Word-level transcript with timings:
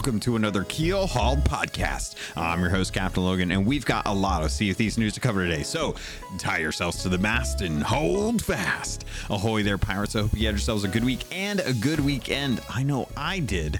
welcome 0.00 0.18
to 0.18 0.34
another 0.34 0.64
Keelhauled 0.64 1.42
podcast. 1.42 2.14
I'm 2.34 2.62
your 2.62 2.70
host, 2.70 2.94
Captain 2.94 3.22
Logun, 3.22 3.52
and 3.52 3.66
we've 3.66 3.84
got 3.84 4.06
a 4.06 4.14
lot 4.14 4.42
of 4.42 4.50
Thieves 4.50 4.96
news 4.96 5.12
to 5.12 5.20
cover 5.20 5.46
today. 5.46 5.62
So 5.62 5.94
tie 6.38 6.56
yourselves 6.56 7.02
to 7.02 7.10
the 7.10 7.18
mast 7.18 7.60
and 7.60 7.82
hold 7.82 8.42
fast. 8.42 9.04
Ahoy 9.28 9.62
there, 9.62 9.76
pirates. 9.76 10.16
I 10.16 10.22
hope 10.22 10.32
you 10.32 10.46
had 10.46 10.54
yourselves 10.54 10.84
a 10.84 10.88
good 10.88 11.04
week 11.04 11.26
and 11.30 11.60
a 11.60 11.74
good 11.74 12.00
weekend. 12.00 12.62
I 12.70 12.82
know 12.82 13.08
I 13.14 13.40
did. 13.40 13.78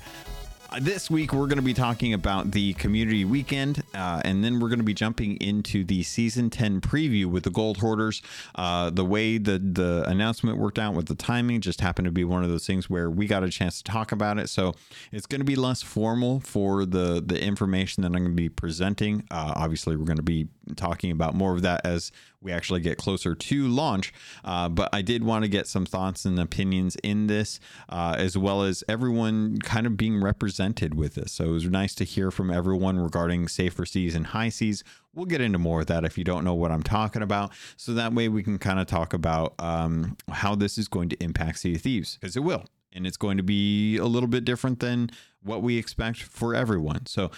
This 0.78 1.10
week, 1.10 1.32
we're 1.32 1.46
going 1.46 1.56
to 1.56 1.62
be 1.62 1.72
talking 1.72 2.12
about 2.12 2.50
the 2.50 2.74
community 2.74 3.24
weekend, 3.24 3.79
uh, 4.00 4.22
and 4.24 4.42
then 4.42 4.58
we're 4.58 4.68
going 4.68 4.78
to 4.78 4.84
be 4.84 4.94
jumping 4.94 5.36
into 5.36 5.84
the 5.84 6.02
season 6.02 6.48
10 6.48 6.80
preview 6.80 7.26
with 7.26 7.44
the 7.44 7.50
Gold 7.50 7.78
Hoarders. 7.78 8.22
Uh, 8.54 8.88
the 8.88 9.04
way 9.04 9.36
the, 9.36 9.58
the 9.58 10.04
announcement 10.06 10.56
worked 10.56 10.78
out 10.78 10.94
with 10.94 11.06
the 11.06 11.14
timing 11.14 11.60
just 11.60 11.82
happened 11.82 12.06
to 12.06 12.10
be 12.10 12.24
one 12.24 12.42
of 12.42 12.48
those 12.48 12.66
things 12.66 12.88
where 12.88 13.10
we 13.10 13.26
got 13.26 13.44
a 13.44 13.50
chance 13.50 13.82
to 13.82 13.84
talk 13.84 14.10
about 14.10 14.38
it. 14.38 14.48
So 14.48 14.74
it's 15.12 15.26
going 15.26 15.42
to 15.42 15.44
be 15.44 15.54
less 15.54 15.82
formal 15.82 16.40
for 16.40 16.86
the, 16.86 17.22
the 17.24 17.40
information 17.42 18.02
that 18.02 18.08
I'm 18.08 18.24
going 18.24 18.24
to 18.24 18.30
be 18.30 18.48
presenting. 18.48 19.24
Uh, 19.30 19.52
obviously, 19.54 19.96
we're 19.96 20.06
going 20.06 20.16
to 20.16 20.22
be 20.22 20.48
talking 20.76 21.10
about 21.10 21.34
more 21.34 21.52
of 21.54 21.62
that 21.62 21.84
as 21.84 22.10
we 22.42 22.52
actually 22.52 22.80
get 22.80 22.96
closer 22.96 23.34
to 23.34 23.68
launch. 23.68 24.12
Uh, 24.44 24.68
but 24.68 24.88
I 24.92 25.02
did 25.02 25.24
want 25.24 25.44
to 25.44 25.48
get 25.48 25.66
some 25.66 25.84
thoughts 25.84 26.24
and 26.24 26.38
opinions 26.40 26.96
in 27.02 27.26
this, 27.26 27.60
uh, 27.88 28.16
as 28.18 28.38
well 28.38 28.62
as 28.62 28.82
everyone 28.88 29.58
kind 29.58 29.86
of 29.86 29.96
being 29.96 30.22
represented 30.22 30.94
with 30.94 31.14
this. 31.14 31.32
So 31.32 31.44
it 31.44 31.50
was 31.50 31.64
nice 31.66 31.94
to 31.96 32.04
hear 32.04 32.30
from 32.30 32.50
everyone 32.50 32.98
regarding 32.98 33.48
safer 33.48 33.84
seas 33.90 34.14
and 34.14 34.28
high 34.28 34.48
seas. 34.48 34.82
We'll 35.14 35.26
get 35.26 35.40
into 35.40 35.58
more 35.58 35.80
of 35.80 35.86
that 35.88 36.04
if 36.04 36.16
you 36.16 36.24
don't 36.24 36.44
know 36.44 36.54
what 36.54 36.70
I'm 36.70 36.82
talking 36.82 37.22
about. 37.22 37.52
So 37.76 37.92
that 37.94 38.14
way 38.14 38.28
we 38.28 38.42
can 38.42 38.58
kind 38.58 38.78
of 38.78 38.86
talk 38.86 39.12
about 39.12 39.54
um, 39.58 40.16
how 40.30 40.54
this 40.54 40.78
is 40.78 40.88
going 40.88 41.08
to 41.10 41.22
impact 41.22 41.58
Sea 41.58 41.74
of 41.74 41.82
Thieves, 41.82 42.16
because 42.16 42.36
it 42.36 42.44
will. 42.44 42.64
And 42.92 43.06
it's 43.06 43.16
going 43.16 43.36
to 43.36 43.42
be 43.42 43.96
a 43.98 44.06
little 44.06 44.28
bit 44.28 44.44
different 44.44 44.80
than 44.80 45.10
what 45.42 45.62
we 45.62 45.78
expect 45.78 46.22
for 46.22 46.54
everyone. 46.54 47.06
So 47.06 47.30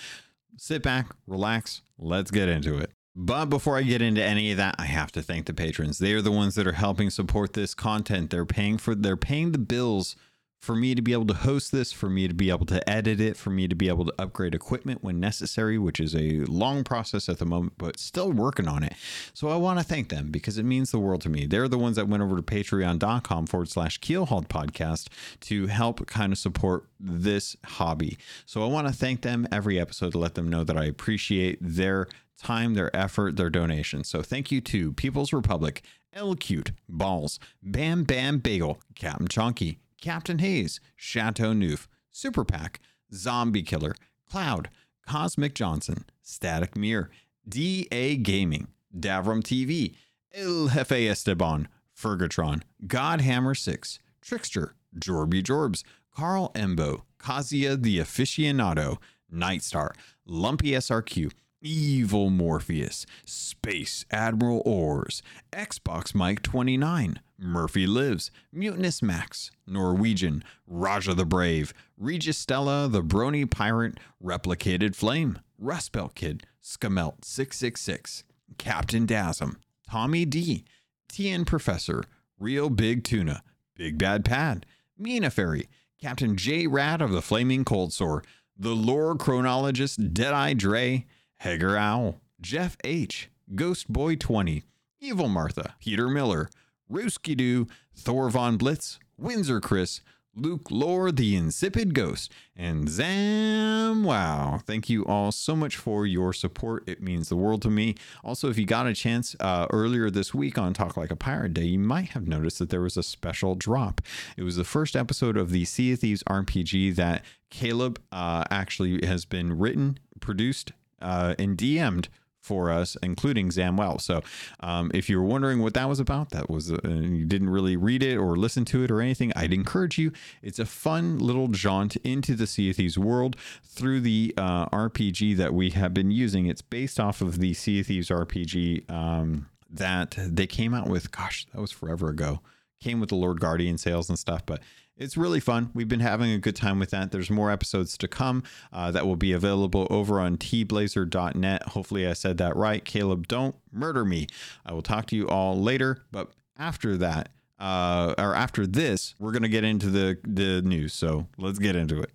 sit 0.57 0.83
back, 0.83 1.15
relax, 1.27 1.83
let's 1.99 2.31
get 2.31 2.49
into 2.49 2.79
it. 2.79 2.91
But 3.15 3.47
before 3.47 3.77
I 3.77 3.83
get 3.83 4.01
into 4.01 4.23
any 4.23 4.51
of 4.53 4.57
that, 4.57 4.77
I 4.79 4.87
have 4.87 5.13
to 5.13 5.23
thank 5.23 5.45
the 5.45 5.53
patrons. 5.53 5.99
They 5.99 6.15
are 6.15 6.23
the 6.23 6.33
ones 6.33 6.55
that 6.55 6.67
are 6.67 6.73
helping 6.73 7.11
support 7.11 7.53
this 7.53 7.75
content. 7.75 8.31
They're 8.31 8.47
paying 8.47 8.79
for 8.79 8.95
they're 8.95 9.19
paying 9.19 9.53
the 9.53 9.59
bills 9.59 10.17
for 10.63 10.77
me 10.77 10.95
to 10.95 11.03
be 11.03 11.13
able 11.13 11.27
to 11.27 11.35
host 11.35 11.73
this, 11.73 11.93
for 11.93 12.09
me 12.09 12.29
to 12.29 12.35
be 12.35 12.49
able 12.49 12.65
to 12.67 12.89
edit 12.89 13.21
it, 13.21 13.37
for 13.37 13.51
me 13.51 13.67
to 13.67 13.75
be 13.75 13.89
able 13.89 14.05
to 14.05 14.15
upgrade 14.17 14.55
equipment 14.55 15.03
when 15.03 15.19
necessary, 15.19 15.77
which 15.77 15.99
is 15.99 16.15
a 16.15 16.45
long 16.45 16.85
process 16.85 17.29
at 17.29 17.39
the 17.39 17.45
moment, 17.45 17.73
but 17.79 17.99
still 17.99 18.31
working 18.31 18.69
on 18.69 18.85
it. 18.85 18.95
So 19.35 19.49
I 19.49 19.57
want 19.57 19.81
to 19.81 19.85
thank 19.85 20.09
them 20.09 20.31
because 20.31 20.59
it 20.59 20.63
means 20.63 20.93
the 20.93 21.01
world 21.01 21.21
to 21.23 21.29
me. 21.29 21.47
They're 21.47 21.67
the 21.67 21.79
ones 21.79 21.97
that 21.97 22.07
went 22.07 22.23
over 22.23 22.37
to 22.37 22.43
patreon.com 22.43 23.47
forward 23.47 23.71
slash 23.71 23.99
keelhauled 23.99 24.47
podcast 24.47 25.09
to 25.41 25.67
help 25.67 26.07
kind 26.07 26.33
of 26.33 26.39
support 26.39 26.87
this 27.01 27.57
hobby. 27.67 28.17
So 28.47 28.63
I 28.63 28.69
want 28.69 28.87
to 28.87 28.93
thank 28.93 29.23
them 29.23 29.49
every 29.51 29.81
episode 29.81 30.13
to 30.13 30.19
let 30.19 30.37
them 30.37 30.49
know 30.49 30.63
that 30.63 30.79
I 30.79 30.85
appreciate 30.85 31.59
their 31.61 32.07
time, 32.39 32.75
their 32.75 32.95
effort, 32.97 33.35
their 33.35 33.51
donation. 33.51 34.05
So 34.05 34.23
thank 34.23 34.53
you 34.53 34.61
to 34.61 34.93
People's 34.93 35.33
Republic, 35.33 35.83
L 36.13 36.37
Cute, 36.37 36.71
Balls, 36.89 37.41
Bam 37.65 38.05
Bam 38.05 38.39
Bagel, 38.39 38.79
Captain 38.95 39.27
Chonky, 39.27 39.79
Captain 40.03 40.41
Hayes, 40.41 40.81
Chateau 40.97 41.55
Neuf, 41.55 41.89
Super 42.11 42.45
Pack, 42.45 42.81
Zombie 43.15 43.63
Killer, 43.63 43.95
Cloud, 44.29 44.69
Cosmic 45.09 45.55
Johnson, 45.55 46.05
Static 46.21 46.77
Mirror, 46.77 47.11
DA 47.49 48.17
Gaming, 48.17 48.69
Davram 48.95 49.43
TV, 49.43 49.95
El 50.35 50.69
Jefe 50.69 51.09
Esteban, 51.09 51.69
Fergatron, 51.99 52.63
Godhammer 52.87 53.57
6, 53.57 54.01
Trickster, 54.21 54.75
Jorby 54.99 55.43
Jorbs, 55.43 55.85
Carl 56.15 56.51
Embo, 56.55 57.03
Kazia 57.19 57.81
the 57.81 57.99
Aficionado, 57.99 58.99
Nightstar, 59.33 59.95
Lumpy 60.27 60.73
SRQ, 60.73 61.33
Evil 61.63 62.29
Morpheus, 62.29 63.07
Space 63.25 64.05
Admiral 64.11 64.63
Ors, 64.67 65.23
Xbox 65.53 66.13
Mike 66.15 66.43
29, 66.43 67.21
Murphy 67.39 67.87
Lives, 67.87 68.33
Mutinous 68.53 69.01
Max, 69.01 69.53
Norwegian, 69.67 70.43
Raja 70.67 71.15
the 71.15 71.25
Brave, 71.25 71.73
Registella 72.01 72.91
the 72.91 73.03
Brony 73.03 73.49
Pirate, 73.49 73.99
Replicated 74.23 74.97
Flame, 74.97 75.39
Rustbelt 75.63 76.15
Kid, 76.17 76.45
Skamelt 76.63 77.25
666, 77.25 78.25
Captain 78.59 79.07
Dasm, 79.07 79.57
Tommy 79.89 80.25
D, 80.25 80.65
TN 81.09 81.47
Professor, 81.47 82.03
Real 82.39 82.71
Big 82.71 83.05
Tuna, 83.05 83.43
Big 83.77 83.99
Bad 83.99 84.25
Pad, 84.25 84.67
Mina 84.99 85.31
Fairy, 85.31 85.69
Captain 86.01 86.37
J 86.37 86.67
Rad 86.67 87.01
of 87.01 87.13
the 87.13 87.23
Flaming 87.23 87.65
Cold 87.65 87.93
Sore, 87.93 88.25
the 88.59 88.75
Lore 88.75 89.15
Chronologist 89.17 90.13
Deadeye 90.13 90.55
Dre, 90.55 91.07
Hager 91.43 91.77
Owl, 91.77 92.21
Jeff 92.41 92.77
H, 92.85 93.29
Ghost 93.57 93.93
Boy 93.93 94.15
20, 94.15 94.63
Evil 95.01 95.29
Martha, 95.29 95.75
Peter 95.81 96.09
Miller, 96.09 96.49
Rooski 96.89 97.37
Doo, 97.37 97.67
Thor 97.97 98.31
Von 98.31 98.57
Blitz, 98.57 99.01
Windsor 99.19 99.61
Chris, 99.61 100.03
Luke 100.37 100.71
Lore, 100.71 101.11
the 101.11 101.35
Insipid 101.35 101.95
Ghost, 101.95 102.33
and 102.55 102.89
Zam 102.89 104.05
Wow. 104.05 104.61
Thank 104.65 104.89
you 104.89 105.05
all 105.05 105.33
so 105.33 105.57
much 105.57 105.77
for 105.77 106.07
your 106.07 106.33
support. 106.33 106.89
It 106.89 107.03
means 107.03 107.29
the 107.29 107.35
world 107.35 107.61
to 107.63 107.71
me. 107.71 107.97
Also, 108.23 108.49
if 108.49 108.57
you 108.57 108.65
got 108.65 108.87
a 108.87 108.95
chance 108.95 109.35
uh, 109.41 109.67
earlier 109.71 110.11
this 110.11 110.33
week 110.33 110.57
on 110.59 110.73
Talk 110.73 110.97
Like 110.97 111.11
a 111.11 111.17
Pirate 111.17 111.55
Day, 111.55 111.65
you 111.65 111.79
might 111.81 112.11
have 112.11 112.29
noticed 112.29 112.61
that 112.61 112.71
there 112.71 112.83
was 112.83 112.97
a 112.97 113.03
special 113.03 113.57
drop. 113.57 114.01
It 114.37 114.45
was 114.45 114.55
the 114.55 114.63
first 114.63 114.95
episode 114.95 115.37
of 115.37 115.51
the 115.51 115.65
Sea 115.65 115.95
of 115.95 115.99
Thieves 115.99 116.23
RPG 116.23 116.95
that 116.95 117.25
Caleb 117.51 118.01
uh, 118.13 118.45
actually 118.49 119.05
has 119.05 119.25
been 119.25 119.59
written, 119.59 119.99
produced, 120.21 120.71
uh, 121.03 121.35
and 121.39 121.57
DM'd 121.57 122.09
for 122.43 122.71
us, 122.71 122.97
including 123.03 123.51
Zamwell. 123.51 124.01
So, 124.01 124.21
um, 124.61 124.91
if 124.93 125.09
you 125.09 125.17
were 125.19 125.25
wondering 125.25 125.61
what 125.61 125.75
that 125.75 125.89
was 125.89 126.01
about, 126.01 126.31
that 126.31 126.51
was 126.51 126.73
uh, 126.73 126.79
you 126.85 127.25
didn't 127.25 127.51
really 127.51 127.77
read 127.77 128.03
it 128.03 128.17
or 128.17 128.37
listen 128.37 128.65
to 128.67 128.83
it 128.83 128.91
or 128.91 129.01
anything, 129.01 129.33
I'd 129.37 129.53
encourage 129.53 129.97
you. 129.97 130.13
It's 130.43 130.59
a 130.59 130.67
fun 130.67 131.19
little 131.19 131.49
jaunt 131.49 131.97
into 131.97 132.35
the 132.35 132.49
Sea 132.49 132.71
of 132.71 132.77
Thieves 132.77 132.99
world 132.99 133.37
through 133.65 134.01
the 134.01 134.35
uh, 134.37 134.69
RPG 134.71 135.37
that 135.37 135.55
we 135.55 135.71
have 135.71 135.95
been 135.95 136.11
using. 136.11 136.47
It's 136.47 136.63
based 136.63 136.99
off 136.99 137.21
of 137.21 137.39
the 137.39 137.55
Sea 137.55 137.81
of 137.81 137.87
Thieves 137.87 138.09
RPG 138.09 138.91
um, 138.91 139.47
that 139.71 140.17
they 140.19 140.49
came 140.49 140.75
out 140.75 140.89
with. 140.89 141.13
Gosh, 141.13 141.47
that 141.53 141.61
was 141.61 141.71
forever 141.71 142.09
ago. 142.09 142.41
Came 142.81 142.99
with 142.99 143.11
the 143.11 143.15
Lord 143.15 143.39
Guardian 143.41 143.79
sales 143.79 144.09
and 144.09 144.19
stuff, 144.19 144.45
but 144.45 144.61
it's 145.03 145.17
really 145.17 145.41
fun. 145.41 145.71
We've 145.75 145.89
been 145.89 146.01
having 146.01 146.31
a 146.31 146.39
good 146.39 146.55
time 146.55 146.79
with 146.79 146.91
that. 146.91 147.11
There's 147.11 147.31
more 147.31 147.51
episodes 147.51 147.99
to 147.99 148.09
come 148.09 148.45
uh, 148.73 148.93
that 148.93 149.07
will 149.07 149.17
be 149.17 149.33
available 149.33 149.87
over 149.91 150.21
on 150.21 150.37
tblazer.net. 150.37 151.63
Hopefully, 151.65 152.07
I 152.07 152.13
said 152.13 152.39
that 152.39 152.57
right. 152.57 152.85
Caleb, 152.85 153.27
don't 153.27 153.57
murder 153.73 154.05
me. 154.05 154.29
I 154.65 154.73
will 154.73 154.83
talk 154.83 155.07
to 155.07 155.17
you 155.17 155.29
all 155.29 155.61
later. 155.61 156.05
But 156.13 156.31
after 156.57 156.97
that, 156.99 157.31
uh, 157.59 158.15
or 158.17 158.35
after 158.35 158.67
this, 158.67 159.15
we're 159.19 159.33
going 159.33 159.43
to 159.43 159.49
get 159.49 159.65
into 159.65 159.89
the, 159.91 160.19
the 160.25 160.63
news. 160.63 160.95
So 160.95 161.27
let's 161.37 161.59
get 161.59 161.75
into 161.77 162.01
it. 162.01 162.11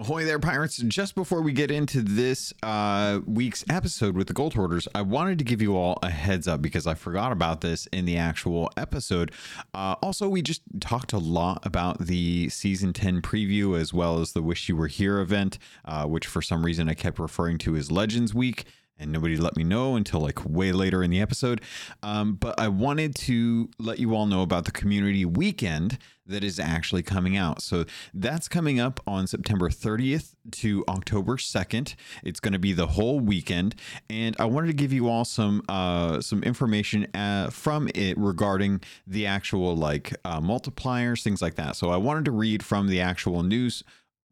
Ahoy 0.00 0.24
there, 0.24 0.38
pirates. 0.38 0.78
Just 0.78 1.14
before 1.14 1.42
we 1.42 1.52
get 1.52 1.70
into 1.70 2.00
this 2.00 2.54
uh, 2.62 3.20
week's 3.26 3.66
episode 3.68 4.16
with 4.16 4.28
the 4.28 4.32
Gold 4.32 4.54
Hoarders, 4.54 4.88
I 4.94 5.02
wanted 5.02 5.38
to 5.40 5.44
give 5.44 5.60
you 5.60 5.76
all 5.76 5.98
a 6.02 6.08
heads 6.08 6.48
up 6.48 6.62
because 6.62 6.86
I 6.86 6.94
forgot 6.94 7.32
about 7.32 7.60
this 7.60 7.84
in 7.88 8.06
the 8.06 8.16
actual 8.16 8.70
episode. 8.78 9.30
Uh, 9.74 9.96
also, 10.02 10.26
we 10.26 10.40
just 10.40 10.62
talked 10.80 11.12
a 11.12 11.18
lot 11.18 11.66
about 11.66 12.06
the 12.06 12.48
season 12.48 12.94
10 12.94 13.20
preview 13.20 13.78
as 13.78 13.92
well 13.92 14.20
as 14.20 14.32
the 14.32 14.40
Wish 14.40 14.70
You 14.70 14.76
Were 14.76 14.86
Here 14.86 15.20
event, 15.20 15.58
uh, 15.84 16.06
which 16.06 16.26
for 16.26 16.40
some 16.40 16.64
reason 16.64 16.88
I 16.88 16.94
kept 16.94 17.18
referring 17.18 17.58
to 17.58 17.76
as 17.76 17.92
Legends 17.92 18.32
Week 18.32 18.64
and 19.00 19.10
nobody 19.10 19.36
let 19.36 19.56
me 19.56 19.64
know 19.64 19.96
until 19.96 20.20
like 20.20 20.44
way 20.44 20.72
later 20.72 21.02
in 21.02 21.10
the 21.10 21.20
episode. 21.20 21.60
Um, 22.02 22.34
but 22.34 22.60
I 22.60 22.68
wanted 22.68 23.14
to 23.16 23.70
let 23.78 23.98
you 23.98 24.14
all 24.14 24.26
know 24.26 24.42
about 24.42 24.66
the 24.66 24.70
community 24.70 25.24
weekend 25.24 25.98
that 26.30 26.44
is 26.44 26.58
actually 26.58 27.02
coming 27.02 27.36
out. 27.36 27.60
So 27.60 27.84
that's 28.14 28.48
coming 28.48 28.80
up 28.80 29.00
on 29.06 29.26
September 29.26 29.68
30th 29.68 30.34
to 30.52 30.84
October 30.88 31.36
2nd. 31.36 31.94
It's 32.22 32.40
going 32.40 32.52
to 32.52 32.58
be 32.58 32.72
the 32.72 32.86
whole 32.86 33.20
weekend, 33.20 33.74
and 34.08 34.36
I 34.38 34.46
wanted 34.46 34.68
to 34.68 34.72
give 34.72 34.92
you 34.92 35.08
all 35.08 35.24
some 35.24 35.62
uh, 35.68 36.20
some 36.20 36.42
information 36.42 37.06
uh, 37.14 37.50
from 37.50 37.88
it 37.94 38.16
regarding 38.16 38.80
the 39.06 39.26
actual 39.26 39.76
like 39.76 40.14
uh, 40.24 40.40
multipliers, 40.40 41.22
things 41.22 41.42
like 41.42 41.56
that. 41.56 41.76
So 41.76 41.90
I 41.90 41.96
wanted 41.96 42.24
to 42.26 42.30
read 42.30 42.62
from 42.62 42.86
the 42.86 43.00
actual 43.00 43.42
news 43.42 43.82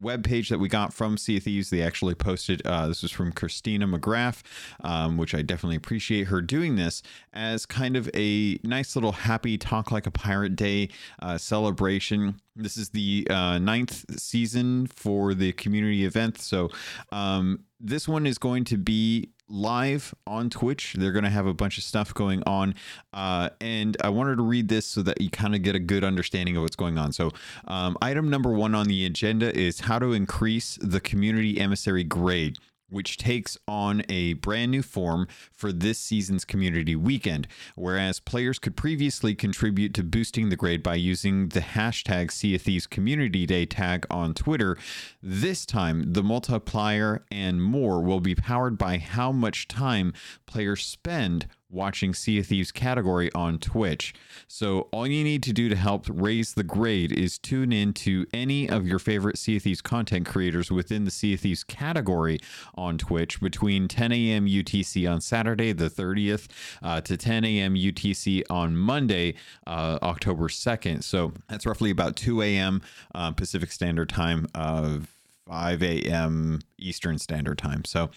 web 0.01 0.25
page 0.25 0.49
that 0.49 0.59
we 0.59 0.69
got 0.69 0.93
from 0.93 1.17
Sea 1.17 1.39
Thieves. 1.41 1.71
They 1.71 1.83
actually 1.83 2.15
posted 2.15 2.63
uh, 2.65 2.87
this 2.89 3.03
was 3.03 3.11
from 3.11 3.33
Christina 3.33 3.87
McGrath, 3.87 4.43
um, 4.83 5.17
which 5.17 5.35
I 5.35 5.43
definitely 5.43 5.77
appreciate 5.77 6.29
her 6.29 6.41
doing 6.41 6.77
this 6.77 7.03
as 7.33 7.67
kind 7.67 7.97
of 7.97 8.09
a 8.15 8.59
nice 8.63 8.97
little 8.97 9.13
happy 9.13 9.59
talk 9.59 9.91
like 9.91 10.07
a 10.07 10.11
pirate 10.11 10.57
day 10.57 10.91
uh, 11.21 11.39
celebration. 11.39 12.41
This 12.57 12.77
is 12.77 12.91
the 12.91 13.27
uh, 13.31 13.59
ninth 13.59 14.05
season 14.21 14.87
for 14.89 15.35
the 15.35 15.53
community 15.53 16.05
event, 16.05 16.41
so 16.41 16.71
um, 17.13 17.65
this 17.81 18.09
one 18.09 18.27
is 18.27 18.39
going 18.39 18.65
to 18.65 18.77
be 18.77 19.31
live 19.49 20.15
on 20.27 20.51
Twitch. 20.51 20.95
They're 20.99 21.13
going 21.13 21.25
to 21.25 21.31
have 21.31 21.47
a 21.47 21.55
bunch 21.55 21.79
of 21.79 21.85
stuff 21.85 22.13
going 22.15 22.43
on. 22.47 22.75
Uh, 23.13 23.51
and 23.61 23.97
I 24.03 24.09
wanted 24.09 24.37
to 24.37 24.43
read 24.43 24.69
this 24.69 24.87
so 24.87 25.03
that 25.03 25.21
you 25.21 25.31
kind 25.31 25.55
of 25.55 25.63
get 25.63 25.75
a 25.75 25.81
good 25.81 26.05
understanding 26.05 26.57
of 26.57 26.63
what's 26.63 26.77
going 26.77 26.99
on. 26.99 27.13
So, 27.13 27.31
um, 27.67 27.97
item 28.03 28.31
number 28.31 28.53
one 28.53 28.75
on 28.75 28.87
the 28.87 29.07
agenda 29.07 29.57
is 29.57 29.81
how 29.81 29.99
to 29.99 30.13
increase 30.13 30.79
the 30.81 31.01
community 31.01 31.61
emissary 31.61 32.05
grade 32.05 32.59
which 32.91 33.17
takes 33.17 33.59
on 33.67 34.03
a 34.09 34.35
brand 34.35 34.71
new 34.71 34.83
form 34.83 35.29
for 35.53 35.73
this 35.73 35.99
season's 35.99 36.45
community 36.45 36.97
weekend. 36.97 37.47
Whereas 37.75 38.21
players 38.21 38.59
could 38.59 38.77
previously 38.77 39.35
contribute 39.35 39.95
to 39.95 40.03
boosting 40.03 40.49
the 40.49 40.57
grade 40.57 40.83
by 40.83 40.95
using 40.95 41.49
the 41.49 41.61
hashtag 41.61 42.31
Sea 42.31 42.59
Community 42.91 43.47
Day 43.47 43.67
tag 43.67 44.07
on 44.11 44.35
Twitter, 44.35 44.77
this 45.23 45.65
time 45.67 46.13
the 46.13 46.23
multiplier 46.23 47.25
and 47.31 47.63
more 47.63 48.01
will 48.03 48.21
be 48.21 48.35
powered 48.35 48.79
by 48.79 48.99
how 48.99 49.33
much 49.33 49.69
time 49.69 50.13
players 50.47 50.85
spend 50.85 51.47
watching 51.71 52.15
Sea 52.15 52.39
of 52.39 52.47
Thieves 52.47 52.73
category 52.73 53.31
on 53.35 53.59
Twitch. 53.59 54.15
So 54.47 54.89
all 54.93 55.07
you 55.07 55.23
need 55.23 55.43
to 55.45 55.53
do 55.53 55.69
to 55.69 55.77
help 55.77 56.07
raise 56.09 56.55
the 56.55 56.63
grade 56.63 57.13
is 57.13 57.39
tune 57.39 57.73
in 57.73 57.93
to 57.95 58.27
any 58.33 58.69
of 58.69 58.87
your 58.87 58.99
favorite 58.99 59.39
Sea 59.39 59.57
of 59.57 59.63
Thieves 59.63 59.83
content 59.83 60.27
creators 60.27 60.71
within 60.71 61.05
the 61.05 61.11
Sea 61.11 61.35
of 61.35 61.41
Thieves 61.41 61.65
category 61.65 62.39
on 62.75 62.97
Twitch 62.99 63.41
between 63.41 63.89
10 63.89 64.13
a.m. 64.13 64.47
UTC 64.47 65.11
on 65.11 65.21
Saturday 65.21 65.73
the 65.73 65.91
30th 65.91 66.47
uh, 66.83 67.01
to 67.03 67.17
10 67.17 67.45
a.m. 67.45 67.75
UTC 67.75 68.43
on 68.49 68.77
Monday, 68.77 69.35
uh, 69.67 69.99
October 70.03 70.49
2nd. 70.49 71.03
So 71.03 71.33
that's 71.49 71.67
roughly 71.67 71.91
about 71.91 72.17
2 72.17 72.43
a.m. 72.43 72.83
Uh, 73.15 73.33
Pacific 73.33 73.73
Standard 73.73 74.09
Time 74.09 74.47
of 74.55 75.18
5 75.49 75.83
a.m. 75.83 76.61
Eastern 76.79 77.19
Standard 77.19 77.57
Time. 77.57 77.85
So, 77.85 78.11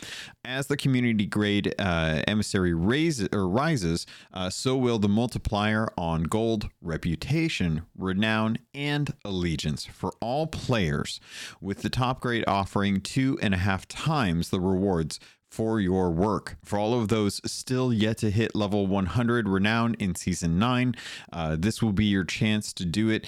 as 0.43 0.67
the 0.67 0.75
community 0.75 1.25
grade 1.25 1.73
uh, 1.79 2.21
emissary 2.27 2.73
raises 2.73 3.29
or 3.31 3.47
rises, 3.47 4.05
uh, 4.33 4.49
so 4.49 4.75
will 4.75 4.99
the 4.99 5.07
multiplier 5.07 5.87
on 5.97 6.23
gold, 6.23 6.69
reputation, 6.81 7.83
renown, 7.97 8.57
and 8.73 9.13
allegiance 9.23 9.85
for 9.85 10.11
all 10.19 10.45
players, 10.45 11.21
with 11.61 11.81
the 11.81 11.89
top 11.89 12.19
grade 12.19 12.43
offering 12.47 12.99
two 12.99 13.39
and 13.41 13.53
a 13.53 13.57
half 13.57 13.87
times 13.87 14.49
the 14.49 14.59
rewards 14.59 15.19
for 15.49 15.79
your 15.79 16.11
work. 16.11 16.57
For 16.63 16.77
all 16.77 16.93
of 16.93 17.07
those 17.07 17.41
still 17.49 17.93
yet 17.93 18.17
to 18.19 18.31
hit 18.31 18.55
level 18.55 18.87
100 18.87 19.47
renown 19.47 19.95
in 19.95 20.15
season 20.15 20.59
9, 20.59 20.95
uh, 21.31 21.55
this 21.59 21.81
will 21.81 21.93
be 21.93 22.05
your 22.05 22.23
chance 22.23 22.73
to 22.73 22.85
do 22.85 23.09
it 23.09 23.27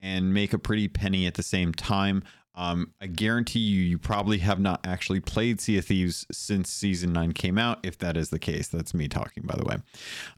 and 0.00 0.34
make 0.34 0.52
a 0.52 0.58
pretty 0.58 0.88
penny 0.88 1.26
at 1.26 1.34
the 1.34 1.42
same 1.42 1.72
time. 1.72 2.22
Um, 2.54 2.92
I 3.00 3.06
guarantee 3.06 3.60
you, 3.60 3.82
you 3.82 3.98
probably 3.98 4.38
have 4.38 4.60
not 4.60 4.86
actually 4.86 5.20
played 5.20 5.60
Sea 5.60 5.78
of 5.78 5.86
Thieves 5.86 6.26
since 6.30 6.70
season 6.70 7.12
nine 7.12 7.32
came 7.32 7.58
out. 7.58 7.78
If 7.82 7.98
that 7.98 8.16
is 8.16 8.30
the 8.30 8.38
case, 8.38 8.68
that's 8.68 8.94
me 8.94 9.08
talking, 9.08 9.44
by 9.44 9.56
the 9.56 9.64
way. 9.64 9.76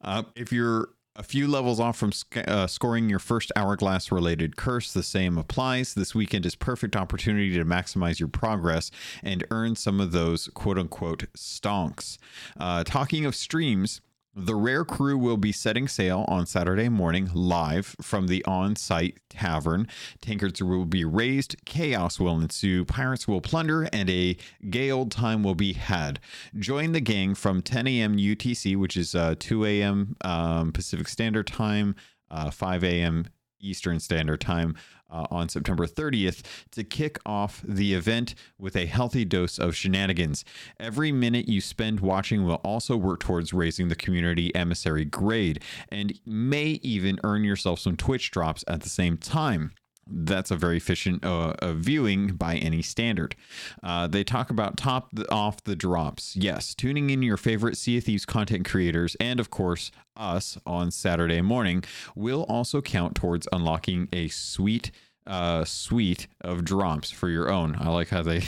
Uh, 0.02 0.22
if 0.37 0.52
you're 0.52 0.90
a 1.16 1.22
few 1.22 1.46
levels 1.46 1.78
off 1.78 1.96
from 1.96 2.12
uh, 2.49 2.66
scoring 2.66 3.08
your 3.08 3.19
first 3.19 3.52
hourglass 3.55 4.11
related 4.11 4.56
curse, 4.56 4.93
the 4.93 5.02
same 5.02 5.38
applies. 5.38 5.94
This 5.94 6.14
weekend 6.14 6.44
is 6.44 6.56
perfect 6.56 6.96
opportunity 6.96 7.55
to 7.55 7.64
maximize 7.64 8.19
your 8.19 8.28
progress 8.28 8.90
and 9.22 9.44
earn 9.50 9.76
some 9.76 10.00
of 10.00 10.12
those 10.12 10.49
quote 10.55 10.78
unquote 10.78 11.32
stonks. 11.37 12.19
Uh, 12.58 12.82
talking 12.84 13.25
of 13.25 13.37
streams, 13.37 14.00
the 14.36 14.54
Rare 14.54 14.84
Crew 14.84 15.16
will 15.16 15.36
be 15.36 15.52
setting 15.52 15.86
sail 15.86 16.25
on 16.26 16.46
Saturday 16.46 16.88
morning 16.88 17.31
live 17.32 17.94
from 18.00 18.26
the 18.26 18.44
on 18.44 18.75
site 18.75 19.19
tavern. 19.31 19.86
Tankards 20.20 20.60
will 20.60 20.86
be 20.86 21.04
raised, 21.04 21.56
chaos 21.64 22.19
will 22.19 22.40
ensue, 22.40 22.84
pirates 22.84 23.28
will 23.28 23.40
plunder, 23.40 23.88
and 23.92 24.10
a 24.10 24.36
gay 24.70 24.90
old 24.90 25.12
time 25.12 25.44
will 25.44 25.54
be 25.54 25.75
had. 25.75 26.19
Join 26.58 26.92
the 26.92 27.00
gang 27.00 27.34
from 27.34 27.62
10 27.62 27.86
a.m. 27.86 28.16
UTC, 28.16 28.76
which 28.76 28.96
is 28.96 29.14
uh, 29.14 29.36
2 29.38 29.64
a.m. 29.66 30.16
Um, 30.22 30.72
Pacific 30.72 31.08
Standard 31.08 31.46
Time, 31.46 31.94
uh, 32.31 32.50
5 32.50 32.82
a.m. 32.82 33.26
Eastern 33.60 34.00
Standard 34.00 34.40
Time 34.40 34.75
uh, 35.14 35.26
on 35.31 35.49
September 35.49 35.87
30th 35.87 36.43
to 36.72 36.84
kick 36.84 37.19
off 37.25 37.62
the 37.66 37.94
event 37.94 38.34
with 38.58 38.76
a 38.76 38.87
healthy 38.87 39.25
dose 39.25 39.58
of 39.58 39.75
shenanigans. 39.75 40.44
Every 40.78 41.12
minute 41.12 41.49
you 41.49 41.61
spend 41.61 42.00
watching 42.00 42.44
will 42.44 42.61
also 42.64 42.96
work 42.96 43.20
towards 43.20 43.52
raising 43.52 43.88
the 43.88 43.96
community 43.96 44.55
emissary 44.55 45.05
grade 45.05 45.62
and 45.88 46.19
may 46.26 46.81
even 46.82 47.19
earn 47.25 47.44
yourself 47.44 47.78
some 47.78 47.96
Twitch 47.96 48.31
drops 48.31 48.64
at 48.66 48.82
the 48.82 48.88
same 48.88 49.16
time 49.16 49.72
that's 50.06 50.51
a 50.51 50.56
very 50.56 50.77
efficient 50.77 51.25
uh, 51.25 51.55
uh, 51.61 51.73
viewing 51.73 52.29
by 52.29 52.56
any 52.56 52.83
standard. 52.83 53.35
Uh, 53.83 54.06
they 54.06 54.25
talk 54.25 54.51
about 54.51 54.77
top 54.77 55.09
the, 55.12 55.31
off 55.31 55.62
the 55.65 55.77
drops. 55.77 56.37
Yes, 56.37 56.75
tuning 56.75 57.11
in 57.11 57.23
your 57.23 57.37
favorite 57.37 57.77
Sea 57.77 57.99
of 57.99 58.05
Thieves 58.05 58.25
content 58.27 58.65
creators 58.65 59.17
and, 59.21 59.41
of 59.41 59.51
course, 59.51 59.91
us 60.17 60.59
on 60.67 60.91
Saturday 60.91 61.41
morning 61.41 61.85
will 62.15 62.43
also 62.45 62.81
count 62.81 63.15
towards 63.15 63.49
unlocking 63.53 64.09
a 64.12 64.29
sweet 64.29 64.91
uh 65.27 65.65
suite 65.65 66.27
of 66.43 66.67
drops 66.67 67.11
for 67.11 67.31
your 67.31 67.51
own 67.51 67.75
i 67.81 67.89
like 67.89 68.11
how 68.11 68.21
they 68.21 68.43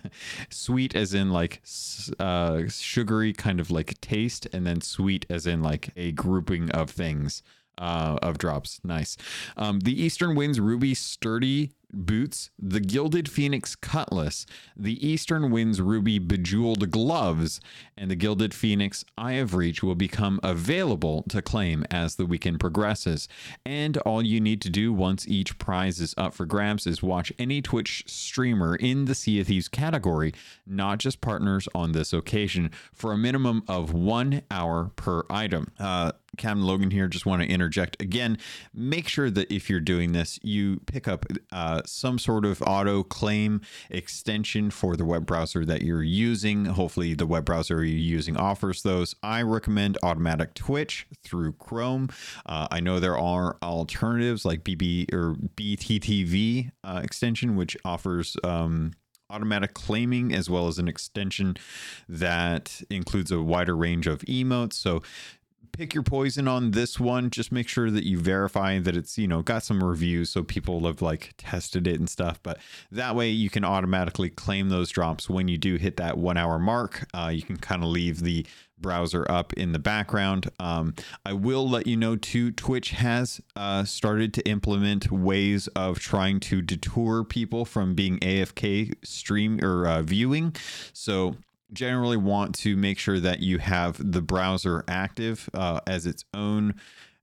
sweet 0.48 0.96
as 0.96 1.12
in 1.12 1.30
like 1.30 1.60
uh 2.18 2.62
sugary 2.68 3.34
kind 3.34 3.60
of 3.60 3.70
like 3.70 4.00
taste 4.00 4.46
and 4.50 4.66
then 4.66 4.80
sweet 4.80 5.26
as 5.28 5.46
in 5.46 5.62
like 5.62 5.90
a 5.94 6.10
grouping 6.12 6.70
of 6.70 6.88
things 6.88 7.42
uh, 7.78 8.18
of 8.22 8.38
drops. 8.38 8.80
Nice. 8.84 9.16
Um, 9.56 9.80
the 9.80 10.00
Eastern 10.00 10.34
Winds 10.34 10.60
Ruby 10.60 10.94
Sturdy 10.94 11.72
boots, 11.92 12.50
the 12.58 12.80
Gilded 12.80 13.28
Phoenix 13.30 13.74
Cutlass, 13.76 14.46
the 14.76 15.06
Eastern 15.06 15.50
Winds 15.50 15.80
Ruby 15.80 16.18
Bejeweled 16.18 16.90
Gloves, 16.90 17.60
and 17.96 18.10
the 18.10 18.16
Gilded 18.16 18.54
Phoenix 18.54 19.04
Eye 19.18 19.32
of 19.32 19.54
Reach 19.54 19.82
will 19.82 19.94
become 19.94 20.40
available 20.42 21.24
to 21.28 21.42
claim 21.42 21.84
as 21.90 22.16
the 22.16 22.26
weekend 22.26 22.60
progresses. 22.60 23.28
And 23.64 23.96
all 23.98 24.22
you 24.22 24.40
need 24.40 24.60
to 24.62 24.70
do 24.70 24.92
once 24.92 25.28
each 25.28 25.58
prize 25.58 26.00
is 26.00 26.14
up 26.16 26.34
for 26.34 26.46
grabs 26.46 26.86
is 26.86 27.02
watch 27.02 27.32
any 27.38 27.60
Twitch 27.60 28.04
streamer 28.06 28.74
in 28.76 29.04
the 29.04 29.14
Sea 29.14 29.40
of 29.40 29.48
Thieves 29.48 29.68
category, 29.68 30.32
not 30.66 30.98
just 30.98 31.20
partners 31.20 31.68
on 31.74 31.92
this 31.92 32.12
occasion, 32.12 32.70
for 32.92 33.12
a 33.12 33.18
minimum 33.18 33.62
of 33.68 33.92
one 33.92 34.42
hour 34.50 34.90
per 34.96 35.24
item. 35.28 35.68
Uh, 35.78 36.12
Captain 36.36 36.62
Logun 36.62 36.92
here. 36.92 37.08
Just 37.08 37.26
want 37.26 37.42
to 37.42 37.48
interject 37.48 38.00
again. 38.00 38.38
Make 38.72 39.08
sure 39.08 39.30
that 39.30 39.52
if 39.52 39.68
you're 39.68 39.80
doing 39.80 40.12
this, 40.12 40.38
you 40.42 40.80
pick 40.86 41.06
up 41.06 41.26
uh, 41.50 41.82
some 41.84 42.18
sort 42.18 42.44
of 42.44 42.62
auto 42.62 43.02
claim 43.02 43.60
extension 43.90 44.70
for 44.70 44.96
the 44.96 45.04
web 45.04 45.26
browser 45.26 45.64
that 45.64 45.82
you're 45.82 46.02
using. 46.02 46.64
Hopefully, 46.64 47.14
the 47.14 47.26
web 47.26 47.44
browser 47.44 47.84
you're 47.84 47.96
using 47.96 48.36
offers 48.36 48.82
those. 48.82 49.14
I 49.22 49.42
recommend 49.42 49.98
Automatic 50.02 50.54
Twitch 50.54 51.06
through 51.22 51.52
Chrome. 51.54 52.08
Uh, 52.46 52.68
I 52.70 52.80
know 52.80 52.98
there 52.98 53.18
are 53.18 53.56
alternatives 53.62 54.44
like 54.44 54.64
BB 54.64 55.12
or 55.12 55.34
BTTV 55.56 56.70
uh, 56.84 57.00
extension, 57.02 57.56
which 57.56 57.76
offers. 57.84 58.36
Um, 58.42 58.92
automatic 59.30 59.72
claiming 59.72 60.32
as 60.34 60.48
well 60.50 60.68
as 60.68 60.78
an 60.78 60.86
extension 60.86 61.56
that 62.08 62.82
includes 62.90 63.32
a 63.32 63.40
wider 63.40 63.74
range 63.74 64.06
of 64.06 64.20
emotes. 64.22 64.74
So 64.74 65.02
pick 65.72 65.94
your 65.94 66.02
poison 66.02 66.46
on 66.46 66.72
this 66.72 67.00
one. 67.00 67.30
Just 67.30 67.50
make 67.50 67.68
sure 67.68 67.90
that 67.90 68.06
you 68.06 68.18
verify 68.18 68.78
that 68.78 68.96
it's, 68.96 69.18
you 69.18 69.26
know, 69.26 69.42
got 69.42 69.62
some 69.62 69.82
reviews 69.82 70.30
so 70.30 70.42
people 70.42 70.80
have 70.86 71.02
like 71.02 71.34
tested 71.38 71.86
it 71.86 71.98
and 71.98 72.08
stuff. 72.08 72.38
But 72.42 72.58
that 72.90 73.16
way 73.16 73.30
you 73.30 73.50
can 73.50 73.64
automatically 73.64 74.30
claim 74.30 74.68
those 74.68 74.90
drops 74.90 75.28
when 75.28 75.48
you 75.48 75.58
do 75.58 75.76
hit 75.76 75.96
that 75.96 76.18
one 76.18 76.36
hour 76.36 76.58
mark. 76.58 77.06
Uh, 77.14 77.30
you 77.34 77.42
can 77.42 77.56
kind 77.56 77.82
of 77.82 77.88
leave 77.88 78.20
the 78.20 78.46
browser 78.82 79.24
up 79.30 79.52
in 79.54 79.72
the 79.72 79.78
background. 79.78 80.50
Um, 80.60 80.94
I 81.24 81.32
will 81.32 81.66
let 81.68 81.86
you 81.86 81.96
know 81.96 82.16
too, 82.16 82.50
Twitch 82.50 82.90
has 82.90 83.40
uh, 83.56 83.84
started 83.84 84.34
to 84.34 84.48
implement 84.48 85.10
ways 85.10 85.68
of 85.68 85.98
trying 86.00 86.40
to 86.40 86.60
detour 86.60 87.24
people 87.24 87.64
from 87.64 87.94
being 87.94 88.18
AFK 88.18 88.94
stream 89.04 89.64
or 89.64 89.86
uh, 89.86 90.02
viewing. 90.02 90.54
So 90.92 91.36
generally 91.72 92.16
want 92.16 92.54
to 92.56 92.76
make 92.76 92.98
sure 92.98 93.20
that 93.20 93.40
you 93.40 93.58
have 93.58 94.12
the 94.12 94.22
browser 94.22 94.84
active 94.88 95.48
uh, 95.54 95.80
as 95.86 96.06
its 96.06 96.24
own 96.34 96.74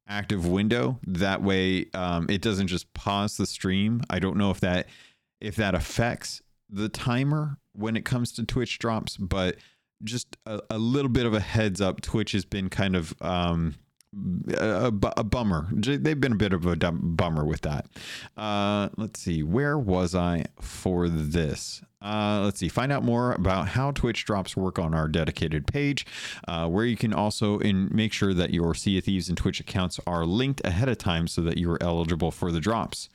active 0.08 0.48
window. 0.48 1.00
That 1.06 1.42
way, 1.42 1.86
um, 1.94 2.28
it 2.30 2.42
doesn't 2.42 2.68
just 2.68 2.94
pause 2.94 3.38
the 3.38 3.46
stream. 3.46 4.02
I 4.10 4.20
don't 4.20 4.38
know 4.38 4.52
if 4.52 4.60
that 4.62 4.88
if 5.40 5.56
that 5.56 5.76
affects 5.76 6.42
the 6.70 6.90
timer 6.90 7.58
when 7.74 7.96
it 7.96 8.06
comes 8.06 8.32
to 8.34 8.46
Twitch 8.46 8.80
drops, 8.80 9.16
but 9.18 9.56
just 10.04 10.38
a, 10.46 10.62
a 10.70 10.78
little 10.78 11.10
bit 11.10 11.26
of 11.26 11.34
a 11.34 11.40
heads 11.40 11.82
up. 11.82 12.02
Twitch 12.02 12.34
has 12.34 12.46
been 12.46 12.70
kind 12.70 12.96
of 12.96 13.14
um, 13.22 13.76
a, 14.58 14.92
a, 15.18 15.24
bummer. 15.24 15.68
They've 15.72 16.20
been 16.20 16.34
a 16.34 16.38
bit 16.38 16.54
of 16.54 16.66
a 16.66 16.76
bummer 16.76 17.46
with 17.46 17.62
that. 17.62 17.86
Uh, 18.36 18.90
let's 18.98 19.20
see, 19.20 19.44
where 19.44 19.78
was 19.78 20.16
I 20.16 20.46
for 20.60 21.08
this? 21.10 21.82
Uh, 22.02 22.42
let's 22.44 22.60
see, 22.60 22.70
find 22.70 22.92
out 22.92 23.04
more 23.04 23.34
about 23.34 23.70
how 23.70 23.92
Twitch 23.92 24.26
drops 24.26 24.58
work 24.58 24.80
on 24.80 24.94
our 24.94 25.08
dedicated 25.08 25.68
page, 25.68 26.06
uh, 26.48 26.68
where 26.68 26.86
you 26.86 26.96
can 26.98 27.14
also 27.14 27.60
in 27.60 27.90
make 27.92 28.14
sure 28.14 28.34
that 28.34 28.52
your 28.52 28.74
Sea 28.74 28.98
of 28.98 29.04
Thieves 29.04 29.30
and 29.30 29.38
Twitch 29.38 29.60
accounts 29.60 30.00
are 30.08 30.26
linked 30.26 30.66
ahead 30.66 30.90
of 30.90 30.98
time 30.98 31.28
so 31.28 31.42
that 31.42 31.58
you 31.58 31.70
are 31.70 31.82
eligible 31.84 32.32
for 32.32 32.52
the 32.52 32.60
drops. 32.60 33.10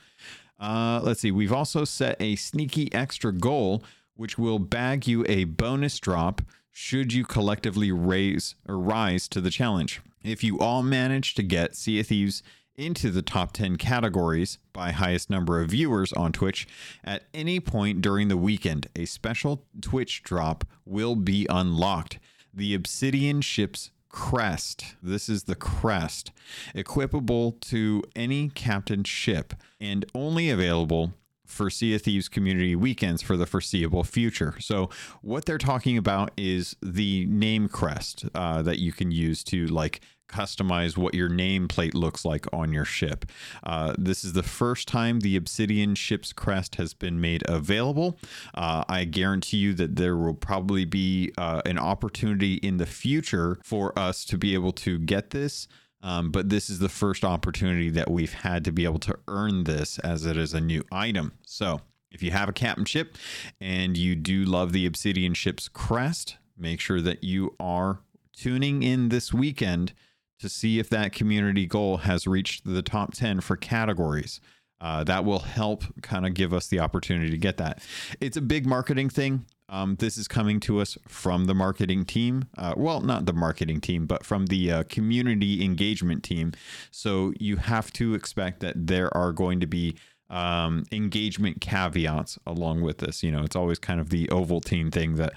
Uh, 0.61 1.01
let's 1.03 1.21
see, 1.21 1.33
we've 1.33 1.53
also 1.53 1.85
set 1.85 2.17
a 2.21 2.37
sneaky 2.37 2.93
extra 2.95 3.33
goal, 3.33 3.83
which 4.15 4.39
will 4.39 4.61
bag 4.61 5.09
you 5.09 5.25
a 5.29 5.45
bonus 5.45 5.99
drop 5.99 6.43
should 6.71 7.13
you 7.13 7.25
collectively 7.25 7.91
raise 7.91 8.55
or 8.69 8.79
rise 8.79 9.29
to 9.29 9.41
the 9.41 9.51
challenge. 9.51 10.01
If 10.25 10.43
you 10.43 10.59
all 10.59 10.83
manage 10.83 11.35
to 11.35 11.43
get 11.43 11.77
Sea 11.77 12.01
of 12.01 12.07
Thieves 12.07 12.43
into 12.77 13.11
the 13.11 13.21
top 13.21 13.53
10 13.53 13.77
categories 13.77 14.59
by 14.73 14.91
highest 14.91 15.29
number 15.29 15.61
of 15.61 15.71
viewers 15.71 16.15
on 16.15 16.33
Twitch 16.33 16.67
at 17.05 17.25
any 17.35 17.61
point 17.61 18.01
during 18.01 18.29
the 18.29 18.37
weekend, 18.39 18.89
a 18.97 19.05
special 19.05 19.67
Twitch 19.83 20.23
drop 20.23 20.65
will 20.87 21.15
be 21.15 21.47
unlocked. 21.51 22.19
The 22.55 22.75
Obsidian 22.75 23.43
Ship's 23.43 23.91
crest. 24.09 24.97
This 25.03 25.29
is 25.29 25.45
the 25.45 25.57
crest, 25.57 26.33
equipable 26.75 27.61
to 27.63 28.03
any 28.17 28.49
captain 28.49 29.05
ship 29.05 29.53
and 29.79 30.07
only 30.15 30.49
available 30.49 31.13
for 31.45 31.71
Sea 31.71 31.95
of 31.95 32.03
Thieves 32.03 32.29
community 32.29 32.75
weekends 32.75 33.23
for 33.23 33.37
the 33.37 33.47
foreseeable 33.47 34.05
future. 34.05 34.55
So, 34.61 34.91
what 35.23 35.45
they're 35.45 35.59
talking 35.59 35.99
about 35.99 36.31
is 36.37 36.77
the 36.83 37.27
name 37.27 37.69
crest 37.69 38.25
uh, 38.35 38.63
that 38.63 38.79
you 38.79 38.93
can 38.93 39.11
use 39.11 39.45
to 39.45 39.67
like 39.67 40.01
customize 40.29 40.97
what 40.97 41.15
your 41.15 41.29
nameplate 41.29 41.95
looks 41.95 42.25
like 42.25 42.47
on 42.53 42.73
your 42.73 42.85
ship. 42.85 43.27
Uh, 43.63 43.95
this 43.99 44.25
is 44.25 44.33
the 44.33 44.43
first 44.43 44.89
time 44.89 45.21
the 45.21 45.37
Obsidian 45.37 45.95
ship's 45.95 46.33
crest 46.33 46.77
has 46.77 46.95
been 46.95 47.21
made 47.21 47.43
available. 47.49 48.19
Uh, 48.55 48.85
I 48.89 49.05
guarantee 49.05 49.59
you 49.59 49.75
that 49.75 49.97
there 49.97 50.17
will 50.17 50.35
probably 50.35 50.85
be 50.85 51.33
uh, 51.39 51.63
an 51.65 51.79
opportunity 51.79 52.55
in 52.55 52.79
the 52.79 52.87
future 52.87 53.59
for 53.63 53.97
us 53.99 54.25
to 54.27 54.39
be 54.39 54.55
able 54.55 54.73
to 54.73 54.99
get 54.99 55.31
this. 55.31 55.69
Um, 56.03 56.31
but 56.31 56.51
this 56.51 56.69
is 56.69 56.81
the 56.81 56.91
first 56.91 57.25
opportunity 57.25 57.89
that 57.91 58.11
we've 58.11 58.35
had 58.35 58.65
to 58.67 58.73
be 58.73 58.85
able 58.85 58.99
to 59.01 59.19
earn 59.27 59.65
this 59.65 59.99
as 60.01 60.27
it 60.27 60.37
is 60.37 60.53
a 60.53 60.61
new 60.61 60.85
item. 60.93 61.33
So 61.47 61.81
if 62.11 62.23
you 62.23 62.31
have 62.31 62.49
a 62.49 62.53
captain 62.53 62.85
ship 62.85 63.17
and 63.59 63.97
you 63.97 64.15
do 64.15 64.45
love 64.45 64.73
the 64.73 64.85
Obsidian 64.85 65.33
ship's 65.33 65.67
crest, 65.67 66.37
make 66.59 66.79
sure 66.79 67.01
that 67.01 67.25
you 67.25 67.57
are 67.59 68.01
tuning 68.37 68.83
in 68.83 69.09
this 69.09 69.33
weekend 69.33 69.95
to 70.41 70.49
see 70.49 70.79
if 70.79 70.89
that 70.91 71.13
community 71.13 71.67
goal 71.67 71.99
has 71.99 72.27
reached 72.27 72.65
the 72.65 72.83
top 72.83 73.15
10 73.15 73.41
for 73.41 73.57
categories. 73.57 74.41
Uh, 74.81 75.03
that 75.05 75.25
will 75.25 75.39
help 75.39 75.85
kind 76.03 76.27
of 76.27 76.35
give 76.35 76.53
us 76.53 76.67
the 76.67 76.79
opportunity 76.79 77.31
to 77.31 77.39
get 77.39 77.57
that. 77.57 77.83
It's 78.21 78.37
a 78.37 78.43
big 78.43 78.67
marketing 78.67 79.09
thing. 79.09 79.47
Um, 79.69 79.97
this 79.97 80.19
is 80.19 80.29
coming 80.29 80.61
to 80.61 80.81
us 80.81 80.99
from 81.09 81.47
the 81.47 81.55
marketing 81.55 82.05
team. 82.05 82.45
Uh, 82.59 82.75
well, 82.77 83.01
not 83.01 83.25
the 83.25 83.33
marketing 83.33 83.81
team, 83.81 84.07
but 84.07 84.27
from 84.27 84.47
the 84.47 84.71
uh, 84.71 84.83
community 84.85 85.65
engagement 85.65 86.23
team. 86.23 86.53
So 86.91 87.33
you 87.39 87.57
have 87.57 87.93
to 87.95 88.15
expect 88.15 88.61
that 88.61 88.87
there 88.87 89.15
are 89.17 89.33
going 89.33 89.61
to 89.61 89.67
be 89.67 89.97
um, 90.29 90.85
engagement 90.93 91.61
caveats 91.61 92.39
along 92.47 92.83
with 92.83 92.99
this. 92.99 93.23
You 93.23 93.33
know, 93.33 93.43
it's 93.43 93.57
always 93.57 93.79
kind 93.79 94.01
of 94.01 94.11
the 94.11 94.27
Ovaltine 94.27 94.93
thing 94.93 95.15
that 95.17 95.33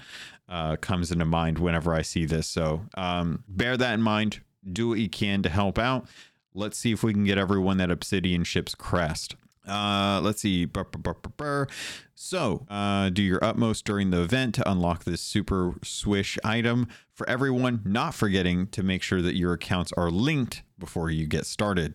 uh, 0.48 0.76
comes 0.76 1.10
into 1.10 1.24
mind 1.24 1.58
whenever 1.58 1.94
I 1.94 2.02
see 2.02 2.26
this. 2.26 2.46
So 2.46 2.82
um, 2.94 3.44
bear 3.48 3.76
that 3.76 3.94
in 3.94 4.02
mind 4.02 4.40
do 4.72 4.88
what 4.88 4.98
you 4.98 5.08
can 5.08 5.42
to 5.42 5.48
help 5.48 5.78
out. 5.78 6.06
Let's 6.54 6.78
see 6.78 6.92
if 6.92 7.02
we 7.02 7.12
can 7.12 7.24
get 7.24 7.38
everyone 7.38 7.76
that 7.78 7.90
Obsidian 7.90 8.44
ship's 8.44 8.74
crest. 8.74 9.36
Uh, 9.66 10.20
let's 10.22 10.40
see. 10.40 10.64
Burr, 10.64 10.84
burr, 10.84 11.14
burr, 11.36 11.66
so, 12.14 12.66
uh, 12.68 13.10
do 13.10 13.22
your 13.22 13.42
utmost 13.44 13.84
during 13.84 14.10
the 14.10 14.22
event 14.22 14.56
to 14.56 14.68
unlock 14.68 15.04
this 15.04 15.20
super 15.20 15.74
swish 15.84 16.36
item 16.42 16.88
for 17.12 17.28
everyone, 17.28 17.80
not 17.84 18.12
forgetting 18.12 18.66
to 18.68 18.82
make 18.82 19.02
sure 19.02 19.22
that 19.22 19.36
your 19.36 19.52
accounts 19.52 19.92
are 19.96 20.10
linked 20.10 20.62
before 20.78 21.10
you 21.10 21.26
get 21.26 21.46
started. 21.46 21.94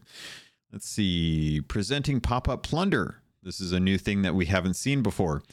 Let's 0.72 0.88
see. 0.88 1.60
Presenting 1.62 2.22
pop 2.22 2.48
up 2.48 2.64
plunder. 2.64 3.22
This 3.44 3.60
is 3.60 3.74
a 3.74 3.80
new 3.80 3.98
thing 3.98 4.22
that 4.22 4.34
we 4.34 4.46
haven't 4.46 4.76
seen 4.76 5.02
before. 5.02 5.44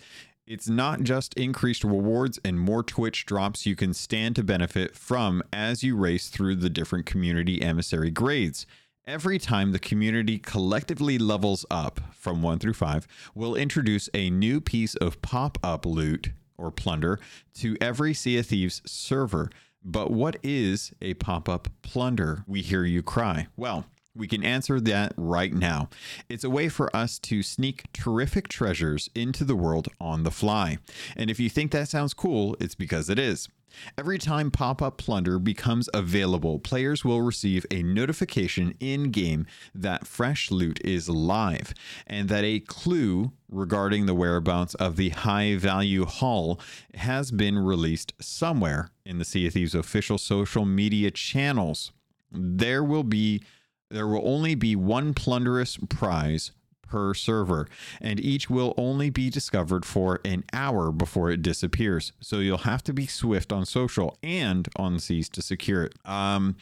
It's 0.47 0.69
not 0.69 1.03
just 1.03 1.35
increased 1.35 1.85
rewards 1.85 2.41
and 2.45 2.59
more 2.59 2.83
Twitch 2.83 3.25
drops 3.25 3.67
you 3.67 3.77
can 3.77 3.95
stand 3.95 4.37
to 4.37 4.43
benefit 4.43 4.97
from 4.97 5.43
as 5.53 5.85
you 5.85 5.97
race 5.97 6.29
through 6.29 6.57
the 6.57 6.71
different 6.71 7.07
community 7.07 7.63
emissary 7.63 8.11
grades. 8.11 8.67
Every 9.07 9.39
time 9.39 9.73
the 9.73 9.79
community 9.79 10.39
collectively 10.39 11.19
levels 11.19 11.65
up 11.71 12.01
from 12.15 12.43
1 12.43 12.59
through 12.59 12.75
5, 12.75 13.07
we'll 13.35 13.55
introduce 13.55 14.09
a 14.13 14.31
new 14.31 14.61
piece 14.61 14.95
of 14.97 15.23
pop 15.23 15.57
up 15.63 15.87
loot 15.87 16.33
or 16.59 16.71
plunder 16.71 17.19
to 17.55 17.77
every 17.81 18.13
Sea 18.13 18.39
of 18.39 18.47
Thieves 18.47 18.83
server. 18.85 19.51
But 19.83 20.11
what 20.11 20.37
is 20.43 20.93
a 21.01 21.15
pop 21.15 21.49
up 21.49 21.69
plunder? 21.83 22.45
We 22.47 22.61
hear 22.61 22.85
you 22.85 23.03
cry. 23.03 23.49
Well, 23.57 23.87
we 24.15 24.27
can 24.27 24.45
answer 24.45 24.81
that 24.81 25.13
right 25.17 25.53
now. 25.53 25.89
It's 26.29 26.45
a 26.45 26.51
way 26.51 26.69
for 26.69 26.95
us 26.95 27.19
to 27.21 27.43
sneak 27.43 27.93
terrific 27.93 28.49
treasures 28.49 29.09
into 29.15 29.45
the 29.45 29.57
world 29.57 29.89
on 30.01 30.23
the 30.23 30.31
fly. 30.31 30.79
And 31.17 31.31
if 31.31 31.39
you 31.39 31.49
think 31.49 31.71
that 31.73 31.89
sounds 31.89 32.15
cool, 32.15 32.57
it's 32.61 32.75
because 32.75 33.09
it 33.09 33.19
is. 33.19 33.49
Every 33.97 34.19
time 34.19 34.51
Pop 34.51 34.83
Up 34.83 34.97
Plunder 34.99 35.39
becomes 35.39 35.89
available, 35.95 36.59
players 36.59 37.05
will 37.05 37.23
receive 37.23 37.65
a 37.71 37.83
notification 37.83 38.75
in 38.81 39.11
game 39.11 39.47
that 39.75 40.09
fresh 40.09 40.51
loot 40.51 40.81
is 40.85 41.09
live 41.09 41.73
and 42.07 42.29
that 42.29 42.45
a 42.45 42.61
clue 42.61 43.33
regarding 43.49 44.07
the 44.07 44.15
whereabouts 44.15 44.75
of 44.75 44.97
the 44.97 45.11
high 45.11 45.57
value 45.57 46.05
haul 46.05 46.61
has 46.95 47.31
been 47.31 47.59
released 47.59 48.13
somewhere 48.21 48.91
in 49.05 49.19
the 49.19 49.25
Sea 49.25 49.47
of 49.47 49.53
Thieves 49.53 49.75
official 49.75 50.19
social 50.19 50.65
media 50.65 51.11
channels. 51.11 51.93
There 52.33 52.85
will 52.85 53.05
be 53.05 53.43
there 53.91 54.07
will 54.07 54.27
only 54.27 54.55
be 54.55 54.77
one 54.77 55.15
plunderous 55.15 55.77
prize 55.89 56.53
per 56.91 57.15
server, 57.15 57.69
and 58.01 58.21
each 58.21 58.51
will 58.51 58.75
only 58.77 59.11
be 59.11 59.31
discovered 59.31 59.87
for 59.87 60.21
an 60.25 60.45
hour 60.53 60.91
before 60.91 61.31
it 61.31 61.41
disappears. 61.41 62.13
So 62.21 62.41
you'll 62.41 62.59
have 62.59 62.83
to 62.85 62.93
be 62.93 63.07
swift 63.07 63.53
on 63.53 63.65
social 63.65 64.19
and 64.23 64.69
on 64.77 64.99
seas 64.99 65.29
to 65.31 65.43
secure 65.43 65.85
it. 65.85 65.95
Um, 66.05 66.57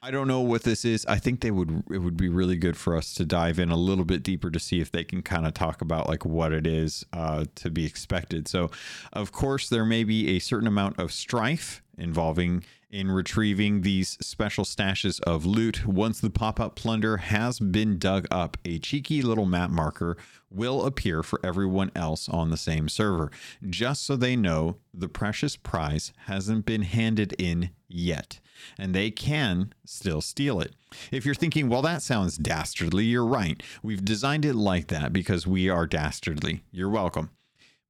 I 0.00 0.10
don't 0.10 0.28
know 0.28 0.40
what 0.40 0.64
this 0.64 0.84
is. 0.84 1.04
I 1.06 1.16
think 1.16 1.40
they 1.40 1.50
would 1.50 1.82
it 1.90 1.98
would 1.98 2.16
be 2.16 2.28
really 2.28 2.56
good 2.56 2.76
for 2.76 2.94
us 2.96 3.14
to 3.14 3.24
dive 3.24 3.58
in 3.58 3.70
a 3.70 3.76
little 3.76 4.04
bit 4.04 4.22
deeper 4.22 4.50
to 4.50 4.60
see 4.60 4.80
if 4.80 4.92
they 4.92 5.02
can 5.02 5.22
kind 5.22 5.46
of 5.46 5.54
talk 5.54 5.80
about 5.80 6.08
like 6.08 6.24
what 6.26 6.52
it 6.52 6.66
is 6.66 7.06
uh, 7.12 7.46
to 7.56 7.70
be 7.70 7.86
expected. 7.86 8.46
So, 8.46 8.70
of 9.14 9.32
course, 9.32 9.68
there 9.68 9.86
may 9.86 10.04
be 10.04 10.36
a 10.36 10.40
certain 10.40 10.68
amount 10.68 10.98
of 10.98 11.10
strife 11.10 11.82
involving 11.96 12.64
in 12.94 13.10
retrieving 13.10 13.80
these 13.80 14.16
special 14.20 14.64
stashes 14.64 15.20
of 15.22 15.44
loot. 15.44 15.84
Once 15.84 16.20
the 16.20 16.30
pop 16.30 16.60
up 16.60 16.76
plunder 16.76 17.16
has 17.16 17.58
been 17.58 17.98
dug 17.98 18.24
up, 18.30 18.56
a 18.64 18.78
cheeky 18.78 19.20
little 19.20 19.46
map 19.46 19.68
marker 19.68 20.16
will 20.48 20.86
appear 20.86 21.20
for 21.24 21.40
everyone 21.42 21.90
else 21.96 22.28
on 22.28 22.50
the 22.50 22.56
same 22.56 22.88
server, 22.88 23.32
just 23.68 24.06
so 24.06 24.14
they 24.14 24.36
know 24.36 24.76
the 24.94 25.08
precious 25.08 25.56
prize 25.56 26.12
hasn't 26.26 26.64
been 26.64 26.82
handed 26.82 27.34
in 27.36 27.70
yet, 27.88 28.38
and 28.78 28.94
they 28.94 29.10
can 29.10 29.74
still 29.84 30.20
steal 30.20 30.60
it. 30.60 30.72
If 31.10 31.26
you're 31.26 31.34
thinking, 31.34 31.68
well, 31.68 31.82
that 31.82 32.00
sounds 32.00 32.38
dastardly, 32.38 33.06
you're 33.06 33.26
right. 33.26 33.60
We've 33.82 34.04
designed 34.04 34.44
it 34.44 34.54
like 34.54 34.86
that 34.86 35.12
because 35.12 35.48
we 35.48 35.68
are 35.68 35.88
dastardly. 35.88 36.62
You're 36.70 36.90
welcome 36.90 37.30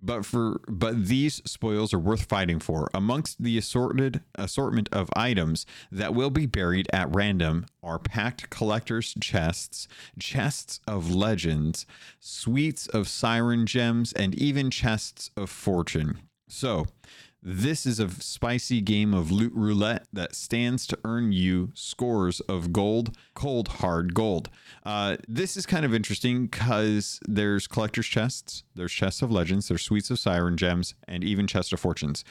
but 0.04 0.25
for 0.25 0.61
but 0.68 1.06
these 1.06 1.42
spoils 1.44 1.94
are 1.94 1.99
worth 1.99 2.25
fighting 2.25 2.61
for. 2.61 2.90
Amongst 2.92 3.42
the 3.42 3.56
assorted 3.56 4.20
assortment 4.34 4.88
of 4.92 5.08
items 5.16 5.66
that 5.90 6.14
will 6.14 6.30
be 6.30 6.46
buried 6.46 6.88
at 6.92 7.14
random 7.14 7.66
are 7.82 7.99
packed 7.99 8.50
collectors' 8.50 9.14
chests, 9.20 9.88
chests 10.18 10.80
of 10.87 11.14
legends, 11.14 11.87
suites 12.20 12.87
of 12.88 13.08
siren 13.08 13.66
gems, 13.66 14.12
and 14.12 14.34
even 14.34 14.70
chests 14.70 15.30
of 15.37 15.50
fortune. 15.50 16.18
So, 16.49 16.87
this 17.47 17.85
is 17.85 18.01
a 18.01 18.09
spicy 18.09 18.81
game 18.81 19.13
of 19.13 19.31
loot 19.31 19.53
roulette 19.55 20.07
that 20.15 20.35
stands 20.35 20.87
to 20.87 20.99
earn 21.05 21.31
you 21.31 21.71
scores 21.75 22.41
of 22.41 22.73
gold, 22.73 23.15
cold, 23.35 23.69
hard 23.69 24.15
gold. 24.15 24.49
Uh, 24.83 25.19
this 25.29 25.55
is 25.55 25.67
kind 25.67 25.85
of 25.85 25.95
interesting 25.95 26.47
because 26.47 27.21
there's 27.29 27.67
collector's 27.67 28.07
chests, 28.07 28.65
there's 28.75 28.93
chests 28.93 29.21
of 29.21 29.31
legends, 29.31 29.69
there's 29.69 29.83
suites 29.83 30.11
of 30.11 30.19
siren 30.19 30.57
gems, 30.57 30.95
and 31.07 31.23
even 31.23 31.47
chest 31.47 31.75
of 31.75 31.81
fortunes. 31.81 32.25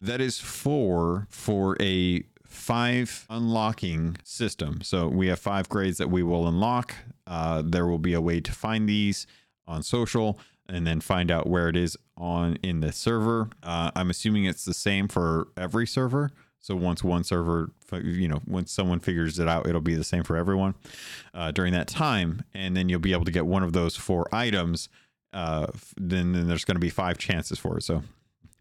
That 0.00 0.22
is 0.22 0.38
four 0.38 1.26
for 1.28 1.76
a 1.78 2.24
five 2.46 3.26
unlocking 3.28 4.16
system. 4.24 4.80
So 4.80 5.06
we 5.06 5.26
have 5.26 5.38
five 5.38 5.68
grades 5.68 5.98
that 5.98 6.08
we 6.08 6.22
will 6.22 6.48
unlock. 6.48 6.94
Uh, 7.26 7.62
there 7.62 7.86
will 7.86 7.98
be 7.98 8.14
a 8.14 8.22
way 8.22 8.40
to 8.40 8.52
find 8.52 8.88
these 8.88 9.26
on 9.66 9.82
social 9.82 10.38
and 10.68 10.86
then 10.86 11.00
find 11.00 11.30
out 11.30 11.46
where 11.46 11.68
it 11.68 11.76
is 11.76 11.96
on 12.16 12.56
in 12.62 12.80
the 12.80 12.92
server. 12.92 13.50
Uh, 13.62 13.90
I'm 13.94 14.10
assuming 14.10 14.44
it's 14.44 14.64
the 14.64 14.74
same 14.74 15.08
for 15.08 15.48
every 15.56 15.86
server. 15.86 16.30
So 16.58 16.74
once 16.74 17.04
one 17.04 17.22
server, 17.22 17.70
you 17.92 18.26
know, 18.26 18.40
once 18.46 18.72
someone 18.72 18.98
figures 18.98 19.38
it 19.38 19.46
out, 19.46 19.68
it'll 19.68 19.80
be 19.80 19.94
the 19.94 20.02
same 20.02 20.24
for 20.24 20.36
everyone 20.36 20.74
uh, 21.32 21.52
during 21.52 21.72
that 21.74 21.86
time, 21.86 22.42
and 22.54 22.76
then 22.76 22.88
you'll 22.88 22.98
be 22.98 23.12
able 23.12 23.24
to 23.24 23.30
get 23.30 23.46
one 23.46 23.62
of 23.62 23.72
those 23.72 23.96
four 23.96 24.26
items. 24.32 24.88
Uh, 25.32 25.68
then, 25.96 26.32
then 26.32 26.48
there's 26.48 26.64
going 26.64 26.74
to 26.74 26.80
be 26.80 26.90
five 26.90 27.18
chances 27.18 27.58
for 27.58 27.78
it. 27.78 27.82
So 27.82 28.02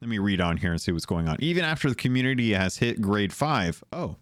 let 0.01 0.09
me 0.09 0.19
read 0.19 0.39
on 0.39 0.57
here 0.57 0.71
and 0.71 0.79
see 0.79 0.91
what's 0.91 1.05
going 1.05 1.27
on. 1.27 1.37
Even 1.39 1.63
after 1.63 1.89
the 1.89 1.95
community 1.95 2.51
has 2.51 2.77
hit 2.77 3.01
grade 3.01 3.33
five, 3.33 3.83
oh, 3.91 4.17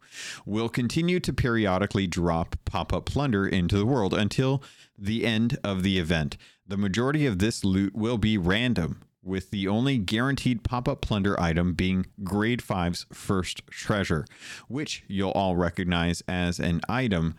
we'll 0.45 0.69
continue 0.69 1.19
to 1.19 1.33
periodically 1.33 2.07
drop 2.07 2.55
pop 2.63 2.93
up 2.93 3.05
plunder 3.05 3.45
into 3.45 3.77
the 3.77 3.85
world 3.85 4.13
until 4.13 4.63
the 4.97 5.25
end 5.25 5.57
of 5.63 5.83
the 5.83 5.99
event. 5.99 6.37
The 6.65 6.77
majority 6.77 7.25
of 7.25 7.39
this 7.39 7.65
loot 7.65 7.93
will 7.93 8.17
be 8.17 8.38
random, 8.38 9.01
with 9.22 9.51
the 9.51 9.67
only 9.67 9.98
guaranteed 9.98 10.63
pop 10.63 10.88
up 10.88 11.01
plunder 11.01 11.39
item 11.39 11.74
being 11.74 12.05
Grade 12.24 12.62
5's 12.62 13.05
First 13.12 13.67
Treasure, 13.67 14.25
which 14.70 15.03
you'll 15.08 15.32
all 15.32 15.58
recognize 15.58 16.24
as 16.27 16.60
an 16.60 16.79
item 16.88 17.36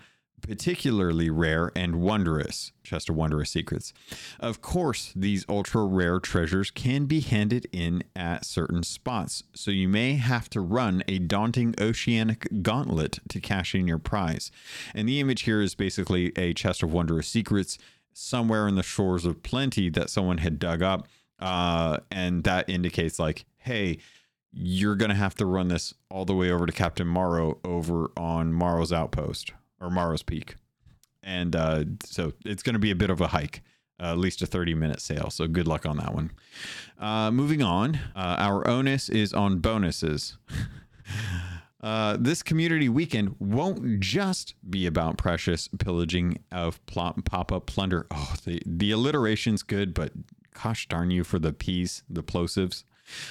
particularly 0.46 1.30
rare 1.30 1.72
and 1.74 1.96
wondrous. 1.96 2.72
Chest 2.82 3.08
of 3.08 3.16
Wondrous 3.16 3.50
Secrets. 3.50 3.94
Of 4.38 4.60
course, 4.60 5.10
these 5.16 5.46
ultra 5.48 5.86
rare 5.86 6.20
treasures 6.20 6.70
can 6.70 7.06
be 7.06 7.20
handed 7.20 7.66
in 7.72 8.04
at 8.14 8.44
certain 8.44 8.82
spots, 8.82 9.42
so 9.54 9.70
you 9.70 9.88
may 9.88 10.14
have 10.16 10.50
to 10.50 10.60
run 10.60 11.02
a 11.08 11.18
daunting 11.18 11.74
oceanic 11.80 12.46
gauntlet 12.62 13.20
to 13.30 13.40
cash 13.40 13.74
in 13.74 13.88
your 13.88 13.98
prize. 13.98 14.50
And 14.94 15.08
the 15.08 15.18
image 15.18 15.42
here 15.42 15.62
is 15.62 15.74
basically 15.74 16.32
a 16.36 16.52
Chest 16.52 16.82
of 16.82 16.92
Wondrous 16.92 17.26
Secrets 17.26 17.78
somewhere 18.14 18.66
in 18.66 18.76
the 18.76 18.82
shores 18.82 19.26
of 19.26 19.42
plenty 19.42 19.90
that 19.90 20.08
someone 20.08 20.38
had 20.38 20.58
dug 20.58 20.82
up. 20.82 21.06
Uh, 21.38 21.98
and 22.10 22.44
that 22.44 22.70
indicates, 22.70 23.18
like, 23.18 23.44
hey, 23.58 23.98
you're 24.52 24.94
to 25.10 25.16
have 25.16 25.34
to 25.34 25.44
run 25.44 25.68
this 25.68 25.92
all 26.10 26.24
the 26.24 26.34
way 26.34 26.50
over 26.50 26.64
to 26.64 26.72
Captain 26.72 27.06
Morrow 27.06 27.58
over 27.64 28.10
on 28.16 28.52
Morrow's 28.52 28.92
Outpost 28.92 29.52
or 29.80 29.90
Morrow's 29.90 30.22
Peak. 30.22 30.54
And 31.22 31.56
uh, 31.56 31.84
so 32.04 32.32
it's 32.44 32.62
to 32.74 32.78
be 32.78 32.90
a 32.90 32.96
bit 32.96 33.10
of 33.10 33.20
a 33.20 33.28
hike, 33.28 33.62
uh, 34.00 34.12
at 34.12 34.18
least 34.18 34.42
a 34.42 34.46
30 34.46 34.74
minute 34.74 35.00
sail. 35.00 35.28
So 35.30 35.46
good 35.48 35.66
luck 35.66 35.84
on 35.86 35.96
that 35.96 36.14
one. 36.14 36.30
Uh, 36.98 37.30
moving 37.30 37.62
on, 37.62 37.96
uh, 38.14 38.36
our 38.38 38.66
onus 38.68 39.08
is 39.08 39.32
on 39.32 39.58
bonuses. 39.58 40.36
Uh, 41.84 42.16
this 42.18 42.42
community 42.42 42.88
weekend 42.88 43.36
won't 43.38 44.00
just 44.00 44.54
be 44.70 44.86
about 44.86 45.18
precious 45.18 45.68
pillaging 45.78 46.42
of 46.50 46.80
pop 46.86 47.52
up 47.52 47.66
plunder. 47.66 48.06
Oh, 48.10 48.34
the, 48.46 48.62
the 48.64 48.90
alliteration's 48.90 49.62
good, 49.62 49.92
but 49.92 50.10
gosh 50.62 50.88
darn 50.88 51.10
you 51.10 51.24
for 51.24 51.38
the 51.38 51.52
P's, 51.52 52.02
the 52.08 52.22
plosives. 52.22 52.84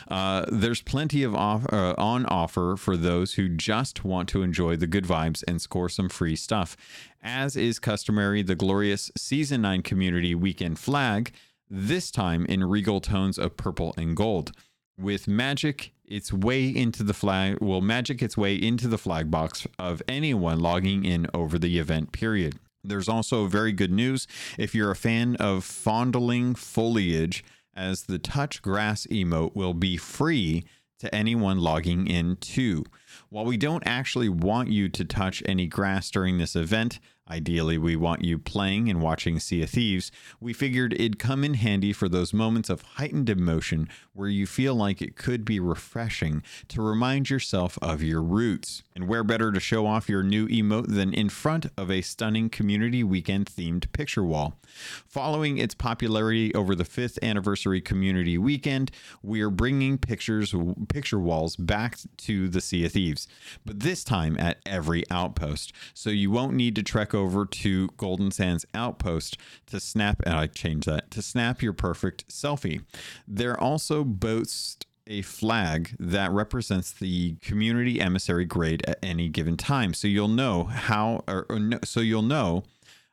Uh, 0.08 0.46
there's 0.52 0.84
plenty 0.84 1.24
of 1.24 1.34
off, 1.34 1.66
uh, 1.74 1.96
on 1.98 2.28
offer 2.28 2.76
for 2.78 2.96
those 2.96 3.34
who 3.34 3.50
just 3.50 4.06
want 4.06 4.30
to 4.30 4.44
enjoy 4.44 4.76
the 4.76 4.86
good 4.86 5.06
vibes 5.06 5.44
and 5.48 5.60
score 5.60 5.90
some 5.90 6.08
free 6.08 6.36
stuff. 6.36 6.78
As 7.24 7.56
is 7.56 7.80
customary, 7.80 8.44
the 8.44 8.54
glorious 8.54 9.10
Season 9.18 9.64
9 9.64 9.82
Community 9.82 10.36
Weekend 10.36 10.78
flag, 10.78 11.32
this 11.72 12.12
time 12.12 12.46
in 12.46 12.64
regal 12.64 13.02
tones 13.02 13.40
of 13.40 13.58
purple 13.58 13.96
and 13.98 14.16
gold. 14.16 14.52
With 14.98 15.28
magic 15.28 15.92
its 16.06 16.32
way 16.32 16.68
into 16.68 17.04
the 17.04 17.14
flag, 17.14 17.60
will 17.60 17.82
magic 17.82 18.22
its 18.22 18.38
way 18.38 18.56
into 18.56 18.88
the 18.88 18.98
flag 18.98 19.32
box 19.32 19.66
of 19.80 20.02
anyone 20.08 20.60
logging 20.60 21.04
in 21.04 21.28
over 21.34 21.58
the 21.58 21.80
event 21.80 22.12
period. 22.12 22.60
There's 22.84 23.10
also 23.10 23.48
very 23.48 23.72
good 23.72 23.92
news 23.92 24.28
if 24.58 24.76
you're 24.76 24.92
a 24.92 24.96
fan 24.96 25.36
of 25.38 25.64
fondling 25.64 26.54
foliage 26.54 27.44
as 27.76 28.04
the 28.04 28.20
touch 28.20 28.62
grass 28.62 29.08
emote 29.08 29.56
will 29.56 29.74
be 29.74 29.98
free 29.98 30.66
to 31.00 31.14
anyone 31.14 31.60
logging 31.60 32.08
in 32.08 32.36
too. 32.38 32.86
While 33.30 33.46
we 33.46 33.58
don't 33.58 33.84
actually 33.86 34.30
want 34.30 34.70
you 34.70 34.90
to 34.90 35.04
touch 35.04 35.42
any 35.46 35.68
grass 35.68 36.12
during 36.12 36.38
this 36.38 36.56
event, 36.56 37.00
Ideally, 37.30 37.78
we 37.78 37.96
want 37.96 38.24
you 38.24 38.38
playing 38.38 38.90
and 38.90 39.02
watching 39.02 39.40
Sea 39.40 39.64
of 39.64 39.70
Thieves. 39.70 40.12
We 40.42 40.52
figured 40.52 40.92
it'd 40.94 41.20
come 41.20 41.46
in 41.46 41.54
handy 41.54 41.94
for 41.94 42.10
those 42.10 42.34
moments 42.34 42.70
of 42.70 42.82
heightened 42.82 43.30
emotion 43.30 43.88
where 44.12 44.28
you 44.28 44.46
feel 44.46 44.76
like 44.76 45.02
it 45.02 45.16
could 45.16 45.46
be 45.46 45.60
refreshing 45.60 46.44
to 46.68 46.82
remind 46.82 47.30
yourself 47.30 47.80
of 47.82 48.04
your 48.04 48.22
roots. 48.22 48.84
And 48.94 49.08
where 49.08 49.24
better 49.24 49.54
to 49.54 49.60
show 49.60 49.88
off 49.88 50.10
your 50.10 50.22
new 50.22 50.48
emote 50.50 50.88
than 50.88 51.14
in 51.14 51.30
front 51.30 51.68
of 51.78 51.90
a 51.90 52.02
stunning 52.02 52.50
community 52.50 53.04
weekend 53.04 53.46
themed 53.46 53.92
picture 53.94 54.24
wall? 54.24 54.60
Following 55.08 55.58
its 55.58 55.74
popularity 55.74 56.54
over 56.54 56.76
the 56.76 56.84
5th 56.84 57.18
anniversary 57.24 57.80
community 57.80 58.38
weekend, 58.38 58.92
we 59.22 59.42
are 59.42 59.50
bringing 59.50 59.98
pictures 59.98 60.54
picture 60.90 61.20
walls 61.20 61.56
back 61.56 61.98
to 62.18 62.50
the 62.50 62.62
Sea 62.62 62.86
of 62.86 62.92
Thieves, 62.92 63.28
but 63.66 63.80
this 63.80 64.04
time 64.04 64.36
at 64.38 64.58
every 64.66 65.04
outpost. 65.10 65.72
So 65.94 66.10
you 66.10 66.30
won't 66.30 66.54
need 66.54 66.76
to 66.76 66.84
trek 66.84 67.13
over 67.14 67.46
to 67.46 67.88
Golden 67.98 68.32
Sands 68.32 68.66
Outpost 68.74 69.38
to 69.68 69.80
snap, 69.80 70.22
and 70.26 70.36
I 70.36 70.48
changed 70.48 70.88
that, 70.88 71.12
to 71.12 71.22
snap 71.22 71.62
your 71.62 71.74
perfect 71.74 72.28
selfie. 72.30 72.84
There 73.28 73.60
also 73.60 74.04
boasts 74.04 74.86
a 75.06 75.22
flag 75.22 75.96
that 76.00 76.32
represents 76.32 76.92
the 76.92 77.36
community 77.42 78.00
emissary 78.00 78.46
grade 78.46 78.84
at 78.88 79.00
any 79.04 79.28
given 79.30 79.58
time. 79.58 79.94
So 79.94 80.08
you'll 80.08 80.28
know 80.30 80.64
how, 80.64 81.24
or, 81.28 81.46
or 81.50 81.60
no, 81.60 81.80
so 81.84 82.00
you'll 82.00 82.22
know 82.22 82.64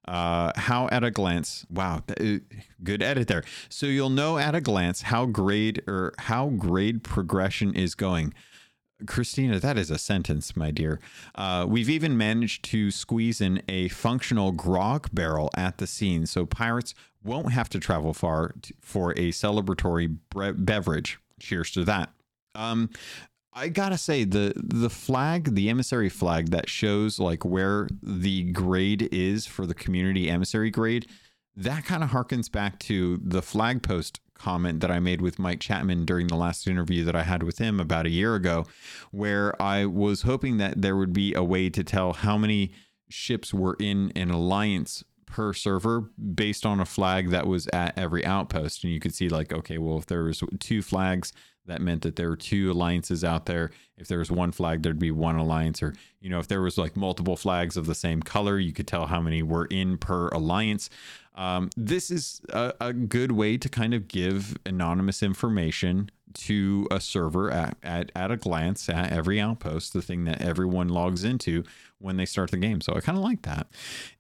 uh, 0.07 0.53
how 0.57 0.89
at 0.91 1.05
a 1.05 1.11
glance, 1.11 1.67
wow, 1.71 2.03
uh, 2.21 2.39
good 2.83 3.03
edit 3.03 3.29
there. 3.29 3.45
So 3.69 3.87
you'll 3.87 4.11
know 4.11 4.39
at 4.39 4.55
a 4.55 4.61
glance 4.61 5.03
how 5.03 5.27
grade 5.27 5.83
or 5.87 6.15
how 6.19 6.49
grade 6.51 7.03
progression 7.03 7.75
is 7.75 7.95
going. 7.95 8.35
Christina, 9.07 9.59
that 9.61 9.79
is 9.79 9.91
a 9.91 9.99
sentence, 9.99 10.57
my 10.57 10.71
dear. 10.71 11.01
Uh, 11.35 11.67
we've 11.69 11.91
even 11.91 12.17
managed 12.17 12.65
to 12.67 12.91
squeeze 12.91 13.41
in 13.41 13.63
a 13.69 13.89
functional 13.89 14.53
grog 14.53 15.09
barrel 15.13 15.51
at 15.57 15.79
the 15.79 15.87
scene, 15.87 16.27
so 16.27 16.47
pirates 16.47 16.95
won't 17.23 17.53
have 17.53 17.69
to 17.71 17.79
travel 17.79 18.15
far 18.15 18.55
to, 18.63 18.75
for 18.81 19.13
a 19.13 19.31
celebratory 19.31 20.17
bre- 20.31 20.53
beverage. 20.53 21.19
Cheers 21.39 21.71
to 21.73 21.85
that. 21.85 22.11
Um, 22.55 22.91
I 23.53 23.69
gotta 23.69 23.99
say 23.99 24.25
the 24.25 24.53
the 24.57 24.91
flag, 24.91 25.55
the 25.55 25.69
emissary 25.69 26.09
flag 26.09 26.51
that 26.51 26.69
shows 26.69 27.19
like 27.19 27.45
where 27.45 27.89
the 28.03 28.45
grade 28.53 29.09
is 29.11 29.47
for 29.47 29.67
the 29.67 29.75
community 29.75 30.31
emissary 30.31 30.71
grade, 30.71 31.07
that 31.57 31.85
kind 31.85 32.05
of 32.05 32.11
harkens 32.11 32.51
back 32.51 32.79
to 32.81 33.21
the 33.23 33.43
flag 33.43 33.83
post 33.83 34.21
comment 34.41 34.81
that 34.81 34.91
I 34.91 35.01
made 35.01 35.21
with 35.21 35.39
Mike 35.39 35.61
Chapman 35.61 36.07
during 36.07 36.29
the 36.29 36.37
last 36.37 36.67
interview 36.67 37.05
that 37.05 37.15
I 37.15 37.23
had 37.23 37.43
with 37.43 37.59
him 37.59 37.79
about 37.79 38.07
a 38.07 38.11
year 38.11 38.35
ago, 38.35 38.67
where 39.11 39.61
I 39.61 39.85
was 39.85 40.23
hoping 40.23 40.57
that 40.57 40.81
there 40.81 40.97
would 40.97 41.13
be 41.13 41.35
a 41.35 41.45
way 41.45 41.69
to 41.69 41.85
tell 41.85 42.15
how 42.15 42.39
many 42.39 42.73
ships 43.09 43.53
were 43.53 43.77
in 43.79 44.13
an 44.17 44.31
alliance 44.31 45.05
per 45.27 45.53
server 45.53 46.01
based 46.35 46.65
on 46.65 46.81
a 46.81 46.85
flag 46.85 47.31
that 47.31 47.47
was 47.47 47.69
at 47.73 47.97
every 47.99 48.25
outpost. 48.25 48.83
And 48.83 48.93
you 48.93 48.99
could 48.99 49.15
see, 49.15 49.29
like, 49.29 49.53
okay, 49.53 49.79
well, 49.79 49.99
if 49.99 50.07
there 50.07 50.25
was 50.25 50.43
two 50.59 50.83
flags, 50.83 51.33
that 51.67 51.83
meant 51.83 52.03
that 52.03 52.17
there 52.17 52.31
were 52.31 52.37
two 52.37 52.73
alliances 52.73 53.23
out 53.23 53.47
there. 53.47 53.71
If 53.97 54.09
there 54.09 54.19
was 54.19 54.31
one 54.31 54.51
flag, 54.51 54.83
there'd 54.83 54.99
be 54.99 55.11
one 55.11 55.37
alliance. 55.37 55.83
Or, 55.83 55.95
you 56.21 56.31
know, 56.31 56.39
if 56.39 56.49
there 56.49 56.63
was 56.63 56.79
like 56.79 56.97
multiple 56.97 57.37
flags 57.37 57.77
of 57.77 57.87
the 57.87 57.95
same 57.95 58.23
color, 58.23 58.59
you 58.59 58.73
could 58.73 58.89
tell 58.89 59.07
how 59.07 59.21
many 59.21 59.43
were 59.43 59.67
in 59.67 59.99
per 59.99 60.29
alliance. 60.29 60.91
Um, 61.41 61.71
this 61.75 62.11
is 62.11 62.43
a, 62.51 62.75
a, 62.83 62.93
good 62.93 63.33
way 63.33 63.57
to 63.57 63.69
kind 63.71 63.95
of 63.95 64.09
give 64.09 64.59
anonymous 64.67 65.23
information 65.23 66.11
to 66.35 66.87
a 66.91 67.01
server 67.01 67.51
at, 67.51 67.79
at, 67.83 68.13
at 68.15 68.31
a 68.31 68.37
glance 68.37 68.91
at 68.91 69.11
every 69.11 69.41
outpost, 69.41 69.95
the 69.95 70.03
thing 70.03 70.25
that 70.25 70.43
everyone 70.43 70.89
logs 70.89 71.25
into 71.25 71.65
when 71.99 72.19
they 72.19 72.27
start 72.27 72.51
the 72.51 72.59
game. 72.59 72.83
So 72.83 72.95
I 72.95 73.01
kind 73.01 73.17
of 73.17 73.25
like 73.25 73.41
that. 73.43 73.69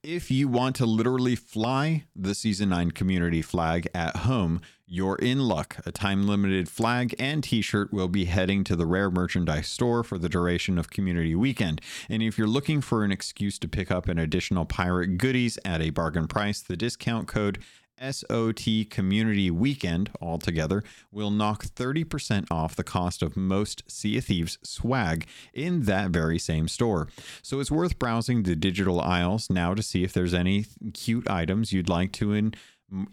If 0.02 0.30
you 0.30 0.48
want 0.48 0.76
to 0.76 0.86
literally 0.86 1.36
fly 1.36 2.04
the 2.16 2.34
Season 2.34 2.70
9 2.70 2.92
community 2.92 3.42
flag 3.42 3.86
at 3.94 4.16
home, 4.16 4.62
you're 4.92 5.16
in 5.16 5.38
luck. 5.38 5.76
A 5.86 5.92
time 5.92 6.26
limited 6.26 6.68
flag 6.68 7.14
and 7.16 7.44
t 7.44 7.62
shirt 7.62 7.92
will 7.92 8.08
be 8.08 8.24
heading 8.24 8.64
to 8.64 8.74
the 8.74 8.86
Rare 8.86 9.08
Merchandise 9.08 9.68
store 9.68 10.02
for 10.02 10.18
the 10.18 10.28
duration 10.28 10.78
of 10.78 10.90
Community 10.90 11.36
Weekend. 11.36 11.80
And 12.08 12.24
if 12.24 12.36
you're 12.36 12.48
looking 12.48 12.80
for 12.80 13.04
an 13.04 13.12
excuse 13.12 13.56
to 13.60 13.68
pick 13.68 13.92
up 13.92 14.08
an 14.08 14.18
additional 14.18 14.64
pirate 14.64 15.16
goodies 15.16 15.60
at 15.64 15.80
a 15.80 15.90
bargain 15.90 16.26
price, 16.26 16.60
the 16.60 16.76
discount 16.76 17.28
code 17.28 17.60
SOT 18.00 18.88
Community 18.88 19.50
Weekend 19.50 20.10
altogether 20.20 20.82
will 21.12 21.30
knock 21.30 21.64
30% 21.66 22.46
off 22.50 22.74
the 22.74 22.82
cost 22.82 23.22
of 23.22 23.36
most 23.36 23.82
Sea 23.86 24.18
of 24.18 24.24
Thieves 24.24 24.58
swag 24.62 25.26
in 25.52 25.82
that 25.82 26.10
very 26.10 26.38
same 26.38 26.66
store. 26.66 27.08
So 27.42 27.60
it's 27.60 27.70
worth 27.70 27.98
browsing 27.98 28.42
the 28.42 28.56
digital 28.56 29.00
aisles 29.00 29.50
now 29.50 29.74
to 29.74 29.82
see 29.82 30.02
if 30.02 30.12
there's 30.12 30.34
any 30.34 30.66
cute 30.94 31.28
items 31.28 31.72
you'd 31.72 31.88
like 31.88 32.12
to 32.12 32.32
in- 32.32 32.54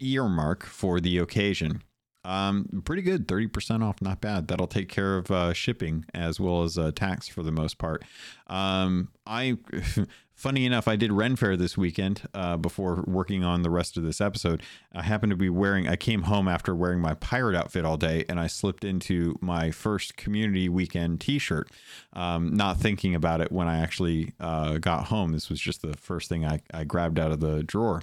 earmark 0.00 0.64
for 0.64 1.00
the 1.00 1.18
occasion. 1.18 1.82
Um, 2.24 2.82
pretty 2.84 3.02
good, 3.02 3.26
30% 3.26 3.82
off, 3.82 4.02
not 4.02 4.20
bad. 4.20 4.48
That'll 4.48 4.66
take 4.66 4.88
care 4.88 5.16
of 5.16 5.30
uh, 5.30 5.52
shipping 5.52 6.04
as 6.12 6.38
well 6.38 6.62
as 6.62 6.76
uh, 6.76 6.90
tax 6.94 7.28
for 7.28 7.42
the 7.42 7.52
most 7.52 7.78
part. 7.78 8.04
Um, 8.48 9.08
I, 9.26 9.56
funny 10.38 10.64
enough, 10.64 10.86
I 10.86 10.94
did 10.94 11.12
Ren 11.12 11.34
Fair 11.36 11.56
this 11.56 11.76
weekend 11.76 12.22
uh, 12.32 12.56
before 12.56 13.02
working 13.06 13.42
on 13.44 13.62
the 13.62 13.70
rest 13.70 13.96
of 13.96 14.04
this 14.04 14.20
episode. 14.20 14.62
I 14.94 15.02
happened 15.02 15.30
to 15.30 15.36
be 15.36 15.50
wearing, 15.50 15.88
I 15.88 15.96
came 15.96 16.22
home 16.22 16.46
after 16.46 16.74
wearing 16.74 17.00
my 17.00 17.14
pirate 17.14 17.56
outfit 17.56 17.84
all 17.84 17.96
day 17.96 18.24
and 18.28 18.38
I 18.38 18.46
slipped 18.46 18.84
into 18.84 19.36
my 19.40 19.72
first 19.72 20.16
community 20.16 20.68
weekend 20.68 21.20
t 21.20 21.38
shirt, 21.38 21.70
um, 22.12 22.54
not 22.54 22.78
thinking 22.78 23.16
about 23.16 23.40
it 23.40 23.50
when 23.50 23.66
I 23.66 23.80
actually 23.80 24.32
uh, 24.38 24.78
got 24.78 25.06
home. 25.06 25.32
This 25.32 25.50
was 25.50 25.60
just 25.60 25.82
the 25.82 25.96
first 25.96 26.28
thing 26.28 26.46
I, 26.46 26.60
I 26.72 26.84
grabbed 26.84 27.18
out 27.18 27.32
of 27.32 27.40
the 27.40 27.64
drawer. 27.64 28.02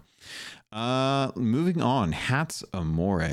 Uh, 0.73 1.31
moving 1.35 1.81
on, 1.81 2.11
hats 2.11 2.63
amore. 2.73 3.25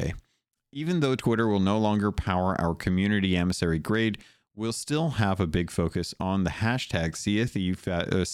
Even 0.75 1.01
though 1.01 1.17
Twitter 1.17 1.49
will 1.49 1.61
no 1.61 1.77
longer 1.77 2.12
power 2.12 2.59
our 2.59 2.75
community 2.75 3.37
emissary 3.37 3.79
grade, 3.79 4.17
we'll 4.55 4.73
still 4.73 5.11
have 5.11 5.41
a 5.41 5.47
big 5.47 5.71
focus 5.71 6.15
on 6.21 6.45
the 6.45 6.51
hashtag 6.51 7.17
Sea 7.17 7.41
uh, 7.87 8.25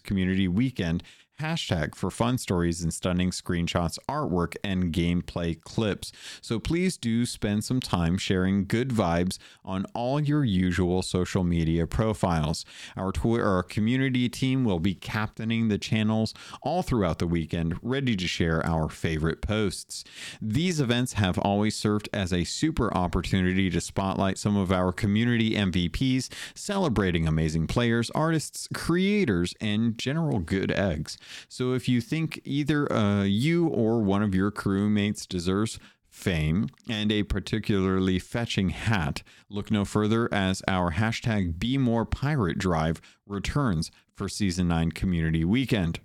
Community 0.00 0.48
Weekend 0.48 1.02
hashtag 1.38 1.94
for 1.94 2.10
fun 2.10 2.36
stories 2.36 2.82
and 2.82 2.92
stunning 2.92 3.30
screenshots, 3.30 3.98
artwork, 4.08 4.56
and 4.64 4.92
gameplay 4.92 5.60
clips. 5.60 6.10
So 6.40 6.58
please 6.58 6.96
do 6.96 7.24
spend 7.26 7.64
some 7.64 7.80
time 7.80 8.18
sharing 8.18 8.66
good 8.66 8.88
vibes 8.88 9.38
on 9.64 9.84
all 9.94 10.20
your 10.20 10.44
usual 10.44 11.02
social 11.02 11.44
media 11.44 11.86
profiles. 11.86 12.64
Our 12.96 13.12
Twitter, 13.12 13.46
our 13.46 13.62
community 13.62 14.28
team 14.28 14.64
will 14.64 14.80
be 14.80 14.94
captaining 14.94 15.68
the 15.68 15.78
channels 15.78 16.34
all 16.62 16.82
throughout 16.82 17.20
the 17.20 17.26
weekend, 17.26 17.78
ready 17.82 18.16
to 18.16 18.26
share 18.26 18.64
our 18.66 18.88
favorite 18.88 19.40
posts. 19.40 20.02
These 20.42 20.80
events 20.80 21.12
have 21.14 21.38
always 21.38 21.76
served 21.76 22.08
as 22.12 22.32
a 22.32 22.44
super 22.44 22.92
opportunity 22.96 23.70
to 23.70 23.80
spotlight 23.80 24.38
some 24.38 24.56
of 24.56 24.72
our 24.72 24.92
community 24.92 25.52
MVPs, 25.52 26.28
celebrating 26.54 27.28
amazing 27.28 27.68
players, 27.68 28.10
artists, 28.10 28.68
creators, 28.74 29.54
and 29.60 29.96
general 29.96 30.40
good 30.40 30.72
eggs. 30.72 31.16
So 31.48 31.72
if 31.72 31.88
you 31.88 32.00
think 32.00 32.40
either 32.44 32.90
uh, 32.92 33.24
you 33.24 33.66
or 33.68 34.00
one 34.00 34.22
of 34.22 34.34
your 34.34 34.50
crewmates 34.50 35.26
deserves 35.26 35.78
fame 36.08 36.68
and 36.88 37.12
a 37.12 37.22
particularly 37.22 38.18
fetching 38.18 38.70
hat, 38.70 39.22
look 39.48 39.70
no 39.70 39.84
further 39.84 40.32
as 40.32 40.62
our 40.66 40.92
hashtag 40.92 41.58
Be 41.58 41.78
More 41.78 42.04
Pirate 42.04 42.58
Drive 42.58 43.00
returns 43.26 43.90
for 44.14 44.28
Season 44.28 44.68
9 44.68 44.92
Community 44.92 45.44
Weekend. 45.44 46.00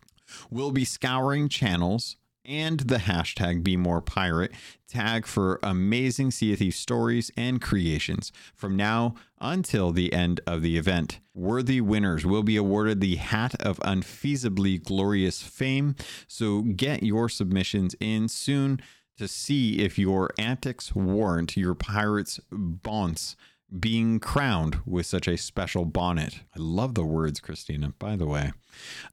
We'll 0.50 0.72
be 0.72 0.86
scouring 0.86 1.50
channels 1.50 2.18
and 2.46 2.82
the 2.82 2.98
hashtag 2.98 3.64
Be 3.64 3.78
More 3.78 4.02
Pirate. 4.02 4.52
Tag 4.88 5.26
for 5.26 5.60
amazing 5.64 6.32
Sea 6.32 6.54
of 6.54 6.60
Thieves 6.60 6.76
stories 6.76 7.32
and 7.36 7.62
creations. 7.62 8.32
From 8.56 8.76
now 8.76 9.16
until 9.40 9.92
the 9.92 10.14
end 10.14 10.40
of 10.48 10.62
the 10.62 10.78
event. 10.78 11.20
Worthy 11.34 11.82
winners 11.82 12.26
will 12.26 12.44
be 12.44 12.56
awarded 12.56 13.02
the 13.02 13.16
Hat 13.16 13.56
of 13.62 13.80
Unfeasibly 13.80 14.82
Glorious 14.82 15.42
Fame, 15.42 15.96
so 16.28 16.62
get 16.62 17.04
your 17.04 17.28
submissions 17.28 17.96
in 18.00 18.28
soon 18.28 18.80
to 19.18 19.28
see 19.28 19.80
if 19.80 20.00
your 20.00 20.30
antics 20.38 20.96
warrant 20.96 21.56
your 21.58 21.76
pirate's 21.76 22.40
bonds 22.52 23.36
being 23.80 24.20
crowned 24.20 24.80
with 24.86 25.06
such 25.06 25.28
a 25.28 25.38
special 25.38 25.86
bonnet. 25.86 26.42
I 26.56 26.60
love 26.60 26.96
the 26.96 27.06
words, 27.06 27.40
Christina, 27.40 27.94
by 27.98 28.16
the 28.16 28.28
way. 28.28 28.52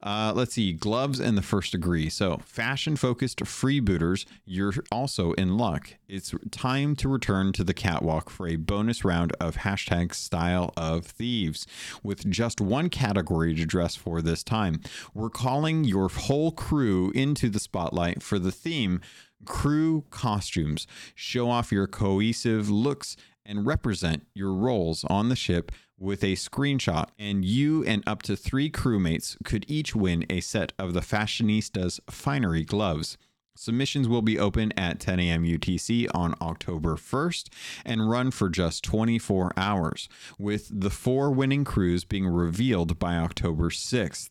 Uh, 0.01 0.33
let's 0.35 0.53
see, 0.53 0.73
gloves 0.73 1.19
and 1.19 1.37
the 1.37 1.41
first 1.41 1.71
degree. 1.71 2.09
So, 2.09 2.41
fashion 2.45 2.95
focused 2.95 3.39
freebooters, 3.39 4.25
you're 4.45 4.73
also 4.91 5.33
in 5.33 5.57
luck. 5.57 5.95
It's 6.07 6.33
time 6.51 6.95
to 6.97 7.09
return 7.09 7.53
to 7.53 7.63
the 7.63 7.73
catwalk 7.73 8.29
for 8.29 8.47
a 8.47 8.55
bonus 8.55 9.05
round 9.05 9.33
of 9.39 9.57
hashtag 9.57 10.13
style 10.13 10.73
of 10.75 11.05
thieves 11.05 11.65
with 12.03 12.29
just 12.29 12.61
one 12.61 12.89
category 12.89 13.55
to 13.55 13.65
dress 13.65 13.95
for 13.95 14.21
this 14.21 14.43
time. 14.43 14.81
We're 15.13 15.29
calling 15.29 15.83
your 15.83 16.09
whole 16.09 16.51
crew 16.51 17.11
into 17.11 17.49
the 17.49 17.59
spotlight 17.59 18.23
for 18.23 18.39
the 18.39 18.51
theme 18.51 19.01
crew 19.45 20.05
costumes. 20.09 20.87
Show 21.15 21.49
off 21.49 21.71
your 21.71 21.87
cohesive 21.87 22.69
looks 22.69 23.17
and 23.51 23.67
represent 23.67 24.25
your 24.33 24.53
roles 24.53 25.03
on 25.09 25.27
the 25.27 25.35
ship 25.35 25.73
with 25.99 26.23
a 26.23 26.37
screenshot, 26.37 27.09
and 27.19 27.43
you 27.43 27.83
and 27.83 28.01
up 28.07 28.23
to 28.23 28.35
three 28.35 28.71
crewmates 28.71 29.35
could 29.43 29.65
each 29.67 29.93
win 29.93 30.25
a 30.29 30.39
set 30.39 30.71
of 30.79 30.93
the 30.93 31.01
Fashionistas 31.01 31.99
Finery 32.09 32.63
gloves. 32.63 33.17
Submissions 33.57 34.07
will 34.07 34.21
be 34.21 34.39
open 34.39 34.71
at 34.77 35.01
10 35.01 35.19
a.m. 35.19 35.43
UTC 35.43 36.07
on 36.15 36.33
October 36.41 36.95
1st 36.95 37.49
and 37.85 38.09
run 38.09 38.31
for 38.31 38.49
just 38.49 38.85
24 38.85 39.51
hours, 39.57 40.07
with 40.39 40.71
the 40.71 40.89
four 40.89 41.29
winning 41.29 41.65
crews 41.65 42.05
being 42.05 42.25
revealed 42.25 42.97
by 42.97 43.17
October 43.17 43.69
6th. 43.69 44.29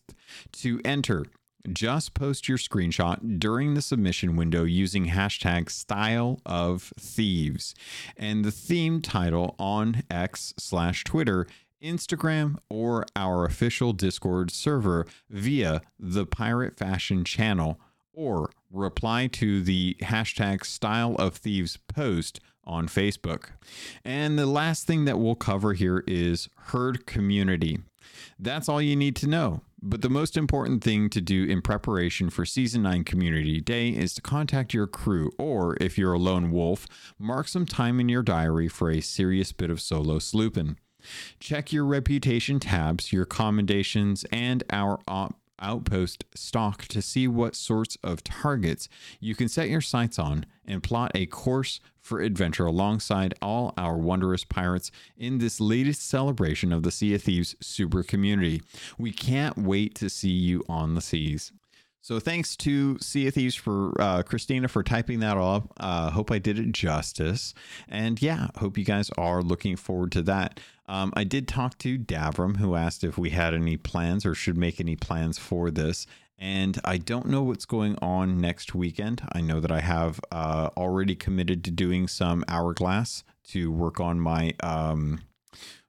To 0.53 0.81
enter, 0.83 1.27
just 1.71 2.13
post 2.13 2.47
your 2.47 2.57
screenshot 2.57 3.39
during 3.39 3.73
the 3.73 3.81
submission 3.81 4.35
window 4.35 4.63
using 4.63 5.07
hashtag 5.07 5.69
style 5.69 6.39
of 6.45 6.93
thieves 6.99 7.75
and 8.17 8.43
the 8.43 8.51
theme 8.51 9.01
title 9.01 9.55
on 9.59 10.03
X 10.09 10.53
slash 10.57 11.03
Twitter, 11.03 11.47
Instagram, 11.81 12.57
or 12.69 13.05
our 13.15 13.45
official 13.45 13.93
Discord 13.93 14.51
server 14.51 15.05
via 15.29 15.81
the 15.99 16.25
Pirate 16.25 16.77
Fashion 16.77 17.23
channel 17.23 17.79
or 18.13 18.51
reply 18.71 19.27
to 19.27 19.61
the 19.61 19.95
hashtag 20.01 20.65
style 20.65 21.15
of 21.15 21.35
thieves 21.35 21.77
post 21.87 22.39
on 22.63 22.87
Facebook. 22.87 23.49
And 24.05 24.37
the 24.37 24.45
last 24.45 24.85
thing 24.85 25.05
that 25.05 25.19
we'll 25.19 25.35
cover 25.35 25.73
here 25.73 26.03
is 26.07 26.49
herd 26.55 27.05
community. 27.05 27.79
That's 28.37 28.69
all 28.69 28.81
you 28.81 28.95
need 28.95 29.15
to 29.17 29.27
know. 29.27 29.61
But 29.83 30.01
the 30.03 30.09
most 30.09 30.37
important 30.37 30.83
thing 30.83 31.09
to 31.09 31.19
do 31.19 31.43
in 31.45 31.63
preparation 31.63 32.29
for 32.29 32.45
Season 32.45 32.83
9 32.83 33.03
Community 33.03 33.59
Day 33.59 33.89
is 33.89 34.13
to 34.13 34.21
contact 34.21 34.75
your 34.75 34.85
crew, 34.85 35.31
or 35.39 35.75
if 35.81 35.97
you're 35.97 36.13
a 36.13 36.19
lone 36.19 36.51
wolf, 36.51 36.85
mark 37.17 37.47
some 37.47 37.65
time 37.65 37.99
in 37.99 38.07
your 38.07 38.21
diary 38.21 38.67
for 38.67 38.91
a 38.91 39.01
serious 39.01 39.51
bit 39.51 39.71
of 39.71 39.81
solo 39.81 40.19
slooping. 40.19 40.75
Check 41.39 41.73
your 41.73 41.85
reputation 41.85 42.59
tabs, 42.59 43.11
your 43.11 43.25
commendations, 43.25 44.23
and 44.31 44.63
our 44.69 44.99
op- 45.07 45.40
outpost 45.61 46.25
stock 46.33 46.83
to 46.87 47.01
see 47.01 47.27
what 47.27 47.55
sorts 47.55 47.97
of 48.03 48.23
targets 48.23 48.89
you 49.19 49.35
can 49.35 49.47
set 49.47 49.69
your 49.69 49.81
sights 49.81 50.17
on 50.19 50.45
and 50.65 50.83
plot 50.83 51.11
a 51.15 51.25
course 51.25 51.79
for 52.01 52.21
adventure 52.21 52.65
alongside 52.65 53.33
all 53.41 53.73
our 53.77 53.97
wondrous 53.97 54.43
pirates 54.43 54.91
in 55.17 55.37
this 55.37 55.59
latest 55.59 56.07
celebration 56.07 56.73
of 56.73 56.83
the 56.83 56.91
Sea 56.91 57.13
of 57.15 57.23
Thieves 57.23 57.55
super 57.61 58.03
community. 58.03 58.61
We 58.97 59.11
can't 59.11 59.57
wait 59.57 59.95
to 59.95 60.09
see 60.09 60.29
you 60.29 60.63
on 60.67 60.95
the 60.95 61.01
seas. 61.01 61.51
So 62.03 62.19
thanks 62.19 62.55
to 62.57 62.97
Sea 62.97 63.27
of 63.27 63.35
Thieves 63.35 63.53
for 63.53 63.93
uh, 64.01 64.23
Christina 64.23 64.67
for 64.67 64.81
typing 64.81 65.19
that 65.19 65.37
up. 65.37 65.71
Uh, 65.79 66.09
hope 66.09 66.31
I 66.31 66.39
did 66.39 66.57
it 66.57 66.71
justice. 66.71 67.53
And 67.87 68.19
yeah, 68.19 68.47
hope 68.57 68.75
you 68.77 68.83
guys 68.83 69.11
are 69.19 69.43
looking 69.43 69.75
forward 69.75 70.11
to 70.13 70.23
that. 70.23 70.59
Um, 70.87 71.13
I 71.15 71.23
did 71.23 71.47
talk 71.47 71.77
to 71.79 71.99
Davram, 71.99 72.57
who 72.57 72.75
asked 72.75 73.03
if 73.03 73.19
we 73.19 73.29
had 73.29 73.53
any 73.53 73.77
plans 73.77 74.25
or 74.25 74.33
should 74.33 74.57
make 74.57 74.79
any 74.79 74.95
plans 74.95 75.37
for 75.37 75.69
this. 75.69 76.07
And 76.39 76.81
I 76.83 76.97
don't 76.97 77.27
know 77.27 77.43
what's 77.43 77.65
going 77.65 77.95
on 78.01 78.41
next 78.41 78.73
weekend. 78.73 79.21
I 79.31 79.41
know 79.41 79.59
that 79.59 79.71
I 79.71 79.81
have 79.81 80.19
uh, 80.31 80.71
already 80.75 81.15
committed 81.15 81.63
to 81.65 81.71
doing 81.71 82.07
some 82.07 82.43
hourglass 82.47 83.23
to 83.49 83.71
work 83.71 83.99
on 83.99 84.19
my 84.19 84.55
um, 84.63 85.21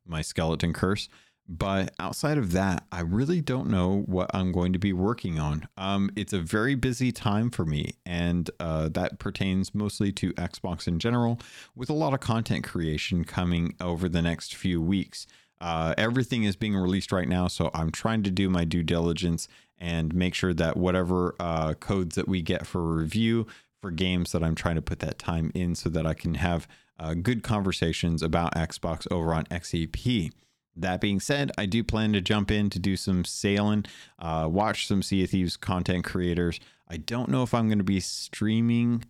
my 0.06 0.20
skeleton 0.20 0.74
curse. 0.74 1.08
But 1.48 1.92
outside 1.98 2.38
of 2.38 2.52
that, 2.52 2.84
I 2.92 3.00
really 3.00 3.40
don't 3.40 3.68
know 3.68 4.04
what 4.06 4.30
I'm 4.32 4.52
going 4.52 4.72
to 4.72 4.78
be 4.78 4.92
working 4.92 5.38
on. 5.38 5.68
Um, 5.76 6.10
it's 6.16 6.32
a 6.32 6.38
very 6.38 6.74
busy 6.74 7.12
time 7.12 7.50
for 7.50 7.66
me, 7.66 7.94
and 8.06 8.48
uh, 8.60 8.88
that 8.90 9.18
pertains 9.18 9.74
mostly 9.74 10.12
to 10.12 10.32
Xbox 10.34 10.86
in 10.86 10.98
general, 10.98 11.40
with 11.74 11.90
a 11.90 11.94
lot 11.94 12.14
of 12.14 12.20
content 12.20 12.64
creation 12.64 13.24
coming 13.24 13.74
over 13.80 14.08
the 14.08 14.22
next 14.22 14.54
few 14.54 14.80
weeks. 14.80 15.26
Uh, 15.60 15.94
everything 15.98 16.44
is 16.44 16.56
being 16.56 16.76
released 16.76 17.12
right 17.12 17.28
now, 17.28 17.48
so 17.48 17.70
I'm 17.74 17.90
trying 17.90 18.22
to 18.24 18.30
do 18.30 18.48
my 18.48 18.64
due 18.64 18.82
diligence 18.82 19.46
and 19.78 20.14
make 20.14 20.34
sure 20.34 20.54
that 20.54 20.76
whatever 20.76 21.34
uh, 21.38 21.74
codes 21.74 22.14
that 22.14 22.28
we 22.28 22.40
get 22.40 22.66
for 22.66 22.82
review 22.82 23.46
for 23.80 23.90
games 23.90 24.32
that 24.32 24.42
I'm 24.42 24.54
trying 24.54 24.76
to 24.76 24.82
put 24.82 25.00
that 25.00 25.18
time 25.18 25.50
in 25.54 25.74
so 25.74 25.88
that 25.90 26.06
I 26.06 26.14
can 26.14 26.34
have 26.34 26.68
uh, 26.98 27.14
good 27.14 27.42
conversations 27.42 28.22
about 28.22 28.54
Xbox 28.54 29.10
over 29.10 29.34
on 29.34 29.44
XEP. 29.46 30.30
That 30.76 31.00
being 31.00 31.20
said, 31.20 31.52
I 31.58 31.66
do 31.66 31.84
plan 31.84 32.12
to 32.14 32.20
jump 32.20 32.50
in 32.50 32.70
to 32.70 32.78
do 32.78 32.96
some 32.96 33.24
sailing, 33.24 33.84
uh, 34.18 34.48
watch 34.50 34.86
some 34.86 35.02
Sea 35.02 35.24
of 35.24 35.30
Thieves 35.30 35.56
content 35.56 36.04
creators. 36.04 36.60
I 36.88 36.96
don't 36.96 37.28
know 37.28 37.42
if 37.42 37.52
I'm 37.52 37.68
going 37.68 37.78
to 37.78 37.84
be 37.84 38.00
streaming 38.00 39.04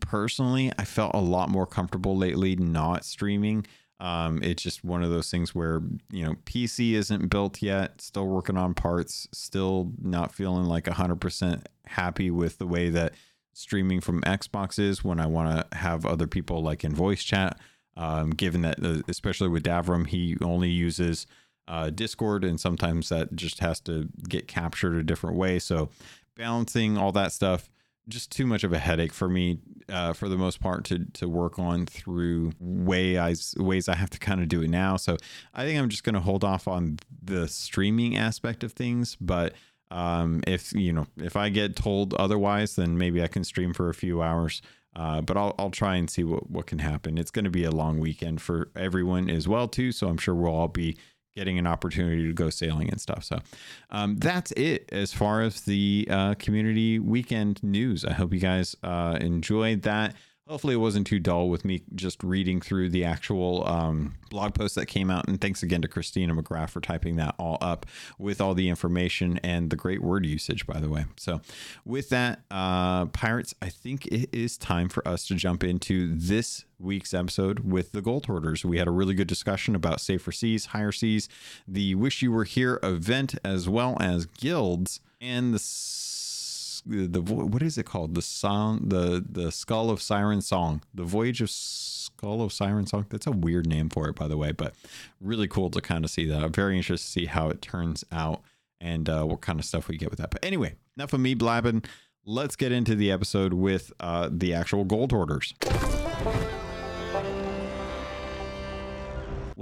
personally. 0.00 0.72
I 0.78 0.84
felt 0.84 1.14
a 1.14 1.20
lot 1.20 1.50
more 1.50 1.66
comfortable 1.66 2.16
lately 2.16 2.56
not 2.56 3.04
streaming. 3.04 3.66
Um, 4.00 4.42
it's 4.42 4.62
just 4.62 4.84
one 4.84 5.04
of 5.04 5.10
those 5.10 5.30
things 5.30 5.54
where, 5.54 5.80
you 6.10 6.24
know, 6.24 6.34
PC 6.44 6.94
isn't 6.94 7.28
built 7.28 7.62
yet, 7.62 8.00
still 8.00 8.26
working 8.26 8.56
on 8.56 8.74
parts, 8.74 9.28
still 9.32 9.92
not 10.00 10.34
feeling 10.34 10.64
like 10.64 10.86
100% 10.86 11.64
happy 11.86 12.30
with 12.30 12.58
the 12.58 12.66
way 12.66 12.90
that 12.90 13.14
streaming 13.52 14.00
from 14.00 14.22
Xbox 14.22 14.78
is 14.78 15.04
when 15.04 15.20
I 15.20 15.26
want 15.26 15.70
to 15.70 15.76
have 15.76 16.04
other 16.04 16.26
people 16.26 16.62
like 16.62 16.84
in 16.84 16.94
voice 16.94 17.22
chat 17.22 17.60
um, 17.96 18.30
given 18.30 18.62
that, 18.62 18.82
uh, 18.82 19.02
especially 19.08 19.48
with 19.48 19.64
Davram, 19.64 20.06
he 20.06 20.36
only 20.40 20.70
uses 20.70 21.26
uh, 21.68 21.90
Discord, 21.90 22.44
and 22.44 22.58
sometimes 22.60 23.08
that 23.10 23.34
just 23.36 23.60
has 23.60 23.80
to 23.80 24.08
get 24.28 24.48
captured 24.48 24.96
a 24.96 25.02
different 25.02 25.36
way. 25.36 25.58
So, 25.58 25.90
balancing 26.36 26.96
all 26.96 27.12
that 27.12 27.32
stuff, 27.32 27.70
just 28.08 28.32
too 28.32 28.46
much 28.46 28.64
of 28.64 28.72
a 28.72 28.78
headache 28.78 29.12
for 29.12 29.28
me, 29.28 29.58
uh, 29.88 30.12
for 30.12 30.28
the 30.28 30.36
most 30.36 30.60
part, 30.60 30.84
to 30.86 31.04
to 31.12 31.28
work 31.28 31.58
on 31.58 31.86
through 31.86 32.52
way 32.58 33.18
I, 33.18 33.34
ways 33.56 33.88
I 33.88 33.94
have 33.94 34.10
to 34.10 34.18
kind 34.18 34.40
of 34.40 34.48
do 34.48 34.62
it 34.62 34.70
now. 34.70 34.96
So, 34.96 35.18
I 35.54 35.64
think 35.64 35.78
I'm 35.78 35.88
just 35.88 36.04
going 36.04 36.14
to 36.14 36.20
hold 36.20 36.44
off 36.44 36.66
on 36.66 36.98
the 37.22 37.46
streaming 37.48 38.16
aspect 38.16 38.64
of 38.64 38.72
things, 38.72 39.16
but. 39.20 39.54
Um, 39.90 40.40
if 40.46 40.72
you 40.72 40.90
know, 40.90 41.06
if 41.18 41.36
I 41.36 41.50
get 41.50 41.76
told 41.76 42.14
otherwise, 42.14 42.76
then 42.76 42.96
maybe 42.96 43.22
I 43.22 43.26
can 43.26 43.44
stream 43.44 43.74
for 43.74 43.90
a 43.90 43.94
few 43.94 44.22
hours 44.22 44.62
uh, 44.94 45.20
but 45.20 45.36
I'll, 45.36 45.54
I'll 45.58 45.70
try 45.70 45.96
and 45.96 46.08
see 46.08 46.24
what, 46.24 46.50
what 46.50 46.66
can 46.66 46.78
happen. 46.78 47.18
It's 47.18 47.30
going 47.30 47.44
to 47.44 47.50
be 47.50 47.64
a 47.64 47.70
long 47.70 47.98
weekend 47.98 48.42
for 48.42 48.70
everyone 48.76 49.30
as 49.30 49.48
well, 49.48 49.68
too. 49.68 49.92
So 49.92 50.08
I'm 50.08 50.18
sure 50.18 50.34
we'll 50.34 50.54
all 50.54 50.68
be 50.68 50.96
getting 51.34 51.58
an 51.58 51.66
opportunity 51.66 52.26
to 52.26 52.34
go 52.34 52.50
sailing 52.50 52.90
and 52.90 53.00
stuff. 53.00 53.24
So 53.24 53.38
um, 53.90 54.16
that's 54.16 54.52
it 54.52 54.88
as 54.92 55.12
far 55.12 55.40
as 55.40 55.62
the 55.62 56.06
uh, 56.10 56.34
community 56.34 56.98
weekend 56.98 57.62
news. 57.62 58.04
I 58.04 58.12
hope 58.12 58.34
you 58.34 58.40
guys 58.40 58.76
uh, 58.82 59.16
enjoyed 59.20 59.82
that. 59.82 60.14
Hopefully, 60.48 60.74
it 60.74 60.78
wasn't 60.78 61.06
too 61.06 61.20
dull 61.20 61.48
with 61.48 61.64
me 61.64 61.82
just 61.94 62.22
reading 62.24 62.60
through 62.60 62.88
the 62.90 63.04
actual 63.04 63.66
um, 63.66 64.14
blog 64.28 64.54
post 64.54 64.74
that 64.74 64.86
came 64.86 65.08
out. 65.08 65.28
And 65.28 65.40
thanks 65.40 65.62
again 65.62 65.82
to 65.82 65.88
Christina 65.88 66.34
McGrath 66.34 66.70
for 66.70 66.80
typing 66.80 67.14
that 67.16 67.36
all 67.38 67.58
up 67.60 67.86
with 68.18 68.40
all 68.40 68.52
the 68.52 68.68
information 68.68 69.38
and 69.44 69.70
the 69.70 69.76
great 69.76 70.02
word 70.02 70.26
usage, 70.26 70.66
by 70.66 70.80
the 70.80 70.88
way. 70.88 71.04
So, 71.16 71.40
with 71.84 72.08
that, 72.08 72.40
uh, 72.50 73.06
Pirates, 73.06 73.54
I 73.62 73.68
think 73.68 74.06
it 74.06 74.30
is 74.32 74.58
time 74.58 74.88
for 74.88 75.06
us 75.06 75.26
to 75.28 75.36
jump 75.36 75.62
into 75.62 76.12
this 76.12 76.64
week's 76.80 77.14
episode 77.14 77.60
with 77.60 77.92
the 77.92 78.02
Gold 78.02 78.26
Hoarders. 78.26 78.64
We 78.64 78.78
had 78.78 78.88
a 78.88 78.92
really 78.92 79.14
good 79.14 79.28
discussion 79.28 79.76
about 79.76 80.00
safer 80.00 80.32
seas, 80.32 80.66
higher 80.66 80.92
seas, 80.92 81.28
the 81.68 81.94
Wish 81.94 82.20
You 82.20 82.32
Were 82.32 82.44
Here 82.44 82.80
event, 82.82 83.36
as 83.44 83.68
well 83.68 83.96
as 84.00 84.26
guilds 84.26 84.98
and 85.20 85.54
the 85.54 85.60
the 86.86 87.20
what 87.20 87.62
is 87.62 87.78
it 87.78 87.86
called? 87.86 88.14
The 88.14 88.22
song, 88.22 88.88
the 88.88 89.24
the 89.28 89.52
Skull 89.52 89.90
of 89.90 90.02
Siren 90.02 90.40
song, 90.40 90.82
the 90.94 91.04
Voyage 91.04 91.40
of 91.40 91.50
Skull 91.50 92.42
of 92.42 92.52
Siren 92.52 92.86
song. 92.86 93.06
That's 93.08 93.26
a 93.26 93.32
weird 93.32 93.66
name 93.66 93.88
for 93.88 94.08
it, 94.08 94.16
by 94.16 94.28
the 94.28 94.36
way, 94.36 94.52
but 94.52 94.74
really 95.20 95.48
cool 95.48 95.70
to 95.70 95.80
kind 95.80 96.04
of 96.04 96.10
see 96.10 96.26
that. 96.26 96.42
I'm 96.42 96.52
very 96.52 96.76
interested 96.76 97.06
to 97.06 97.12
see 97.12 97.26
how 97.26 97.48
it 97.48 97.62
turns 97.62 98.04
out 98.10 98.42
and 98.80 99.08
uh, 99.08 99.24
what 99.24 99.40
kind 99.40 99.58
of 99.58 99.64
stuff 99.64 99.88
we 99.88 99.96
get 99.96 100.10
with 100.10 100.18
that. 100.18 100.30
But 100.30 100.44
anyway, 100.44 100.74
enough 100.96 101.12
of 101.12 101.20
me 101.20 101.34
blabbing. 101.34 101.84
Let's 102.24 102.54
get 102.54 102.70
into 102.70 102.94
the 102.94 103.10
episode 103.10 103.52
with 103.52 103.92
uh, 103.98 104.28
the 104.30 104.54
actual 104.54 104.84
gold 104.84 105.10
hoarders. 105.10 105.54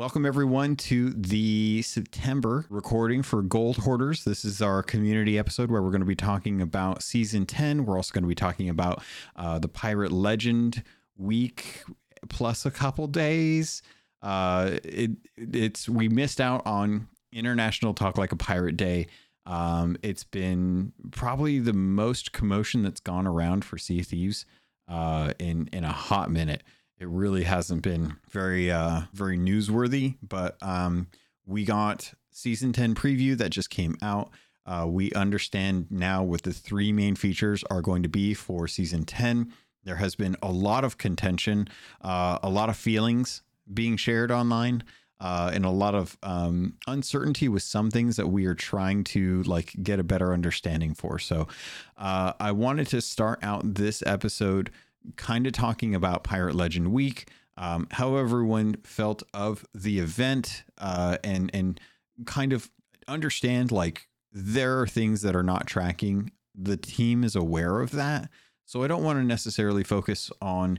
Welcome, 0.00 0.24
everyone, 0.24 0.76
to 0.76 1.10
the 1.10 1.82
September 1.82 2.64
recording 2.70 3.22
for 3.22 3.42
Gold 3.42 3.76
Hoarders. 3.76 4.24
This 4.24 4.46
is 4.46 4.62
our 4.62 4.82
community 4.82 5.38
episode 5.38 5.70
where 5.70 5.82
we're 5.82 5.90
going 5.90 6.00
to 6.00 6.06
be 6.06 6.16
talking 6.16 6.62
about 6.62 7.02
season 7.02 7.44
10. 7.44 7.84
We're 7.84 7.96
also 7.96 8.14
going 8.14 8.22
to 8.22 8.28
be 8.28 8.34
talking 8.34 8.70
about 8.70 9.04
uh, 9.36 9.58
the 9.58 9.68
Pirate 9.68 10.10
Legend 10.10 10.84
week 11.18 11.82
plus 12.30 12.64
a 12.64 12.70
couple 12.70 13.08
days. 13.08 13.82
Uh, 14.22 14.78
it, 14.84 15.10
it's 15.36 15.86
we 15.86 16.08
missed 16.08 16.40
out 16.40 16.62
on 16.64 17.06
International 17.30 17.92
Talk 17.92 18.16
Like 18.16 18.32
a 18.32 18.36
Pirate 18.36 18.78
Day. 18.78 19.06
Um, 19.44 19.98
it's 20.02 20.24
been 20.24 20.94
probably 21.10 21.58
the 21.58 21.74
most 21.74 22.32
commotion 22.32 22.82
that's 22.82 23.00
gone 23.00 23.26
around 23.26 23.66
for 23.66 23.76
Sea 23.76 24.02
Thieves 24.02 24.46
uh, 24.88 25.34
in 25.38 25.68
in 25.74 25.84
a 25.84 25.92
hot 25.92 26.30
minute 26.30 26.62
it 27.00 27.08
really 27.08 27.44
hasn't 27.44 27.82
been 27.82 28.16
very 28.30 28.70
uh 28.70 29.02
very 29.12 29.38
newsworthy 29.38 30.16
but 30.22 30.56
um 30.62 31.08
we 31.46 31.64
got 31.64 32.12
season 32.30 32.72
10 32.72 32.94
preview 32.94 33.36
that 33.36 33.50
just 33.50 33.70
came 33.70 33.96
out. 34.02 34.30
Uh, 34.66 34.86
we 34.86 35.10
understand 35.12 35.86
now 35.90 36.22
what 36.22 36.42
the 36.42 36.52
three 36.52 36.92
main 36.92 37.16
features 37.16 37.64
are 37.70 37.82
going 37.82 38.02
to 38.02 38.08
be 38.08 38.34
for 38.34 38.68
season 38.68 39.04
10 39.04 39.52
there 39.84 39.96
has 39.96 40.14
been 40.14 40.36
a 40.42 40.52
lot 40.52 40.84
of 40.84 40.98
contention 40.98 41.66
uh, 42.02 42.38
a 42.42 42.48
lot 42.48 42.68
of 42.68 42.76
feelings 42.76 43.42
being 43.72 43.96
shared 43.96 44.30
online 44.30 44.84
uh, 45.18 45.50
and 45.52 45.64
a 45.64 45.70
lot 45.70 45.94
of 45.94 46.16
um, 46.22 46.74
uncertainty 46.86 47.48
with 47.48 47.62
some 47.62 47.90
things 47.90 48.16
that 48.16 48.28
we 48.28 48.46
are 48.46 48.54
trying 48.54 49.02
to 49.02 49.42
like 49.42 49.74
get 49.82 49.98
a 49.98 50.04
better 50.04 50.32
understanding 50.32 50.94
for. 50.94 51.18
So 51.18 51.48
uh, 51.96 52.32
i 52.38 52.52
wanted 52.52 52.86
to 52.88 53.00
start 53.00 53.38
out 53.42 53.74
this 53.74 54.02
episode 54.06 54.70
kind 55.16 55.46
of 55.46 55.52
talking 55.52 55.94
about 55.94 56.24
Pirate 56.24 56.54
Legend 56.54 56.92
Week, 56.92 57.28
um, 57.56 57.86
how 57.92 58.16
everyone 58.16 58.76
felt 58.84 59.22
of 59.34 59.64
the 59.74 59.98
event, 59.98 60.64
uh, 60.78 61.18
and 61.24 61.50
and 61.54 61.80
kind 62.26 62.52
of 62.52 62.70
understand 63.08 63.72
like 63.72 64.08
there 64.32 64.80
are 64.80 64.86
things 64.86 65.22
that 65.22 65.34
are 65.34 65.42
not 65.42 65.66
tracking. 65.66 66.30
The 66.54 66.76
team 66.76 67.24
is 67.24 67.36
aware 67.36 67.80
of 67.80 67.92
that, 67.92 68.30
so 68.64 68.82
I 68.82 68.88
don't 68.88 69.02
want 69.02 69.18
to 69.18 69.24
necessarily 69.24 69.84
focus 69.84 70.30
on, 70.40 70.78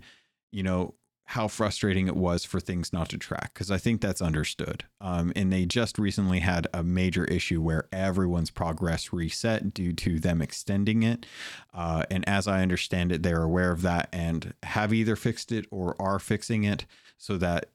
you 0.52 0.64
know, 0.64 0.96
how 1.32 1.48
frustrating 1.48 2.08
it 2.08 2.16
was 2.18 2.44
for 2.44 2.60
things 2.60 2.92
not 2.92 3.08
to 3.08 3.18
track 3.18 3.52
because 3.54 3.72
I 3.72 3.78
think 3.78 4.02
that's 4.02 4.22
understood. 4.22 4.84
Um, 5.00 5.32
and 5.34 5.52
they 5.52 5.66
just 5.66 5.98
recently 5.98 6.40
had 6.40 6.68
a 6.74 6.84
major 6.84 7.24
issue 7.24 7.62
where 7.62 7.88
everyone's 7.94 8.52
progress 8.52 9.14
reset 9.14 9.74
due 9.74 9.94
to 9.94 10.20
them 10.20 10.42
extending 10.42 11.04
it. 11.04 11.26
Uh, 11.74 12.04
and 12.12 12.28
as 12.28 12.50
I 12.50 12.62
understand 12.62 13.14
it, 13.14 13.24
they're 13.24 13.44
aware 13.44 13.72
of 13.72 13.82
that 13.84 14.10
and 14.12 14.54
have 14.64 14.94
either 14.94 15.16
fixed 15.16 15.54
it 15.54 15.68
or 15.72 15.96
are 16.02 16.20
fixing 16.20 16.66
it 16.66 16.86
so 17.18 17.38
that 17.38 17.70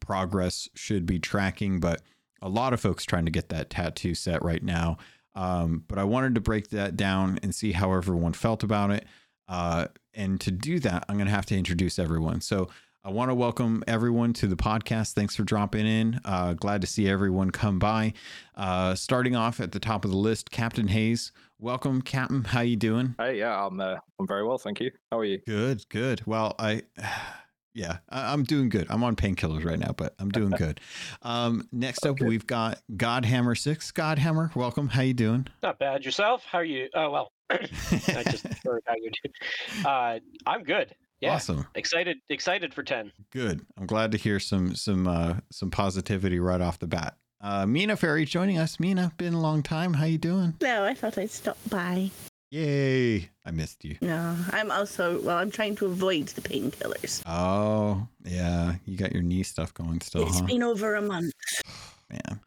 progress 0.00 0.66
should 0.74 1.04
be 1.04 1.18
tracking. 1.18 1.80
But 1.80 2.00
a 2.40 2.48
lot 2.48 2.72
of 2.72 2.80
folks 2.80 3.04
trying 3.04 3.26
to 3.26 3.30
get 3.30 3.50
that 3.50 3.68
tattoo 3.68 4.14
set 4.14 4.42
right 4.42 4.62
now. 4.62 4.96
Um, 5.34 5.84
but 5.86 5.98
I 5.98 6.04
wanted 6.04 6.34
to 6.36 6.40
break 6.40 6.70
that 6.70 6.96
down 6.96 7.40
and 7.42 7.54
see 7.54 7.72
how 7.72 7.92
everyone 7.92 8.32
felt 8.32 8.62
about 8.62 8.90
it. 8.90 9.04
Uh, 9.48 9.88
and 10.14 10.40
to 10.40 10.50
do 10.50 10.80
that, 10.80 11.04
I'm 11.08 11.16
going 11.16 11.26
to 11.26 11.34
have 11.34 11.46
to 11.46 11.56
introduce 11.58 11.98
everyone. 11.98 12.40
So 12.40 12.68
I 13.06 13.10
want 13.10 13.30
to 13.30 13.36
welcome 13.36 13.84
everyone 13.86 14.32
to 14.32 14.48
the 14.48 14.56
podcast. 14.56 15.12
Thanks 15.12 15.36
for 15.36 15.44
dropping 15.44 15.86
in. 15.86 16.20
Uh, 16.24 16.54
glad 16.54 16.80
to 16.80 16.88
see 16.88 17.08
everyone 17.08 17.52
come 17.52 17.78
by. 17.78 18.14
Uh, 18.56 18.96
starting 18.96 19.36
off 19.36 19.60
at 19.60 19.70
the 19.70 19.78
top 19.78 20.04
of 20.04 20.10
the 20.10 20.16
list, 20.16 20.50
Captain 20.50 20.88
Hayes. 20.88 21.30
Welcome, 21.60 22.02
Captain. 22.02 22.42
How 22.42 22.62
you 22.62 22.74
doing? 22.74 23.14
Hey, 23.16 23.38
yeah, 23.38 23.64
I'm 23.64 23.78
uh, 23.78 23.98
I'm 24.18 24.26
very 24.26 24.44
well, 24.44 24.58
thank 24.58 24.80
you. 24.80 24.90
How 25.12 25.20
are 25.20 25.24
you? 25.24 25.38
Good, 25.46 25.88
good. 25.88 26.26
Well, 26.26 26.56
I. 26.58 26.82
Yeah, 27.74 27.98
I'm 28.08 28.42
doing 28.42 28.70
good. 28.70 28.86
I'm 28.88 29.04
on 29.04 29.16
painkillers 29.16 29.62
right 29.62 29.78
now, 29.78 29.92
but 29.94 30.14
I'm 30.18 30.30
doing 30.30 30.48
good. 30.48 30.80
Um, 31.20 31.68
next 31.72 32.06
up, 32.06 32.18
we've 32.22 32.46
got 32.46 32.80
Godhammer 32.92 33.54
Six. 33.54 33.92
Godhammer, 33.92 34.56
welcome. 34.56 34.88
How 34.88 35.02
you 35.02 35.12
doing? 35.12 35.46
Not 35.62 35.78
bad. 35.78 36.02
Yourself? 36.02 36.42
How 36.50 36.60
are 36.60 36.64
you? 36.64 36.88
Oh 36.94 37.10
well, 37.10 37.32
I 37.50 38.22
just 38.30 38.46
heard 38.64 38.82
how 38.86 38.94
you 38.94 39.10
do. 39.22 39.86
Uh, 39.86 40.18
I'm 40.46 40.62
good. 40.62 40.94
Yeah. 41.20 41.34
Awesome. 41.34 41.66
Excited 41.74 42.18
excited 42.28 42.74
for 42.74 42.82
10. 42.82 43.10
Good. 43.30 43.64
I'm 43.78 43.86
glad 43.86 44.12
to 44.12 44.18
hear 44.18 44.38
some 44.38 44.74
some 44.74 45.06
uh 45.08 45.36
some 45.50 45.70
positivity 45.70 46.38
right 46.38 46.60
off 46.60 46.78
the 46.78 46.86
bat. 46.86 47.16
Uh 47.40 47.64
Mina 47.66 47.96
Ferry 47.96 48.24
joining 48.26 48.58
us. 48.58 48.78
Mina, 48.78 49.12
been 49.16 49.32
a 49.34 49.40
long 49.40 49.62
time. 49.62 49.94
How 49.94 50.04
you 50.04 50.18
doing? 50.18 50.54
No, 50.60 50.84
I 50.84 50.94
thought 50.94 51.16
I'd 51.18 51.30
stop 51.30 51.56
by. 51.70 52.10
Yay. 52.50 53.28
I 53.44 53.50
missed 53.50 53.84
you. 53.84 53.96
No, 54.02 54.36
I'm 54.52 54.70
also 54.70 55.20
well, 55.22 55.38
I'm 55.38 55.50
trying 55.50 55.74
to 55.76 55.86
avoid 55.86 56.28
the 56.28 56.42
painkillers. 56.42 57.22
Oh, 57.26 58.06
yeah. 58.24 58.74
You 58.84 58.96
got 58.96 59.12
your 59.12 59.22
knee 59.22 59.42
stuff 59.42 59.72
going 59.74 60.00
still, 60.02 60.26
It's 60.26 60.40
huh? 60.40 60.46
been 60.46 60.62
over 60.62 60.96
a 60.96 61.02
month. 61.02 61.32
Man. 62.10 62.40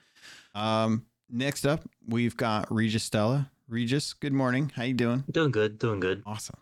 Um 0.55 1.05
next 1.29 1.65
up, 1.65 1.81
we've 2.07 2.37
got 2.37 2.71
Regis 2.71 3.03
Stella. 3.03 3.49
Regis, 3.67 4.13
good 4.13 4.33
morning. 4.33 4.71
How 4.75 4.83
you 4.83 4.93
doing? 4.93 5.23
Doing 5.31 5.51
good, 5.51 5.79
doing 5.79 5.99
good. 5.99 6.23
Awesome. 6.25 6.57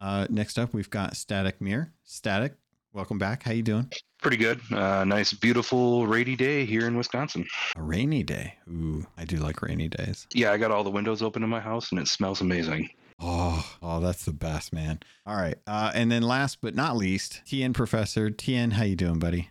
Uh 0.00 0.26
next 0.30 0.58
up, 0.58 0.72
we've 0.74 0.90
got 0.90 1.16
Static 1.16 1.60
Mirror. 1.60 1.92
Static, 2.04 2.54
welcome 2.92 3.18
back. 3.18 3.42
How 3.42 3.52
you 3.52 3.62
doing? 3.62 3.90
Pretty 4.22 4.36
good. 4.36 4.60
Uh, 4.70 5.02
nice, 5.04 5.32
beautiful, 5.32 6.06
rainy 6.06 6.36
day 6.36 6.66
here 6.66 6.86
in 6.86 6.96
Wisconsin. 6.96 7.46
A 7.76 7.82
rainy 7.82 8.22
day. 8.22 8.54
Ooh, 8.68 9.06
I 9.16 9.24
do 9.24 9.36
like 9.36 9.62
rainy 9.62 9.88
days. 9.88 10.26
Yeah, 10.34 10.52
I 10.52 10.58
got 10.58 10.70
all 10.70 10.84
the 10.84 10.90
windows 10.90 11.22
open 11.22 11.42
in 11.42 11.48
my 11.48 11.60
house 11.60 11.90
and 11.90 11.98
it 11.98 12.06
smells 12.06 12.42
amazing. 12.42 12.90
Oh, 13.18 13.66
oh, 13.82 14.00
that's 14.00 14.24
the 14.24 14.32
best, 14.32 14.72
man. 14.72 15.00
All 15.26 15.36
right. 15.36 15.56
Uh, 15.66 15.90
and 15.94 16.10
then 16.10 16.22
last 16.22 16.60
but 16.60 16.74
not 16.74 16.96
least, 16.96 17.42
TN 17.46 17.72
Professor. 17.74 18.30
TN, 18.30 18.72
how 18.72 18.84
you 18.84 18.96
doing, 18.96 19.18
buddy? 19.18 19.48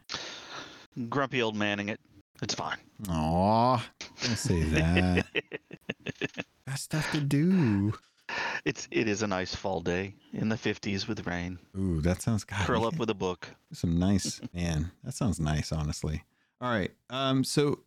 grumpy 1.10 1.42
old 1.42 1.56
manning 1.56 1.90
it. 1.90 2.00
It's 2.42 2.54
fine. 2.54 2.78
Aw, 3.10 3.86
don't 4.24 4.38
say 4.38 4.64
that. 4.64 5.26
Got 6.68 6.80
stuff 6.80 7.12
to 7.12 7.22
do. 7.22 7.94
It's 8.66 8.88
it 8.92 9.08
is 9.08 9.22
a 9.22 9.28
nice 9.28 9.56
fall 9.56 9.82
day 9.82 10.16
in 10.34 10.50
the 10.50 10.56
50s 10.56 11.08
with 11.08 11.26
rain. 11.26 11.60
Ooh, 11.78 12.02
that 12.02 12.22
sounds 12.22 12.44
God, 12.44 12.66
Curl 12.66 12.86
up 12.86 12.98
with 12.98 13.10
a 13.10 13.14
book. 13.16 13.50
some 13.74 13.98
nice 13.98 14.42
man. 14.54 14.92
That 15.04 15.14
sounds 15.14 15.40
nice, 15.40 15.72
honestly. 15.72 16.24
All 16.62 16.70
right. 16.72 16.92
Um, 17.10 17.44
so 17.44 17.80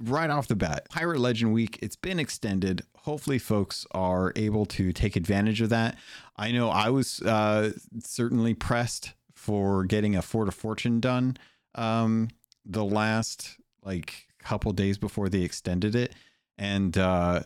right 0.00 0.30
off 0.30 0.48
the 0.48 0.56
bat, 0.56 0.88
Pirate 0.88 1.20
Legend 1.20 1.52
Week, 1.52 1.78
it's 1.82 1.96
been 1.96 2.18
extended. 2.18 2.82
Hopefully, 2.98 3.38
folks 3.38 3.86
are 3.92 4.32
able 4.34 4.64
to 4.66 4.92
take 4.92 5.14
advantage 5.16 5.60
of 5.60 5.68
that. 5.68 5.98
I 6.36 6.52
know 6.52 6.70
I 6.70 6.88
was 6.88 7.20
uh, 7.22 7.72
certainly 8.00 8.54
pressed 8.54 9.12
for 9.34 9.84
getting 9.84 10.16
a 10.16 10.22
Fort 10.22 10.48
of 10.48 10.54
Fortune 10.54 11.00
done 11.00 11.36
um, 11.74 12.28
the 12.64 12.84
last 12.84 13.58
like 13.84 14.26
couple 14.38 14.72
days 14.72 14.96
before 14.96 15.28
they 15.28 15.42
extended 15.42 15.94
it, 15.94 16.14
and 16.56 16.96
uh, 16.96 17.40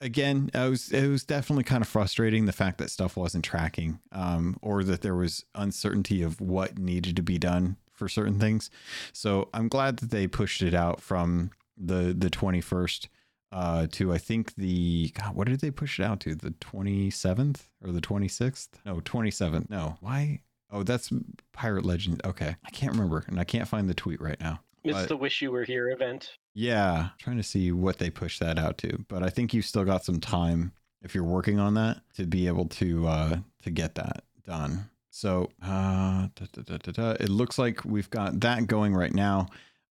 again, 0.00 0.50
it 0.54 0.70
was 0.70 0.92
it 0.92 1.08
was 1.08 1.24
definitely 1.24 1.64
kind 1.64 1.82
of 1.82 1.88
frustrating 1.88 2.46
the 2.46 2.52
fact 2.52 2.78
that 2.78 2.90
stuff 2.90 3.16
wasn't 3.16 3.44
tracking, 3.44 4.00
um, 4.12 4.58
or 4.62 4.84
that 4.84 5.02
there 5.02 5.14
was 5.14 5.44
uncertainty 5.54 6.22
of 6.22 6.40
what 6.40 6.78
needed 6.78 7.16
to 7.16 7.22
be 7.22 7.38
done 7.38 7.76
for 7.92 8.08
certain 8.08 8.38
things. 8.38 8.70
So 9.12 9.48
I'm 9.52 9.68
glad 9.68 9.98
that 9.98 10.10
they 10.10 10.26
pushed 10.26 10.62
it 10.62 10.74
out 10.74 11.00
from 11.00 11.50
the 11.76 12.14
the 12.16 12.30
21st 12.30 13.08
uh, 13.52 13.86
to 13.92 14.12
I 14.12 14.18
think 14.18 14.54
the 14.54 15.10
God, 15.10 15.34
what 15.34 15.48
did 15.48 15.60
they 15.60 15.70
push 15.70 15.98
it 15.98 16.04
out 16.04 16.20
to? 16.20 16.34
The 16.34 16.50
27th 16.52 17.68
or 17.84 17.92
the 17.92 18.00
26th? 18.00 18.68
No, 18.86 18.96
27th. 18.96 19.70
No, 19.70 19.96
why? 20.00 20.40
Oh, 20.70 20.82
that's 20.82 21.10
Pirate 21.52 21.84
Legend. 21.84 22.22
Okay, 22.24 22.56
I 22.64 22.70
can't 22.70 22.92
remember, 22.92 23.24
and 23.26 23.40
I 23.40 23.44
can't 23.44 23.68
find 23.68 23.88
the 23.88 23.94
tweet 23.94 24.20
right 24.20 24.40
now. 24.40 24.60
It's 24.84 24.94
But- 25.00 25.08
the 25.08 25.16
Wish 25.16 25.42
You 25.42 25.50
Were 25.52 25.64
Here 25.64 25.90
event. 25.90 26.30
Yeah, 26.54 27.10
trying 27.18 27.36
to 27.36 27.42
see 27.42 27.70
what 27.72 27.98
they 27.98 28.10
push 28.10 28.38
that 28.40 28.58
out 28.58 28.76
to, 28.78 29.04
but 29.08 29.22
I 29.22 29.28
think 29.30 29.54
you've 29.54 29.64
still 29.66 29.84
got 29.84 30.04
some 30.04 30.18
time 30.20 30.72
if 31.02 31.14
you're 31.14 31.24
working 31.24 31.58
on 31.60 31.74
that 31.74 32.00
to 32.16 32.26
be 32.26 32.46
able 32.48 32.66
to 32.66 33.06
uh 33.06 33.36
to 33.62 33.70
get 33.70 33.94
that 33.94 34.24
done. 34.44 34.90
So, 35.10 35.50
uh 35.62 36.28
da, 36.34 36.62
da, 36.64 36.76
da. 36.92 37.10
it 37.12 37.28
looks 37.28 37.58
like 37.58 37.84
we've 37.84 38.10
got 38.10 38.40
that 38.40 38.66
going 38.66 38.94
right 38.94 39.14
now. 39.14 39.46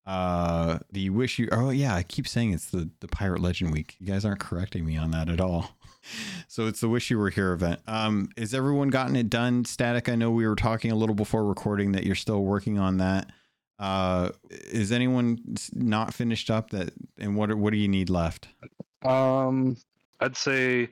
Uh 0.05 0.79
the 0.91 1.09
wish 1.11 1.39
you 1.39 1.47
Oh 1.51 1.69
yeah, 1.69 1.95
I 1.95 2.03
keep 2.03 2.27
saying 2.27 2.51
it's 2.53 2.67
the 2.71 2.89
the 2.99 3.07
Pirate 3.07 3.41
Legend 3.41 3.71
week. 3.71 3.95
You 3.99 4.07
guys 4.07 4.25
aren't 4.25 4.39
correcting 4.39 4.85
me 4.85 4.97
on 4.97 5.11
that 5.11 5.29
at 5.29 5.39
all. 5.41 5.75
So 6.47 6.65
it's 6.65 6.79
the 6.79 6.87
wish 6.87 7.11
you 7.11 7.19
were 7.19 7.29
here 7.29 7.51
event. 7.51 7.81
Um 7.85 8.29
is 8.37 8.53
everyone 8.53 8.87
gotten 8.87 9.15
it 9.17 9.29
done? 9.29 9.65
Static, 9.65 10.07
I 10.07 10.15
know 10.15 10.31
we 10.31 10.47
were 10.47 10.55
talking 10.55 10.91
a 10.91 10.95
little 10.95 11.13
before 11.13 11.45
recording 11.45 11.91
that 11.91 12.05
you're 12.05 12.15
still 12.15 12.41
working 12.43 12.79
on 12.79 12.97
that. 12.97 13.29
Uh, 13.79 14.29
is 14.49 14.91
anyone 14.91 15.39
not 15.73 16.13
finished 16.13 16.49
up 16.49 16.69
that? 16.71 16.91
And 17.17 17.35
what 17.35 17.49
are, 17.49 17.57
what 17.57 17.71
do 17.71 17.77
you 17.77 17.87
need 17.87 18.09
left? 18.09 18.49
Um, 19.03 19.77
I'd 20.19 20.35
say, 20.35 20.89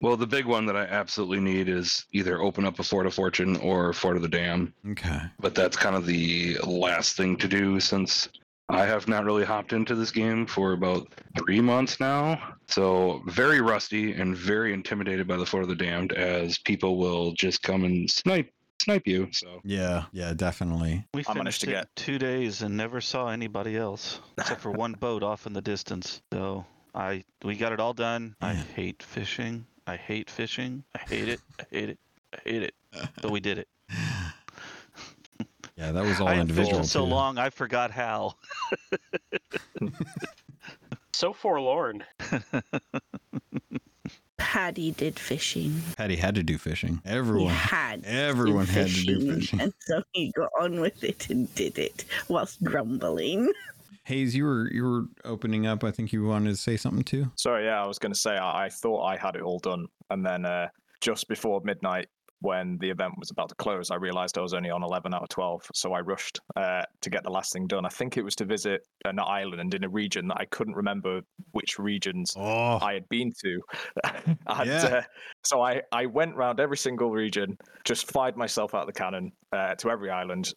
well, 0.00 0.16
the 0.16 0.26
big 0.26 0.44
one 0.44 0.66
that 0.66 0.76
I 0.76 0.82
absolutely 0.82 1.40
need 1.40 1.68
is 1.68 2.04
either 2.12 2.40
open 2.40 2.64
up 2.64 2.78
a 2.78 2.82
Fort 2.82 3.06
of 3.06 3.14
Fortune 3.14 3.56
or 3.58 3.92
Fort 3.92 4.16
of 4.16 4.22
the 4.22 4.28
Damned. 4.28 4.72
Okay. 4.90 5.20
But 5.38 5.54
that's 5.54 5.76
kind 5.76 5.94
of 5.94 6.06
the 6.06 6.58
last 6.66 7.16
thing 7.16 7.36
to 7.36 7.48
do 7.48 7.78
since 7.78 8.28
I 8.68 8.84
have 8.86 9.08
not 9.08 9.24
really 9.24 9.44
hopped 9.44 9.72
into 9.72 9.94
this 9.94 10.10
game 10.10 10.46
for 10.46 10.72
about 10.72 11.06
three 11.38 11.60
months 11.60 12.00
now. 12.00 12.56
So 12.66 13.22
very 13.26 13.60
rusty 13.60 14.12
and 14.12 14.36
very 14.36 14.72
intimidated 14.72 15.28
by 15.28 15.36
the 15.36 15.46
Fort 15.46 15.62
of 15.62 15.68
the 15.68 15.76
Damned 15.76 16.12
as 16.12 16.58
people 16.58 16.96
will 16.96 17.32
just 17.32 17.62
come 17.62 17.84
and 17.84 18.10
snipe 18.10 18.50
snipe 18.84 19.06
you. 19.06 19.28
So 19.32 19.60
Yeah. 19.64 20.04
Yeah. 20.12 20.32
Definitely. 20.34 21.06
We 21.14 21.24
I 21.26 21.34
managed 21.34 21.60
finished 21.60 21.60
to 21.62 21.66
it 21.66 21.70
in 21.70 21.80
get- 21.80 21.96
two 21.96 22.18
days 22.18 22.62
and 22.62 22.76
never 22.76 23.00
saw 23.00 23.28
anybody 23.28 23.76
else 23.76 24.20
except 24.38 24.60
for 24.60 24.70
one 24.70 24.92
boat 25.00 25.22
off 25.22 25.46
in 25.46 25.52
the 25.52 25.62
distance. 25.62 26.22
So 26.32 26.64
I 26.94 27.24
we 27.42 27.56
got 27.56 27.72
it 27.72 27.80
all 27.80 27.94
done. 27.94 28.36
I 28.40 28.54
hate 28.54 29.02
fishing. 29.02 29.66
I 29.86 29.96
hate 29.96 30.30
fishing. 30.30 30.84
I 30.94 30.98
hate 31.08 31.28
it. 31.28 31.40
I 31.60 31.64
hate 31.70 31.88
it. 31.90 31.98
I 32.32 32.38
hate 32.48 32.62
it. 32.62 32.74
But 33.20 33.30
we 33.30 33.40
did 33.40 33.58
it. 33.58 33.68
Yeah, 35.76 35.90
that 35.92 36.04
was 36.04 36.20
all 36.20 36.28
I 36.28 36.34
had 36.34 36.42
individual. 36.42 36.78
fished 36.80 36.92
so 36.92 37.00
too. 37.04 37.10
long 37.10 37.36
I 37.38 37.50
forgot 37.50 37.90
how. 37.90 38.34
So 41.12 41.32
forlorn. 41.32 42.04
Paddy 44.38 44.92
did 44.92 45.18
fishing. 45.18 45.80
Patty 45.96 46.16
had 46.16 46.34
to 46.34 46.42
do 46.42 46.58
fishing. 46.58 47.00
He 47.04 47.10
Everyone. 47.10 47.52
had. 47.52 48.04
Everyone 48.04 48.66
had 48.66 48.88
to 48.88 49.04
do 49.04 49.34
fishing. 49.34 49.60
And 49.60 49.72
so 49.80 50.02
he 50.12 50.32
got 50.32 50.50
on 50.60 50.80
with 50.80 51.02
it 51.04 51.30
and 51.30 51.52
did 51.54 51.78
it 51.78 52.04
whilst 52.28 52.62
grumbling. 52.62 53.52
Hayes, 54.04 54.36
you 54.36 54.44
were 54.44 54.70
you 54.70 54.84
were 54.84 55.04
opening 55.24 55.66
up. 55.66 55.82
I 55.82 55.90
think 55.90 56.12
you 56.12 56.24
wanted 56.24 56.50
to 56.50 56.56
say 56.56 56.76
something 56.76 57.04
too. 57.04 57.30
Sorry, 57.36 57.64
yeah, 57.64 57.82
I 57.82 57.86
was 57.86 57.98
going 57.98 58.12
to 58.12 58.18
say 58.18 58.36
I, 58.36 58.66
I 58.66 58.68
thought 58.68 59.02
I 59.02 59.16
had 59.16 59.34
it 59.36 59.42
all 59.42 59.58
done, 59.60 59.86
and 60.10 60.24
then 60.26 60.44
uh, 60.44 60.68
just 61.00 61.26
before 61.26 61.60
midnight, 61.64 62.08
when 62.44 62.76
the 62.78 62.90
event 62.90 63.14
was 63.18 63.30
about 63.30 63.48
to 63.48 63.54
close, 63.54 63.90
I 63.90 63.96
realised 63.96 64.36
I 64.36 64.42
was 64.42 64.52
only 64.52 64.70
on 64.70 64.82
eleven 64.82 65.14
out 65.14 65.22
of 65.22 65.28
twelve, 65.30 65.62
so 65.72 65.94
I 65.94 66.00
rushed 66.00 66.40
uh, 66.56 66.82
to 67.00 67.10
get 67.10 67.22
the 67.24 67.30
last 67.30 67.52
thing 67.54 67.66
done. 67.66 67.86
I 67.86 67.88
think 67.88 68.18
it 68.18 68.22
was 68.22 68.36
to 68.36 68.44
visit 68.44 68.82
an 69.06 69.18
island 69.18 69.72
in 69.74 69.82
a 69.82 69.88
region 69.88 70.28
that 70.28 70.36
I 70.38 70.44
couldn't 70.44 70.74
remember 70.74 71.22
which 71.52 71.78
regions 71.78 72.34
Oh, 72.36 72.78
I 72.82 72.92
had 72.94 73.08
been 73.08 73.32
to. 73.42 73.60
and, 74.24 74.38
Yeah. 74.66 74.84
uh, 74.98 75.02
so 75.42 75.62
I, 75.62 75.80
I 75.90 76.04
went 76.06 76.36
round 76.36 76.60
every 76.60 76.76
single 76.76 77.10
region, 77.10 77.56
just 77.84 78.10
fired 78.12 78.36
myself 78.36 78.74
out 78.74 78.82
of 78.82 78.86
the 78.88 78.92
cannon 78.92 79.32
uh, 79.52 79.74
to 79.76 79.90
every 79.90 80.10
island. 80.10 80.52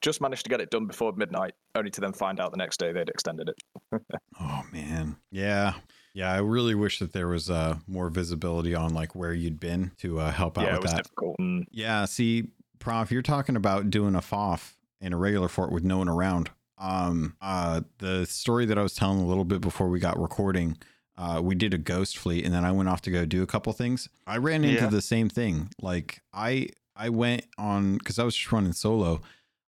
Just 0.00 0.20
managed 0.20 0.44
to 0.44 0.50
get 0.50 0.60
it 0.60 0.70
done 0.70 0.86
before 0.86 1.12
midnight, 1.16 1.54
only 1.74 1.90
to 1.90 2.00
then 2.00 2.12
find 2.12 2.38
out 2.40 2.50
the 2.52 2.56
next 2.56 2.78
day 2.78 2.92
they'd 2.92 3.08
extended 3.08 3.48
it. 3.48 4.02
oh 4.40 4.62
man. 4.72 5.16
Yeah. 5.30 5.74
Yeah, 6.14 6.30
I 6.32 6.38
really 6.38 6.74
wish 6.74 6.98
that 6.98 7.12
there 7.12 7.28
was 7.28 7.48
uh, 7.48 7.76
more 7.86 8.10
visibility 8.10 8.74
on 8.74 8.92
like 8.92 9.14
where 9.14 9.32
you'd 9.32 9.58
been 9.60 9.92
to 9.98 10.20
uh, 10.20 10.30
help 10.30 10.58
out 10.58 10.64
yeah, 10.64 10.70
it 10.70 10.74
with 10.74 10.82
was 10.82 10.92
that. 10.92 11.02
difficult. 11.04 11.36
Yeah, 11.70 12.04
see, 12.04 12.48
Prof, 12.78 13.10
you're 13.10 13.22
talking 13.22 13.56
about 13.56 13.88
doing 13.90 14.14
a 14.14 14.20
FOF 14.20 14.74
in 15.00 15.12
a 15.12 15.16
regular 15.16 15.48
fort 15.48 15.72
with 15.72 15.84
no 15.84 15.98
one 15.98 16.08
around. 16.08 16.50
Um, 16.78 17.36
uh, 17.40 17.82
the 17.98 18.26
story 18.26 18.66
that 18.66 18.76
I 18.78 18.82
was 18.82 18.94
telling 18.94 19.20
a 19.20 19.26
little 19.26 19.44
bit 19.44 19.60
before 19.60 19.88
we 19.88 20.00
got 20.00 20.20
recording, 20.20 20.76
uh, 21.16 21.40
we 21.42 21.54
did 21.54 21.72
a 21.72 21.78
ghost 21.78 22.18
fleet, 22.18 22.44
and 22.44 22.52
then 22.52 22.64
I 22.64 22.72
went 22.72 22.88
off 22.88 23.00
to 23.02 23.10
go 23.10 23.24
do 23.24 23.42
a 23.42 23.46
couple 23.46 23.72
things. 23.72 24.08
I 24.26 24.36
ran 24.38 24.64
into 24.64 24.82
Yeah. 24.82 24.88
the 24.90 25.00
same 25.02 25.28
thing. 25.28 25.70
Like 25.80 26.20
I, 26.34 26.68
I 26.96 27.08
went 27.08 27.44
on 27.56 27.98
because 27.98 28.18
I 28.18 28.24
was 28.24 28.34
just 28.36 28.50
running 28.52 28.72
solo. 28.72 29.22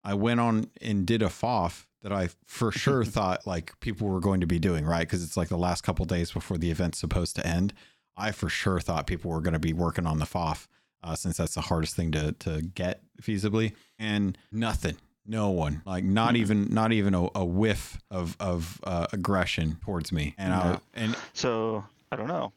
I 0.03 0.13
went 0.15 0.39
on 0.41 0.69
and 0.81 1.05
did 1.05 1.21
a 1.21 1.27
FOF 1.29 1.85
that 2.03 2.13
I 2.13 2.29
for 2.45 2.71
sure 2.71 3.03
thought 3.05 3.47
like 3.47 3.79
people 3.79 4.07
were 4.07 4.19
going 4.19 4.41
to 4.41 4.47
be 4.47 4.59
doing 4.59 4.85
right 4.85 5.01
because 5.07 5.23
it's 5.23 5.35
like 5.35 5.49
the 5.49 5.57
last 5.57 5.81
couple 5.81 6.05
days 6.05 6.31
before 6.31 6.57
the 6.57 6.69
event's 6.69 6.99
supposed 6.99 7.35
to 7.37 7.47
end. 7.47 7.73
I 8.15 8.31
for 8.31 8.47
sure 8.47 8.79
thought 8.79 9.07
people 9.07 9.31
were 9.31 9.41
going 9.41 9.53
to 9.53 9.59
be 9.59 9.73
working 9.73 10.05
on 10.05 10.19
the 10.19 10.25
FOF 10.25 10.67
uh, 11.03 11.15
since 11.15 11.37
that's 11.37 11.55
the 11.55 11.61
hardest 11.61 11.95
thing 11.95 12.11
to 12.11 12.33
to 12.33 12.61
get 12.61 13.01
feasibly, 13.21 13.73
and 13.97 14.37
nothing. 14.51 14.97
No 15.25 15.51
one, 15.51 15.81
like 15.85 16.03
not 16.03 16.35
even 16.35 16.67
not 16.73 16.91
even 16.91 17.13
a, 17.15 17.27
a 17.35 17.45
whiff 17.45 17.97
of 18.11 18.35
of 18.39 18.79
uh, 18.83 19.07
aggression 19.13 19.77
towards 19.83 20.11
me, 20.11 20.35
and 20.37 20.53
I 20.53 20.79
and 20.93 21.15
So 21.33 21.83
I 22.11 22.17
don't 22.17 22.27
know. 22.27 22.51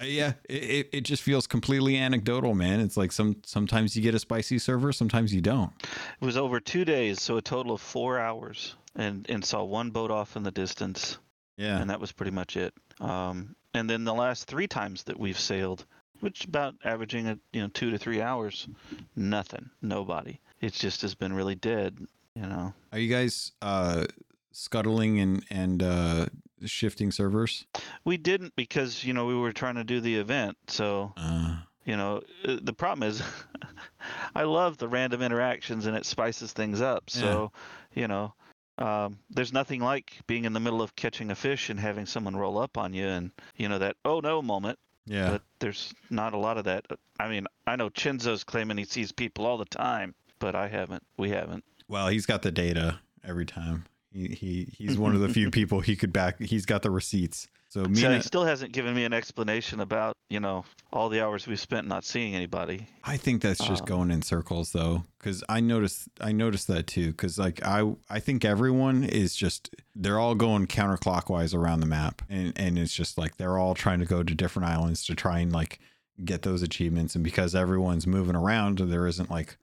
Uh, 0.00 0.04
yeah, 0.04 0.32
it, 0.48 0.88
it, 0.92 1.00
just 1.00 1.22
feels 1.22 1.46
completely 1.46 1.96
anecdotal, 1.96 2.54
man. 2.54 2.80
It's 2.80 2.96
like 2.96 3.10
some 3.10 3.36
sometimes 3.44 3.96
you 3.96 4.02
get 4.02 4.14
a 4.14 4.18
spicy 4.18 4.58
server, 4.58 4.92
sometimes 4.92 5.34
you 5.34 5.40
don't. 5.40 5.72
It 6.20 6.24
was 6.24 6.36
over 6.36 6.60
two 6.60 6.84
days, 6.84 7.20
so 7.20 7.36
a 7.36 7.42
total 7.42 7.72
of 7.72 7.80
four 7.80 8.18
hours, 8.18 8.76
and 8.94 9.28
and 9.28 9.44
saw 9.44 9.64
one 9.64 9.90
boat 9.90 10.10
off 10.10 10.36
in 10.36 10.44
the 10.44 10.52
distance, 10.52 11.18
Yeah, 11.56 11.80
and 11.80 11.90
that 11.90 12.00
was 12.00 12.12
pretty 12.12 12.30
much 12.30 12.56
it. 12.56 12.74
Um, 13.00 13.56
and 13.74 13.90
then 13.90 14.04
the 14.04 14.14
last 14.14 14.46
three 14.46 14.68
times 14.68 15.02
that 15.04 15.18
we've 15.18 15.38
sailed, 15.38 15.84
which 16.20 16.44
about 16.44 16.76
averaging 16.84 17.26
a 17.26 17.38
you 17.52 17.62
know 17.62 17.68
two 17.68 17.90
to 17.90 17.98
three 17.98 18.20
hours, 18.20 18.68
nothing, 19.16 19.68
nobody. 19.82 20.38
It 20.60 20.74
just 20.74 21.02
has 21.02 21.16
been 21.16 21.32
really 21.32 21.56
dead, 21.56 21.98
you 22.34 22.42
know. 22.42 22.72
are 22.92 22.98
you 22.98 23.12
guys 23.12 23.52
uh 23.62 24.06
scuttling 24.52 25.20
and 25.20 25.44
and 25.50 25.82
uh 25.82 26.26
shifting 26.64 27.10
servers? 27.12 27.66
We 28.04 28.16
didn't 28.16 28.54
because 28.56 29.04
you 29.04 29.12
know 29.12 29.26
we 29.26 29.34
were 29.34 29.52
trying 29.52 29.76
to 29.76 29.84
do 29.84 30.00
the 30.00 30.16
event, 30.16 30.56
so 30.66 31.12
Uh, 31.16 31.56
you 31.84 31.96
know 31.96 32.22
uh, 32.46 32.56
the 32.60 32.72
problem 32.74 33.08
is 33.08 33.22
i 34.34 34.42
love 34.42 34.76
the 34.76 34.88
random 34.88 35.22
interactions 35.22 35.86
and 35.86 35.96
it 35.96 36.04
spices 36.04 36.52
things 36.52 36.80
up 36.80 37.04
Yeah. 37.14 37.20
so 37.20 37.52
you 37.94 38.08
know 38.08 38.34
um, 38.78 39.18
there's 39.30 39.52
nothing 39.52 39.80
like 39.80 40.12
being 40.26 40.44
in 40.44 40.52
the 40.52 40.60
middle 40.60 40.82
of 40.82 40.94
catching 40.94 41.30
a 41.30 41.34
fish 41.34 41.68
and 41.70 41.80
having 41.80 42.06
someone 42.06 42.36
roll 42.36 42.58
up 42.58 42.76
on 42.78 42.92
you 42.92 43.06
and 43.06 43.30
you 43.56 43.68
know 43.68 43.78
that 43.78 43.96
oh 44.04 44.20
no 44.20 44.42
moment 44.42 44.78
yeah, 45.06 45.30
but 45.30 45.42
there's 45.60 45.94
not 46.10 46.34
a 46.34 46.36
lot 46.38 46.58
of 46.58 46.64
that 46.64 46.84
i 47.18 47.26
mean 47.28 47.46
i 47.66 47.74
know 47.74 47.88
chinzo's 47.88 48.44
claiming 48.44 48.76
he 48.76 48.84
sees 48.84 49.10
people 49.10 49.46
all 49.46 49.56
the 49.56 49.64
time 49.64 50.14
but 50.38 50.54
i 50.54 50.68
haven't 50.68 51.02
we 51.16 51.30
haven't 51.30 51.64
well, 51.88 52.08
he's 52.08 52.26
got 52.26 52.42
the 52.42 52.50
data 52.50 53.00
every 53.24 53.46
time. 53.46 53.86
He 54.12 54.28
he 54.28 54.68
he's 54.76 54.96
one 54.98 55.14
of 55.14 55.20
the 55.20 55.28
few 55.28 55.50
people 55.58 55.80
he 55.80 55.96
could 55.96 56.12
back. 56.12 56.40
He's 56.40 56.66
got 56.66 56.82
the 56.82 56.90
receipts. 56.90 57.48
So 57.70 57.84
so 57.92 58.10
he 58.14 58.22
still 58.22 58.44
hasn't 58.44 58.72
given 58.72 58.94
me 58.94 59.04
an 59.04 59.12
explanation 59.12 59.80
about 59.80 60.14
you 60.30 60.40
know 60.40 60.64
all 60.90 61.10
the 61.10 61.22
hours 61.22 61.46
we've 61.46 61.60
spent 61.60 61.86
not 61.86 62.02
seeing 62.02 62.34
anybody 62.34 62.86
I 63.04 63.18
think 63.18 63.42
that's 63.42 63.62
just 63.62 63.82
Um, 63.82 63.86
going 63.86 64.10
in 64.10 64.22
circles 64.22 64.72
though, 64.72 65.04
because 65.18 65.44
I 65.50 65.60
noticed 65.60 66.08
I 66.20 66.32
noticed 66.32 66.66
that 66.68 66.86
too. 66.86 67.08
Because 67.08 67.38
like 67.38 67.62
I 67.64 67.92
I 68.08 68.20
think 68.20 68.44
everyone 68.44 69.04
is 69.04 69.36
just 69.36 69.74
they're 69.94 70.18
all 70.18 70.34
going 70.34 70.66
counterclockwise 70.66 71.54
around 71.54 71.80
the 71.80 71.86
map, 71.86 72.22
and 72.30 72.52
and 72.56 72.78
it's 72.78 72.94
just 72.94 73.18
like 73.18 73.36
they're 73.36 73.58
all 73.58 73.74
trying 73.74 74.00
to 74.00 74.06
go 74.06 74.22
to 74.22 74.34
different 74.34 74.68
islands 74.68 75.04
to 75.06 75.14
try 75.14 75.40
and 75.40 75.52
like 75.52 75.78
get 76.24 76.42
those 76.42 76.62
achievements. 76.62 77.14
And 77.14 77.22
because 77.22 77.54
everyone's 77.54 78.06
moving 78.06 78.34
around, 78.34 78.78
there 78.78 79.06
isn't 79.06 79.30
like 79.30 79.58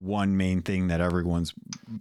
one 0.00 0.36
main 0.36 0.62
thing 0.62 0.88
that 0.88 1.00
everyone's 1.00 1.52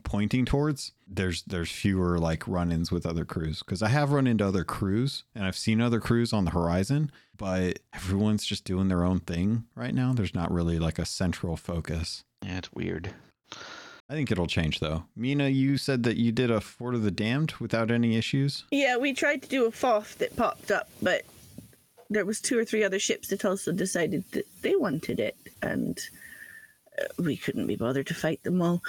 pointing 0.04 0.46
towards. 0.46 0.94
There's 1.08 1.44
there's 1.44 1.72
fewer 1.72 2.18
like 2.18 2.48
run-ins 2.48 2.92
with 2.92 3.06
other 3.06 3.26
crews 3.26 3.60
because 3.60 3.84
I 3.84 3.90
have 3.90 4.12
run 4.12 4.28
into 4.28 4.48
other 4.48 4.64
crews 4.64 5.24
and 5.36 5.46
I've 5.46 5.58
seen 5.58 5.82
other 5.82 6.00
crews 6.00 6.34
on 6.34 6.46
the 6.46 6.52
horizon, 6.52 7.12
but 7.38 7.80
everyone's 7.94 8.46
just 8.46 8.64
doing 8.64 8.88
their 8.88 9.04
own 9.04 9.20
thing 9.20 9.66
right 9.76 9.94
now. 9.94 10.14
There's 10.14 10.36
not 10.36 10.52
really 10.52 10.80
like 10.80 10.98
a 11.00 11.06
central 11.06 11.58
focus. 11.58 12.24
yeah 12.44 12.60
it's 12.60 12.72
weird 12.74 13.14
I 14.10 14.14
think 14.14 14.32
it'll 14.32 14.48
change 14.48 14.80
though. 14.80 15.04
Mina, 15.16 15.50
you 15.50 15.78
said 15.78 16.02
that 16.04 16.18
you 16.18 16.32
did 16.32 16.50
a 16.50 16.60
Fort 16.62 16.96
of 16.96 17.04
the 17.04 17.12
Damned 17.12 17.54
without 17.60 17.92
any 17.92 18.18
issues. 18.18 18.64
Yeah, 18.72 18.98
we 18.98 19.14
tried 19.14 19.44
to 19.44 19.50
do 19.50 19.66
a 19.66 19.72
FOF 19.72 20.18
that 20.18 20.36
popped 20.36 20.72
up, 20.72 20.90
but 21.02 21.26
there 22.10 22.26
was 22.26 22.42
two 22.42 22.58
or 22.58 22.66
three 22.66 22.84
other 22.84 22.98
ships 22.98 23.28
that 23.28 23.46
also 23.46 23.72
decided 23.72 24.24
that 24.32 24.48
they 24.64 24.76
wanted 24.76 25.20
it, 25.20 25.38
and 25.62 26.00
we 27.18 27.38
couldn't 27.38 27.68
be 27.68 27.76
bothered 27.76 28.08
to 28.08 28.14
fight 28.14 28.42
them 28.44 28.62
all. 28.62 28.82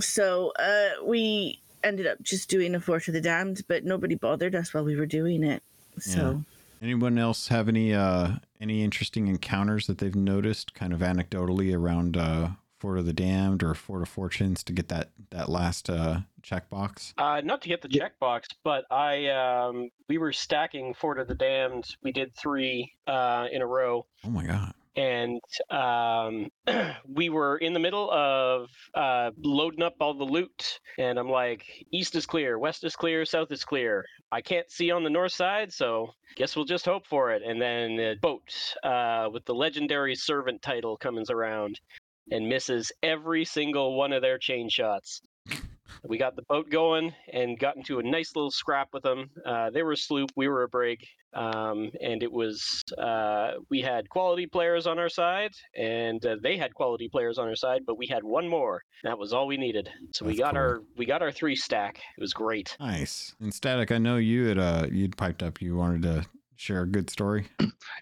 So 0.00 0.52
uh, 0.58 1.04
we 1.04 1.60
ended 1.84 2.06
up 2.06 2.22
just 2.22 2.48
doing 2.48 2.74
a 2.74 2.80
Fort 2.80 3.08
of 3.08 3.14
the 3.14 3.20
Damned, 3.20 3.62
but 3.68 3.84
nobody 3.84 4.14
bothered 4.14 4.54
us 4.54 4.72
while 4.72 4.84
we 4.84 4.96
were 4.96 5.06
doing 5.06 5.42
it. 5.44 5.62
So 5.98 6.42
Anyone 6.80 7.16
else 7.18 7.48
have 7.48 7.68
any 7.68 7.94
uh 7.94 8.32
any 8.60 8.82
interesting 8.82 9.28
encounters 9.28 9.86
that 9.86 9.98
they've 9.98 10.14
noticed 10.16 10.74
kind 10.74 10.92
of 10.92 10.98
anecdotally 11.00 11.76
around 11.76 12.16
uh 12.16 12.48
Fort 12.80 12.98
of 12.98 13.06
the 13.06 13.12
Damned 13.12 13.62
or 13.62 13.74
Fort 13.74 14.02
of 14.02 14.08
Fortunes 14.08 14.64
to 14.64 14.72
get 14.72 14.88
that 14.88 15.10
that 15.30 15.48
last 15.48 15.88
uh 15.88 16.20
checkbox? 16.42 17.12
Uh, 17.18 17.40
not 17.44 17.62
to 17.62 17.68
get 17.68 17.82
the 17.82 17.88
Yeah. 17.90 18.08
checkbox, 18.08 18.46
but 18.64 18.84
I 18.90 19.28
um, 19.28 19.90
we 20.08 20.18
were 20.18 20.32
stacking 20.32 20.92
Fort 20.94 21.20
of 21.20 21.28
the 21.28 21.36
Damned. 21.36 21.84
We 22.02 22.10
did 22.10 22.34
three 22.34 22.92
uh, 23.06 23.46
in 23.52 23.62
a 23.62 23.66
row, 23.66 24.06
Oh 24.24 24.30
my 24.30 24.44
god. 24.44 24.74
And 24.96 25.40
um, 25.70 26.48
we 27.08 27.28
were 27.28 27.56
in 27.58 27.72
the 27.72 27.80
middle 27.80 28.10
of 28.10 28.68
uh, 28.94 29.30
loading 29.38 29.82
up 29.82 29.94
all 30.00 30.14
the 30.14 30.24
loot. 30.24 30.80
And 30.98 31.18
I'm 31.18 31.30
like, 31.30 31.64
east 31.92 32.14
is 32.14 32.26
clear, 32.26 32.58
west 32.58 32.84
is 32.84 32.96
clear, 32.96 33.24
south 33.24 33.52
is 33.52 33.64
clear. 33.64 34.04
I 34.30 34.40
can't 34.40 34.70
see 34.70 34.90
on 34.90 35.04
the 35.04 35.10
north 35.10 35.32
side, 35.32 35.72
so 35.72 36.10
guess 36.36 36.56
we'll 36.56 36.64
just 36.64 36.84
hope 36.84 37.06
for 37.06 37.32
it. 37.32 37.42
And 37.42 37.60
then 37.60 37.96
the 37.96 38.16
boat 38.20 38.52
uh, 38.82 39.28
with 39.32 39.44
the 39.44 39.54
legendary 39.54 40.14
servant 40.14 40.62
title 40.62 40.96
comes 40.96 41.30
around 41.30 41.80
and 42.30 42.48
misses 42.48 42.92
every 43.02 43.44
single 43.44 43.96
one 43.96 44.12
of 44.12 44.22
their 44.22 44.38
chain 44.38 44.68
shots. 44.68 45.22
We 46.04 46.18
got 46.18 46.36
the 46.36 46.42
boat 46.42 46.70
going 46.70 47.14
and 47.32 47.58
got 47.58 47.76
into 47.76 47.98
a 47.98 48.02
nice 48.02 48.34
little 48.34 48.50
scrap 48.50 48.88
with 48.92 49.02
them. 49.02 49.30
Uh, 49.44 49.70
they 49.70 49.82
were 49.82 49.92
a 49.92 49.96
sloop, 49.96 50.30
we 50.36 50.48
were 50.48 50.62
a 50.62 50.68
brig, 50.68 51.06
um, 51.34 51.90
and 52.00 52.22
it 52.22 52.30
was 52.30 52.82
uh, 52.98 53.52
we 53.70 53.80
had 53.80 54.08
quality 54.08 54.46
players 54.46 54.86
on 54.86 54.98
our 54.98 55.08
side, 55.08 55.52
and 55.76 56.24
uh, 56.26 56.36
they 56.42 56.56
had 56.56 56.74
quality 56.74 57.08
players 57.08 57.38
on 57.38 57.48
our 57.48 57.56
side, 57.56 57.82
but 57.86 57.96
we 57.96 58.06
had 58.06 58.22
one 58.22 58.48
more. 58.48 58.82
That 59.04 59.18
was 59.18 59.32
all 59.32 59.46
we 59.46 59.56
needed. 59.56 59.88
So 60.12 60.26
we 60.26 60.36
got 60.36 60.54
cool. 60.54 60.62
our 60.62 60.82
we 60.96 61.06
got 61.06 61.22
our 61.22 61.32
three 61.32 61.56
stack. 61.56 61.98
It 62.16 62.20
was 62.20 62.32
great. 62.32 62.76
Nice. 62.78 63.34
And 63.40 63.52
Static, 63.52 63.90
I 63.90 63.98
know 63.98 64.16
you 64.16 64.46
had 64.46 64.58
uh 64.58 64.86
you'd 64.90 65.16
piped 65.16 65.42
up. 65.42 65.62
You 65.62 65.76
wanted 65.76 66.02
to 66.02 66.26
share 66.62 66.82
a 66.82 66.86
good 66.86 67.10
story. 67.10 67.48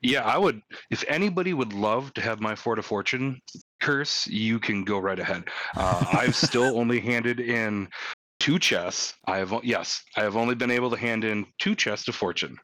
Yeah, 0.03 0.23
I 0.23 0.37
would. 0.37 0.61
If 0.91 1.05
anybody 1.09 1.55
would 1.55 1.73
love 1.73 2.13
to 2.15 2.21
have 2.21 2.41
my 2.41 2.55
Fort 2.55 2.79
of 2.79 2.85
Fortune 2.85 3.41
curse, 3.81 4.27
you 4.27 4.59
can 4.59 4.85
go 4.85 4.99
right 4.99 5.19
ahead. 5.19 5.45
Uh, 5.77 6.05
I've 6.13 6.37
still 6.49 6.79
only 6.79 7.01
handed 7.01 7.41
in 7.41 7.89
two 8.39 8.59
chests. 8.59 9.15
I 9.27 9.39
have 9.39 9.55
yes, 9.63 10.03
I 10.17 10.23
have 10.23 10.37
only 10.37 10.55
been 10.55 10.71
able 10.71 10.91
to 10.91 10.97
hand 10.97 11.25
in 11.25 11.47
two 11.59 11.75
chests 11.75 12.09
of 12.09 12.15
fortune. 12.15 12.57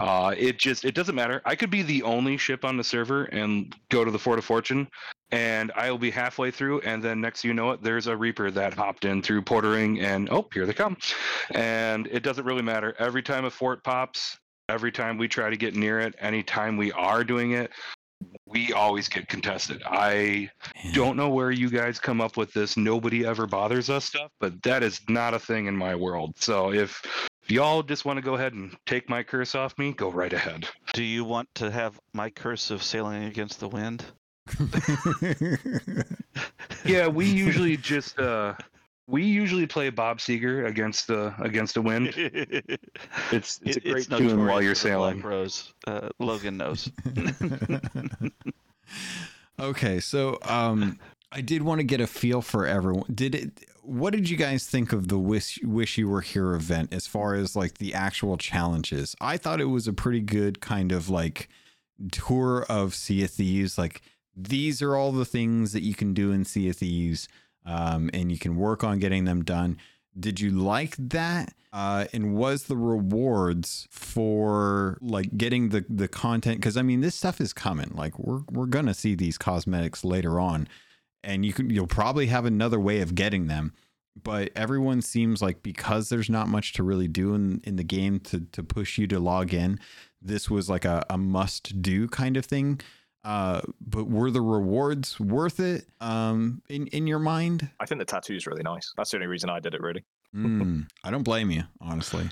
Uh, 0.00 0.34
it 0.36 0.58
just 0.58 0.84
it 0.84 0.94
doesn't 0.94 1.14
matter. 1.14 1.42
I 1.44 1.54
could 1.54 1.70
be 1.70 1.82
the 1.82 2.02
only 2.02 2.36
ship 2.36 2.64
on 2.64 2.76
the 2.76 2.84
server 2.84 3.24
and 3.24 3.74
go 3.90 4.04
to 4.04 4.10
the 4.10 4.18
Fort 4.18 4.38
of 4.38 4.44
Fortune. 4.44 4.88
And 5.30 5.72
I 5.74 5.90
will 5.90 5.98
be 5.98 6.10
halfway 6.10 6.50
through, 6.50 6.80
and 6.80 7.02
then 7.02 7.22
next 7.22 7.42
you 7.42 7.54
know 7.54 7.70
it, 7.70 7.82
there's 7.82 8.06
a 8.06 8.14
Reaper 8.14 8.50
that 8.50 8.74
hopped 8.74 9.06
in 9.06 9.22
through 9.22 9.42
portering, 9.42 10.02
and 10.02 10.28
oh, 10.30 10.46
here 10.52 10.66
they 10.66 10.74
come. 10.74 10.98
And 11.52 12.06
it 12.08 12.22
doesn't 12.22 12.44
really 12.44 12.60
matter. 12.60 12.94
Every 12.98 13.22
time 13.22 13.46
a 13.46 13.50
fort 13.50 13.82
pops, 13.82 14.36
every 14.68 14.92
time 14.92 15.18
we 15.18 15.28
try 15.28 15.50
to 15.50 15.56
get 15.56 15.74
near 15.74 16.00
it, 16.00 16.14
anytime 16.18 16.76
we 16.76 16.92
are 16.92 17.24
doing 17.24 17.52
it, 17.52 17.70
we 18.46 18.72
always 18.72 19.08
get 19.08 19.28
contested. 19.28 19.82
I 19.84 20.48
Man. 20.84 20.94
don't 20.94 21.16
know 21.16 21.28
where 21.30 21.50
you 21.50 21.70
guys 21.70 21.98
come 21.98 22.20
up 22.20 22.36
with 22.36 22.52
this 22.52 22.76
nobody 22.76 23.26
ever 23.26 23.46
bothers 23.46 23.90
us 23.90 24.04
stuff, 24.04 24.30
but 24.40 24.62
that 24.62 24.82
is 24.82 25.00
not 25.08 25.34
a 25.34 25.38
thing 25.38 25.66
in 25.66 25.76
my 25.76 25.94
world. 25.94 26.34
So 26.38 26.72
if 26.72 27.02
y'all 27.48 27.82
just 27.82 28.04
want 28.04 28.18
to 28.18 28.22
go 28.22 28.34
ahead 28.34 28.52
and 28.52 28.76
take 28.86 29.08
my 29.08 29.22
curse 29.22 29.54
off 29.54 29.76
me, 29.78 29.92
go 29.92 30.10
right 30.10 30.32
ahead. 30.32 30.68
Do 30.92 31.02
you 31.02 31.24
want 31.24 31.48
to 31.56 31.70
have 31.70 31.98
my 32.12 32.30
curse 32.30 32.70
of 32.70 32.82
sailing 32.82 33.24
against 33.24 33.58
the 33.60 33.68
wind? 33.68 34.04
Yeah, 36.84 37.06
we 37.06 37.26
usually 37.26 37.76
just 37.76 38.18
uh 38.18 38.54
we 39.12 39.22
usually 39.24 39.66
play 39.66 39.90
Bob 39.90 40.18
Seger 40.18 40.66
against 40.66 41.06
the 41.06 41.32
against 41.38 41.74
the 41.74 41.82
wind. 41.82 42.08
It's 43.30 43.60
it's 43.64 43.76
a 43.76 43.80
It- 43.86 43.92
great 43.92 44.08
tune 44.10 44.46
while 44.46 44.60
you're 44.62 44.74
for 44.74 44.88
the 44.88 44.94
Black 44.96 45.12
sailing. 45.14 45.20
Rose. 45.22 45.72
Uh, 45.86 46.08
Logun 46.20 46.56
knows. 46.56 46.90
okay, 49.60 50.00
so 50.00 50.38
um 50.44 50.98
I 51.30 51.40
did 51.40 51.62
want 51.62 51.78
to 51.78 51.84
get 51.84 52.00
a 52.00 52.06
feel 52.06 52.42
for 52.42 52.66
everyone. 52.66 53.04
Did 53.14 53.34
it 53.34 53.50
what 53.82 54.12
did 54.12 54.30
you 54.30 54.36
guys 54.36 54.66
think 54.66 54.92
of 54.92 55.08
the 55.08 55.18
wish 55.18 55.58
wish 55.62 55.98
you 55.98 56.08
were 56.08 56.20
here 56.20 56.54
event 56.54 56.92
as 56.94 57.06
far 57.06 57.34
as 57.34 57.56
like 57.56 57.78
the 57.78 57.94
actual 57.94 58.36
challenges? 58.36 59.14
I 59.20 59.36
thought 59.36 59.60
it 59.60 59.66
was 59.66 59.86
a 59.88 59.92
pretty 59.92 60.20
good 60.20 60.60
kind 60.60 60.92
of 60.92 61.08
like 61.10 61.48
tour 62.12 62.64
of 62.68 62.94
Sea 62.94 63.24
of 63.24 63.30
Thieves. 63.30 63.76
Like 63.78 64.02
these 64.36 64.80
are 64.82 64.96
all 64.96 65.12
the 65.12 65.24
things 65.24 65.72
that 65.72 65.82
you 65.82 65.94
can 65.94 66.14
do 66.14 66.32
in 66.32 66.44
Sea 66.44 66.68
of 66.70 66.76
Thieves, 66.76 67.28
um, 67.64 68.10
and 68.12 68.30
you 68.30 68.38
can 68.38 68.56
work 68.56 68.84
on 68.84 68.98
getting 68.98 69.24
them 69.24 69.44
done. 69.44 69.78
Did 70.18 70.40
you 70.40 70.50
like 70.50 70.96
that? 70.98 71.54
Uh, 71.72 72.04
and 72.12 72.34
was 72.34 72.64
the 72.64 72.76
rewards 72.76 73.88
for 73.90 74.98
like 75.00 75.38
getting 75.38 75.70
the 75.70 75.84
the 75.88 76.08
content? 76.08 76.58
Because 76.58 76.76
I 76.76 76.82
mean, 76.82 77.00
this 77.00 77.14
stuff 77.14 77.40
is 77.40 77.54
coming. 77.54 77.92
Like 77.94 78.18
we're 78.18 78.42
we're 78.50 78.66
gonna 78.66 78.94
see 78.94 79.14
these 79.14 79.38
cosmetics 79.38 80.04
later 80.04 80.38
on, 80.38 80.68
and 81.24 81.46
you 81.46 81.54
can 81.54 81.70
you'll 81.70 81.86
probably 81.86 82.26
have 82.26 82.44
another 82.44 82.78
way 82.78 83.00
of 83.00 83.14
getting 83.14 83.46
them. 83.46 83.72
But 84.22 84.50
everyone 84.54 85.00
seems 85.00 85.40
like 85.40 85.62
because 85.62 86.10
there's 86.10 86.28
not 86.28 86.46
much 86.46 86.74
to 86.74 86.82
really 86.82 87.08
do 87.08 87.34
in, 87.34 87.62
in 87.64 87.76
the 87.76 87.84
game 87.84 88.20
to 88.20 88.40
to 88.52 88.62
push 88.62 88.98
you 88.98 89.06
to 89.06 89.18
log 89.18 89.54
in, 89.54 89.80
this 90.20 90.50
was 90.50 90.68
like 90.68 90.84
a, 90.84 91.02
a 91.08 91.16
must 91.16 91.80
do 91.80 92.06
kind 92.06 92.36
of 92.36 92.44
thing. 92.44 92.80
Uh, 93.24 93.60
but 93.80 94.08
were 94.08 94.30
the 94.30 94.40
rewards 94.40 95.18
worth 95.20 95.60
it? 95.60 95.86
Um, 96.00 96.62
in 96.68 96.88
in 96.88 97.06
your 97.06 97.20
mind? 97.20 97.70
I 97.78 97.86
think 97.86 98.00
the 98.00 98.04
tattoo 98.04 98.34
is 98.34 98.46
really 98.46 98.62
nice. 98.62 98.92
That's 98.96 99.10
the 99.10 99.18
only 99.18 99.28
reason 99.28 99.48
I 99.48 99.60
did 99.60 99.74
it, 99.74 99.80
really. 99.80 100.04
Mm, 100.34 100.88
I 101.04 101.10
don't 101.10 101.22
blame 101.22 101.50
you, 101.50 101.62
honestly. 101.80 102.28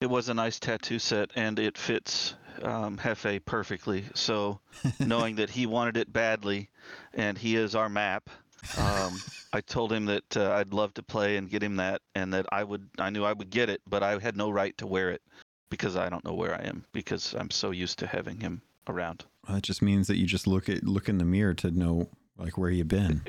It 0.00 0.10
was 0.10 0.28
a 0.28 0.34
nice 0.34 0.60
tattoo 0.60 0.98
set, 0.98 1.30
and 1.36 1.58
it 1.58 1.78
fits 1.78 2.34
um, 2.62 2.98
Hefe 2.98 3.44
perfectly. 3.44 4.04
So, 4.14 4.60
knowing 5.00 5.36
that 5.36 5.48
he 5.48 5.66
wanted 5.66 5.96
it 5.96 6.12
badly, 6.12 6.68
and 7.14 7.38
he 7.38 7.56
is 7.56 7.74
our 7.74 7.88
map, 7.88 8.28
um, 8.76 9.18
I 9.54 9.62
told 9.62 9.90
him 9.90 10.04
that 10.06 10.36
uh, 10.36 10.52
I'd 10.52 10.74
love 10.74 10.92
to 10.94 11.02
play 11.02 11.38
and 11.38 11.48
get 11.48 11.62
him 11.62 11.76
that, 11.76 12.02
and 12.14 12.34
that 12.34 12.46
I 12.52 12.62
would. 12.62 12.88
I 12.98 13.08
knew 13.08 13.24
I 13.24 13.32
would 13.32 13.48
get 13.48 13.70
it, 13.70 13.80
but 13.88 14.02
I 14.02 14.18
had 14.18 14.36
no 14.36 14.50
right 14.50 14.76
to 14.78 14.86
wear 14.86 15.10
it 15.10 15.22
because 15.70 15.96
I 15.96 16.08
don't 16.08 16.24
know 16.24 16.34
where 16.34 16.54
I 16.54 16.64
am 16.64 16.84
because 16.92 17.34
I'm 17.34 17.50
so 17.50 17.70
used 17.70 17.98
to 18.00 18.06
having 18.06 18.38
him 18.40 18.60
around. 18.88 19.24
Well, 19.46 19.56
that 19.56 19.62
just 19.62 19.82
means 19.82 20.06
that 20.08 20.16
you 20.16 20.26
just 20.26 20.46
look 20.46 20.68
at 20.68 20.84
look 20.84 21.08
in 21.08 21.18
the 21.18 21.24
mirror 21.24 21.54
to 21.54 21.70
know 21.70 22.08
like 22.36 22.58
where 22.58 22.70
you've 22.70 22.88
been. 22.88 23.22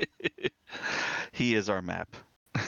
he 1.32 1.54
is 1.54 1.68
our 1.68 1.82
map. 1.82 2.16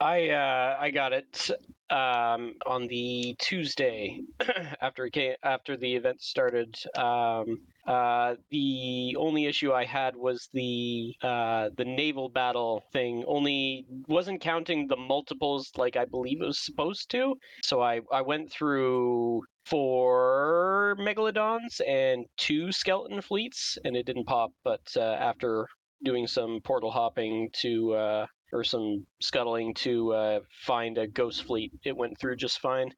I 0.00 0.30
uh, 0.30 0.76
I 0.80 0.90
got 0.90 1.12
it 1.12 1.50
um, 1.90 2.54
on 2.66 2.86
the 2.88 3.36
Tuesday 3.38 4.20
after 4.80 5.06
it 5.06 5.12
came, 5.12 5.34
after 5.42 5.76
the 5.76 5.94
event 5.94 6.22
started. 6.22 6.76
Um, 6.96 7.60
uh, 7.86 8.36
the 8.50 9.16
only 9.18 9.46
issue 9.46 9.72
I 9.72 9.84
had 9.84 10.16
was 10.16 10.48
the 10.52 11.14
uh, 11.22 11.70
the 11.76 11.84
naval 11.84 12.28
battle 12.28 12.82
thing. 12.92 13.24
Only 13.26 13.86
wasn't 14.08 14.40
counting 14.40 14.88
the 14.88 14.96
multiples 14.96 15.70
like 15.76 15.96
I 15.96 16.04
believe 16.04 16.40
it 16.40 16.46
was 16.46 16.64
supposed 16.64 17.10
to. 17.10 17.36
So 17.62 17.82
I 17.82 18.00
I 18.12 18.22
went 18.22 18.50
through 18.50 19.42
four 19.66 20.96
megalodons 20.98 21.80
and 21.86 22.26
two 22.36 22.72
skeleton 22.72 23.20
fleets, 23.20 23.78
and 23.84 23.96
it 23.96 24.06
didn't 24.06 24.26
pop. 24.26 24.52
But 24.64 24.82
uh, 24.96 25.00
after 25.00 25.68
doing 26.04 26.26
some 26.26 26.60
portal 26.64 26.90
hopping 26.90 27.48
to 27.52 27.94
uh, 27.94 28.26
or 28.54 28.64
some 28.64 29.04
scuttling 29.20 29.74
to 29.74 30.12
uh, 30.14 30.40
find 30.64 30.96
a 30.96 31.06
ghost 31.08 31.44
fleet. 31.44 31.72
It 31.84 31.96
went 31.96 32.18
through 32.18 32.36
just 32.36 32.60
fine. 32.60 32.90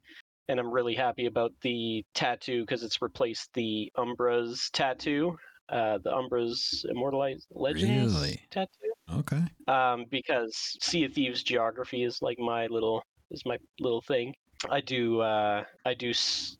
And 0.49 0.59
I'm 0.59 0.71
really 0.71 0.95
happy 0.95 1.25
about 1.25 1.51
the 1.61 2.05
tattoo 2.13 2.61
because 2.61 2.83
it's 2.83 3.01
replaced 3.01 3.49
the 3.53 3.91
Umbra's 3.97 4.69
tattoo, 4.71 5.35
uh, 5.67 5.97
the 6.03 6.11
Umbra's 6.15 6.85
Immortalized 6.89 7.47
Legends 7.51 8.13
Really? 8.13 8.39
tattoo. 8.51 8.93
Okay. 9.13 9.43
Um, 9.67 10.05
because 10.09 10.55
Sea 10.81 11.03
of 11.05 11.13
Thieves 11.13 11.43
geography 11.43 12.03
is 12.03 12.21
like 12.21 12.39
my 12.39 12.67
little 12.67 13.03
is 13.31 13.43
my 13.45 13.57
little 13.81 14.01
thing. 14.01 14.33
I 14.69 14.79
do 14.79 15.19
uh, 15.19 15.63
I 15.85 15.93
do 15.93 16.13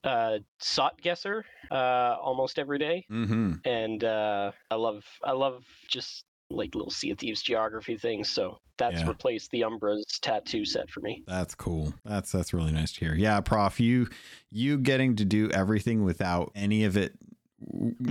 uh, 0.04 0.40
Sot 0.60 1.02
Guesser 1.02 1.44
uh, 1.72 2.16
almost 2.22 2.60
every 2.60 2.80
day 2.80 3.06
Mm-hmm. 3.10 3.54
and 3.64 4.04
uh, 4.04 4.52
I 4.70 4.76
love 4.76 5.04
I 5.24 5.32
love 5.32 5.64
just 5.88 6.26
like 6.50 6.76
little 6.76 6.92
Sea 6.92 7.12
of 7.12 7.20
Thieves 7.20 7.42
geography 7.42 7.98
things. 7.98 8.30
So 8.30 8.60
that's 8.78 9.02
Yeah. 9.02 9.08
replaced 9.08 9.52
the 9.52 9.64
Umbra's 9.64 10.06
tattoo 10.22 10.66
set 10.66 10.90
for 10.90 11.02
me. 11.02 11.24
That's 11.28 11.56
cool. 11.56 11.94
That's 12.06 12.32
that's 12.32 12.54
really 12.54 12.72
nice 12.72 12.92
to 12.94 13.00
hear. 13.06 13.16
Yeah, 13.16 13.42
Prof, 13.42 13.80
you 13.80 14.08
you 14.52 14.78
getting 14.78 15.16
to 15.18 15.26
do 15.26 15.50
everything 15.52 16.04
without 16.04 16.52
any 16.56 16.84
of 16.86 16.96
it 16.96 17.14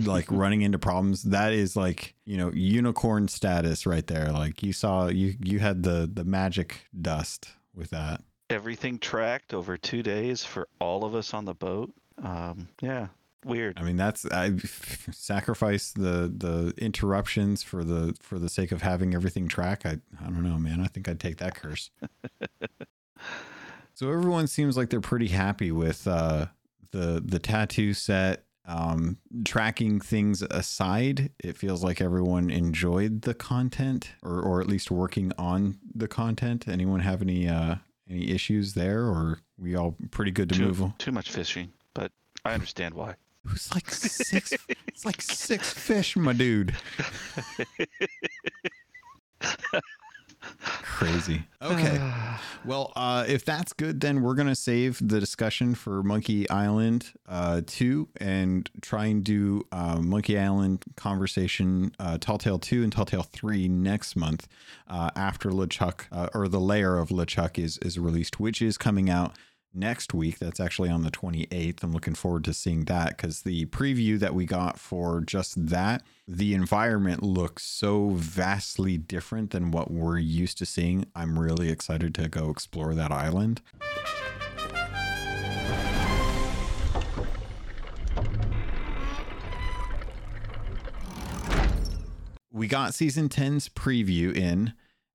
like 0.04 0.26
running 0.30 0.62
into 0.62 0.78
problems. 0.78 1.22
That 1.22 1.52
is 1.52 1.76
like 1.76 2.14
you 2.24 2.36
know 2.36 2.50
unicorn 2.52 3.28
status 3.28 3.86
right 3.86 4.06
there. 4.06 4.30
Like 4.32 4.62
you 4.62 4.72
saw 4.72 5.08
you 5.08 5.34
you 5.42 5.58
had 5.60 5.82
the 5.82 6.10
the 6.12 6.24
magic 6.24 6.86
dust 7.00 7.48
with 7.74 7.90
that. 7.90 8.22
Everything 8.50 8.98
tracked 8.98 9.54
over 9.54 9.76
two 9.76 10.02
days 10.02 10.44
for 10.44 10.68
all 10.80 11.04
of 11.04 11.14
us 11.14 11.34
on 11.34 11.44
the 11.46 11.54
boat. 11.54 11.92
Um, 12.22 12.68
yeah, 12.80 13.08
weird. 13.44 13.78
I 13.78 13.82
mean, 13.82 13.96
that's 13.96 14.26
I 14.26 14.56
sacrifice 15.12 15.92
the 15.92 16.32
the 16.36 16.74
interruptions 16.78 17.62
for 17.62 17.84
the 17.84 18.16
for 18.20 18.38
the 18.38 18.48
sake 18.48 18.72
of 18.72 18.82
having 18.82 19.14
everything 19.14 19.48
track. 19.48 19.84
I 19.84 19.98
I 20.20 20.24
don't 20.24 20.42
know, 20.42 20.58
man. 20.58 20.80
I 20.80 20.86
think 20.86 21.08
I'd 21.08 21.20
take 21.20 21.38
that 21.38 21.54
curse. 21.54 21.90
so 23.94 24.10
everyone 24.10 24.46
seems 24.46 24.76
like 24.76 24.90
they're 24.90 25.00
pretty 25.00 25.28
happy 25.28 25.72
with 25.72 26.06
uh, 26.06 26.46
the 26.90 27.22
the 27.24 27.38
tattoo 27.38 27.94
set. 27.94 28.42
Um, 28.68 29.18
tracking 29.44 30.00
things 30.00 30.42
aside, 30.42 31.30
it 31.38 31.56
feels 31.56 31.84
like 31.84 32.00
everyone 32.00 32.50
enjoyed 32.50 33.22
the 33.22 33.32
content, 33.32 34.12
or 34.24 34.40
or 34.42 34.60
at 34.60 34.66
least 34.66 34.90
working 34.90 35.30
on 35.38 35.78
the 35.94 36.08
content. 36.08 36.66
Anyone 36.66 36.98
have 36.98 37.22
any 37.22 37.48
uh, 37.48 37.76
any 38.10 38.30
issues 38.32 38.74
there, 38.74 39.04
or 39.04 39.38
we 39.56 39.76
all 39.76 39.94
pretty 40.10 40.32
good 40.32 40.48
to 40.48 40.56
too, 40.56 40.64
move 40.64 40.82
on? 40.82 40.94
too 40.98 41.12
much 41.12 41.30
fishing, 41.30 41.72
but 41.94 42.10
I 42.44 42.54
understand 42.54 42.94
why. 42.94 43.14
It 43.46 43.52
was 43.52 43.74
like 43.74 43.90
six. 43.90 44.52
it's 44.88 45.04
like 45.04 45.22
six 45.22 45.72
fish, 45.72 46.16
my 46.16 46.32
dude. 46.32 46.74
Crazy. 50.82 51.44
Okay. 51.62 52.12
Well, 52.64 52.92
uh, 52.96 53.24
if 53.28 53.44
that's 53.44 53.72
good, 53.72 54.00
then 54.00 54.22
we're 54.22 54.34
gonna 54.34 54.56
save 54.56 54.98
the 54.98 55.20
discussion 55.20 55.76
for 55.76 56.02
Monkey 56.02 56.50
Island 56.50 57.12
uh, 57.28 57.60
two 57.64 58.08
and 58.16 58.68
try 58.82 59.04
and 59.06 59.22
do 59.22 59.62
uh, 59.70 60.00
Monkey 60.00 60.36
Island 60.36 60.82
conversation, 60.96 61.94
uh, 62.00 62.18
Tall 62.18 62.38
Tale 62.38 62.58
two 62.58 62.82
and 62.82 62.90
Tall 62.90 63.04
Tale 63.04 63.22
three 63.22 63.68
next 63.68 64.16
month 64.16 64.48
uh, 64.88 65.10
after 65.14 65.50
LeChuck 65.50 66.06
uh, 66.10 66.28
or 66.34 66.48
the 66.48 66.58
Lair 66.58 66.98
of 66.98 67.10
LeChuck 67.10 67.56
is 67.56 67.78
is 67.78 68.00
released, 68.00 68.40
which 68.40 68.60
is 68.60 68.76
coming 68.76 69.08
out 69.08 69.36
next 69.76 70.14
week. 70.14 70.38
That's 70.38 70.58
actually 70.58 70.88
on 70.88 71.02
the 71.02 71.10
28th. 71.10 71.82
I'm 71.82 71.92
looking 71.92 72.14
forward 72.14 72.44
to 72.44 72.54
seeing 72.54 72.84
that 72.84 73.16
because 73.16 73.42
the 73.42 73.66
preview 73.66 74.18
that 74.18 74.34
we 74.34 74.46
got 74.46 74.78
for 74.78 75.20
just 75.20 75.66
that, 75.68 76.02
the 76.26 76.54
environment 76.54 77.22
looks 77.22 77.62
so 77.64 78.10
vastly 78.10 78.96
different 78.96 79.50
than 79.50 79.70
what 79.70 79.90
we're 79.90 80.18
used 80.18 80.58
to 80.58 80.66
seeing. 80.66 81.06
I'm 81.14 81.38
really 81.38 81.70
excited 81.70 82.14
to 82.16 82.28
go 82.28 82.50
explore 82.50 82.94
that 82.94 83.12
island. 83.12 83.60
We 92.50 92.68
got 92.68 92.94
season 92.94 93.28
10's 93.28 93.68
preview 93.68 94.34
in, 94.34 94.72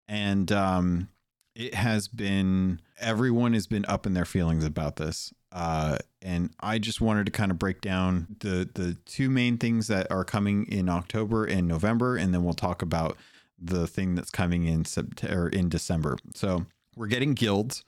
and 0.08 0.52
um, 0.52 1.10
it 1.56 1.74
has 1.74 2.08
been 2.08 2.80
everyone 3.02 3.54
has 3.54 3.68
been 3.68 3.86
up 3.88 4.06
in 4.06 4.14
their 4.14 4.26
feelings 4.26 4.64
about 4.64 4.96
this 4.96 5.34
uh, 5.52 5.98
and 6.22 6.52
i 6.60 6.78
just 6.80 7.02
wanted 7.02 7.26
to 7.26 7.32
kind 7.32 7.52
of 7.52 7.60
break 7.60 7.82
down 7.82 8.28
the 8.40 8.70
the 8.76 8.96
two 9.06 9.30
main 9.30 9.58
things 9.58 9.88
that 9.88 10.10
are 10.12 10.24
coming 10.24 10.66
in 10.68 10.88
october 10.88 11.46
and 11.46 11.68
november 11.68 12.16
and 12.16 12.34
then 12.34 12.44
we'll 12.44 12.54
talk 12.54 12.82
about 12.82 13.18
the 13.60 13.88
thing 13.88 14.16
that's 14.16 14.32
coming 14.32 14.66
in 14.66 14.86
september 14.86 15.50
in 15.50 15.70
december. 15.70 16.18
So 16.36 16.66
we're 16.96 17.08
getting 17.08 17.34
guilds 17.34 17.84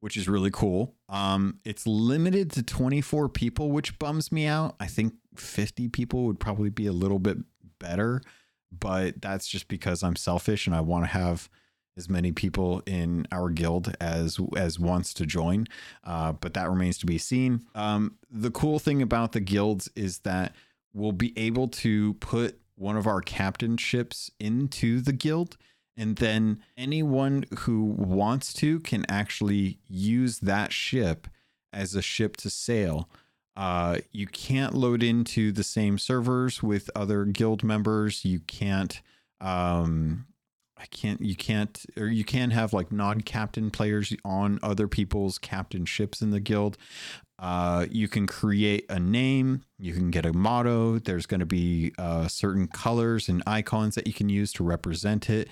which 0.00 0.16
is 0.16 0.28
really 0.28 0.50
cool. 0.52 0.94
Um, 1.08 1.58
it's 1.64 1.86
limited 1.86 2.52
to 2.52 2.62
24 2.62 3.30
people 3.30 3.72
which 3.72 3.98
bums 3.98 4.30
me 4.30 4.46
out. 4.46 4.76
I 4.78 4.86
think 4.86 5.14
50 5.34 5.88
people 5.88 6.24
would 6.26 6.38
probably 6.38 6.70
be 6.70 6.86
a 6.86 6.92
little 6.92 7.18
bit 7.18 7.38
better 7.78 8.22
but 8.72 9.20
that's 9.20 9.46
just 9.46 9.68
because 9.68 10.02
i'm 10.02 10.16
selfish 10.16 10.66
and 10.66 10.74
i 10.74 10.80
want 10.80 11.04
to 11.04 11.08
have 11.08 11.48
as 11.96 12.08
many 12.08 12.32
people 12.32 12.82
in 12.86 13.26
our 13.32 13.48
guild 13.48 13.94
as 14.00 14.38
as 14.56 14.78
wants 14.78 15.14
to 15.14 15.26
join, 15.26 15.66
uh, 16.04 16.32
but 16.32 16.54
that 16.54 16.68
remains 16.68 16.98
to 16.98 17.06
be 17.06 17.18
seen. 17.18 17.64
Um, 17.74 18.16
the 18.30 18.50
cool 18.50 18.78
thing 18.78 19.02
about 19.02 19.32
the 19.32 19.40
guilds 19.40 19.90
is 19.96 20.18
that 20.20 20.54
we'll 20.92 21.12
be 21.12 21.32
able 21.36 21.68
to 21.68 22.14
put 22.14 22.58
one 22.76 22.96
of 22.96 23.06
our 23.06 23.22
captainships 23.22 24.30
into 24.38 25.00
the 25.00 25.12
guild, 25.12 25.56
and 25.96 26.16
then 26.16 26.62
anyone 26.76 27.44
who 27.60 27.84
wants 27.84 28.52
to 28.54 28.80
can 28.80 29.06
actually 29.08 29.78
use 29.88 30.40
that 30.40 30.72
ship 30.72 31.26
as 31.72 31.94
a 31.94 32.02
ship 32.02 32.36
to 32.38 32.50
sail. 32.50 33.08
Uh, 33.56 33.98
you 34.12 34.26
can't 34.26 34.74
load 34.74 35.02
into 35.02 35.50
the 35.50 35.64
same 35.64 35.96
servers 35.96 36.62
with 36.62 36.90
other 36.94 37.24
guild 37.24 37.64
members. 37.64 38.24
You 38.24 38.40
can't. 38.40 39.00
Um, 39.40 40.26
I 40.78 40.86
can't 40.86 41.20
you 41.20 41.34
can't 41.34 41.84
or 41.96 42.06
you 42.06 42.24
can 42.24 42.50
have 42.50 42.72
like 42.72 42.92
non-captain 42.92 43.70
players 43.70 44.12
on 44.24 44.58
other 44.62 44.88
people's 44.88 45.38
captain 45.38 45.84
ships 45.86 46.20
in 46.20 46.30
the 46.30 46.40
guild. 46.40 46.76
Uh, 47.38 47.86
you 47.90 48.08
can 48.08 48.26
create 48.26 48.86
a 48.88 48.98
name, 48.98 49.62
you 49.78 49.92
can 49.92 50.10
get 50.10 50.24
a 50.24 50.32
motto. 50.32 50.98
There's 50.98 51.26
going 51.26 51.40
to 51.40 51.46
be 51.46 51.92
uh, 51.98 52.28
certain 52.28 52.66
colors 52.66 53.28
and 53.28 53.42
icons 53.46 53.94
that 53.94 54.06
you 54.06 54.12
can 54.12 54.28
use 54.28 54.52
to 54.54 54.64
represent 54.64 55.28
it, 55.28 55.48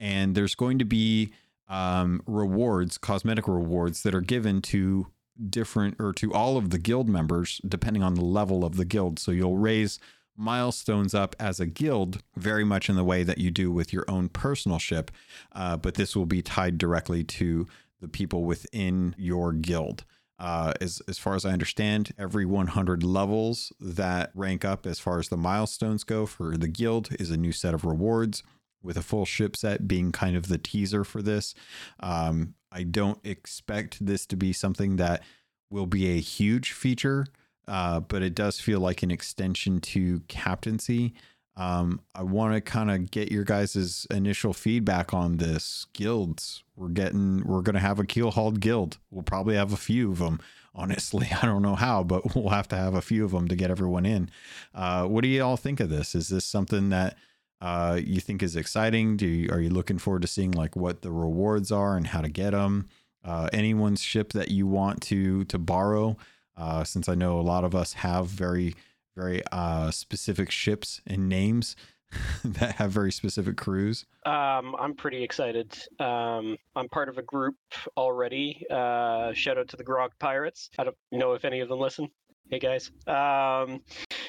and 0.00 0.34
there's 0.34 0.54
going 0.54 0.78
to 0.78 0.86
be 0.86 1.32
um, 1.68 2.22
rewards, 2.26 2.96
cosmetic 2.96 3.48
rewards 3.48 4.02
that 4.02 4.14
are 4.14 4.20
given 4.20 4.62
to 4.62 5.08
different 5.50 5.96
or 5.98 6.12
to 6.14 6.32
all 6.32 6.56
of 6.56 6.70
the 6.70 6.78
guild 6.78 7.08
members 7.08 7.60
depending 7.68 8.02
on 8.02 8.14
the 8.14 8.24
level 8.24 8.64
of 8.64 8.76
the 8.76 8.84
guild. 8.84 9.18
So 9.18 9.30
you'll 9.30 9.58
raise 9.58 9.98
milestones 10.36 11.14
up 11.14 11.34
as 11.38 11.60
a 11.60 11.66
guild, 11.66 12.22
very 12.36 12.64
much 12.64 12.88
in 12.88 12.96
the 12.96 13.04
way 13.04 13.22
that 13.22 13.38
you 13.38 13.50
do 13.50 13.70
with 13.70 13.92
your 13.92 14.04
own 14.08 14.28
personal 14.28 14.78
ship. 14.78 15.10
Uh, 15.52 15.76
but 15.76 15.94
this 15.94 16.14
will 16.14 16.26
be 16.26 16.42
tied 16.42 16.78
directly 16.78 17.24
to 17.24 17.66
the 18.00 18.08
people 18.08 18.44
within 18.44 19.14
your 19.18 19.52
guild. 19.52 20.04
Uh, 20.38 20.74
as 20.82 21.00
as 21.08 21.18
far 21.18 21.34
as 21.34 21.46
I 21.46 21.52
understand, 21.52 22.12
every 22.18 22.44
100 22.44 23.02
levels 23.02 23.72
that 23.80 24.30
rank 24.34 24.64
up 24.64 24.86
as 24.86 24.98
far 24.98 25.18
as 25.18 25.28
the 25.28 25.36
milestones 25.36 26.04
go 26.04 26.26
for 26.26 26.58
the 26.58 26.68
guild 26.68 27.08
is 27.18 27.30
a 27.30 27.38
new 27.38 27.52
set 27.52 27.74
of 27.74 27.84
rewards. 27.84 28.42
With 28.82 28.98
a 28.98 29.02
full 29.02 29.24
ship 29.24 29.56
set 29.56 29.88
being 29.88 30.12
kind 30.12 30.36
of 30.36 30.46
the 30.46 30.58
teaser 30.58 31.02
for 31.02 31.20
this, 31.20 31.54
um, 31.98 32.54
I 32.70 32.84
don't 32.84 33.18
expect 33.24 34.04
this 34.04 34.26
to 34.26 34.36
be 34.36 34.52
something 34.52 34.96
that 34.96 35.24
will 35.70 35.86
be 35.86 36.06
a 36.10 36.20
huge 36.20 36.72
feature 36.72 37.26
uh, 37.68 38.00
but 38.00 38.22
it 38.22 38.34
does 38.34 38.60
feel 38.60 38.80
like 38.80 39.02
an 39.02 39.10
extension 39.10 39.80
to 39.80 40.20
captaincy. 40.28 41.14
Um, 41.56 42.00
I 42.14 42.22
want 42.22 42.54
to 42.54 42.60
kind 42.60 42.90
of 42.90 43.10
get 43.10 43.32
your 43.32 43.44
guys' 43.44 44.06
initial 44.10 44.52
feedback 44.52 45.14
on 45.14 45.38
this. 45.38 45.86
Guilds, 45.94 46.62
we're 46.76 46.88
getting, 46.88 47.42
we're 47.44 47.62
going 47.62 47.74
to 47.74 47.80
have 47.80 47.98
a 47.98 48.04
Keelhauled 48.04 48.60
guild. 48.60 48.98
We'll 49.10 49.22
probably 49.22 49.56
have 49.56 49.72
a 49.72 49.78
few 49.78 50.10
of 50.12 50.18
them. 50.18 50.40
Honestly, 50.74 51.28
I 51.42 51.46
don't 51.46 51.62
know 51.62 51.74
how, 51.74 52.04
but 52.04 52.34
we'll 52.34 52.50
have 52.50 52.68
to 52.68 52.76
have 52.76 52.94
a 52.94 53.00
few 53.00 53.24
of 53.24 53.30
them 53.30 53.48
to 53.48 53.56
get 53.56 53.70
everyone 53.70 54.04
in. 54.04 54.30
Uh, 54.74 55.06
what 55.06 55.22
do 55.22 55.28
you 55.28 55.42
all 55.42 55.56
think 55.56 55.80
of 55.80 55.88
this? 55.88 56.14
Is 56.14 56.28
this 56.28 56.44
something 56.44 56.90
that 56.90 57.16
uh, 57.62 57.98
you 58.04 58.20
think 58.20 58.42
is 58.42 58.54
exciting? 58.54 59.16
Do 59.16 59.26
you, 59.26 59.50
are 59.50 59.60
you 59.60 59.70
looking 59.70 59.98
forward 59.98 60.22
to 60.22 60.28
seeing 60.28 60.52
like 60.52 60.76
what 60.76 61.00
the 61.00 61.10
rewards 61.10 61.72
are 61.72 61.96
and 61.96 62.06
how 62.06 62.20
to 62.20 62.28
get 62.28 62.50
them? 62.50 62.88
Uh, 63.24 63.48
anyone's 63.52 64.02
ship 64.02 64.34
that 64.34 64.50
you 64.50 64.66
want 64.66 65.00
to 65.02 65.44
to 65.46 65.58
borrow? 65.58 66.16
Uh, 66.56 66.84
since 66.84 67.08
I 67.08 67.14
know 67.14 67.38
a 67.38 67.42
lot 67.42 67.64
of 67.64 67.74
us 67.74 67.94
have 67.94 68.26
very, 68.26 68.74
very 69.16 69.42
uh, 69.52 69.90
specific 69.90 70.50
ships 70.50 71.00
and 71.06 71.28
names 71.28 71.76
that 72.44 72.76
have 72.76 72.92
very 72.92 73.12
specific 73.12 73.56
crews. 73.56 74.06
Um, 74.24 74.74
I'm 74.78 74.94
pretty 74.94 75.22
excited. 75.22 75.76
Um, 75.98 76.56
I'm 76.74 76.88
part 76.88 77.08
of 77.08 77.18
a 77.18 77.22
group 77.22 77.56
already. 77.96 78.64
Uh, 78.70 79.32
shout 79.32 79.58
out 79.58 79.68
to 79.68 79.76
the 79.76 79.84
Grog 79.84 80.12
Pirates. 80.18 80.70
I 80.78 80.84
don't 80.84 80.96
know 81.12 81.32
if 81.32 81.44
any 81.44 81.60
of 81.60 81.68
them 81.68 81.80
listen. 81.80 82.08
Hey 82.48 82.60
guys. 82.60 82.92
Um, 83.08 83.80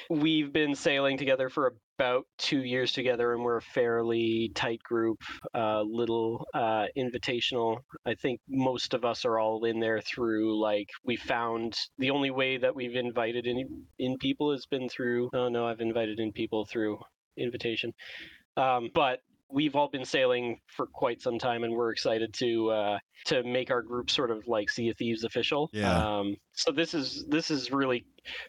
we've 0.08 0.52
been 0.52 0.74
sailing 0.74 1.18
together 1.18 1.48
for 1.48 1.74
about 1.98 2.26
two 2.38 2.62
years 2.62 2.92
together, 2.92 3.34
and 3.34 3.42
we're 3.42 3.56
a 3.56 3.62
fairly 3.62 4.52
tight 4.54 4.82
group, 4.82 5.22
uh, 5.54 5.82
little 5.82 6.46
uh, 6.54 6.86
invitational. 6.96 7.78
I 8.06 8.14
think 8.14 8.40
most 8.48 8.94
of 8.94 9.04
us 9.04 9.24
are 9.24 9.38
all 9.38 9.64
in 9.64 9.80
there 9.80 10.00
through 10.00 10.60
like 10.60 10.88
we 11.04 11.16
found 11.16 11.76
the 11.98 12.10
only 12.10 12.30
way 12.30 12.56
that 12.56 12.74
we've 12.74 12.94
invited 12.94 13.46
in 13.46 13.84
in 13.98 14.16
people 14.18 14.52
has 14.52 14.66
been 14.66 14.88
through. 14.88 15.30
Oh 15.32 15.48
no, 15.48 15.66
I've 15.66 15.80
invited 15.80 16.20
in 16.20 16.32
people 16.32 16.64
through 16.64 16.98
invitation. 17.36 17.92
Um, 18.56 18.90
but 18.94 19.20
we've 19.50 19.74
all 19.76 19.88
been 19.88 20.04
sailing 20.04 20.60
for 20.76 20.86
quite 20.86 21.20
some 21.22 21.38
time, 21.38 21.64
and 21.64 21.72
we're 21.72 21.90
excited 21.90 22.32
to 22.34 22.70
uh, 22.70 22.98
to 23.26 23.42
make 23.42 23.70
our 23.70 23.82
group 23.82 24.10
sort 24.10 24.30
of 24.30 24.46
like 24.46 24.70
Sea 24.70 24.90
of 24.90 24.96
Thieves 24.96 25.24
official. 25.24 25.70
Yeah. 25.72 25.96
Um, 26.18 26.36
so 26.52 26.70
this 26.70 26.94
is 26.94 27.24
this 27.28 27.50
is 27.50 27.70
really 27.70 28.04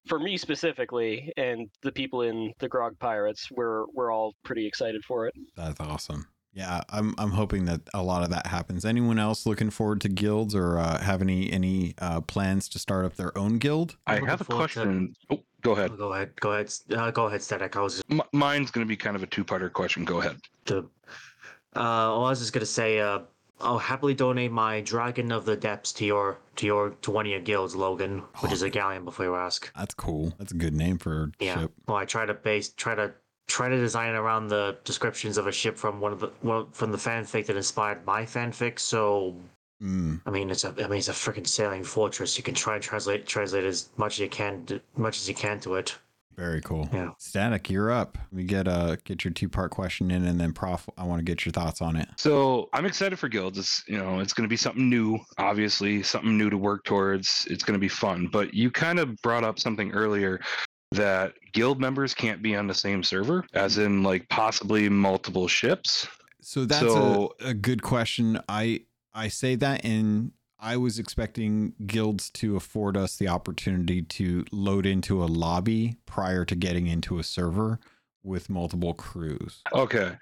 for 0.07 0.19
me 0.19 0.37
specifically, 0.37 1.31
and 1.37 1.69
the 1.83 1.91
people 1.91 2.21
in 2.23 2.53
the 2.59 2.67
Grog 2.67 2.97
Pirates. 2.99 3.49
We're 3.51 3.85
we're 3.93 4.11
all 4.11 4.33
pretty 4.43 4.65
excited 4.67 5.03
for 5.05 5.27
it. 5.27 5.33
That's 5.55 5.79
awesome. 5.79 6.27
Yeah, 6.51 6.81
I'm 6.89 7.13
I'm 7.19 7.31
hoping 7.31 7.65
that 7.65 7.81
a 7.93 8.01
lot 8.01 8.23
of 8.23 8.31
that 8.31 8.47
happens. 8.47 8.83
Anyone 8.83 9.19
else 9.19 9.45
looking 9.45 9.69
forward 9.69 10.01
to 10.01 10.09
guilds 10.09 10.55
or 10.55 10.79
uh, 10.79 10.99
have 10.99 11.21
any 11.21 11.51
any 11.51 11.93
uh, 11.99 12.21
plans 12.21 12.67
to 12.69 12.79
start 12.79 13.05
up 13.05 13.15
their 13.15 13.37
own 13.37 13.59
guild? 13.59 13.97
I 14.07 14.15
have 14.15 14.23
a 14.23 14.25
looking 14.25 14.45
forward 14.45 14.69
to- 14.69 14.73
question. 14.73 15.13
Oh, 15.29 15.43
go 15.61 15.71
ahead. 15.73 15.91
Oh, 15.93 15.97
Go 15.97 16.13
ahead. 16.13 16.39
Go 16.39 16.53
ahead. 16.53 16.71
Uh, 16.95 17.11
go 17.11 17.25
ahead, 17.25 17.41
Static. 17.41 17.75
I 17.75 17.81
was 17.81 17.93
just 17.95 18.05
M- 18.11 18.21
mine's 18.33 18.71
going 18.71 18.85
to 18.85 18.89
be 18.89 18.95
kind 18.97 19.15
of 19.15 19.23
a 19.23 19.27
two-parter 19.27 19.71
question. 19.71 20.05
Go 20.05 20.19
ahead. 20.21 20.37
the. 20.65 20.79
Uh, 20.79 20.83
well, 21.75 22.25
I 22.25 22.29
was 22.29 22.39
just 22.39 22.53
gonna 22.53 22.65
say. 22.65 22.99
Uh, 22.99 23.19
I'll 23.61 23.77
happily 23.77 24.13
donate 24.13 24.51
my 24.51 24.79
Dragon 24.81 25.31
of 25.31 25.43
the 25.45 25.55
Depths 25.55 25.91
to 25.93 26.05
your 26.05 26.37
to 26.55 26.65
your 26.65 26.89
to 27.01 27.11
one 27.11 27.25
of 27.25 27.31
your 27.31 27.41
guilds, 27.41 27.75
Logun, 27.75 28.23
which 28.39 28.51
is 28.53 28.61
a 28.63 28.69
galleon. 28.69 29.03
Before 29.05 29.25
you 29.25 29.35
ask. 29.35 29.71
That's 29.75 29.93
cool. 29.93 30.33
That's 30.39 30.51
a 30.53 30.55
good 30.55 30.73
name 30.73 30.97
for 30.97 31.31
Yeah. 31.39 31.59
ship. 31.59 31.71
Well, 31.87 31.97
I 31.97 32.05
try 32.05 32.25
to 32.25 32.33
base 32.33 32.69
try 32.73 32.95
to 32.95 33.13
try 33.47 33.67
to 33.69 33.77
design 33.77 34.15
around 34.15 34.47
the 34.47 34.77
descriptions 34.85 35.37
of 35.37 35.45
a 35.47 35.51
ship 35.51 35.77
from 35.77 35.99
one 35.99 36.13
of 36.13 36.19
the 36.21 36.31
one 36.41 36.71
from 36.71 36.91
the 36.91 36.97
fanfic 36.97 37.45
that 37.47 37.55
inspired 37.57 38.05
my 38.05 38.23
fanfic. 38.23 38.79
So 38.79 39.35
Mm, 39.81 40.21
I 40.25 40.29
mean, 40.29 40.49
it's 40.49 40.63
a 40.65 40.69
I 40.77 40.87
mean, 40.87 40.99
it's 40.99 41.07
a 41.09 41.13
freaking 41.13 41.47
sailing 41.47 41.83
fortress. 41.83 42.37
You 42.37 42.43
can 42.43 42.53
try 42.53 42.75
and 42.75 42.83
translate 42.83 43.25
translate 43.25 43.63
as 43.63 43.89
much 43.97 44.13
as 44.15 44.19
you 44.19 44.29
can 44.29 44.65
to, 44.65 44.81
much 44.97 45.17
as 45.17 45.27
you 45.29 45.35
can 45.35 45.59
to 45.61 45.75
it. 45.75 45.95
Very 46.35 46.61
cool. 46.61 46.87
Yeah. 46.93 47.09
Static, 47.17 47.69
you're 47.69 47.91
up. 47.91 48.17
We 48.31 48.43
get 48.43 48.67
uh 48.67 48.95
get 49.03 49.23
your 49.25 49.33
two 49.33 49.49
part 49.49 49.71
question 49.71 50.09
in, 50.11 50.25
and 50.25 50.39
then 50.39 50.53
Prof, 50.53 50.89
I 50.97 51.03
want 51.03 51.19
to 51.19 51.23
get 51.23 51.45
your 51.45 51.51
thoughts 51.51 51.81
on 51.81 51.95
it. 51.97 52.07
So 52.17 52.69
I'm 52.73 52.85
excited 52.85 53.19
for 53.19 53.27
guilds. 53.27 53.57
It's 53.57 53.83
you 53.87 53.97
know 53.97 54.19
it's 54.19 54.31
going 54.33 54.43
to 54.45 54.49
be 54.49 54.55
something 54.57 54.89
new, 54.89 55.19
obviously 55.37 56.01
something 56.03 56.37
new 56.37 56.49
to 56.49 56.57
work 56.57 56.83
towards. 56.85 57.45
It's 57.49 57.63
going 57.63 57.73
to 57.75 57.79
be 57.79 57.89
fun. 57.89 58.27
But 58.31 58.53
you 58.53 58.71
kind 58.71 58.99
of 58.99 59.15
brought 59.21 59.43
up 59.43 59.59
something 59.59 59.91
earlier 59.91 60.39
that 60.91 61.33
guild 61.53 61.79
members 61.79 62.13
can't 62.13 62.41
be 62.41 62.55
on 62.55 62.67
the 62.67 62.73
same 62.73 63.03
server, 63.03 63.45
as 63.53 63.77
in 63.77 64.01
like 64.03 64.27
possibly 64.29 64.89
multiple 64.89 65.47
ships. 65.47 66.07
So 66.41 66.63
that's 66.65 66.79
So- 66.81 67.35
a, 67.41 67.49
a 67.49 67.53
good 67.53 67.81
question. 67.81 68.39
I 68.47 68.81
I 69.19 69.27
say 69.27 69.55
that 69.55 69.83
and 69.83 70.31
I 70.61 70.77
was 70.77 70.97
expecting 70.97 71.73
guilds 71.85 72.29
to 72.31 72.55
afford 72.55 72.95
us 72.95 73.17
the 73.17 73.27
opportunity 73.27 74.01
to 74.01 74.45
load 74.53 74.85
into 74.85 75.21
a 75.21 75.25
lobby 75.25 75.97
prior 76.05 76.45
to 76.45 76.55
getting 76.55 76.87
into 76.87 77.19
a 77.19 77.23
server 77.23 77.79
with 78.23 78.49
multiple 78.49 78.93
crews. 78.93 79.61
Okay. 79.73 80.13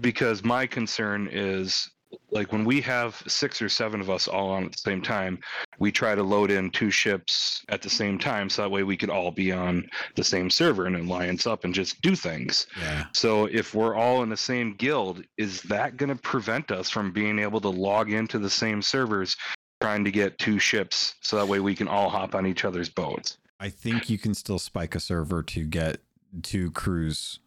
Because 0.00 0.44
my 0.44 0.66
concern 0.66 1.28
is 1.32 1.90
like 2.30 2.52
when 2.52 2.64
we 2.64 2.80
have 2.80 3.22
six 3.26 3.60
or 3.60 3.68
seven 3.68 4.00
of 4.00 4.10
us 4.10 4.28
all 4.28 4.50
on 4.50 4.64
at 4.64 4.72
the 4.72 4.78
same 4.78 5.02
time, 5.02 5.38
we 5.78 5.90
try 5.92 6.14
to 6.14 6.22
load 6.22 6.50
in 6.50 6.70
two 6.70 6.90
ships 6.90 7.64
at 7.68 7.82
the 7.82 7.90
same 7.90 8.18
time 8.18 8.48
so 8.48 8.62
that 8.62 8.70
way 8.70 8.82
we 8.82 8.96
could 8.96 9.10
all 9.10 9.30
be 9.30 9.52
on 9.52 9.88
the 10.14 10.24
same 10.24 10.50
server 10.50 10.86
and 10.86 10.96
alliance 10.96 11.46
up 11.46 11.64
and 11.64 11.74
just 11.74 12.00
do 12.02 12.14
things. 12.14 12.66
Yeah. 12.80 13.04
So 13.12 13.46
if 13.46 13.74
we're 13.74 13.94
all 13.94 14.22
in 14.22 14.28
the 14.28 14.36
same 14.36 14.74
guild, 14.74 15.22
is 15.36 15.62
that 15.62 15.96
going 15.96 16.10
to 16.10 16.16
prevent 16.16 16.70
us 16.70 16.90
from 16.90 17.12
being 17.12 17.38
able 17.38 17.60
to 17.60 17.68
log 17.68 18.12
into 18.12 18.38
the 18.38 18.50
same 18.50 18.82
servers 18.82 19.36
trying 19.80 20.04
to 20.04 20.10
get 20.10 20.38
two 20.38 20.58
ships 20.58 21.14
so 21.20 21.36
that 21.36 21.46
way 21.46 21.60
we 21.60 21.74
can 21.74 21.88
all 21.88 22.08
hop 22.08 22.34
on 22.34 22.46
each 22.46 22.64
other's 22.64 22.88
boats? 22.88 23.38
I 23.60 23.68
think 23.68 24.08
you 24.08 24.18
can 24.18 24.34
still 24.34 24.58
spike 24.58 24.94
a 24.94 25.00
server 25.00 25.42
to 25.42 25.64
get 25.64 26.00
two 26.42 26.70
crews 26.70 27.40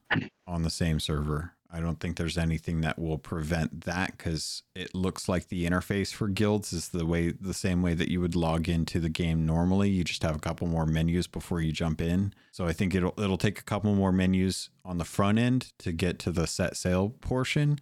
on 0.46 0.64
the 0.64 0.70
same 0.70 1.00
server. 1.00 1.54
I 1.74 1.80
don't 1.80 2.00
think 2.00 2.18
there's 2.18 2.38
anything 2.38 2.82
that 2.82 3.00
will 3.00 3.18
prevent 3.18 3.86
that 3.86 4.18
because 4.18 4.64
it 4.76 4.94
looks 4.94 5.30
like 5.30 5.48
the 5.48 5.66
interface 5.66 6.14
for 6.14 6.28
guilds 6.28 6.74
is 6.74 6.90
the 6.90 7.06
way 7.06 7.32
the 7.32 7.54
same 7.54 7.82
way 7.82 7.94
that 7.94 8.10
you 8.10 8.20
would 8.20 8.36
log 8.36 8.68
into 8.68 9.00
the 9.00 9.10
game 9.10 9.46
normally. 9.46 9.90
You 9.90 10.04
just 10.04 10.24
have 10.24 10.36
a 10.36 10.40
couple 10.40 10.68
more 10.68 10.86
menus 10.86 11.28
before 11.28 11.62
you 11.62 11.72
jump 11.72 12.02
in. 12.02 12.34
So 12.52 12.66
I 12.66 12.74
think 12.74 12.94
it'll 12.94 13.14
it'll 13.18 13.38
take 13.38 13.60
a 13.60 13.64
couple 13.64 13.96
more 13.96 14.12
menus 14.12 14.70
on 14.84 14.98
the 14.98 15.06
front 15.06 15.40
end 15.40 15.72
to 15.80 15.92
get 15.92 16.20
to 16.20 16.32
the 16.32 16.46
set 16.46 16.76
sail 16.76 17.10
portion. 17.22 17.80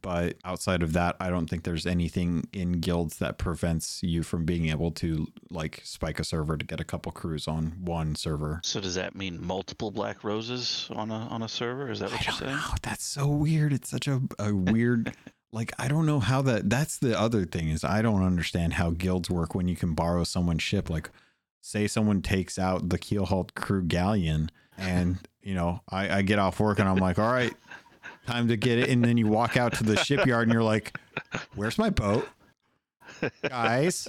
But 0.00 0.36
outside 0.44 0.82
of 0.82 0.92
that, 0.92 1.16
I 1.18 1.30
don't 1.30 1.48
think 1.48 1.64
there's 1.64 1.86
anything 1.86 2.46
in 2.52 2.72
guilds 2.72 3.18
that 3.18 3.38
prevents 3.38 4.02
you 4.02 4.22
from 4.22 4.44
being 4.44 4.68
able 4.68 4.90
to 4.92 5.26
like 5.50 5.80
spike 5.84 6.20
a 6.20 6.24
server 6.24 6.56
to 6.58 6.64
get 6.64 6.78
a 6.80 6.84
couple 6.84 7.10
crews 7.12 7.48
on 7.48 7.72
one 7.80 8.14
server. 8.14 8.60
So 8.64 8.80
does 8.80 8.96
that 8.96 9.14
mean 9.14 9.44
multiple 9.44 9.90
black 9.90 10.22
roses 10.22 10.88
on 10.94 11.10
a 11.10 11.14
on 11.14 11.42
a 11.42 11.48
server? 11.48 11.90
Is 11.90 12.00
that 12.00 12.10
I 12.10 12.16
what 12.16 12.26
you're 12.26 12.32
don't 12.32 12.40
saying? 12.40 12.56
know. 12.56 12.74
That's 12.82 13.04
so 13.04 13.28
weird. 13.28 13.72
It's 13.72 13.88
such 13.88 14.06
a, 14.06 14.20
a 14.38 14.54
weird 14.54 15.14
like 15.52 15.72
I 15.78 15.88
don't 15.88 16.04
know 16.04 16.20
how 16.20 16.42
that 16.42 16.68
that's 16.68 16.98
the 16.98 17.18
other 17.18 17.46
thing 17.46 17.68
is 17.68 17.82
I 17.84 18.02
don't 18.02 18.22
understand 18.22 18.74
how 18.74 18.90
guilds 18.90 19.30
work 19.30 19.54
when 19.54 19.68
you 19.68 19.76
can 19.76 19.94
borrow 19.94 20.24
someone's 20.24 20.62
ship. 20.62 20.90
Like 20.90 21.08
say 21.62 21.86
someone 21.86 22.20
takes 22.20 22.58
out 22.58 22.90
the 22.90 22.98
Keelhauled 22.98 23.54
crew 23.54 23.82
galleon 23.82 24.50
and 24.76 25.18
you 25.42 25.54
know, 25.54 25.80
I, 25.88 26.18
I 26.18 26.22
get 26.22 26.38
off 26.38 26.58
work 26.58 26.78
and 26.78 26.88
I'm 26.88 26.96
like, 26.96 27.18
all 27.18 27.30
right, 27.30 27.52
time 28.26 28.48
to 28.48 28.56
get 28.56 28.78
it. 28.78 28.88
And 28.88 29.04
then 29.04 29.16
you 29.16 29.26
walk 29.26 29.56
out 29.56 29.74
to 29.74 29.84
the 29.84 29.96
shipyard 29.96 30.44
and 30.44 30.52
you're 30.52 30.62
like, 30.62 30.98
Where's 31.54 31.78
my 31.78 31.90
boat? 31.90 32.28
Guys, 33.48 34.08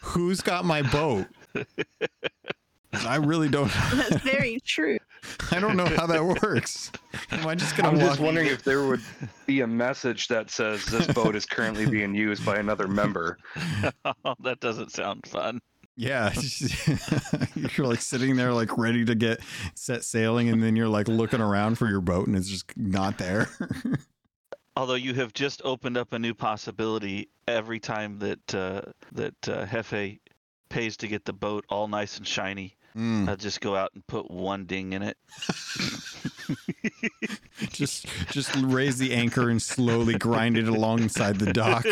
who's 0.00 0.40
got 0.40 0.64
my 0.64 0.82
boat? 0.82 1.26
I 2.92 3.16
really 3.16 3.48
don't 3.48 3.68
That's 3.94 4.16
very 4.22 4.60
true. 4.60 4.98
I 5.50 5.60
don't 5.60 5.76
know 5.76 5.86
how 5.86 6.06
that 6.06 6.24
works. 6.24 6.90
Am 7.30 7.46
I 7.46 7.54
just 7.54 7.76
gonna 7.76 7.88
I'm 7.88 7.98
just 7.98 8.20
wondering 8.20 8.48
if 8.48 8.64
there 8.64 8.86
would 8.86 9.00
be 9.46 9.60
a 9.60 9.66
message 9.66 10.28
that 10.28 10.50
says 10.50 10.84
this 10.86 11.06
boat 11.08 11.34
is 11.36 11.46
currently 11.46 11.86
being 11.86 12.14
used 12.14 12.44
by 12.44 12.56
another 12.56 12.88
member. 12.88 13.38
Oh, 14.24 14.34
that 14.40 14.60
doesn't 14.60 14.92
sound 14.92 15.26
fun. 15.26 15.60
Yeah, 15.96 16.32
you're 17.54 17.86
like 17.86 18.00
sitting 18.00 18.36
there, 18.36 18.52
like 18.52 18.78
ready 18.78 19.04
to 19.04 19.14
get 19.14 19.40
set 19.74 20.04
sailing, 20.04 20.48
and 20.48 20.62
then 20.62 20.74
you're 20.74 20.88
like 20.88 21.06
looking 21.06 21.40
around 21.40 21.76
for 21.76 21.88
your 21.88 22.00
boat, 22.00 22.26
and 22.26 22.36
it's 22.36 22.48
just 22.48 22.76
not 22.76 23.18
there. 23.18 23.48
Although 24.76 24.94
you 24.94 25.12
have 25.14 25.34
just 25.34 25.60
opened 25.64 25.98
up 25.98 26.14
a 26.14 26.18
new 26.18 26.32
possibility 26.32 27.28
every 27.46 27.78
time 27.78 28.18
that 28.20 28.54
uh, 28.54 28.82
that 29.12 29.34
uh, 29.48 29.66
Hefe 29.66 30.18
pays 30.70 30.96
to 30.96 31.08
get 31.08 31.26
the 31.26 31.34
boat 31.34 31.66
all 31.68 31.88
nice 31.88 32.16
and 32.16 32.26
shiny. 32.26 32.76
Mm, 32.96 33.28
I'll 33.28 33.36
just 33.36 33.60
go 33.60 33.76
out 33.76 33.90
and 33.94 34.06
put 34.06 34.30
one 34.30 34.64
ding 34.66 34.92
in 34.92 35.02
it. 35.02 35.16
just, 37.70 38.06
just 38.30 38.54
raise 38.56 38.98
the 38.98 39.14
anchor 39.14 39.48
and 39.48 39.62
slowly 39.62 40.18
grind 40.18 40.58
it 40.58 40.68
alongside 40.68 41.38
the 41.38 41.52
dock. 41.52 41.86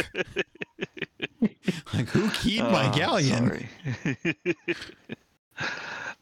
Like 1.94 2.08
who 2.08 2.30
keyed 2.30 2.62
my 2.62 2.88
Oh, 2.88 2.92
galleon? 2.96 3.46
sorry. 3.48 3.68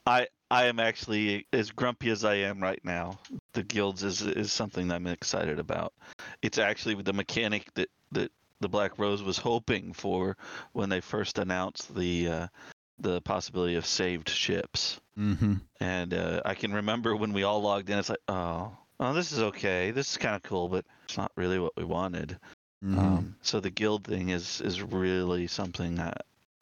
I 0.07 0.27
I 0.51 0.64
am 0.64 0.81
actually 0.81 1.47
as 1.53 1.71
grumpy 1.71 2.11
as 2.11 2.25
I 2.25 2.35
am 2.37 2.61
right 2.62 2.83
now. 2.85 3.19
The 3.53 3.62
guilds 3.62 4.03
is 4.03 4.23
is 4.23 4.53
something 4.53 4.91
I'm 4.91 5.07
excited 5.07 5.59
about. 5.59 5.93
It's 6.43 6.59
actually 6.59 6.95
the 7.03 7.12
mechanic 7.12 7.66
that 7.75 7.89
that 8.12 8.33
the 8.61 8.69
Black 8.69 8.99
Rose 8.99 9.23
was 9.23 9.39
hoping 9.39 9.93
for 9.93 10.37
when 10.73 10.89
they 10.89 11.01
first 11.01 11.39
announced 11.39 11.95
the 11.95 12.29
uh, 12.29 12.47
the 12.99 13.21
possibility 13.23 13.75
of 13.77 13.87
saved 13.87 14.29
ships. 14.29 15.01
Mm-hmm. 15.19 15.55
And 15.81 16.14
uh, 16.14 16.41
I 16.45 16.55
can 16.55 16.73
remember 16.73 17.14
when 17.14 17.33
we 17.33 17.43
all 17.43 17.61
logged 17.61 17.91
in, 17.91 17.99
it's 17.99 18.09
like, 18.09 18.19
oh, 18.29 18.73
oh, 18.99 19.12
this 19.12 19.31
is 19.33 19.41
okay. 19.41 19.91
This 19.91 20.11
is 20.12 20.16
kind 20.16 20.35
of 20.35 20.43
cool, 20.43 20.69
but 20.69 20.85
it's 21.05 21.16
not 21.19 21.31
really 21.37 21.59
what 21.59 21.77
we 21.77 21.85
wanted. 21.85 22.39
Mm-hmm. 22.85 22.99
Um, 22.99 23.37
so 23.43 23.61
the 23.61 23.70
guild 23.70 24.05
thing 24.05 24.29
is 24.29 24.61
is 24.61 24.83
really 24.83 25.47
something 25.47 25.99
I, 25.99 26.12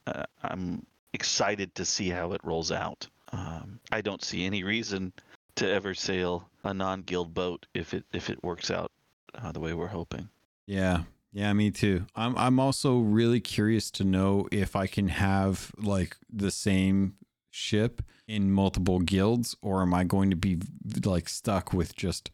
uh, 0.07 0.25
I'm 0.43 0.87
excited 1.13 1.75
to 1.75 1.85
see 1.85 2.09
how 2.09 2.33
it 2.33 2.41
rolls 2.43 2.73
out. 2.73 3.07
Um, 3.33 3.81
I 3.93 4.01
don't 4.01 4.23
see 4.23 4.45
any 4.45 4.63
reason 4.63 5.13
to 5.57 5.71
ever 5.71 5.95
sail 5.95 6.49
a 6.65 6.73
non-guild 6.73 7.35
boat 7.35 7.67
if 7.75 7.93
it 7.93 8.05
if 8.13 8.31
it 8.31 8.43
works 8.43 8.71
out 8.71 8.93
uh, 9.35 9.53
the 9.53 9.61
way 9.61 9.75
we're 9.75 9.87
hoping. 9.87 10.29
Yeah. 10.67 11.03
Yeah, 11.33 11.53
me 11.53 11.71
too. 11.71 12.07
I'm 12.15 12.37
I'm 12.39 12.59
also 12.59 12.99
really 12.99 13.41
curious 13.41 13.91
to 13.93 14.05
know 14.05 14.49
if 14.51 14.75
I 14.75 14.87
can 14.87 15.09
have 15.09 15.71
like 15.77 16.17
the 16.33 16.51
same 16.51 17.17
ship 17.51 18.01
in 18.27 18.51
multiple 18.51 19.01
guilds 19.01 19.55
or 19.61 19.83
am 19.83 19.93
I 19.93 20.05
going 20.05 20.31
to 20.31 20.37
be 20.37 20.59
like 21.05 21.29
stuck 21.29 21.73
with 21.73 21.95
just 21.95 22.31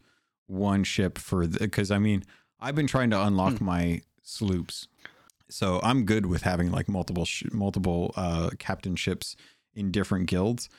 one 0.47 0.85
ship 0.85 1.17
for 1.17 1.45
cuz 1.47 1.91
I 1.91 1.99
mean, 1.99 2.23
I've 2.63 2.75
been 2.75 2.87
trying 2.87 3.09
to 3.11 3.21
unlock 3.21 3.59
my 3.61 4.01
sloops. 4.23 4.87
So 5.49 5.79
I'm 5.83 6.05
good 6.05 6.25
with 6.25 6.43
having 6.43 6.71
like 6.71 6.87
multiple 6.87 7.25
sh- 7.25 7.43
multiple 7.51 8.13
uh 8.15 8.51
captain 8.57 8.95
ships 8.95 9.35
in 9.75 9.91
different 9.91 10.27
guilds, 10.27 10.69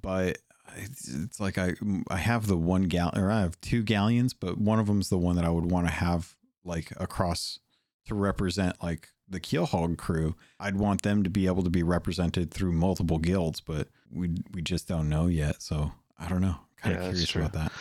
but 0.00 0.38
it's, 0.76 1.08
it's 1.08 1.40
like 1.40 1.58
I 1.58 1.74
I 2.08 2.16
have 2.16 2.46
the 2.46 2.56
one 2.56 2.84
gal 2.84 3.10
or 3.14 3.30
I 3.30 3.40
have 3.40 3.60
two 3.60 3.82
galleons, 3.82 4.32
but 4.32 4.56
one 4.58 4.78
of 4.78 4.86
them's 4.86 5.08
the 5.08 5.18
one 5.18 5.36
that 5.36 5.44
I 5.44 5.50
would 5.50 5.70
want 5.70 5.86
to 5.86 5.92
have 5.92 6.36
like 6.64 6.92
across 6.98 7.58
to 8.06 8.14
represent 8.14 8.82
like 8.82 9.08
the 9.28 9.40
Keelhauled 9.40 9.98
crew. 9.98 10.36
I'd 10.60 10.76
want 10.76 11.02
them 11.02 11.22
to 11.24 11.30
be 11.30 11.46
able 11.46 11.62
to 11.64 11.70
be 11.70 11.82
represented 11.82 12.52
through 12.52 12.72
multiple 12.72 13.18
guilds, 13.18 13.60
but 13.60 13.88
we 14.10 14.30
we 14.52 14.62
just 14.62 14.88
don't 14.88 15.08
know 15.08 15.26
yet. 15.26 15.60
So 15.60 15.92
I 16.18 16.28
don't 16.28 16.40
know. 16.40 16.56
Kind 16.76 16.96
of 16.96 17.02
that's 17.02 17.30
curious 17.30 17.30
about 17.36 17.52
that. 17.52 17.72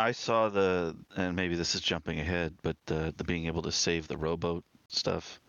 I 0.00 0.12
saw 0.12 0.48
the 0.48 0.96
and 1.16 1.36
maybe 1.36 1.56
this 1.56 1.74
is 1.74 1.80
jumping 1.80 2.18
ahead, 2.20 2.54
but 2.62 2.76
the 2.86 3.12
the 3.16 3.24
being 3.24 3.46
able 3.46 3.62
to 3.62 3.72
save 3.72 4.08
the 4.08 4.16
rowboat 4.16 4.64
stuff. 4.88 5.40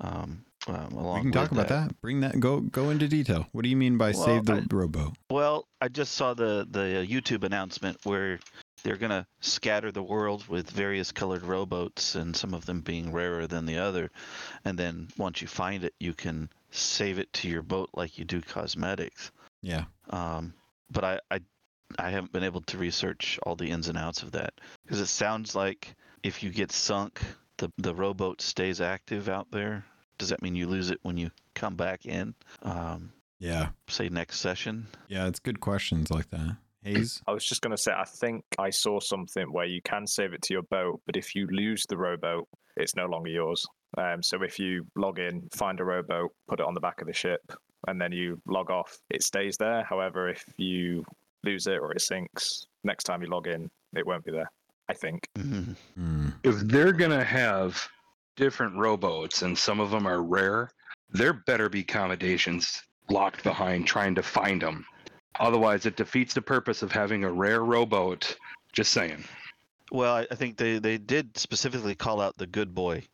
Um, 0.00 0.44
um, 0.66 0.92
along 0.92 1.16
We 1.16 1.22
can 1.22 1.32
talk 1.32 1.52
about 1.52 1.68
that. 1.68 2.00
Bring 2.00 2.20
that. 2.20 2.38
Go 2.40 2.60
go 2.60 2.90
into 2.90 3.08
detail. 3.08 3.46
What 3.52 3.62
do 3.62 3.68
you 3.68 3.76
mean 3.76 3.98
by 3.98 4.12
Well, 4.12 4.24
save 4.24 4.46
the 4.46 4.54
I- 4.54 4.66
rowboat? 4.70 5.14
Well, 5.30 5.66
I 5.80 5.88
just 5.88 6.14
saw 6.14 6.34
the 6.34 6.66
the 6.70 7.00
uh, 7.00 7.04
YouTube 7.04 7.44
announcement 7.44 7.98
where 8.04 8.38
they're 8.82 8.96
gonna 8.96 9.26
scatter 9.40 9.92
the 9.92 10.02
world 10.02 10.48
with 10.48 10.70
various 10.70 11.12
colored 11.12 11.42
rowboats, 11.42 12.14
and 12.14 12.34
some 12.36 12.54
of 12.54 12.64
them 12.66 12.80
being 12.80 13.12
rarer 13.12 13.46
than 13.46 13.66
the 13.66 13.78
other. 13.78 14.10
And 14.64 14.78
then 14.78 15.08
once 15.16 15.40
you 15.42 15.48
find 15.48 15.84
it, 15.84 15.94
you 16.00 16.14
can 16.14 16.48
save 16.70 17.18
it 17.18 17.32
to 17.34 17.48
your 17.48 17.62
boat 17.62 17.90
like 17.94 18.18
you 18.18 18.24
do 18.24 18.40
cosmetics. 18.40 19.30
Yeah. 19.62 19.84
Um, 20.10 20.54
but 20.90 21.04
I, 21.04 21.20
I 21.30 21.40
I 21.98 22.10
haven't 22.10 22.32
been 22.32 22.44
able 22.44 22.60
to 22.62 22.78
research 22.78 23.38
all 23.44 23.56
the 23.56 23.70
ins 23.70 23.88
and 23.88 23.98
outs 23.98 24.22
of 24.22 24.32
that 24.32 24.54
because 24.84 25.00
it 25.00 25.06
sounds 25.06 25.54
like 25.54 25.94
if 26.22 26.42
you 26.42 26.50
get 26.50 26.72
sunk, 26.72 27.20
the 27.58 27.70
the 27.78 27.94
rowboat 27.94 28.40
stays 28.40 28.80
active 28.80 29.28
out 29.28 29.50
there. 29.50 29.84
Does 30.18 30.28
that 30.28 30.42
mean 30.42 30.54
you 30.54 30.66
lose 30.68 30.90
it 30.90 30.98
when 31.02 31.16
you 31.16 31.30
come 31.54 31.74
back 31.76 32.06
in? 32.06 32.34
Um, 32.62 33.12
Yeah. 33.38 33.70
say 33.88 34.08
next 34.08 34.38
session. 34.40 34.86
Yeah. 35.08 35.26
It's 35.26 35.40
good 35.40 35.60
questions 35.60 36.10
like 36.10 36.30
that. 36.30 36.56
Hayes. 36.84 37.22
I 37.28 37.32
was 37.32 37.44
just 37.44 37.60
going 37.62 37.74
to 37.76 37.80
say, 37.80 37.92
I 37.92 38.04
think 38.04 38.44
I 38.58 38.70
saw 38.70 38.98
something 39.00 39.52
where 39.52 39.66
you 39.66 39.80
can 39.82 40.06
save 40.06 40.32
it 40.32 40.42
to 40.42 40.54
your 40.54 40.62
boat, 40.64 41.00
but 41.06 41.16
if 41.16 41.34
you 41.34 41.46
lose 41.50 41.86
the 41.88 41.96
rowboat, 41.96 42.48
it's 42.76 42.96
no 42.96 43.06
longer 43.06 43.30
yours. 43.30 43.64
Um, 43.98 44.22
so 44.22 44.42
if 44.42 44.58
you 44.58 44.86
log 44.96 45.18
in, 45.18 45.48
find 45.54 45.78
a 45.80 45.84
rowboat, 45.84 46.32
put 46.48 46.58
it 46.60 46.66
on 46.66 46.74
the 46.74 46.80
back 46.80 47.00
of 47.00 47.06
the 47.06 47.12
ship, 47.12 47.40
and 47.86 48.00
then 48.00 48.10
you 48.10 48.40
log 48.46 48.70
off, 48.70 48.98
it 49.10 49.22
stays 49.22 49.56
there. 49.58 49.84
However, 49.84 50.28
if 50.28 50.44
you 50.56 51.04
lose 51.44 51.66
it 51.66 51.78
or 51.78 51.92
it 51.92 52.00
sinks. 52.00 52.66
Next 52.84 53.04
time 53.04 53.22
you 53.22 53.28
log 53.28 53.46
in, 53.46 53.70
it 53.94 54.06
won't 54.06 54.24
be 54.24 54.32
there. 54.32 54.50
I 54.88 54.94
think. 54.94 55.26
Mhm. 55.38 55.76
Hmm. 55.94 56.28
if 56.42 56.56
they're 56.60 56.92
gonna 56.92 57.24
have 57.24 57.88
different 58.36 58.76
rowboats 58.76 59.42
and 59.42 59.56
some 59.56 59.80
of 59.80 59.90
them 59.90 60.06
are 60.06 60.22
rare, 60.22 60.70
there 61.10 61.32
better 61.32 61.68
be 61.68 61.80
accommodations 61.80 62.82
locked 63.08 63.42
behind 63.44 63.86
trying 63.86 64.14
to 64.16 64.22
find 64.22 64.62
them. 64.62 64.84
Otherwise, 65.40 65.86
it 65.86 65.96
defeats 65.96 66.34
the 66.34 66.42
purpose 66.42 66.82
of 66.82 66.92
having 66.92 67.24
a 67.24 67.32
rare 67.32 67.64
rowboat. 67.64 68.36
Just 68.72 68.92
saying. 68.92 69.24
Well, 69.90 70.14
I, 70.14 70.26
I 70.30 70.34
think 70.34 70.56
they, 70.56 70.78
they 70.78 70.98
did 70.98 71.36
specifically 71.36 71.94
call 71.94 72.20
out 72.20 72.36
the 72.38 72.46
good 72.46 72.74
boy 72.74 73.04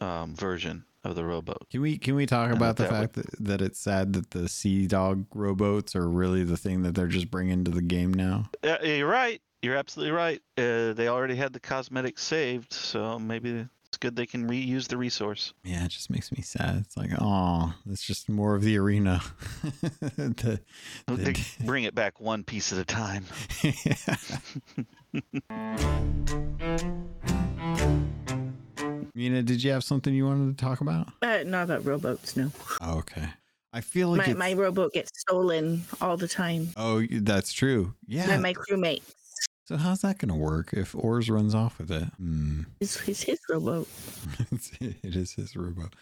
um, 0.00 0.34
version 0.36 0.84
of 1.10 1.16
the 1.16 1.24
rowboat. 1.24 1.68
Can 1.70 1.80
we 1.80 1.98
can 1.98 2.14
we 2.14 2.26
talk 2.26 2.48
And 2.48 2.56
about 2.56 2.76
the 2.76 2.84
that 2.84 2.92
would- 2.92 2.98
fact 2.98 3.12
that, 3.14 3.44
that 3.44 3.62
it's 3.62 3.78
sad 3.78 4.12
that 4.14 4.30
the 4.30 4.48
sea 4.48 4.86
dog 4.86 5.26
rowboats 5.34 5.94
are 5.96 6.08
really 6.08 6.44
the 6.44 6.56
thing 6.56 6.82
that 6.82 6.94
they're 6.94 7.06
just 7.06 7.30
bringing 7.30 7.64
to 7.64 7.70
the 7.70 7.82
game 7.82 8.12
now? 8.14 8.50
Yeah, 8.62 8.82
you're 8.82 9.08
right. 9.08 9.40
You're 9.62 9.76
absolutely 9.76 10.12
right. 10.12 10.40
Uh, 10.58 10.92
they 10.92 11.08
already 11.08 11.34
had 11.34 11.52
the 11.52 11.60
cosmetics 11.60 12.22
saved, 12.22 12.72
so 12.72 13.18
maybe 13.18 13.66
it's 13.88 13.98
good 13.98 14.14
they 14.14 14.26
can 14.26 14.48
reuse 14.48 14.86
the 14.88 14.96
resource. 14.96 15.54
Yeah, 15.64 15.84
it 15.84 15.88
just 15.88 16.10
makes 16.10 16.30
me 16.30 16.42
sad. 16.42 16.76
It's 16.84 16.96
like, 16.96 17.10
oh, 17.20 17.72
it's 17.88 18.04
just 18.04 18.28
more 18.28 18.54
of 18.54 18.62
the 18.62 18.78
arena. 18.78 19.22
The- 20.16 20.60
They 21.06 21.14
the- 21.32 21.40
bring 21.64 21.84
it 21.84 21.94
back 21.94 22.20
one 22.20 22.44
piece 22.44 22.72
at 22.72 22.78
a 22.78 22.84
time. 22.84 23.24
Mina, 29.16 29.42
did 29.42 29.64
you 29.64 29.70
have 29.72 29.82
something 29.82 30.14
you 30.14 30.26
wanted 30.26 30.58
to 30.58 30.62
talk 30.62 30.82
about? 30.82 31.08
Uh, 31.22 31.42
not 31.46 31.64
about 31.64 31.86
rowboats, 31.86 32.36
no. 32.36 32.52
Oh, 32.82 32.98
okay. 32.98 33.26
I 33.72 33.80
feel 33.80 34.10
like 34.10 34.28
My, 34.28 34.34
my 34.34 34.52
rowboat 34.52 34.92
gets 34.92 35.10
stolen 35.18 35.84
all 36.02 36.18
the 36.18 36.28
time 36.28 36.68
oh, 36.76 37.02
that's 37.10 37.54
true. 37.54 37.94
Yeah. 38.06 38.26
by 38.26 38.36
my 38.36 38.52
crewmates. 38.52 39.10
So 39.64 39.78
how's 39.78 40.02
that 40.02 40.18
going 40.18 40.28
to 40.28 40.34
work 40.34 40.74
if 40.74 40.94
Oars 40.94 41.30
runs 41.30 41.54
off 41.54 41.78
with 41.78 41.90
it? 41.90 42.04
Hmm. 42.18 42.64
It's, 42.80 43.08
it's 43.08 43.22
his 43.22 43.40
rowboat. 43.48 43.88
It's- 44.52 44.70
it 44.80 45.16
is 45.16 45.32
his 45.32 45.56
rowboat. 45.56 45.94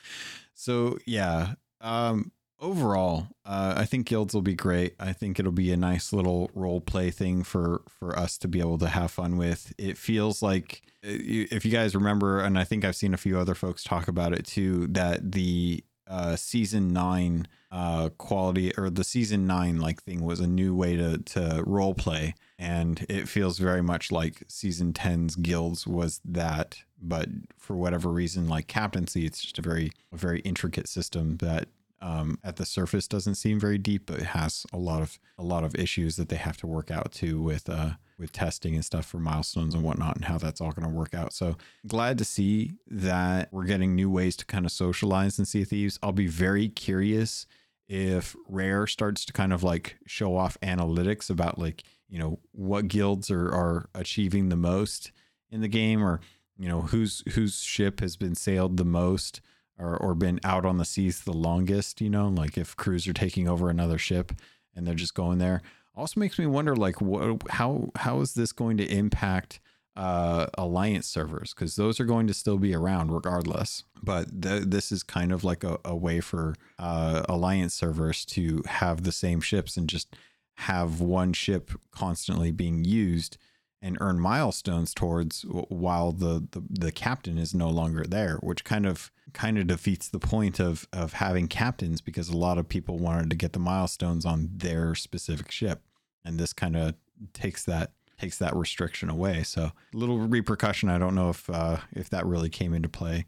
So 0.54 0.98
yeah. 1.06 1.54
Um. 1.80 2.32
Overall, 2.64 3.28
uh, 3.44 3.74
I 3.76 3.84
think 3.84 4.06
guilds 4.06 4.32
will 4.32 4.40
be 4.40 4.54
great. 4.54 4.94
I 4.98 5.12
think 5.12 5.38
it'll 5.38 5.52
be 5.52 5.70
a 5.70 5.76
nice 5.76 6.14
little 6.14 6.50
role 6.54 6.80
play 6.80 7.10
thing 7.10 7.44
for 7.44 7.82
for 7.90 8.18
us 8.18 8.38
to 8.38 8.48
be 8.48 8.58
able 8.58 8.78
to 8.78 8.88
have 8.88 9.10
fun 9.10 9.36
with. 9.36 9.74
It 9.76 9.98
feels 9.98 10.40
like 10.40 10.80
uh, 11.04 11.10
if 11.10 11.66
you 11.66 11.70
guys 11.70 11.94
remember, 11.94 12.40
and 12.40 12.58
I 12.58 12.64
think 12.64 12.82
I've 12.82 12.96
seen 12.96 13.12
a 13.12 13.18
few 13.18 13.38
other 13.38 13.54
folks 13.54 13.84
talk 13.84 14.08
about 14.08 14.32
it 14.32 14.46
too, 14.46 14.86
that 14.86 15.32
the 15.32 15.84
uh, 16.06 16.36
season 16.36 16.88
nine 16.88 17.48
uh, 17.70 18.08
quality 18.16 18.72
or 18.78 18.88
the 18.88 19.04
season 19.04 19.46
nine 19.46 19.78
like 19.78 20.02
thing 20.02 20.24
was 20.24 20.40
a 20.40 20.46
new 20.46 20.74
way 20.74 20.96
to 20.96 21.18
to 21.18 21.62
role 21.66 21.92
play, 21.92 22.34
and 22.58 23.04
it 23.10 23.28
feels 23.28 23.58
very 23.58 23.82
much 23.82 24.10
like 24.10 24.42
season 24.48 24.94
10's 24.94 25.36
guilds 25.36 25.86
was 25.86 26.18
that, 26.24 26.78
but 26.98 27.28
for 27.58 27.76
whatever 27.76 28.08
reason, 28.08 28.48
like 28.48 28.68
captaincy, 28.68 29.26
it's 29.26 29.42
just 29.42 29.58
a 29.58 29.62
very 29.62 29.92
a 30.14 30.16
very 30.16 30.40
intricate 30.40 30.88
system 30.88 31.36
that 31.42 31.68
um, 32.04 32.38
at 32.44 32.56
the 32.56 32.66
surface 32.66 33.08
doesn't 33.08 33.36
seem 33.36 33.58
very 33.58 33.78
deep, 33.78 34.04
but 34.04 34.18
it 34.18 34.26
has 34.26 34.66
a 34.74 34.76
lot 34.76 35.00
of 35.00 35.18
a 35.38 35.42
lot 35.42 35.64
of 35.64 35.74
issues 35.74 36.16
that 36.16 36.28
they 36.28 36.36
have 36.36 36.58
to 36.58 36.66
work 36.66 36.90
out 36.90 37.12
too 37.12 37.40
with 37.40 37.68
uh 37.68 37.92
with 38.18 38.30
testing 38.30 38.74
and 38.74 38.84
stuff 38.84 39.06
for 39.06 39.18
milestones 39.18 39.74
and 39.74 39.82
whatnot 39.82 40.14
and 40.14 40.26
how 40.26 40.36
that's 40.38 40.60
all 40.60 40.70
going 40.70 40.88
to 40.88 40.94
work 40.94 41.14
out. 41.14 41.32
So 41.32 41.56
glad 41.86 42.18
to 42.18 42.24
see 42.24 42.74
that 42.86 43.48
we're 43.50 43.64
getting 43.64 43.96
new 43.96 44.08
ways 44.08 44.36
to 44.36 44.44
kind 44.44 44.64
of 44.64 44.70
socialize 44.70 45.34
Sea 45.34 45.62
of 45.62 45.68
Thieves. 45.68 45.98
I'll 46.00 46.12
be 46.12 46.28
very 46.28 46.68
curious 46.68 47.46
if 47.88 48.36
Rare 48.48 48.86
starts 48.86 49.24
to 49.24 49.32
kind 49.32 49.52
of 49.52 49.62
like 49.62 49.96
show 50.06 50.36
off 50.36 50.58
analytics 50.62 51.30
about 51.30 51.58
like 51.58 51.84
you 52.08 52.18
know 52.18 52.38
what 52.52 52.88
guilds 52.88 53.30
are 53.30 53.48
are 53.48 53.88
achieving 53.94 54.50
the 54.50 54.56
most 54.56 55.10
in 55.50 55.62
the 55.62 55.68
game 55.68 56.04
or 56.04 56.20
you 56.58 56.68
know 56.68 56.82
whose 56.82 57.22
whose 57.32 57.62
ship 57.62 58.00
has 58.00 58.16
been 58.16 58.34
sailed 58.34 58.76
the 58.76 58.84
most 58.84 59.40
or 59.78 59.96
or 59.96 60.14
been 60.14 60.40
out 60.44 60.64
on 60.64 60.78
the 60.78 60.84
seas 60.84 61.22
the 61.22 61.32
longest 61.32 62.00
you 62.00 62.10
know 62.10 62.28
like 62.28 62.56
if 62.56 62.76
crews 62.76 63.06
are 63.08 63.12
taking 63.12 63.48
over 63.48 63.68
another 63.68 63.98
ship 63.98 64.32
and 64.76 64.86
they're 64.86 64.94
just 64.94 65.14
going 65.14 65.38
there. 65.38 65.62
Also 65.96 66.18
makes 66.18 66.38
me 66.38 66.46
wonder 66.46 66.74
like 66.74 67.00
what 67.00 67.42
how 67.50 67.90
how 67.96 68.20
is 68.20 68.34
this 68.34 68.52
going 68.52 68.76
to 68.78 68.84
impact 68.84 69.60
uh 69.96 70.46
alliance 70.54 71.06
servers? 71.06 71.54
Because 71.54 71.76
those 71.76 72.00
are 72.00 72.04
going 72.04 72.26
to 72.26 72.34
still 72.34 72.58
be 72.58 72.74
around 72.74 73.12
regardless. 73.12 73.84
But 74.02 74.42
th- 74.42 74.64
this 74.64 74.90
is 74.90 75.02
kind 75.02 75.32
of 75.32 75.44
like 75.44 75.62
a, 75.62 75.78
a 75.84 75.94
way 75.94 76.20
for 76.20 76.56
uh 76.78 77.22
alliance 77.28 77.74
servers 77.74 78.24
to 78.26 78.62
have 78.66 79.04
the 79.04 79.12
same 79.12 79.40
ships 79.40 79.76
and 79.76 79.88
just 79.88 80.16
have 80.56 81.00
one 81.00 81.32
ship 81.32 81.70
constantly 81.92 82.50
being 82.50 82.84
used 82.84 83.38
and 83.84 83.98
earn 84.00 84.18
milestones 84.18 84.94
towards 84.94 85.42
while 85.68 86.10
the, 86.10 86.48
the 86.50 86.62
the 86.68 86.92
captain 86.92 87.38
is 87.38 87.54
no 87.54 87.68
longer 87.68 88.04
there 88.04 88.38
which 88.42 88.64
kind 88.64 88.86
of 88.86 89.12
kind 89.34 89.58
of 89.58 89.66
defeats 89.66 90.08
the 90.08 90.18
point 90.18 90.60
of 90.60 90.88
of 90.92 91.14
having 91.14 91.48
captains 91.48 92.00
because 92.00 92.28
a 92.28 92.36
lot 92.36 92.56
of 92.56 92.68
people 92.68 92.98
wanted 92.98 93.28
to 93.30 93.36
get 93.36 93.52
the 93.52 93.58
milestones 93.58 94.24
on 94.24 94.48
their 94.54 94.94
specific 94.94 95.50
ship. 95.50 95.82
And 96.24 96.38
this 96.38 96.52
kind 96.52 96.76
of 96.76 96.94
takes 97.34 97.64
that 97.64 97.92
takes 98.18 98.38
that 98.38 98.54
restriction 98.54 99.10
away. 99.10 99.42
So 99.42 99.72
little 99.92 100.18
repercussion. 100.18 100.88
I 100.88 100.98
don't 100.98 101.14
know 101.14 101.30
if 101.30 101.50
uh 101.50 101.78
if 101.92 102.08
that 102.10 102.24
really 102.24 102.48
came 102.48 102.72
into 102.72 102.88
play. 102.88 103.26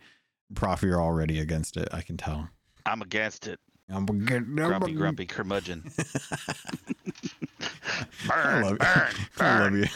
Prof 0.55 0.83
you're 0.83 1.03
already 1.03 1.41
against 1.41 1.77
it 1.77 1.89
i 1.93 2.01
can 2.01 2.17
tell. 2.17 2.49
I'm 2.87 3.03
against 3.03 3.49
it. 3.49 3.59
I'm 3.89 4.07
Grumpy, 4.07 4.93
grumpy 4.93 5.27
curmudgeon. 5.27 5.85
I 5.99 7.25
Burn, 8.29 8.63
love, 8.65 8.79
burn, 8.79 9.15
I 9.39 9.59
love 9.61 9.75
you. 9.75 9.87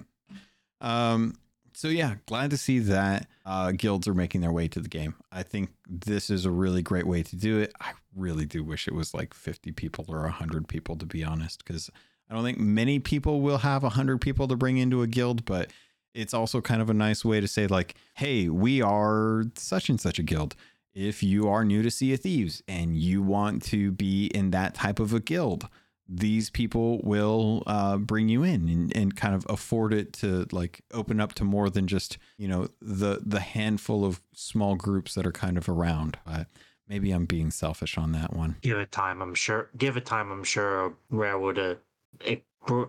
um, 0.80 1.34
so 1.74 1.88
yeah, 1.88 2.16
glad 2.26 2.50
to 2.50 2.56
see 2.56 2.80
that 2.80 3.26
uh, 3.46 3.72
guilds 3.72 4.06
are 4.06 4.14
making 4.14 4.40
their 4.40 4.52
way 4.52 4.68
to 4.68 4.80
the 4.80 4.88
game. 4.88 5.14
I 5.30 5.42
think 5.42 5.70
this 5.88 6.30
is 6.30 6.44
a 6.44 6.50
really 6.50 6.82
great 6.82 7.06
way 7.06 7.22
to 7.22 7.36
do 7.36 7.58
it. 7.58 7.72
I 7.80 7.92
really 8.14 8.44
do 8.44 8.62
wish 8.62 8.86
it 8.86 8.94
was 8.94 9.14
like 9.14 9.34
50 9.34 9.72
people 9.72 10.04
or 10.08 10.22
100 10.22 10.68
people, 10.68 10.96
to 10.96 11.06
be 11.06 11.24
honest, 11.24 11.64
because 11.64 11.90
I 12.28 12.34
don't 12.34 12.44
think 12.44 12.58
many 12.58 12.98
people 12.98 13.40
will 13.40 13.58
have 13.58 13.82
100 13.82 14.20
people 14.20 14.48
to 14.48 14.56
bring 14.56 14.78
into 14.78 15.02
a 15.02 15.06
guild, 15.06 15.44
but 15.44 15.70
it's 16.14 16.34
also 16.34 16.60
kind 16.60 16.82
of 16.82 16.90
a 16.90 16.94
nice 16.94 17.24
way 17.24 17.40
to 17.40 17.48
say, 17.48 17.66
like, 17.66 17.94
hey, 18.14 18.48
we 18.48 18.82
are 18.82 19.44
such 19.56 19.88
and 19.88 20.00
such 20.00 20.18
a 20.18 20.22
guild. 20.22 20.54
If 20.94 21.22
you 21.22 21.48
are 21.48 21.64
new 21.64 21.82
to 21.82 21.90
Sea 21.90 22.14
of 22.14 22.20
Thieves 22.20 22.62
and 22.68 22.96
you 22.96 23.22
want 23.22 23.62
to 23.64 23.90
be 23.90 24.26
in 24.26 24.50
that 24.50 24.74
type 24.74 25.00
of 25.00 25.14
a 25.14 25.20
guild, 25.20 25.68
these 26.08 26.50
people 26.50 27.00
will 27.02 27.62
uh, 27.66 27.96
bring 27.96 28.28
you 28.28 28.42
in 28.42 28.68
and, 28.68 28.96
and 28.96 29.16
kind 29.16 29.34
of 29.34 29.46
afford 29.48 29.94
it 29.94 30.12
to 30.14 30.46
like 30.52 30.82
open 30.92 31.20
up 31.20 31.32
to 31.34 31.44
more 31.44 31.70
than 31.70 31.86
just 31.86 32.18
you 32.36 32.48
know 32.48 32.68
the 32.80 33.20
the 33.24 33.40
handful 33.40 34.04
of 34.04 34.20
small 34.34 34.74
groups 34.74 35.14
that 35.14 35.26
are 35.26 35.32
kind 35.32 35.56
of 35.56 35.68
around. 35.68 36.18
But 36.26 36.48
maybe 36.88 37.10
I'm 37.12 37.24
being 37.24 37.50
selfish 37.50 37.96
on 37.96 38.12
that 38.12 38.34
one. 38.34 38.56
Give 38.60 38.78
it 38.78 38.92
time, 38.92 39.22
I'm 39.22 39.34
sure. 39.34 39.70
Give 39.78 39.96
it 39.96 40.04
time, 40.04 40.30
I'm 40.30 40.44
sure 40.44 40.94
Rare 41.08 41.38
would 41.38 41.58
uh, 41.58 42.84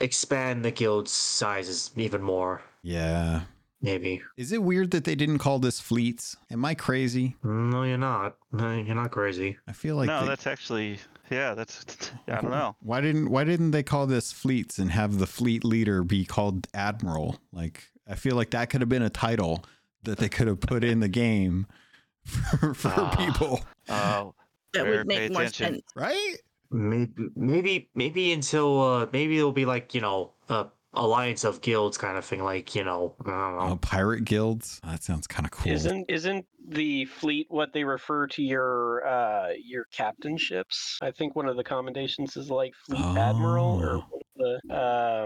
expand 0.00 0.64
the 0.64 0.70
guild 0.70 1.08
sizes 1.08 1.90
even 1.96 2.22
more. 2.22 2.62
Yeah. 2.82 3.42
Maybe. 3.80 4.20
Is 4.36 4.50
it 4.52 4.62
weird 4.62 4.90
that 4.90 5.04
they 5.04 5.14
didn't 5.14 5.38
call 5.38 5.60
this 5.60 5.80
fleets? 5.80 6.36
Am 6.50 6.64
I 6.64 6.74
crazy? 6.74 7.36
No, 7.44 7.84
you're 7.84 7.96
not. 7.96 8.36
No, 8.52 8.76
you're 8.76 8.96
not 8.96 9.12
crazy. 9.12 9.56
I 9.68 9.72
feel 9.72 9.94
like 9.96 10.08
no, 10.08 10.22
they- 10.22 10.26
that's 10.28 10.46
actually 10.48 10.98
yeah. 11.30 11.54
That's 11.54 11.84
I 12.26 12.40
don't 12.40 12.50
know. 12.50 12.74
Why 12.80 13.00
didn't 13.00 13.30
Why 13.30 13.44
didn't 13.44 13.70
they 13.70 13.82
call 13.84 14.06
this 14.06 14.32
fleets 14.32 14.78
and 14.78 14.90
have 14.90 15.18
the 15.18 15.26
fleet 15.26 15.64
leader 15.64 16.02
be 16.02 16.24
called 16.24 16.66
admiral? 16.74 17.38
Like 17.52 17.84
I 18.08 18.14
feel 18.16 18.34
like 18.34 18.50
that 18.50 18.68
could 18.70 18.80
have 18.80 18.88
been 18.88 19.02
a 19.02 19.10
title 19.10 19.64
that 20.02 20.18
they 20.18 20.28
could 20.28 20.48
have 20.48 20.60
put 20.60 20.82
in 20.82 21.00
the 21.00 21.08
game 21.08 21.66
for, 22.24 22.74
for 22.74 22.92
Ah. 22.96 23.14
people, 23.16 23.60
Oh, 23.88 24.34
That 24.74 24.86
would 24.86 25.06
make 25.06 25.30
more 25.32 25.42
attention. 25.42 25.74
sense. 25.74 25.82
right? 25.94 26.36
Maybe, 26.70 27.12
maybe, 27.36 27.90
maybe 27.94 28.32
until 28.32 28.80
uh, 28.82 29.06
maybe 29.12 29.38
it'll 29.38 29.52
be 29.52 29.64
like 29.66 29.94
you 29.94 30.00
know, 30.00 30.32
a 30.48 30.66
alliance 30.94 31.44
of 31.44 31.60
guilds 31.60 31.98
kind 31.98 32.16
of 32.16 32.24
thing. 32.24 32.42
Like 32.42 32.74
you 32.74 32.84
know, 32.84 33.14
I 33.24 33.30
don't 33.30 33.72
Oh, 33.72 33.76
pirate 33.80 34.24
guilds. 34.24 34.80
That 34.84 35.02
sounds 35.02 35.26
kind 35.26 35.44
of 35.46 35.50
cool. 35.52 35.72
Isn't 35.72 36.06
isn't 36.08 36.46
the 36.66 37.04
fleet 37.06 37.46
what 37.50 37.72
they 37.72 37.84
refer 37.84 38.26
to 38.28 38.42
your 38.42 39.06
uh 39.06 39.48
your 39.62 39.84
captain 39.92 40.36
ships? 40.36 40.98
I 41.02 41.10
think 41.10 41.36
one 41.36 41.46
of 41.46 41.56
the 41.56 41.64
commendations 41.64 42.36
is 42.36 42.50
like 42.50 42.74
fleet 42.86 43.00
admiral 43.16 43.80
or 43.82 44.02
Oh. 44.02 44.20
the 44.36 44.74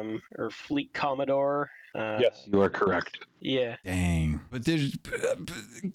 um 0.00 0.22
or 0.38 0.50
fleet 0.50 0.92
commodore. 0.94 1.70
Uh, 1.94 2.16
Yes, 2.20 2.44
you 2.50 2.58
are 2.62 2.70
correct. 2.70 3.18
Yeah. 3.40 3.76
Dang. 3.84 4.40
But 4.50 4.64
there's 4.64 4.96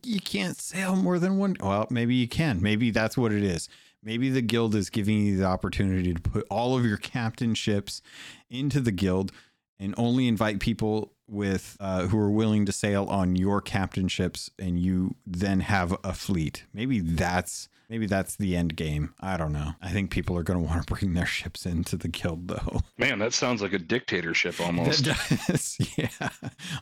you 0.04 0.20
can't 0.20 0.56
sail 0.60 0.96
more 0.96 1.18
than 1.18 1.38
one. 1.40 1.56
Well, 1.60 1.88
maybe 1.90 2.14
you 2.16 2.28
can. 2.28 2.62
Maybe 2.62 2.92
that's 2.92 3.18
what 3.18 3.32
it 3.32 3.44
is. 3.44 3.68
Maybe 4.04 4.30
the 4.30 4.44
guild 4.44 4.76
is 4.76 4.92
giving 4.92 5.26
you 5.26 5.38
the 5.38 5.46
opportunity 5.46 6.14
to 6.14 6.22
put 6.22 6.46
all 6.52 6.78
of 6.78 6.86
your 6.86 6.98
captain 6.98 7.56
ships 7.56 8.02
into 8.50 8.80
the 8.80 8.92
guild 8.92 9.32
and 9.80 9.94
only 9.98 10.28
invite 10.28 10.60
people 10.60 11.14
with 11.28 11.78
uh, 11.80 12.08
who 12.08 12.18
are 12.18 12.32
willing 12.32 12.66
to 12.66 12.72
sail 12.72 13.06
on 13.06 13.36
your 13.36 13.62
captain 13.62 14.08
ships, 14.08 14.50
and 14.58 14.80
you 14.80 15.16
then 15.26 15.60
have 15.62 15.96
a 16.04 16.14
fleet. 16.14 16.66
Maybe 16.74 17.00
that's 17.00 17.68
maybe 17.90 18.06
that's 18.06 18.36
the 18.36 18.56
end 18.56 18.76
game. 18.76 19.14
I 19.20 19.38
don't 19.38 19.52
know. 19.52 19.74
I 19.82 19.90
think 19.90 20.12
people 20.12 20.38
are 20.38 20.44
going 20.44 20.60
to 20.60 20.66
want 20.66 20.86
to 20.86 20.94
bring 20.94 21.14
their 21.14 21.26
ships 21.26 21.66
into 21.66 21.98
the 21.98 22.08
guild, 22.08 22.48
though. 22.48 22.82
Man, 22.98 23.20
that 23.20 23.34
sounds 23.34 23.62
like 23.62 23.74
a 23.74 23.80
dictatorship 23.80 24.60
almost. 24.66 25.06
That 25.06 25.44
does, 25.48 25.78
yeah, 25.98 26.30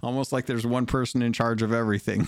almost 0.02 0.32
like 0.32 0.46
there's 0.46 0.66
one 0.66 0.86
person 0.86 1.22
in 1.22 1.34
charge 1.34 1.62
of 1.62 1.74
everything. 1.74 2.28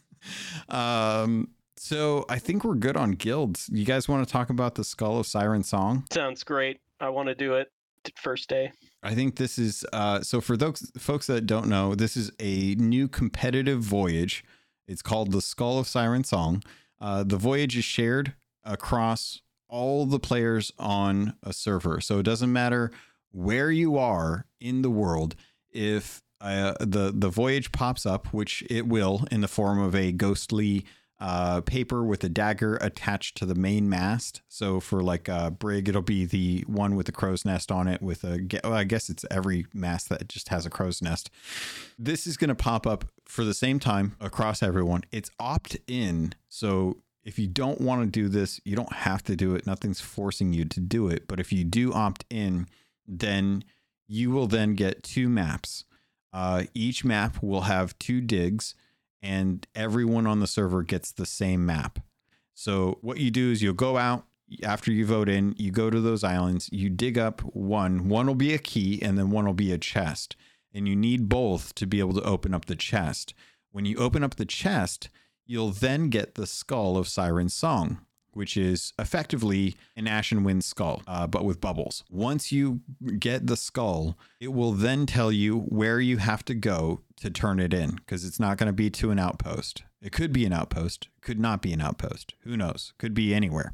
um. 0.68 1.48
So 1.78 2.24
I 2.28 2.38
think 2.38 2.64
we're 2.64 2.76
good 2.76 2.96
on 2.96 3.12
guilds. 3.12 3.68
You 3.72 3.84
guys 3.84 4.08
want 4.08 4.24
to 4.24 4.30
talk 4.30 4.50
about 4.50 4.76
the 4.76 4.84
Skull 4.84 5.18
of 5.18 5.26
Siren 5.26 5.64
Song? 5.64 6.04
Sounds 6.12 6.44
great. 6.44 6.78
I 7.00 7.08
want 7.08 7.26
to 7.26 7.34
do 7.34 7.54
it 7.54 7.72
t- 7.72 7.81
first 8.16 8.48
day. 8.48 8.72
I 9.02 9.14
think 9.14 9.36
this 9.36 9.58
is 9.58 9.84
uh, 9.92 10.20
so 10.22 10.40
for 10.40 10.56
those 10.56 10.90
folks 10.98 11.26
that 11.26 11.46
don't 11.46 11.68
know, 11.68 11.94
this 11.94 12.16
is 12.16 12.30
a 12.38 12.74
new 12.76 13.08
competitive 13.08 13.80
voyage. 13.80 14.44
It's 14.86 15.02
called 15.02 15.32
the 15.32 15.40
Skull 15.40 15.78
of 15.78 15.86
Siren 15.86 16.24
Song. 16.24 16.62
Uh, 17.00 17.24
the 17.24 17.36
voyage 17.36 17.76
is 17.76 17.84
shared 17.84 18.34
across 18.64 19.40
all 19.68 20.06
the 20.06 20.20
players 20.20 20.72
on 20.78 21.34
a 21.42 21.52
server, 21.52 22.00
so 22.00 22.18
it 22.18 22.24
doesn't 22.24 22.52
matter 22.52 22.90
where 23.32 23.70
you 23.70 23.96
are 23.96 24.46
in 24.60 24.82
the 24.82 24.90
world. 24.90 25.34
If 25.70 26.22
uh, 26.40 26.74
the 26.80 27.12
the 27.14 27.30
voyage 27.30 27.72
pops 27.72 28.04
up, 28.04 28.32
which 28.32 28.62
it 28.68 28.86
will 28.86 29.26
in 29.30 29.40
the 29.40 29.48
form 29.48 29.80
of 29.80 29.94
a 29.94 30.12
ghostly 30.12 30.84
uh, 31.22 31.60
paper 31.60 32.02
with 32.02 32.24
a 32.24 32.28
dagger 32.28 32.74
attached 32.80 33.36
to 33.36 33.46
the 33.46 33.54
main 33.54 33.88
mast. 33.88 34.42
So 34.48 34.80
for 34.80 35.04
like 35.04 35.28
a 35.28 35.52
brig, 35.52 35.88
it'll 35.88 36.02
be 36.02 36.26
the 36.26 36.64
one 36.66 36.96
with 36.96 37.06
the 37.06 37.12
crow's 37.12 37.44
nest 37.44 37.70
on 37.70 37.86
it. 37.86 38.02
With 38.02 38.24
a, 38.24 38.44
well, 38.64 38.72
I 38.72 38.82
guess 38.82 39.08
it's 39.08 39.24
every 39.30 39.66
mast 39.72 40.08
that 40.08 40.28
just 40.28 40.48
has 40.48 40.66
a 40.66 40.70
crow's 40.70 41.00
nest. 41.00 41.30
This 41.96 42.26
is 42.26 42.36
going 42.36 42.48
to 42.48 42.56
pop 42.56 42.88
up 42.88 43.04
for 43.24 43.44
the 43.44 43.54
same 43.54 43.78
time 43.78 44.16
across 44.20 44.64
everyone. 44.64 45.04
It's 45.12 45.30
opt 45.38 45.76
in, 45.86 46.34
so 46.48 46.96
if 47.22 47.38
you 47.38 47.46
don't 47.46 47.80
want 47.80 48.02
to 48.02 48.06
do 48.08 48.28
this, 48.28 48.60
you 48.64 48.74
don't 48.74 48.92
have 48.92 49.22
to 49.24 49.36
do 49.36 49.54
it. 49.54 49.64
Nothing's 49.64 50.00
forcing 50.00 50.52
you 50.52 50.64
to 50.64 50.80
do 50.80 51.06
it. 51.06 51.28
But 51.28 51.38
if 51.38 51.52
you 51.52 51.62
do 51.62 51.92
opt 51.92 52.24
in, 52.30 52.66
then 53.06 53.62
you 54.08 54.32
will 54.32 54.48
then 54.48 54.74
get 54.74 55.04
two 55.04 55.28
maps. 55.28 55.84
Uh, 56.32 56.64
each 56.74 57.04
map 57.04 57.40
will 57.40 57.60
have 57.60 57.96
two 58.00 58.20
digs 58.20 58.74
and 59.22 59.66
everyone 59.74 60.26
on 60.26 60.40
the 60.40 60.46
server 60.46 60.82
gets 60.82 61.12
the 61.12 61.26
same 61.26 61.64
map. 61.64 62.00
So 62.54 62.98
what 63.00 63.18
you 63.18 63.30
do 63.30 63.50
is 63.50 63.62
you'll 63.62 63.74
go 63.74 63.96
out 63.96 64.24
after 64.62 64.90
you 64.92 65.06
vote 65.06 65.28
in, 65.28 65.54
you 65.56 65.70
go 65.70 65.90
to 65.90 66.00
those 66.00 66.24
islands, 66.24 66.68
you 66.72 66.90
dig 66.90 67.16
up 67.16 67.40
one, 67.40 68.08
one 68.08 68.26
will 68.26 68.34
be 68.34 68.52
a 68.52 68.58
key 68.58 69.00
and 69.00 69.16
then 69.16 69.30
one 69.30 69.46
will 69.46 69.54
be 69.54 69.72
a 69.72 69.78
chest. 69.78 70.36
And 70.74 70.88
you 70.88 70.96
need 70.96 71.28
both 71.28 71.74
to 71.76 71.86
be 71.86 72.00
able 72.00 72.14
to 72.14 72.22
open 72.22 72.54
up 72.54 72.66
the 72.66 72.76
chest. 72.76 73.34
When 73.70 73.84
you 73.84 73.96
open 73.96 74.22
up 74.22 74.36
the 74.36 74.44
chest, 74.44 75.08
you'll 75.46 75.70
then 75.70 76.08
get 76.08 76.34
the 76.34 76.46
skull 76.46 76.96
of 76.96 77.08
Siren's 77.08 77.54
Song, 77.54 78.00
which 78.32 78.56
is 78.56 78.92
effectively 78.98 79.76
an 79.96 80.06
Ashen 80.06 80.44
Wind 80.44 80.64
skull, 80.64 81.02
uh, 81.06 81.26
but 81.26 81.44
with 81.44 81.60
bubbles. 81.60 82.04
Once 82.10 82.52
you 82.52 82.80
get 83.18 83.46
the 83.46 83.56
skull, 83.56 84.16
it 84.40 84.52
will 84.52 84.72
then 84.72 85.06
tell 85.06 85.30
you 85.30 85.60
where 85.60 86.00
you 86.00 86.18
have 86.18 86.44
to 86.46 86.54
go 86.54 87.00
to 87.16 87.30
turn 87.30 87.60
it 87.60 87.72
in 87.72 87.92
because 87.92 88.24
it's 88.24 88.40
not 88.40 88.56
going 88.56 88.66
to 88.66 88.72
be 88.72 88.90
to 88.90 89.10
an 89.10 89.18
outpost. 89.18 89.82
It 90.00 90.12
could 90.12 90.32
be 90.32 90.44
an 90.44 90.52
outpost, 90.52 91.08
could 91.20 91.38
not 91.38 91.62
be 91.62 91.72
an 91.72 91.80
outpost. 91.80 92.34
Who 92.40 92.56
knows? 92.56 92.92
Could 92.98 93.14
be 93.14 93.32
anywhere. 93.32 93.72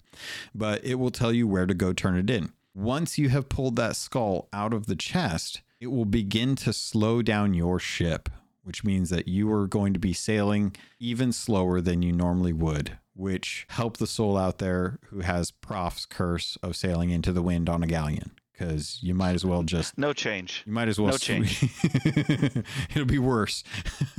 But 0.55 0.85
it 0.85 0.97
will 0.97 1.11
tell 1.11 1.33
you 1.33 1.49
where 1.49 1.67
to 1.67 1.75
go 1.75 1.93
turn 1.93 2.17
it 2.17 2.29
in. 2.29 2.53
Once 2.75 3.19
you 3.19 3.31
have 3.31 3.49
pulled 3.49 3.77
that 3.77 3.97
skull 3.97 4.49
out 4.53 4.75
of 4.75 4.87
the 4.87 4.95
chest, 4.95 5.63
it 5.81 5.89
will 5.89 6.05
begin 6.05 6.55
to 6.57 6.73
slow 6.73 7.23
down 7.23 7.55
your 7.55 7.79
ship, 7.79 8.29
which 8.63 8.85
means 8.85 9.09
that 9.11 9.27
you 9.27 9.51
are 9.51 9.67
going 9.67 9.95
to 9.95 9.99
be 9.99 10.13
sailing 10.13 10.77
even 11.01 11.33
slower 11.33 11.81
than 11.81 12.03
you 12.03 12.13
normally 12.13 12.53
would, 12.53 12.99
which 13.19 13.67
help 13.71 13.97
the 13.97 14.07
soul 14.07 14.37
out 14.37 14.59
there 14.59 14.99
who 15.07 15.21
has 15.21 15.51
Prof's 15.51 16.07
curse 16.07 16.57
of 16.63 16.77
sailing 16.77 17.11
into 17.11 17.33
the 17.33 17.43
wind 17.43 17.69
on 17.69 17.83
a 17.83 17.87
galleon. 17.87 18.31
Because 18.53 18.99
you 19.03 19.15
might 19.15 19.35
as 19.37 19.45
well 19.45 19.63
just 19.63 19.97
No 19.97 20.13
change. 20.13 20.65
you 20.67 20.73
might 20.73 20.89
as 20.89 20.99
well 20.99 21.13
No 21.13 21.19
change. 21.19 21.63
It'll 22.91 23.05
be 23.05 23.19
worse. 23.19 23.63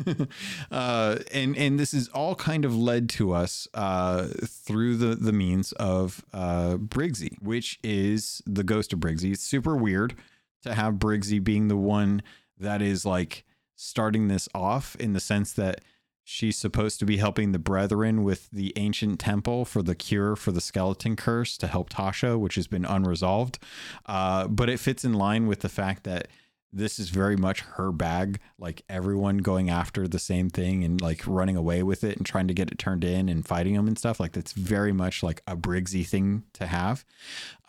uh, 0.71 1.17
and 1.33 1.57
and 1.57 1.79
this 1.79 1.93
is 1.93 2.07
all 2.09 2.35
kind 2.35 2.63
of 2.65 2.75
led 2.75 3.09
to 3.11 3.33
us 3.33 3.67
uh, 3.73 4.27
through 4.45 4.95
the 4.95 5.15
the 5.15 5.33
means 5.33 5.71
of 5.73 6.23
uh, 6.33 6.75
Briggsy, 6.77 7.41
which 7.41 7.79
is 7.83 8.41
the 8.45 8.63
ghost 8.63 8.93
of 8.93 8.99
Briggsy. 8.99 9.33
It's 9.33 9.43
super 9.43 9.75
weird 9.75 10.15
to 10.63 10.73
have 10.73 10.95
Briggsy 10.95 11.43
being 11.43 11.67
the 11.67 11.77
one 11.77 12.21
that 12.57 12.81
is 12.81 13.05
like 13.05 13.43
starting 13.75 14.27
this 14.29 14.47
off 14.55 14.95
in 14.97 15.11
the 15.13 15.19
sense 15.19 15.53
that 15.53 15.81
she's 16.29 16.55
supposed 16.55 16.99
to 16.99 17.05
be 17.07 17.17
helping 17.17 17.53
the 17.53 17.59
brethren 17.59 18.23
with 18.23 18.51
the 18.51 18.71
ancient 18.75 19.19
temple 19.19 19.65
for 19.65 19.81
the 19.81 19.95
cure 19.95 20.35
for 20.35 20.51
the 20.51 20.61
skeleton 20.61 21.15
curse 21.15 21.57
to 21.57 21.65
help 21.65 21.89
Tasha, 21.89 22.39
which 22.39 22.53
has 22.53 22.67
been 22.67 22.85
unresolved. 22.85 23.57
Uh, 24.05 24.47
but 24.47 24.69
it 24.69 24.79
fits 24.79 25.03
in 25.03 25.13
line 25.13 25.47
with 25.47 25.61
the 25.61 25.69
fact 25.69 26.03
that 26.03 26.27
this 26.71 26.99
is 26.99 27.09
very 27.09 27.35
much 27.35 27.61
her 27.61 27.91
bag, 27.91 28.39
like 28.59 28.83
everyone 28.87 29.39
going 29.39 29.71
after 29.71 30.07
the 30.07 30.19
same 30.19 30.51
thing 30.51 30.83
and 30.83 31.01
like 31.01 31.25
running 31.25 31.55
away 31.55 31.81
with 31.81 32.03
it 32.03 32.17
and 32.17 32.27
trying 32.27 32.47
to 32.47 32.53
get 32.53 32.71
it 32.71 32.77
turned 32.77 33.03
in 33.03 33.27
and 33.27 33.47
fighting 33.47 33.73
them 33.73 33.87
and 33.87 33.97
stuff. 33.97 34.19
Like 34.19 34.33
that's 34.33 34.53
very 34.53 34.91
much 34.93 35.23
like 35.23 35.41
a 35.47 35.57
Briggsy 35.57 36.05
thing 36.05 36.43
to 36.53 36.67
have. 36.67 37.05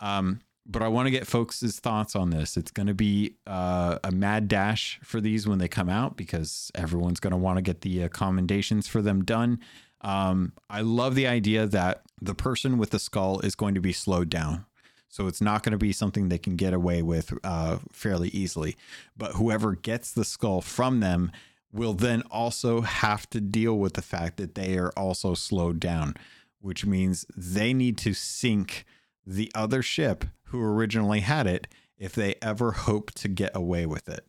Um, 0.00 0.40
but 0.66 0.82
I 0.82 0.88
want 0.88 1.06
to 1.06 1.10
get 1.10 1.26
folks' 1.26 1.60
thoughts 1.80 2.14
on 2.14 2.30
this. 2.30 2.56
It's 2.56 2.70
going 2.70 2.86
to 2.86 2.94
be 2.94 3.36
uh, 3.46 3.98
a 4.04 4.12
mad 4.12 4.48
dash 4.48 5.00
for 5.02 5.20
these 5.20 5.46
when 5.48 5.58
they 5.58 5.68
come 5.68 5.88
out 5.88 6.16
because 6.16 6.70
everyone's 6.74 7.20
going 7.20 7.32
to 7.32 7.36
want 7.36 7.56
to 7.56 7.62
get 7.62 7.80
the 7.80 8.04
uh, 8.04 8.08
commendations 8.08 8.86
for 8.86 9.02
them 9.02 9.24
done. 9.24 9.60
Um, 10.02 10.52
I 10.68 10.80
love 10.80 11.14
the 11.14 11.26
idea 11.26 11.66
that 11.66 12.02
the 12.20 12.34
person 12.34 12.78
with 12.78 12.90
the 12.90 12.98
skull 12.98 13.40
is 13.40 13.54
going 13.54 13.74
to 13.74 13.80
be 13.80 13.92
slowed 13.92 14.30
down. 14.30 14.66
So 15.08 15.26
it's 15.26 15.40
not 15.40 15.64
going 15.64 15.72
to 15.72 15.78
be 15.78 15.92
something 15.92 16.28
they 16.28 16.38
can 16.38 16.54
get 16.54 16.72
away 16.72 17.02
with 17.02 17.34
uh, 17.42 17.78
fairly 17.90 18.28
easily. 18.28 18.76
But 19.16 19.32
whoever 19.32 19.74
gets 19.74 20.12
the 20.12 20.24
skull 20.24 20.60
from 20.60 21.00
them 21.00 21.32
will 21.72 21.94
then 21.94 22.22
also 22.30 22.82
have 22.82 23.28
to 23.30 23.40
deal 23.40 23.76
with 23.76 23.94
the 23.94 24.02
fact 24.02 24.36
that 24.36 24.54
they 24.54 24.78
are 24.78 24.92
also 24.96 25.34
slowed 25.34 25.80
down, 25.80 26.14
which 26.60 26.86
means 26.86 27.26
they 27.36 27.74
need 27.74 27.98
to 27.98 28.14
sink 28.14 28.84
the 29.26 29.50
other 29.54 29.82
ship 29.82 30.24
who 30.50 30.62
originally 30.62 31.20
had 31.20 31.46
it 31.46 31.68
if 31.98 32.12
they 32.14 32.34
ever 32.42 32.72
hope 32.72 33.12
to 33.12 33.28
get 33.28 33.52
away 33.54 33.86
with 33.86 34.08
it. 34.08 34.26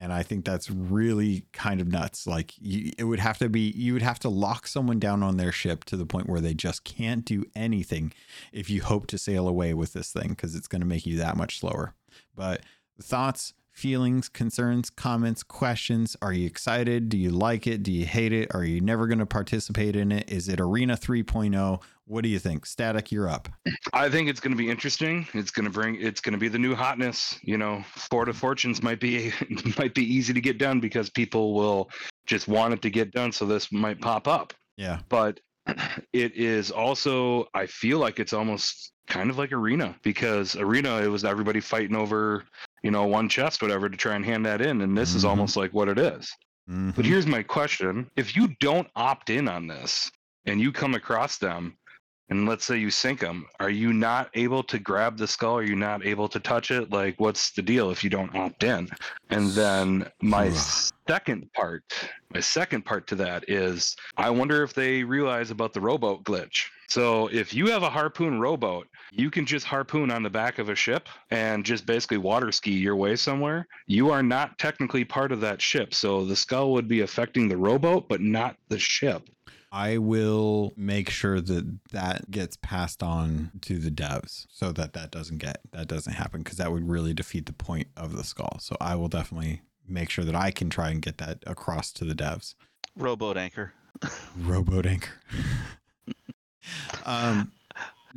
And 0.00 0.12
I 0.12 0.24
think 0.24 0.44
that's 0.44 0.68
really 0.68 1.46
kind 1.52 1.80
of 1.80 1.86
nuts. 1.86 2.26
Like 2.26 2.54
you, 2.58 2.90
it 2.98 3.04
would 3.04 3.20
have 3.20 3.38
to 3.38 3.48
be, 3.48 3.70
you 3.70 3.92
would 3.92 4.02
have 4.02 4.18
to 4.20 4.28
lock 4.28 4.66
someone 4.66 4.98
down 4.98 5.22
on 5.22 5.36
their 5.36 5.52
ship 5.52 5.84
to 5.84 5.96
the 5.96 6.04
point 6.04 6.28
where 6.28 6.40
they 6.40 6.54
just 6.54 6.82
can't 6.82 7.24
do 7.24 7.44
anything 7.54 8.12
if 8.52 8.68
you 8.68 8.82
hope 8.82 9.06
to 9.08 9.18
sail 9.18 9.46
away 9.46 9.74
with 9.74 9.92
this 9.92 10.12
thing 10.12 10.30
because 10.30 10.56
it's 10.56 10.66
going 10.66 10.80
to 10.82 10.86
make 10.86 11.06
you 11.06 11.16
that 11.18 11.36
much 11.36 11.60
slower. 11.60 11.94
But 12.34 12.62
the 12.96 13.04
thoughts, 13.04 13.54
feelings, 13.72 14.28
concerns, 14.28 14.90
comments, 14.90 15.42
questions. 15.42 16.16
Are 16.22 16.32
you 16.32 16.46
excited? 16.46 17.08
Do 17.08 17.16
you 17.16 17.30
like 17.30 17.66
it? 17.66 17.82
Do 17.82 17.90
you 17.90 18.04
hate 18.04 18.32
it? 18.32 18.54
Are 18.54 18.64
you 18.64 18.80
never 18.80 19.06
going 19.06 19.18
to 19.18 19.26
participate 19.26 19.96
in 19.96 20.12
it? 20.12 20.30
Is 20.30 20.48
it 20.48 20.60
Arena 20.60 20.96
3.0? 20.96 21.82
What 22.06 22.22
do 22.22 22.28
you 22.28 22.38
think? 22.38 22.66
Static, 22.66 23.10
you're 23.10 23.28
up. 23.28 23.48
I 23.92 24.08
think 24.10 24.28
it's 24.28 24.40
going 24.40 24.52
to 24.52 24.56
be 24.56 24.68
interesting. 24.68 25.26
It's 25.32 25.50
going 25.50 25.64
to 25.64 25.70
bring. 25.70 26.00
It's 26.00 26.20
going 26.20 26.34
to 26.34 26.38
be 26.38 26.48
the 26.48 26.58
new 26.58 26.74
hotness. 26.74 27.38
You 27.42 27.56
know, 27.56 27.82
Fort 27.88 28.28
of 28.28 28.36
Fortunes 28.36 28.82
might 28.82 29.00
be 29.00 29.32
might 29.78 29.94
be 29.94 30.04
easy 30.04 30.32
to 30.34 30.40
get 30.40 30.58
done 30.58 30.80
because 30.80 31.08
people 31.08 31.54
will 31.54 31.90
just 32.26 32.48
want 32.48 32.74
it 32.74 32.82
to 32.82 32.90
get 32.90 33.12
done. 33.12 33.32
So 33.32 33.46
this 33.46 33.72
might 33.72 34.00
pop 34.00 34.28
up. 34.28 34.52
Yeah. 34.76 34.98
But 35.08 35.40
it 36.12 36.36
is 36.36 36.70
also. 36.70 37.46
I 37.54 37.66
feel 37.66 37.98
like 37.98 38.18
it's 38.18 38.32
almost 38.32 38.92
kind 39.06 39.30
of 39.30 39.38
like 39.38 39.52
Arena 39.52 39.94
because 40.02 40.56
Arena 40.56 41.00
it 41.02 41.08
was 41.08 41.24
everybody 41.24 41.60
fighting 41.60 41.96
over 41.96 42.44
you 42.82 42.90
know 42.90 43.06
one 43.06 43.28
chest 43.28 43.62
whatever 43.62 43.88
to 43.88 43.96
try 43.96 44.14
and 44.14 44.24
hand 44.24 44.44
that 44.46 44.60
in, 44.60 44.80
and 44.80 44.96
this 44.96 45.14
is 45.14 45.24
Mhm. 45.24 45.28
almost 45.28 45.56
like 45.56 45.72
what 45.72 45.88
it 45.88 45.98
is. 45.98 46.34
Mhm. 46.70 46.94
But 46.94 47.04
here's 47.04 47.26
my 47.26 47.42
question: 47.42 48.10
If 48.16 48.36
you 48.36 48.48
don't 48.60 48.88
opt 48.96 49.30
in 49.30 49.48
on 49.48 49.66
this 49.66 50.10
and 50.46 50.60
you 50.60 50.72
come 50.72 50.94
across 50.94 51.38
them, 51.38 51.76
and 52.28 52.48
let's 52.48 52.64
say 52.64 52.78
you 52.78 52.90
sink 52.90 53.20
them, 53.20 53.46
are 53.60 53.68
you 53.70 53.92
not 53.92 54.30
able 54.34 54.62
to 54.62 54.78
grab 54.78 55.18
the 55.18 55.26
skull? 55.26 55.58
Are 55.58 55.62
you 55.62 55.76
not 55.76 56.06
able 56.06 56.28
to 56.28 56.40
touch 56.40 56.70
it? 56.70 56.90
Like, 56.90 57.20
what's 57.20 57.50
the 57.50 57.62
deal 57.62 57.90
if 57.90 58.02
you 58.02 58.10
don't 58.10 58.34
opt 58.34 58.64
in? 58.64 58.88
And 59.30 59.50
then 59.50 60.10
my 60.22 60.50
second 61.06 61.52
part, 61.52 61.82
my 62.32 62.40
second 62.40 62.84
part 62.84 63.06
to 63.08 63.16
that 63.16 63.44
is, 63.48 63.96
I 64.16 64.30
wonder 64.30 64.62
if 64.62 64.72
they 64.72 65.04
realize 65.04 65.50
about 65.50 65.72
the 65.72 65.80
rowboat 65.80 66.24
glitch. 66.24 66.66
So 66.92 67.28
if 67.28 67.54
you 67.54 67.68
have 67.68 67.82
a 67.82 67.88
harpoon 67.88 68.38
rowboat, 68.38 68.86
you 69.12 69.30
can 69.30 69.46
just 69.46 69.64
harpoon 69.64 70.10
on 70.10 70.22
the 70.22 70.28
back 70.28 70.58
of 70.58 70.68
a 70.68 70.74
ship 70.74 71.08
and 71.30 71.64
just 71.64 71.86
basically 71.86 72.18
water 72.18 72.52
ski 72.52 72.72
your 72.72 72.96
way 72.96 73.16
somewhere. 73.16 73.66
You 73.86 74.10
are 74.10 74.22
not 74.22 74.58
technically 74.58 75.02
part 75.06 75.32
of 75.32 75.40
that 75.40 75.62
ship. 75.62 75.94
So 75.94 76.26
the 76.26 76.36
skull 76.36 76.70
would 76.72 76.88
be 76.88 77.00
affecting 77.00 77.48
the 77.48 77.56
rowboat, 77.56 78.10
but 78.10 78.20
not 78.20 78.56
the 78.68 78.78
ship. 78.78 79.26
I 79.72 79.96
will 79.96 80.74
make 80.76 81.08
sure 81.08 81.40
that 81.40 81.78
that 81.92 82.30
gets 82.30 82.58
passed 82.58 83.02
on 83.02 83.52
to 83.62 83.78
the 83.78 83.90
devs 83.90 84.46
so 84.50 84.70
that 84.72 84.92
that 84.92 85.10
doesn't 85.10 85.38
get 85.38 85.62
that 85.70 85.88
doesn't 85.88 86.12
happen 86.12 86.42
because 86.42 86.58
that 86.58 86.72
would 86.72 86.86
really 86.86 87.14
defeat 87.14 87.46
the 87.46 87.54
point 87.54 87.88
of 87.96 88.16
the 88.18 88.22
skull. 88.22 88.58
So 88.60 88.76
I 88.82 88.96
will 88.96 89.08
definitely 89.08 89.62
make 89.88 90.10
sure 90.10 90.26
that 90.26 90.36
I 90.36 90.50
can 90.50 90.68
try 90.68 90.90
and 90.90 91.00
get 91.00 91.16
that 91.16 91.42
across 91.46 91.90
to 91.92 92.04
the 92.04 92.14
devs. 92.14 92.54
Rowboat 92.98 93.38
anchor. 93.38 93.72
Rowboat 94.36 94.84
anchor. 94.84 95.14
um, 97.04 97.52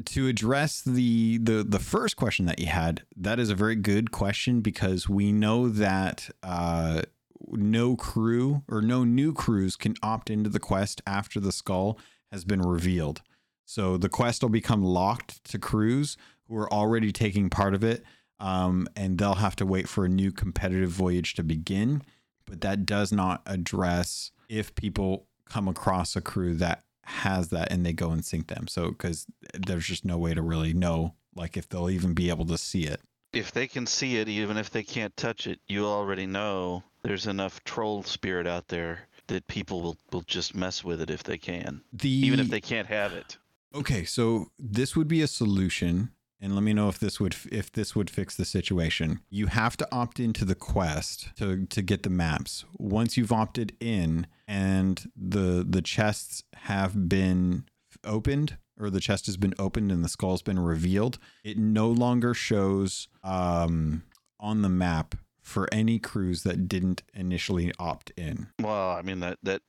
to 0.03 0.27
address 0.27 0.81
the 0.81 1.37
the 1.37 1.63
the 1.63 1.79
first 1.79 2.17
question 2.17 2.45
that 2.45 2.59
you 2.59 2.67
had, 2.67 3.03
that 3.15 3.39
is 3.39 3.49
a 3.49 3.55
very 3.55 3.75
good 3.75 4.11
question 4.11 4.61
because 4.61 5.07
we 5.07 5.31
know 5.31 5.69
that 5.69 6.29
uh, 6.43 7.03
no 7.51 7.95
crew 7.95 8.63
or 8.67 8.81
no 8.81 9.03
new 9.03 9.33
crews 9.33 9.75
can 9.75 9.95
opt 10.01 10.29
into 10.29 10.49
the 10.49 10.59
quest 10.59 11.01
after 11.07 11.39
the 11.39 11.51
skull 11.51 11.97
has 12.31 12.43
been 12.43 12.61
revealed. 12.61 13.21
So 13.65 13.97
the 13.97 14.09
quest 14.09 14.41
will 14.41 14.49
become 14.49 14.83
locked 14.83 15.43
to 15.45 15.59
crews 15.59 16.17
who 16.47 16.57
are 16.57 16.71
already 16.71 17.11
taking 17.11 17.49
part 17.49 17.73
of 17.73 17.83
it, 17.83 18.03
um, 18.39 18.87
and 18.95 19.17
they'll 19.17 19.35
have 19.35 19.55
to 19.57 19.65
wait 19.65 19.87
for 19.87 20.05
a 20.05 20.09
new 20.09 20.31
competitive 20.31 20.91
voyage 20.91 21.33
to 21.35 21.43
begin. 21.43 22.03
But 22.45 22.61
that 22.61 22.85
does 22.85 23.11
not 23.11 23.41
address 23.45 24.31
if 24.49 24.75
people 24.75 25.27
come 25.49 25.67
across 25.67 26.15
a 26.15 26.21
crew 26.21 26.53
that 26.55 26.83
has 27.05 27.49
that 27.49 27.71
and 27.71 27.85
they 27.85 27.93
go 27.93 28.11
and 28.11 28.25
sink 28.25 28.47
them. 28.47 28.67
So 28.67 28.89
because 28.89 29.25
there's 29.53 29.85
just 29.85 30.05
no 30.05 30.17
way 30.17 30.33
to 30.33 30.41
really 30.41 30.73
know 30.73 31.13
like 31.35 31.57
if 31.57 31.69
they'll 31.69 31.89
even 31.89 32.13
be 32.13 32.29
able 32.29 32.45
to 32.45 32.57
see 32.57 32.83
it. 32.83 33.01
If 33.33 33.51
they 33.51 33.67
can 33.67 33.85
see 33.85 34.17
it, 34.17 34.29
even 34.29 34.57
if 34.57 34.69
they 34.69 34.83
can't 34.83 35.15
touch 35.17 35.45
it, 35.45 35.59
you 35.67 35.85
already 35.85 36.25
know 36.25 36.83
there's 37.03 37.27
enough 37.27 37.63
troll 37.65 38.01
spirit 38.03 38.47
out 38.47 38.69
there 38.69 39.07
that 39.27 39.45
people 39.47 39.81
will, 39.81 39.97
will 40.11 40.21
just 40.21 40.55
mess 40.55 40.83
with 40.83 41.01
it 41.01 41.09
if 41.09 41.23
they 41.23 41.37
can, 41.37 41.81
The 41.91 42.09
even 42.09 42.39
if 42.39 42.49
they 42.49 42.61
can't 42.61 42.87
have 42.87 43.11
it. 43.13 43.37
Okay, 43.73 44.05
so 44.05 44.51
this 44.57 44.95
would 44.95 45.07
be 45.07 45.21
a 45.21 45.27
solution, 45.27 46.11
and 46.41 46.53
let 46.53 46.63
me 46.63 46.73
know 46.73 46.89
if 46.89 46.99
this 46.99 47.19
would 47.19 47.35
if 47.51 47.71
this 47.71 47.95
would 47.95 48.09
fix 48.09 48.35
the 48.35 48.45
situation. 48.45 49.19
You 49.29 49.47
have 49.47 49.77
to 49.77 49.87
opt 49.91 50.19
into 50.19 50.45
the 50.45 50.55
quest 50.55 51.35
to 51.37 51.65
to 51.65 51.81
get 51.81 52.03
the 52.03 52.09
maps. 52.09 52.65
Once 52.77 53.17
you've 53.17 53.31
opted 53.31 53.75
in 53.79 54.27
and 54.47 55.09
the 55.15 55.65
the 55.67 55.81
chests 55.81 56.43
have 56.53 57.09
been 57.09 57.65
opened 58.03 58.57
or 58.79 58.89
the 58.89 58.99
chest 58.99 59.25
has 59.25 59.37
been 59.37 59.53
opened 59.57 59.91
and 59.91 60.03
the 60.03 60.09
skull's 60.09 60.41
been 60.41 60.59
revealed, 60.59 61.17
it 61.43 61.57
no 61.57 61.89
longer 61.89 62.33
shows 62.33 63.07
um 63.23 64.03
on 64.39 64.61
the 64.61 64.69
map 64.69 65.15
for 65.41 65.67
any 65.71 65.99
crews 65.99 66.43
that 66.43 66.67
didn't 66.67 67.03
initially 67.13 67.71
opt 67.79 68.11
in. 68.17 68.47
Well, 68.59 68.89
I 68.91 69.01
mean 69.01 69.19
that 69.21 69.37
that 69.43 69.61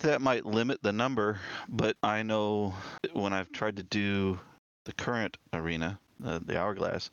that 0.00 0.20
might 0.20 0.44
limit 0.44 0.82
the 0.82 0.92
number, 0.92 1.40
but 1.68 1.96
I 2.02 2.22
know 2.22 2.74
when 3.12 3.32
I've 3.32 3.50
tried 3.52 3.76
to 3.76 3.82
do 3.82 4.38
the 4.84 4.92
current 4.92 5.36
arena, 5.52 5.98
uh, 6.24 6.38
the 6.44 6.58
hourglass, 6.58 7.10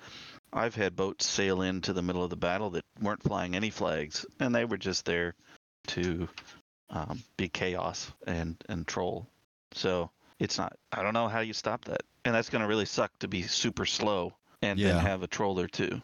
I've 0.53 0.75
had 0.75 0.95
boats 0.95 1.25
sail 1.25 1.61
into 1.61 1.93
the 1.93 2.01
middle 2.01 2.23
of 2.23 2.29
the 2.29 2.35
battle 2.35 2.71
that 2.71 2.85
weren't 3.01 3.23
flying 3.23 3.55
any 3.55 3.69
flags, 3.69 4.25
and 4.39 4.53
they 4.53 4.65
were 4.65 4.77
just 4.77 5.05
there 5.05 5.33
to 5.87 6.27
um, 6.89 7.23
be 7.37 7.47
chaos 7.47 8.11
and 8.27 8.61
and 8.69 8.85
troll. 8.85 9.27
So 9.73 10.11
it's 10.39 10.57
not. 10.57 10.77
I 10.91 11.03
don't 11.03 11.13
know 11.13 11.27
how 11.27 11.39
you 11.39 11.53
stop 11.53 11.85
that, 11.85 12.03
and 12.25 12.35
that's 12.35 12.49
going 12.49 12.61
to 12.61 12.67
really 12.67 12.85
suck 12.85 13.17
to 13.19 13.27
be 13.27 13.43
super 13.43 13.85
slow 13.85 14.33
and 14.61 14.79
Yeah. 14.79 14.93
then 14.93 14.99
have 14.99 15.23
a 15.23 15.27
troller 15.27 15.67
too. 15.67 16.01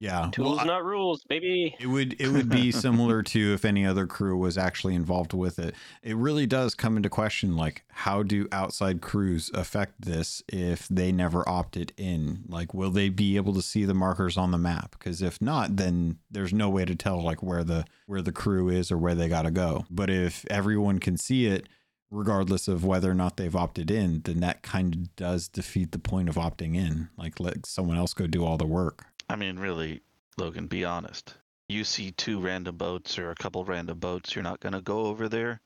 Yeah. 0.00 0.28
Tools, 0.32 0.56
Well, 0.56 0.60
I- 0.60 0.64
not 0.64 0.84
rules, 0.84 1.24
baby. 1.28 1.74
It 1.80 1.86
would 1.86 2.20
it 2.20 2.28
would 2.28 2.48
be 2.48 2.70
similar 2.86 3.22
to 3.24 3.52
if 3.54 3.64
any 3.64 3.84
other 3.84 4.06
crew 4.06 4.36
was 4.36 4.56
actually 4.56 4.94
involved 4.94 5.32
with 5.32 5.58
it. 5.58 5.74
It 6.02 6.16
really 6.16 6.46
does 6.46 6.74
come 6.74 6.96
into 6.96 7.08
question 7.08 7.56
like 7.56 7.84
how 7.90 8.22
do 8.22 8.46
outside 8.52 9.00
crews 9.00 9.50
affect 9.54 10.00
this 10.00 10.42
if 10.48 10.86
they 10.88 11.10
never 11.12 11.48
opted 11.48 11.92
in? 11.96 12.44
Like 12.48 12.72
will 12.74 12.90
they 12.90 13.08
be 13.08 13.36
able 13.36 13.54
to 13.54 13.62
see 13.62 13.84
the 13.84 13.94
markers 13.94 14.36
on 14.36 14.50
the 14.52 14.58
map? 14.58 14.92
Because 14.98 15.20
if 15.22 15.40
not, 15.42 15.76
then 15.76 16.18
there's 16.30 16.52
no 16.52 16.68
way 16.70 16.84
to 16.84 16.94
tell 16.94 17.22
like 17.22 17.42
where 17.42 17.64
the 17.64 17.84
where 18.06 18.22
the 18.22 18.32
crew 18.32 18.68
is 18.68 18.90
or 18.92 18.98
where 18.98 19.14
they 19.14 19.28
got 19.28 19.42
to 19.42 19.50
go. 19.50 19.84
But 19.90 20.10
if 20.10 20.44
everyone 20.50 20.98
can 21.00 21.16
see 21.16 21.46
it 21.46 21.66
regardless 22.10 22.68
of 22.68 22.84
whether 22.84 23.10
or 23.10 23.14
not 23.14 23.36
they've 23.36 23.54
opted 23.56 23.90
in, 23.90 24.22
then 24.24 24.40
that 24.40 24.62
kind 24.62 24.94
of 24.94 25.16
does 25.16 25.46
defeat 25.48 25.92
the 25.92 25.98
point 25.98 26.28
of 26.28 26.36
opting 26.36 26.74
in. 26.74 27.08
Like 27.18 27.38
let 27.38 27.66
someone 27.66 27.98
else 27.98 28.14
go 28.14 28.26
do 28.26 28.44
all 28.44 28.56
the 28.56 28.64
work. 28.66 29.04
I 29.28 29.36
mean, 29.36 29.58
really, 29.58 30.00
Logun, 30.38 30.68
be 30.68 30.84
honest. 30.84 31.34
You 31.68 31.84
see 31.84 32.12
two 32.12 32.40
random 32.40 32.76
boats 32.76 33.18
or 33.18 33.30
a 33.30 33.34
couple 33.34 33.64
random 33.64 33.98
boats, 33.98 34.34
you're 34.34 34.42
not 34.42 34.60
going 34.60 34.72
to 34.72 34.80
go 34.80 35.00
over 35.06 35.28
there 35.28 35.60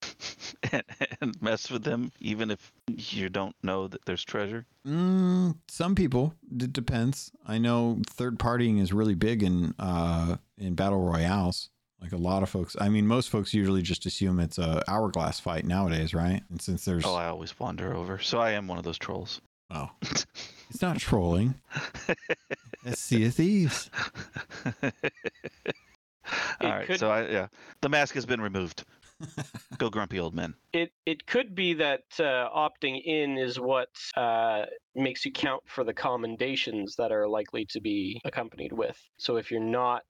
and, 0.72 0.84
and 1.20 1.42
mess 1.42 1.70
with 1.70 1.82
them, 1.82 2.12
even 2.20 2.50
if 2.50 2.72
you 2.86 3.28
don't 3.28 3.56
know 3.62 3.88
that 3.88 4.04
there's 4.04 4.24
treasure. 4.24 4.66
Mm, 4.86 5.56
some 5.68 5.94
people. 5.96 6.34
It 6.50 6.72
depends. 6.72 7.32
I 7.46 7.58
know 7.58 8.00
third 8.08 8.38
partying 8.38 8.80
is 8.80 8.92
really 8.92 9.14
big 9.16 9.42
in 9.42 9.74
uh 9.78 10.36
in 10.56 10.74
battle 10.74 11.00
royales. 11.00 11.70
Like 12.00 12.12
a 12.12 12.16
lot 12.16 12.44
of 12.44 12.48
folks. 12.48 12.76
I 12.80 12.88
mean, 12.88 13.08
most 13.08 13.28
folks 13.28 13.52
usually 13.52 13.82
just 13.82 14.06
assume 14.06 14.38
it's 14.38 14.58
a 14.58 14.84
hourglass 14.88 15.40
fight 15.40 15.64
nowadays, 15.64 16.14
right? 16.14 16.42
And 16.48 16.62
since 16.62 16.84
there's 16.84 17.04
Oh, 17.04 17.14
I 17.16 17.26
always 17.26 17.58
wander 17.58 17.92
over. 17.92 18.20
So 18.20 18.38
I 18.38 18.52
am 18.52 18.68
one 18.68 18.78
of 18.78 18.84
those 18.84 18.98
trolls. 18.98 19.40
oh, 19.72 19.90
it's 20.70 20.82
not 20.82 20.98
trolling. 20.98 21.54
It's 22.84 23.00
Sea 23.00 23.26
of 23.26 23.34
Thieves. 23.34 23.90
All 26.60 26.68
right. 26.70 26.86
could- 26.86 26.98
So 27.00 27.10
I, 27.10 27.28
yeah, 27.28 27.48
the 27.80 27.88
mask 27.88 28.14
has 28.14 28.24
been 28.26 28.40
removed. 28.40 28.84
Go 29.78 29.90
grumpy 29.90 30.18
old 30.18 30.34
men. 30.34 30.54
It 30.72 30.92
it 31.06 31.26
could 31.26 31.54
be 31.54 31.72
that 31.74 32.04
uh, 32.20 32.50
opting 32.54 33.02
in 33.02 33.38
is 33.38 33.58
what 33.58 33.88
uh, 34.16 34.66
makes 34.94 35.24
you 35.24 35.32
count 35.32 35.62
for 35.68 35.82
the 35.82 35.94
commendations 35.94 36.94
that 36.96 37.10
are 37.10 37.26
likely 37.26 37.64
to 37.70 37.80
be 37.80 38.20
accompanied 38.24 38.72
with. 38.74 39.00
So 39.18 39.36
if 39.36 39.50
you're 39.50 39.60
not 39.60 40.04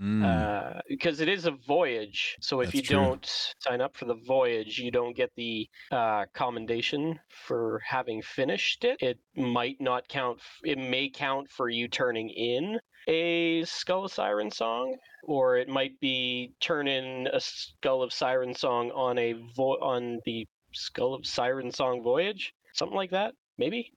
Mm, 0.00 0.24
uh, 0.24 0.80
because 0.88 1.20
it 1.20 1.28
is 1.28 1.46
a 1.46 1.50
voyage. 1.50 2.36
So 2.40 2.60
if 2.60 2.72
That's 2.72 2.74
you 2.74 2.82
true. 2.82 2.82
don't 2.82 3.26
sign 3.60 3.80
up 3.80 3.96
for 3.96 4.04
the 4.04 4.14
voyage, 4.14 4.78
you 4.78 4.92
don't 4.92 5.16
get 5.16 5.30
the 5.36 5.68
uh, 5.90 6.26
commendation 6.32 7.18
for 7.28 7.80
having 7.84 8.22
finished 8.22 8.84
it. 8.84 9.02
It 9.02 9.18
might 9.36 9.80
not 9.80 10.06
count. 10.08 10.40
It 10.62 10.78
may 10.78 11.10
count 11.10 11.50
for 11.50 11.68
you 11.68 11.88
turning 11.88 12.30
in 12.30 12.78
a 13.06 13.64
Skull 13.64 14.04
of 14.04 14.12
Siren 14.12 14.50
song, 14.50 14.96
or 15.24 15.56
it 15.56 15.68
might 15.68 15.98
be 16.00 16.52
turn 16.60 16.88
in 16.88 17.28
a 17.32 17.40
Skull 17.40 18.02
of 18.02 18.12
Siren 18.12 18.54
song 18.54 18.90
on 18.92 19.18
a 19.18 19.34
vo- 19.54 19.80
on 19.80 20.20
the 20.24 20.46
Skull 20.72 21.14
of 21.14 21.26
Siren 21.26 21.70
song 21.70 22.02
voyage, 22.02 22.54
something 22.72 22.96
like 22.96 23.10
that. 23.10 23.34
Maybe. 23.56 23.92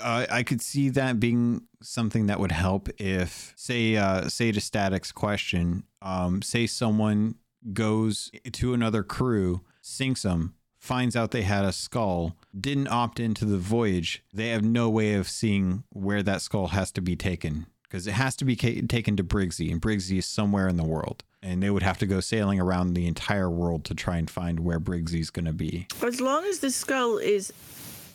Uh, 0.00 0.26
I 0.30 0.44
could 0.44 0.62
see 0.62 0.88
that 0.90 1.18
being 1.18 1.62
something 1.82 2.26
that 2.26 2.38
would 2.38 2.52
help 2.52 2.88
if, 3.00 3.52
say, 3.56 3.96
uh, 3.96 4.28
say 4.28 4.52
to 4.52 4.60
Static's 4.60 5.10
question, 5.10 5.82
um, 6.00 6.42
say 6.42 6.68
someone 6.68 7.34
goes 7.72 8.30
to 8.52 8.72
another 8.72 9.02
crew, 9.02 9.62
sinks 9.82 10.22
them, 10.22 10.54
finds 10.78 11.16
out 11.16 11.32
they 11.32 11.42
had 11.42 11.64
a 11.64 11.72
skull, 11.72 12.36
didn't 12.58 12.86
opt 12.86 13.18
into 13.18 13.44
the 13.44 13.58
voyage. 13.58 14.22
They 14.32 14.50
have 14.50 14.62
no 14.62 14.88
way 14.88 15.14
of 15.14 15.28
seeing 15.28 15.82
where 15.90 16.22
that 16.22 16.40
skull 16.40 16.68
has 16.68 16.92
to 16.92 17.00
be 17.00 17.16
taken 17.16 17.66
because 17.90 18.06
it 18.06 18.12
has 18.12 18.36
to 18.36 18.44
be 18.44 18.54
ca- 18.54 18.82
taken 18.82 19.16
to 19.16 19.24
Briggsy, 19.24 19.70
and 19.72 19.82
Briggsy 19.82 20.18
is 20.18 20.26
somewhere 20.26 20.68
in 20.68 20.76
the 20.76 20.84
world. 20.84 21.24
And 21.42 21.62
they 21.62 21.70
would 21.70 21.82
have 21.82 21.98
to 21.98 22.06
go 22.06 22.20
sailing 22.20 22.60
around 22.60 22.94
the 22.94 23.06
entire 23.06 23.50
world 23.50 23.84
to 23.86 23.94
try 23.94 24.16
and 24.18 24.30
find 24.30 24.60
where 24.60 24.78
Briggsy's 24.78 25.30
going 25.30 25.46
to 25.46 25.52
be. 25.52 25.88
As 26.02 26.20
long 26.20 26.44
as 26.44 26.60
the 26.60 26.70
skull 26.70 27.18
is 27.18 27.52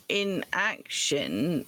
in 0.08 0.44
action, 0.52 1.66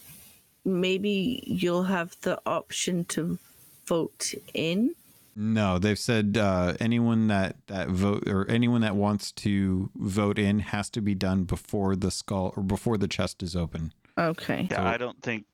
maybe 0.65 1.43
you'll 1.47 1.83
have 1.85 2.17
the 2.23 2.41
option 2.47 3.05
to 3.07 3.39
vote 3.87 4.33
in. 4.55 4.95
No, 5.37 5.79
they've 5.79 5.99
said 5.99 6.37
uh, 6.37 6.75
anyone 6.81 7.29
that 7.29 7.57
that 7.69 7.89
vote 7.89 8.27
or 8.27 8.49
anyone 8.51 8.81
that 8.81 8.97
wants 8.97 9.31
to 9.33 9.91
vote 9.97 10.37
in 10.39 10.59
has 10.61 10.91
to 10.91 11.01
be 11.01 11.15
done 11.15 11.45
before 11.45 11.95
the 11.95 12.11
skull 12.11 12.53
or 12.57 12.63
before 12.63 12.97
the 12.97 13.07
chest 13.07 13.43
is 13.43 13.55
open. 13.55 13.93
Okay. 14.17 14.67
Yeah, 14.71 14.77
So- 14.79 14.83
I 14.85 14.97
don't 14.97 15.21
think 15.23 15.45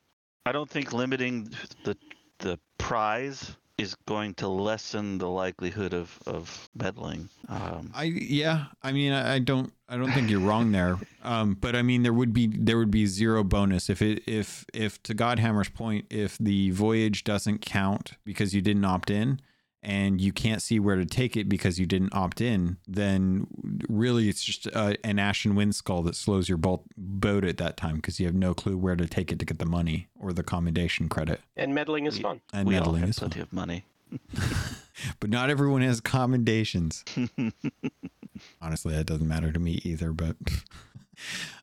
I 0.46 0.52
don't 0.52 0.68
think 0.70 0.92
limiting 0.92 1.50
the 1.84 1.96
the 2.38 2.58
prize 2.78 3.56
is 3.76 3.96
going 4.06 4.34
to 4.34 4.48
lessen 4.48 5.18
the 5.18 5.28
likelihood 5.28 5.92
of 5.94 6.18
of 6.26 6.68
meddling. 6.74 7.28
Um, 7.48 7.90
I 7.94 8.04
yeah, 8.04 8.66
I 8.82 8.92
mean 8.92 9.12
I, 9.12 9.34
I 9.34 9.38
don't 9.40 9.72
I 9.88 9.96
don't 9.96 10.12
think 10.12 10.30
you're 10.30 10.40
wrong 10.40 10.72
there. 10.72 10.98
Um, 11.24 11.56
but 11.58 11.74
I 11.74 11.80
mean 11.80 12.02
there 12.02 12.12
would 12.12 12.34
be 12.34 12.48
there 12.48 12.76
would 12.76 12.90
be 12.90 13.06
zero 13.06 13.42
bonus 13.42 13.88
if 13.88 14.02
it 14.02 14.22
if 14.26 14.66
if 14.74 15.02
to 15.04 15.14
Godhammer's 15.14 15.70
point 15.70 16.04
if 16.10 16.36
the 16.36 16.68
voyage 16.68 17.24
doesn't 17.24 17.62
count 17.62 18.12
because 18.26 18.54
you 18.54 18.60
didn't 18.60 18.84
opt 18.84 19.08
in 19.08 19.40
and 19.84 20.20
you 20.20 20.32
can't 20.32 20.60
see 20.62 20.78
where 20.80 20.96
to 20.96 21.04
take 21.04 21.36
it 21.36 21.48
because 21.48 21.78
you 21.78 21.86
didn't 21.86 22.14
opt 22.14 22.40
in, 22.40 22.78
then 22.88 23.46
really 23.88 24.28
it's 24.28 24.42
just 24.42 24.66
uh, 24.74 24.94
an 25.04 25.18
ashen 25.18 25.54
wind 25.54 25.74
skull 25.74 26.02
that 26.02 26.16
slows 26.16 26.48
your 26.48 26.58
boat 26.58 26.82
boat 26.96 27.44
at 27.44 27.58
that 27.58 27.76
time 27.76 27.96
because 27.96 28.18
you 28.18 28.26
have 28.26 28.34
no 28.34 28.54
clue 28.54 28.76
where 28.76 28.96
to 28.96 29.06
take 29.06 29.30
it 29.30 29.38
to 29.38 29.44
get 29.44 29.58
the 29.58 29.66
money 29.66 30.08
or 30.18 30.32
the 30.32 30.42
commendation 30.42 31.08
credit. 31.08 31.40
And 31.56 31.74
meddling 31.74 32.06
is 32.06 32.16
We- 32.16 32.22
fun. 32.22 32.40
And 32.52 32.66
we 32.66 32.74
all 32.76 32.80
meddling 32.80 33.00
have 33.02 33.10
is 33.10 33.18
fun. 33.18 33.30
plenty 33.30 33.42
of 33.42 33.52
money. 33.52 33.84
but 35.20 35.28
not 35.30 35.50
everyone 35.50 35.82
has 35.82 36.00
commendations. 36.00 37.04
Honestly, 38.60 38.94
that 38.94 39.06
doesn't 39.06 39.28
matter 39.28 39.52
to 39.52 39.58
me 39.58 39.80
either. 39.84 40.12
But, 40.12 40.36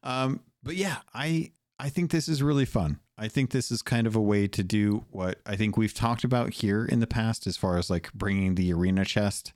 um, 0.03 0.41
but 0.63 0.75
yeah, 0.75 0.97
I 1.13 1.51
I 1.81 1.89
think 1.89 2.11
this 2.11 2.29
is 2.29 2.43
really 2.43 2.65
fun. 2.65 2.99
I 3.17 3.27
think 3.27 3.49
this 3.49 3.71
is 3.71 3.81
kind 3.81 4.05
of 4.05 4.15
a 4.15 4.21
way 4.21 4.47
to 4.47 4.63
do 4.63 5.03
what 5.09 5.39
I 5.47 5.55
think 5.55 5.77
we've 5.77 5.95
talked 5.95 6.23
about 6.23 6.53
here 6.53 6.85
in 6.85 6.99
the 6.99 7.07
past, 7.07 7.47
as 7.47 7.57
far 7.57 7.75
as 7.77 7.89
like 7.89 8.13
bringing 8.13 8.53
the 8.53 8.71
arena 8.71 9.03
chest 9.03 9.51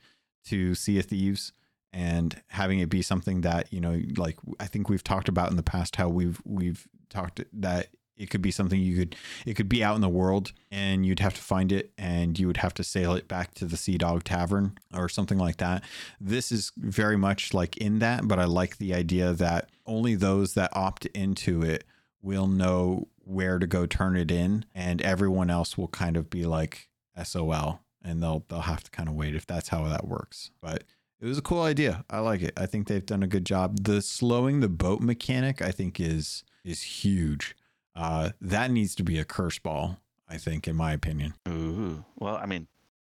to 0.45 0.73
Sea 0.73 0.97
of 0.97 1.05
Thieves 1.05 1.53
and 1.93 2.41
having 2.47 2.79
it 2.79 2.89
be 2.89 3.03
something 3.03 3.41
that 3.41 3.71
you 3.71 3.79
know, 3.79 4.01
like 4.17 4.37
I 4.59 4.65
think 4.65 4.89
we've 4.89 5.03
talked 5.03 5.29
about 5.29 5.51
in 5.51 5.55
the 5.55 5.61
past 5.61 5.97
how 5.97 6.09
we've 6.09 6.41
we've 6.45 6.87
talked 7.09 7.43
that 7.53 7.89
it 8.17 8.31
could 8.31 8.41
be 8.41 8.49
something 8.49 8.81
you 8.81 8.97
could 8.97 9.15
it 9.45 9.53
could 9.53 9.69
be 9.69 9.83
out 9.83 9.93
in 9.93 10.01
the 10.01 10.09
world 10.09 10.51
and 10.71 11.05
you'd 11.05 11.19
have 11.19 11.35
to 11.35 11.41
find 11.41 11.71
it 11.71 11.91
and 11.95 12.39
you 12.39 12.47
would 12.47 12.57
have 12.57 12.73
to 12.73 12.83
sail 12.83 13.13
it 13.13 13.27
back 13.27 13.53
to 13.53 13.65
the 13.65 13.77
Sea 13.77 13.99
Dog 13.99 14.23
Tavern 14.23 14.79
or 14.95 15.09
something 15.09 15.37
like 15.37 15.57
that. 15.57 15.83
This 16.19 16.51
is 16.51 16.71
very 16.75 17.17
much 17.17 17.53
like 17.53 17.77
in 17.77 17.99
that, 17.99 18.27
but 18.27 18.39
I 18.39 18.45
like 18.45 18.77
the 18.77 18.95
idea 18.95 19.33
that 19.33 19.69
only 19.85 20.15
those 20.15 20.55
that 20.55 20.75
opt 20.75 21.05
into 21.07 21.61
it 21.61 21.83
will 22.25 22.47
know 22.47 23.07
where 23.23 23.59
to 23.59 23.67
go 23.67 23.85
turn 23.85 24.15
it 24.17 24.31
in 24.31 24.65
and 24.73 25.01
everyone 25.01 25.49
else 25.49 25.77
will 25.77 25.87
kind 25.87 26.17
of 26.17 26.29
be 26.29 26.45
like 26.45 26.89
SOL 27.23 27.79
and 28.03 28.21
they'll 28.21 28.43
they'll 28.49 28.61
have 28.61 28.83
to 28.83 28.91
kind 28.91 29.07
of 29.07 29.15
wait 29.15 29.35
if 29.35 29.45
that's 29.45 29.69
how 29.69 29.87
that 29.87 30.07
works. 30.07 30.51
But 30.61 30.83
it 31.21 31.25
was 31.25 31.37
a 31.37 31.43
cool 31.43 31.61
idea. 31.61 32.03
I 32.09 32.19
like 32.19 32.41
it. 32.41 32.53
I 32.57 32.65
think 32.65 32.87
they've 32.87 33.05
done 33.05 33.23
a 33.23 33.27
good 33.27 33.45
job. 33.45 33.83
The 33.83 34.01
slowing 34.01 34.59
the 34.59 34.69
boat 34.69 35.01
mechanic 35.01 35.61
I 35.61 35.71
think 35.71 35.99
is 35.99 36.43
is 36.63 36.81
huge. 36.81 37.55
Uh, 37.95 38.31
that 38.41 38.71
needs 38.71 38.93
to 38.95 39.03
be 39.03 39.19
a 39.19 39.23
curse 39.23 39.57
ball, 39.57 39.99
I 40.27 40.37
think, 40.37 40.67
in 40.67 40.75
my 40.75 40.91
opinion. 40.91 41.35
Ooh. 41.47 42.03
Well, 42.17 42.35
I 42.35 42.45
mean, 42.45 42.67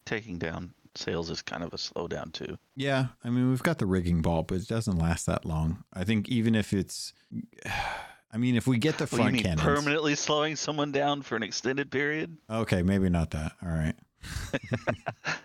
taking 0.04 0.38
down 0.38 0.72
sails 0.94 1.30
is 1.30 1.42
kind 1.42 1.64
of 1.64 1.72
a 1.72 1.76
slowdown 1.76 2.32
too. 2.32 2.58
Yeah, 2.76 3.06
I 3.24 3.30
mean, 3.30 3.50
we've 3.50 3.62
got 3.62 3.78
the 3.78 3.86
rigging 3.86 4.22
ball, 4.22 4.42
but 4.44 4.58
it 4.58 4.68
doesn't 4.68 4.98
last 4.98 5.26
that 5.26 5.44
long. 5.44 5.84
I 5.92 6.04
think 6.04 6.28
even 6.28 6.54
if 6.54 6.72
it's, 6.72 7.12
I 8.32 8.36
mean, 8.36 8.56
if 8.56 8.66
we 8.66 8.78
get 8.78 8.98
the 8.98 9.06
front 9.08 9.32
mean 9.34 9.42
cannons, 9.42 9.62
permanently 9.62 10.14
slowing 10.14 10.56
someone 10.56 10.92
down 10.92 11.22
for 11.22 11.36
an 11.36 11.42
extended 11.42 11.90
period? 11.90 12.36
okay, 12.50 12.82
maybe 12.82 13.08
not 13.08 13.30
that. 13.30 13.52
All 13.62 13.70
right. 13.70 13.94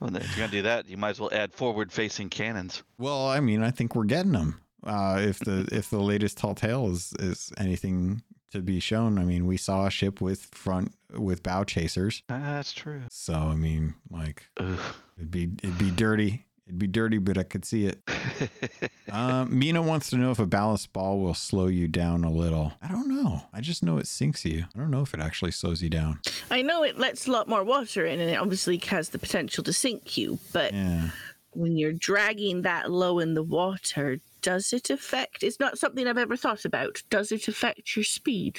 Well, 0.00 0.14
if 0.16 0.28
you're 0.36 0.46
gonna 0.46 0.52
do 0.52 0.62
that, 0.62 0.88
you 0.88 0.96
might 0.96 1.10
as 1.10 1.20
well 1.20 1.30
add 1.32 1.52
forward-facing 1.52 2.28
cannons. 2.30 2.82
Well, 2.98 3.26
I 3.26 3.40
mean, 3.40 3.62
I 3.62 3.70
think 3.72 3.96
we're 3.96 4.04
getting 4.04 4.32
them. 4.32 4.60
Uh, 4.84 5.18
if 5.20 5.40
the 5.40 5.68
if 5.72 5.90
the 5.90 5.98
latest 5.98 6.38
tall 6.38 6.54
tale 6.54 6.88
is 6.88 7.12
is 7.18 7.52
anything 7.58 8.22
to 8.52 8.60
be 8.62 8.78
shown, 8.78 9.18
I 9.18 9.24
mean, 9.24 9.44
we 9.46 9.56
saw 9.56 9.86
a 9.86 9.90
ship 9.90 10.20
with 10.20 10.42
front 10.52 10.94
with 11.12 11.42
bow 11.42 11.64
chasers. 11.64 12.22
Ah, 12.30 12.38
That's 12.38 12.72
true. 12.72 13.02
So 13.10 13.34
I 13.34 13.56
mean, 13.56 13.94
like, 14.08 14.44
Ugh. 14.58 14.78
it'd 15.16 15.32
be 15.32 15.50
it'd 15.64 15.78
be 15.78 15.90
dirty. 15.90 16.46
It'd 16.68 16.78
be 16.78 16.86
dirty, 16.86 17.16
but 17.18 17.36
I 17.38 17.42
could 17.44 17.64
see 17.64 17.86
it. 17.86 17.98
Um, 19.10 19.58
Mina 19.58 19.80
wants 19.80 20.10
to 20.10 20.16
know 20.18 20.30
if 20.32 20.38
a 20.38 20.44
ballast 20.46 20.92
ball 20.92 21.18
will 21.18 21.32
slow 21.32 21.66
you 21.68 21.88
down 21.88 22.24
a 22.24 22.30
little. 22.30 22.74
I 22.82 22.88
don't 22.88 23.08
know. 23.08 23.40
I 23.54 23.62
just 23.62 23.82
know 23.82 23.96
it 23.96 24.06
sinks 24.06 24.44
you. 24.44 24.66
I 24.74 24.78
don't 24.78 24.90
know 24.90 25.00
if 25.00 25.14
it 25.14 25.20
actually 25.20 25.52
slows 25.52 25.82
you 25.82 25.88
down. 25.88 26.20
I 26.50 26.60
know 26.60 26.82
it 26.84 26.98
lets 26.98 27.26
a 27.26 27.30
lot 27.32 27.48
more 27.48 27.64
water 27.64 28.04
in, 28.04 28.20
and 28.20 28.30
it 28.30 28.34
obviously 28.34 28.76
has 28.88 29.08
the 29.08 29.18
potential 29.18 29.64
to 29.64 29.72
sink 29.72 30.18
you. 30.18 30.38
But 30.52 30.74
Yeah. 30.74 31.08
when 31.52 31.78
you're 31.78 31.94
dragging 31.94 32.60
that 32.62 32.90
low 32.92 33.18
in 33.18 33.32
the 33.32 33.42
water, 33.42 34.20
does 34.42 34.74
it 34.74 34.90
affect? 34.90 35.42
It's 35.42 35.58
not 35.58 35.78
something 35.78 36.06
I've 36.06 36.18
ever 36.18 36.36
thought 36.36 36.66
about. 36.66 37.02
Does 37.08 37.32
it 37.32 37.48
affect 37.48 37.96
your 37.96 38.04
speed? 38.04 38.58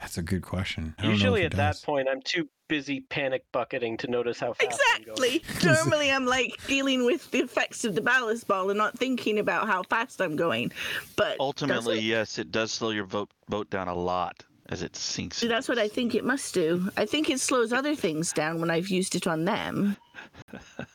That's 0.00 0.16
a 0.16 0.22
good 0.22 0.42
question. 0.42 0.94
I 0.98 1.02
don't 1.02 1.12
Usually 1.12 1.42
it 1.42 1.46
at 1.46 1.56
that 1.56 1.82
point, 1.82 2.08
I'm 2.08 2.22
too 2.22 2.48
busy 2.68 3.00
panic 3.00 3.44
bucketing 3.52 3.96
to 3.98 4.06
notice 4.08 4.38
how 4.38 4.52
fast 4.52 4.80
I'm 4.94 5.02
going. 5.02 5.34
Exactly. 5.34 5.68
Normally, 5.72 6.12
I'm 6.12 6.24
like 6.26 6.54
dealing 6.66 7.04
with 7.04 7.30
the 7.32 7.40
effects 7.40 7.84
of 7.84 7.94
the 7.94 8.00
ballast 8.00 8.46
ball 8.46 8.70
and 8.70 8.78
not 8.78 8.96
thinking 8.96 9.38
about 9.38 9.66
how 9.66 9.82
fast 9.82 10.20
I'm 10.20 10.36
going. 10.36 10.72
But 11.16 11.36
Ultimately, 11.40 11.98
it? 11.98 12.04
yes, 12.04 12.38
it 12.38 12.52
does 12.52 12.70
slow 12.70 12.90
your 12.90 13.06
boat 13.06 13.30
boat 13.48 13.70
down 13.70 13.88
a 13.88 13.94
lot 13.94 14.44
as 14.68 14.82
it 14.82 14.94
sinks. 14.94 15.40
That's 15.40 15.68
what 15.68 15.78
I 15.78 15.88
think 15.88 16.14
it 16.14 16.24
must 16.24 16.54
do. 16.54 16.90
I 16.96 17.06
think 17.06 17.28
it 17.30 17.40
slows 17.40 17.72
other 17.72 17.94
things 17.96 18.32
down 18.32 18.60
when 18.60 18.70
I've 18.70 18.88
used 18.88 19.14
it 19.16 19.26
on 19.26 19.44
them. 19.44 19.96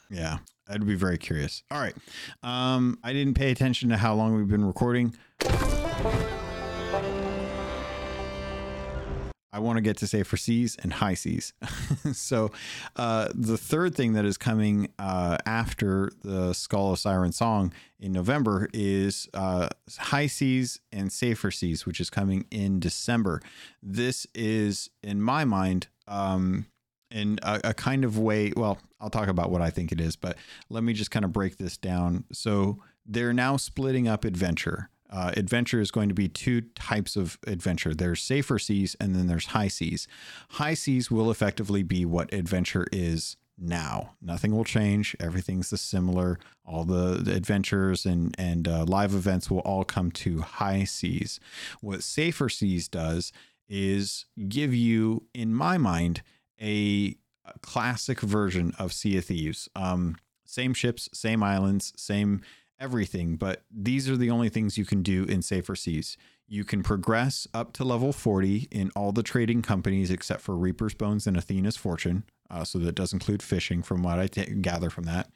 Yeah, 0.10 0.38
I'd 0.70 0.86
be 0.86 0.94
very 0.94 1.18
curious. 1.18 1.64
All 1.72 1.80
right. 1.80 1.96
Um, 2.44 3.00
I 3.04 3.14
didn't 3.14 3.34
pay 3.34 3.50
attention 3.50 3.90
to 3.90 3.98
how 3.98 4.14
long 4.14 4.36
we've 4.36 4.48
been 4.48 4.64
recording. 4.64 5.16
I 9.54 9.60
want 9.60 9.78
to 9.78 9.82
get 9.82 9.98
to 9.98 10.08
safer 10.08 10.36
seas 10.36 10.76
and 10.82 10.92
high 10.92 11.14
seas. 11.14 11.54
so, 12.14 12.52
uh, 12.96 13.30
the 13.36 13.58
third 13.58 13.94
thing 13.94 14.14
that 14.14 14.26
is 14.26 14.36
coming 14.36 14.90
uh, 14.98 15.38
after 15.46 16.12
the 16.24 16.54
Skull 16.54 16.94
of 16.94 17.00
Siren 17.00 17.32
song 17.32 17.72
in 18.00 18.12
November 18.12 18.68
is 18.74 19.30
uh, 19.36 19.70
high 19.98 20.26
seas 20.26 20.80
and 20.92 21.12
safer 21.12 21.52
seas, 21.52 21.86
which 21.86 22.02
is 22.02 22.10
coming 22.10 22.46
in 22.50 22.80
December. 22.80 23.42
This 23.84 24.26
is, 24.34 24.90
in 25.04 25.22
my 25.22 25.46
mind, 25.46 25.88
um, 26.08 26.66
in 27.12 27.38
a, 27.44 27.62
a 27.66 27.74
kind 27.76 28.04
of 28.04 28.18
way. 28.18 28.52
Well, 28.58 28.80
I'll 29.00 29.12
talk 29.12 29.28
about 29.28 29.52
what 29.52 29.62
I 29.62 29.70
think 29.70 29.92
it 29.92 30.02
is, 30.02 30.16
but 30.16 30.36
let 30.70 30.84
me 30.84 30.94
just 30.94 31.12
kind 31.12 31.24
of 31.24 31.32
break 31.32 31.58
this 31.58 31.78
down. 31.78 32.24
So 32.34 32.80
they're 33.06 33.34
now 33.34 33.58
splitting 33.58 34.08
up 34.08 34.26
adventure. 34.26 34.90
Uh, 35.14 35.32
adventure 35.38 35.80
is 35.80 35.92
going 35.92 36.10
to 36.10 36.16
be 36.16 36.28
two 36.28 36.62
types 36.62 37.16
of 37.16 37.38
adventure. 37.46 37.94
There's 37.94 38.22
safer 38.22 38.58
seas 38.58 38.96
and 39.00 39.16
then 39.16 39.28
there's 39.28 39.48
high 39.48 39.68
seas. 39.68 40.08
High 40.52 40.74
seas 40.74 41.12
will 41.12 41.30
effectively 41.30 41.84
be 41.84 42.04
what 42.04 42.34
adventure 42.34 42.88
is 42.92 43.38
now. 43.60 44.16
Nothing 44.22 44.56
will 44.56 44.64
change. 44.64 45.16
Everything's 45.20 45.70
the 45.70 45.78
similar. 45.78 46.40
All 46.66 46.84
the, 46.84 47.20
the 47.22 47.36
adventures 47.36 48.08
and 48.08 48.34
and 48.40 48.68
uh, 48.68 48.86
live 48.86 49.14
events 49.14 49.52
will 49.52 49.60
all 49.60 49.84
come 49.84 50.12
to 50.12 50.42
high 50.42 50.84
seas. 50.86 51.40
What 51.80 52.02
safer 52.02 52.50
seas 52.50 52.88
does 52.88 53.32
is 53.70 54.26
give 54.50 54.74
you, 54.74 55.24
in 55.34 55.54
my 55.54 55.78
mind, 55.78 56.24
a, 56.60 57.16
a 57.46 57.60
classic 57.62 58.20
version 58.20 58.74
of 58.80 58.92
Sea 58.92 59.18
of 59.18 59.26
Thieves. 59.26 59.70
Um, 59.76 60.18
same 60.46 60.74
ships, 60.74 61.10
same 61.14 61.44
islands, 61.44 61.94
same 61.96 62.42
everything, 62.80 63.36
but 63.36 63.64
these 63.72 64.10
are 64.10 64.18
the 64.18 64.30
only 64.30 64.50
things 64.50 64.78
you 64.78 64.86
can 64.86 65.02
do 65.02 65.24
in 65.24 65.42
safer 65.42 65.76
seas. 65.76 66.18
You 66.48 66.64
can 66.64 66.84
progress 66.84 67.48
up 67.54 67.74
to 67.74 67.84
level 67.84 68.12
40 68.12 68.68
in 68.72 68.92
all 68.96 69.12
the 69.12 69.24
trading 69.24 69.62
companies 69.62 70.12
except 70.12 70.42
for 70.42 70.56
Reaper's 70.56 70.94
Bones 70.94 71.26
and 71.26 71.38
Athena's 71.38 71.78
Fortune. 71.78 72.24
Uh, 72.50 72.64
so 72.64 72.78
that 72.80 72.94
does 72.94 73.14
include 73.14 73.42
fishing, 73.42 73.82
from 73.82 74.04
what 74.04 74.20
I 74.20 74.28
gather 74.28 74.90
from 74.90 75.06
that. 75.06 75.30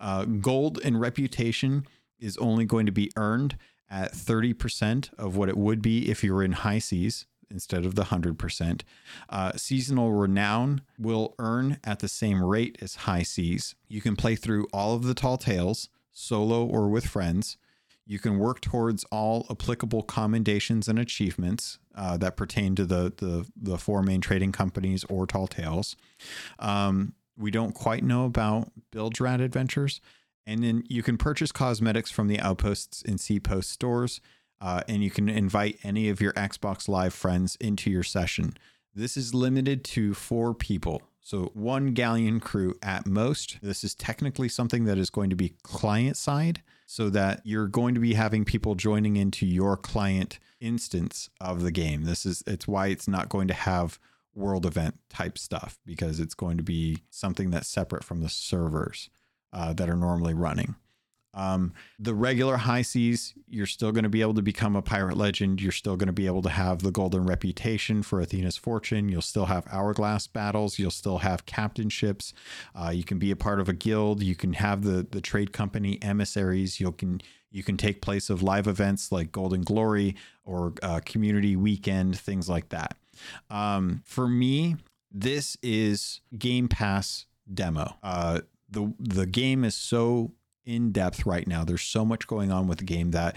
Uh, 0.00 0.24
gold 0.24 0.80
and 0.82 1.00
reputation 1.00 1.86
is 2.18 2.36
only 2.38 2.64
going 2.64 2.86
to 2.86 2.92
be 2.92 3.12
earned 3.16 3.56
at 3.88 4.12
30% 4.12 5.10
of 5.18 5.36
what 5.36 5.48
it 5.48 5.56
would 5.56 5.80
be 5.80 6.10
if 6.10 6.24
you 6.24 6.34
were 6.34 6.42
in 6.42 6.52
high 6.52 6.80
seas 6.80 7.26
instead 7.50 7.84
of 7.84 7.94
the 7.94 8.04
100%. 8.04 8.82
Uh, 9.28 9.52
seasonal 9.54 10.12
renown 10.12 10.82
will 10.98 11.34
earn 11.38 11.78
at 11.84 12.00
the 12.00 12.08
same 12.08 12.42
rate 12.42 12.76
as 12.80 12.96
high 12.96 13.22
seas. 13.22 13.74
You 13.88 14.00
can 14.00 14.16
play 14.16 14.34
through 14.34 14.66
all 14.72 14.96
of 14.96 15.04
the 15.04 15.14
tall 15.14 15.38
tales, 15.38 15.88
solo 16.16 16.64
or 16.64 16.88
with 16.88 17.06
friends. 17.06 17.58
You 18.06 18.18
can 18.18 18.38
work 18.38 18.60
towards 18.60 19.04
all 19.12 19.46
applicable 19.50 20.02
commendations 20.02 20.88
and 20.88 20.98
achievements 20.98 21.78
uh, 21.94 22.16
that 22.18 22.36
pertain 22.36 22.74
to 22.76 22.84
the, 22.86 23.12
the 23.16 23.46
the 23.56 23.76
four 23.76 24.02
main 24.02 24.20
trading 24.20 24.52
companies 24.52 25.04
or 25.04 25.26
tall 25.26 25.46
tales. 25.46 25.96
Um, 26.58 27.14
we 27.36 27.50
don't 27.50 27.74
quite 27.74 28.02
know 28.02 28.24
about 28.24 28.70
Bilge 28.92 29.20
Rat 29.20 29.40
adventures, 29.40 30.00
and 30.46 30.62
then 30.62 30.84
you 30.88 31.02
can 31.02 31.18
purchase 31.18 31.52
cosmetics 31.52 32.10
from 32.10 32.28
the 32.28 32.40
outposts 32.40 33.02
and 33.02 33.20
Sea 33.20 33.40
Post 33.40 33.70
stores, 33.70 34.20
uh, 34.60 34.82
and 34.88 35.02
you 35.02 35.10
can 35.10 35.28
invite 35.28 35.78
any 35.82 36.08
of 36.08 36.20
your 36.20 36.32
Xbox 36.32 36.88
Live 36.88 37.12
friends 37.12 37.56
into 37.60 37.90
your 37.90 38.04
session. 38.04 38.56
This 38.94 39.16
is 39.16 39.34
limited 39.34 39.84
to 39.84 40.14
four 40.14 40.54
people. 40.54 41.02
So 41.26 41.50
one 41.54 41.86
galleon 41.88 42.38
crew 42.38 42.76
at 42.84 43.04
most. 43.04 43.58
This 43.60 43.82
is 43.82 43.96
technically 43.96 44.48
something 44.48 44.84
that 44.84 44.96
is 44.96 45.10
going 45.10 45.28
to 45.30 45.34
be 45.34 45.56
client 45.64 46.16
side 46.16 46.62
so 46.86 47.10
that 47.10 47.40
you're 47.42 47.66
going 47.66 47.96
to 47.96 48.00
be 48.00 48.14
having 48.14 48.44
people 48.44 48.76
joining 48.76 49.16
into 49.16 49.44
your 49.44 49.76
client 49.76 50.38
instance 50.60 51.28
of 51.40 51.64
the 51.64 51.72
game. 51.72 52.04
This 52.04 52.26
is 52.26 52.44
it's 52.46 52.68
why 52.68 52.86
it's 52.86 53.08
not 53.08 53.28
going 53.28 53.48
to 53.48 53.54
have 53.54 53.98
world 54.36 54.64
event 54.64 55.00
type 55.10 55.36
stuff 55.36 55.80
because 55.84 56.20
it's 56.20 56.34
going 56.34 56.58
to 56.58 56.62
be 56.62 56.98
something 57.10 57.50
that's 57.50 57.66
separate 57.66 58.04
from 58.04 58.20
the 58.20 58.28
servers 58.28 59.10
uh, 59.52 59.72
that 59.72 59.90
are 59.90 59.96
normally 59.96 60.32
running. 60.32 60.76
Um, 61.36 61.74
the 61.98 62.14
regular 62.14 62.56
high 62.56 62.82
seas, 62.82 63.34
you're 63.46 63.66
still 63.66 63.92
going 63.92 64.04
to 64.04 64.10
be 64.10 64.22
able 64.22 64.34
to 64.34 64.42
become 64.42 64.74
a 64.74 64.82
pirate 64.82 65.16
legend. 65.16 65.60
You're 65.60 65.70
still 65.70 65.96
going 65.96 66.06
to 66.06 66.12
be 66.12 66.26
able 66.26 66.42
to 66.42 66.48
have 66.48 66.82
the 66.82 66.90
golden 66.90 67.26
reputation 67.26 68.02
for 68.02 68.20
Athena's 68.20 68.56
fortune. 68.56 69.10
You'll 69.10 69.20
still 69.20 69.46
have 69.46 69.66
hourglass 69.70 70.26
battles. 70.26 70.78
You'll 70.78 70.90
still 70.90 71.18
have 71.18 71.44
captainships. 71.44 72.32
Uh, 72.74 72.90
you 72.90 73.04
can 73.04 73.18
be 73.18 73.30
a 73.30 73.36
part 73.36 73.60
of 73.60 73.68
a 73.68 73.74
guild. 73.74 74.22
You 74.22 74.34
can 74.34 74.54
have 74.54 74.82
the 74.82 75.06
the 75.08 75.20
trade 75.20 75.52
company 75.52 75.98
emissaries. 76.02 76.80
You 76.80 76.90
can 76.92 77.20
you 77.50 77.62
can 77.62 77.76
take 77.76 78.00
place 78.00 78.30
of 78.30 78.42
live 78.42 78.66
events 78.66 79.12
like 79.12 79.30
Golden 79.30 79.62
Glory 79.62 80.16
or 80.44 80.72
uh, 80.82 81.00
Community 81.04 81.54
Weekend, 81.54 82.18
things 82.18 82.48
like 82.48 82.70
that. 82.70 82.96
Um, 83.50 84.02
for 84.04 84.28
me, 84.28 84.76
this 85.12 85.56
is 85.62 86.20
Game 86.36 86.68
Pass 86.68 87.26
demo. 87.52 87.96
Uh, 88.02 88.40
the 88.68 88.92
the 88.98 89.26
game 89.26 89.64
is 89.64 89.74
so 89.74 90.32
in 90.66 90.92
depth 90.92 91.24
right 91.24 91.46
now. 91.46 91.64
There's 91.64 91.82
so 91.82 92.04
much 92.04 92.26
going 92.26 92.52
on 92.52 92.66
with 92.66 92.78
the 92.78 92.84
game 92.84 93.12
that 93.12 93.36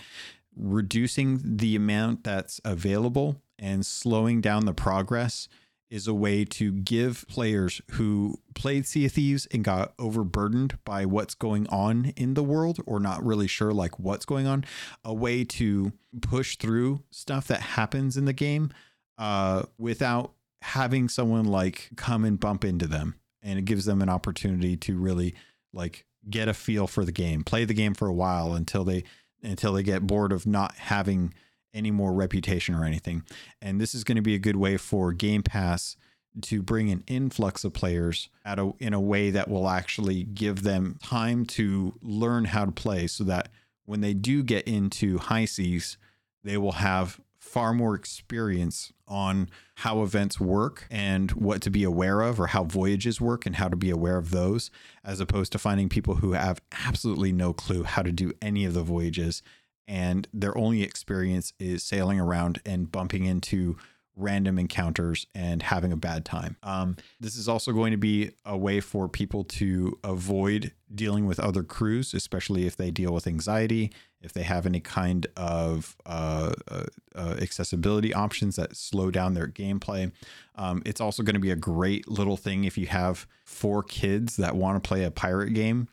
reducing 0.55 1.39
the 1.43 1.75
amount 1.75 2.23
that's 2.23 2.59
available 2.65 3.41
and 3.57 3.85
slowing 3.85 4.41
down 4.41 4.65
the 4.65 4.73
progress 4.73 5.47
is 5.89 6.07
a 6.07 6.13
way 6.13 6.45
to 6.45 6.71
give 6.71 7.25
players 7.27 7.81
who 7.91 8.35
played 8.53 8.85
Sea 8.85 9.05
of 9.05 9.13
Thieves 9.13 9.47
and 9.47 9.63
got 9.63 9.93
overburdened 9.97 10.77
by 10.85 11.05
what's 11.05 11.33
going 11.33 11.67
on 11.67 12.13
in 12.15 12.35
the 12.35 12.43
world 12.43 12.79
or 12.85 12.99
not 12.99 13.25
really 13.25 13.47
sure 13.47 13.71
like 13.71 13.97
what's 13.99 14.25
going 14.25 14.45
on, 14.45 14.65
a 15.03 15.13
way 15.13 15.43
to 15.43 15.91
push 16.21 16.57
through 16.57 17.03
stuff 17.09 17.47
that 17.47 17.61
happens 17.61 18.17
in 18.17 18.25
the 18.25 18.33
game 18.33 18.69
uh, 19.17 19.63
without 19.77 20.33
having 20.61 21.09
someone 21.09 21.45
like 21.45 21.89
come 21.95 22.23
and 22.23 22.39
bump 22.39 22.63
into 22.63 22.85
them. 22.85 23.15
And 23.41 23.57
it 23.57 23.65
gives 23.65 23.85
them 23.85 24.01
an 24.01 24.09
opportunity 24.09 24.77
to 24.77 24.97
really 24.97 25.33
like 25.73 26.05
get 26.29 26.47
a 26.47 26.53
feel 26.53 26.87
for 26.87 27.05
the 27.05 27.11
game, 27.11 27.43
play 27.43 27.65
the 27.65 27.73
game 27.73 27.93
for 27.93 28.07
a 28.07 28.13
while 28.13 28.53
until 28.53 28.83
they 28.83 29.03
until 29.41 29.73
they 29.73 29.83
get 29.83 30.05
bored 30.05 30.31
of 30.31 30.45
not 30.45 30.75
having 30.75 31.33
any 31.73 31.91
more 31.91 32.13
reputation 32.13 32.75
or 32.75 32.83
anything. 32.83 33.23
And 33.61 33.79
this 33.79 33.93
is 33.93 34.03
going 34.03 34.17
to 34.17 34.21
be 34.21 34.35
a 34.35 34.39
good 34.39 34.57
way 34.57 34.77
for 34.77 35.13
Game 35.13 35.43
Pass 35.43 35.95
to 36.41 36.61
bring 36.61 36.91
an 36.91 37.03
influx 37.07 37.63
of 37.63 37.73
players 37.73 38.29
at 38.45 38.59
a, 38.59 38.71
in 38.79 38.93
a 38.93 38.99
way 38.99 39.29
that 39.31 39.49
will 39.49 39.67
actually 39.67 40.23
give 40.23 40.63
them 40.63 40.97
time 41.01 41.45
to 41.45 41.93
learn 42.01 42.45
how 42.45 42.65
to 42.65 42.71
play 42.71 43.07
so 43.07 43.23
that 43.23 43.49
when 43.85 44.01
they 44.01 44.13
do 44.13 44.43
get 44.43 44.67
into 44.67 45.17
high 45.17 45.45
seas, 45.45 45.97
they 46.43 46.57
will 46.57 46.73
have 46.73 47.19
far 47.39 47.73
more 47.73 47.95
experience 47.95 48.93
on 49.09 49.49
how 49.75 50.01
events 50.03 50.39
work 50.39 50.87
and 50.89 51.31
what 51.31 51.61
to 51.61 51.69
be 51.69 51.83
aware 51.83 52.21
of 52.21 52.39
or 52.39 52.47
how 52.47 52.63
voyages 52.63 53.19
work 53.19 53.45
and 53.45 53.55
how 53.55 53.67
to 53.67 53.75
be 53.75 53.89
aware 53.89 54.17
of 54.17 54.29
those 54.29 54.69
as 55.03 55.19
opposed 55.19 55.51
to 55.51 55.57
finding 55.57 55.89
people 55.89 56.15
who 56.15 56.33
have 56.33 56.61
absolutely 56.85 57.31
no 57.31 57.51
clue 57.51 57.83
how 57.83 58.01
to 58.01 58.11
do 58.11 58.31
any 58.41 58.63
of 58.65 58.73
the 58.73 58.83
voyages 58.83 59.41
and 59.89 60.27
their 60.31 60.55
only 60.55 60.83
experience 60.83 61.51
is 61.59 61.81
sailing 61.81 62.19
around 62.19 62.61
and 62.63 62.91
bumping 62.91 63.25
into 63.25 63.75
random 64.15 64.59
encounters 64.59 65.25
and 65.33 65.63
having 65.63 65.91
a 65.91 65.97
bad 65.97 66.25
time. 66.25 66.57
Um, 66.61 66.97
this 67.19 67.35
is 67.35 67.47
also 67.47 67.71
going 67.71 67.91
to 67.91 67.97
be 67.97 68.31
a 68.45 68.55
way 68.55 68.81
for 68.81 69.07
people 69.07 69.43
to 69.45 69.97
avoid 70.03 70.73
dealing 70.93 71.25
with 71.25 71.39
other 71.39 71.63
crews, 71.63 72.13
especially 72.13 72.67
if 72.67 72.75
they 72.75 72.91
deal 72.91 73.13
with 73.13 73.25
anxiety, 73.25 73.91
if 74.21 74.33
they 74.33 74.43
have 74.43 74.65
any 74.65 74.79
kind 74.79 75.27
of 75.37 75.95
uh, 76.05 76.53
uh, 76.67 76.83
uh, 77.15 77.35
accessibility 77.41 78.13
options 78.13 78.57
that 78.57 78.75
slow 78.75 79.11
down 79.11 79.33
their 79.33 79.47
gameplay. 79.47 80.11
Um, 80.55 80.81
it's 80.85 80.99
also 80.99 81.23
going 81.23 81.35
to 81.35 81.39
be 81.39 81.51
a 81.51 81.55
great 81.55 82.07
little 82.07 82.37
thing 82.37 82.65
if 82.65 82.77
you 82.77 82.87
have 82.87 83.25
four 83.45 83.81
kids 83.81 84.35
that 84.37 84.55
want 84.55 84.81
to 84.81 84.87
play 84.87 85.03
a 85.03 85.11
pirate 85.11 85.53
game 85.53 85.87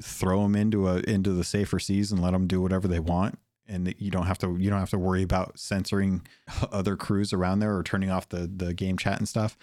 throw 0.00 0.42
them 0.42 0.56
into 0.56 0.88
a 0.88 1.00
into 1.00 1.32
the 1.32 1.44
safer 1.44 1.78
seas 1.78 2.12
and 2.12 2.22
let 2.22 2.30
them 2.30 2.46
do 2.46 2.60
whatever 2.62 2.88
they 2.88 3.00
want 3.00 3.38
and 3.68 3.94
you 3.98 4.10
don't 4.10 4.26
have 4.26 4.38
to 4.38 4.56
you 4.58 4.70
don't 4.70 4.78
have 4.78 4.90
to 4.90 4.98
worry 4.98 5.22
about 5.22 5.58
censoring 5.58 6.26
other 6.72 6.96
crews 6.96 7.32
around 7.32 7.58
there 7.58 7.76
or 7.76 7.82
turning 7.82 8.10
off 8.10 8.28
the 8.28 8.50
the 8.54 8.72
game 8.74 8.96
chat 8.96 9.18
and 9.18 9.28
stuff 9.28 9.56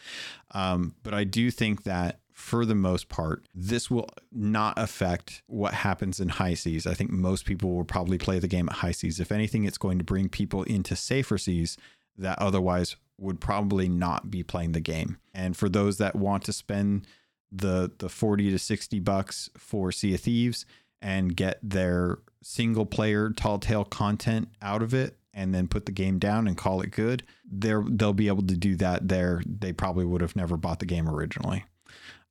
um, 0.51 0.95
but 1.03 1.13
i 1.13 1.23
do 1.23 1.49
think 1.49 1.83
that 1.83 2.19
for 2.39 2.65
the 2.65 2.75
most 2.75 3.09
part 3.09 3.45
this 3.53 3.91
will 3.91 4.09
not 4.31 4.73
affect 4.77 5.43
what 5.47 5.73
happens 5.73 6.19
in 6.19 6.29
high 6.29 6.53
seas 6.53 6.87
i 6.87 6.93
think 6.93 7.11
most 7.11 7.45
people 7.45 7.75
will 7.75 7.83
probably 7.83 8.17
play 8.17 8.39
the 8.39 8.47
game 8.47 8.69
at 8.69 8.75
high 8.77 8.91
seas 8.91 9.19
if 9.19 9.31
anything 9.31 9.65
it's 9.65 9.77
going 9.77 9.97
to 9.97 10.03
bring 10.03 10.29
people 10.29 10.63
into 10.63 10.95
safer 10.95 11.37
seas 11.37 11.77
that 12.17 12.39
otherwise 12.39 12.95
would 13.19 13.39
probably 13.39 13.89
not 13.89 14.29
be 14.31 14.43
playing 14.43 14.71
the 14.71 14.79
game. 14.79 15.17
And 15.33 15.55
for 15.55 15.69
those 15.69 15.97
that 15.97 16.15
want 16.15 16.43
to 16.45 16.53
spend 16.53 17.07
the 17.51 17.91
the 17.97 18.09
40 18.09 18.51
to 18.51 18.59
60 18.59 18.99
bucks 18.99 19.49
for 19.57 19.91
Sea 19.91 20.13
of 20.13 20.21
Thieves 20.21 20.65
and 21.01 21.35
get 21.35 21.57
their 21.63 22.19
single 22.43 22.85
player 22.85 23.31
tall 23.31 23.57
tale 23.57 23.83
content 23.83 24.49
out 24.61 24.83
of 24.83 24.93
it 24.93 25.17
and 25.33 25.53
then 25.53 25.67
put 25.67 25.85
the 25.85 25.91
game 25.91 26.19
down 26.19 26.47
and 26.47 26.57
call 26.57 26.81
it 26.81 26.91
good 26.91 27.23
they're 27.49 27.83
they'll 27.89 28.13
be 28.13 28.27
able 28.27 28.45
to 28.45 28.55
do 28.55 28.75
that 28.75 29.07
there. 29.07 29.41
They 29.45 29.73
probably 29.73 30.05
would 30.05 30.21
have 30.21 30.35
never 30.35 30.57
bought 30.57 30.79
the 30.79 30.85
game 30.85 31.09
originally 31.09 31.65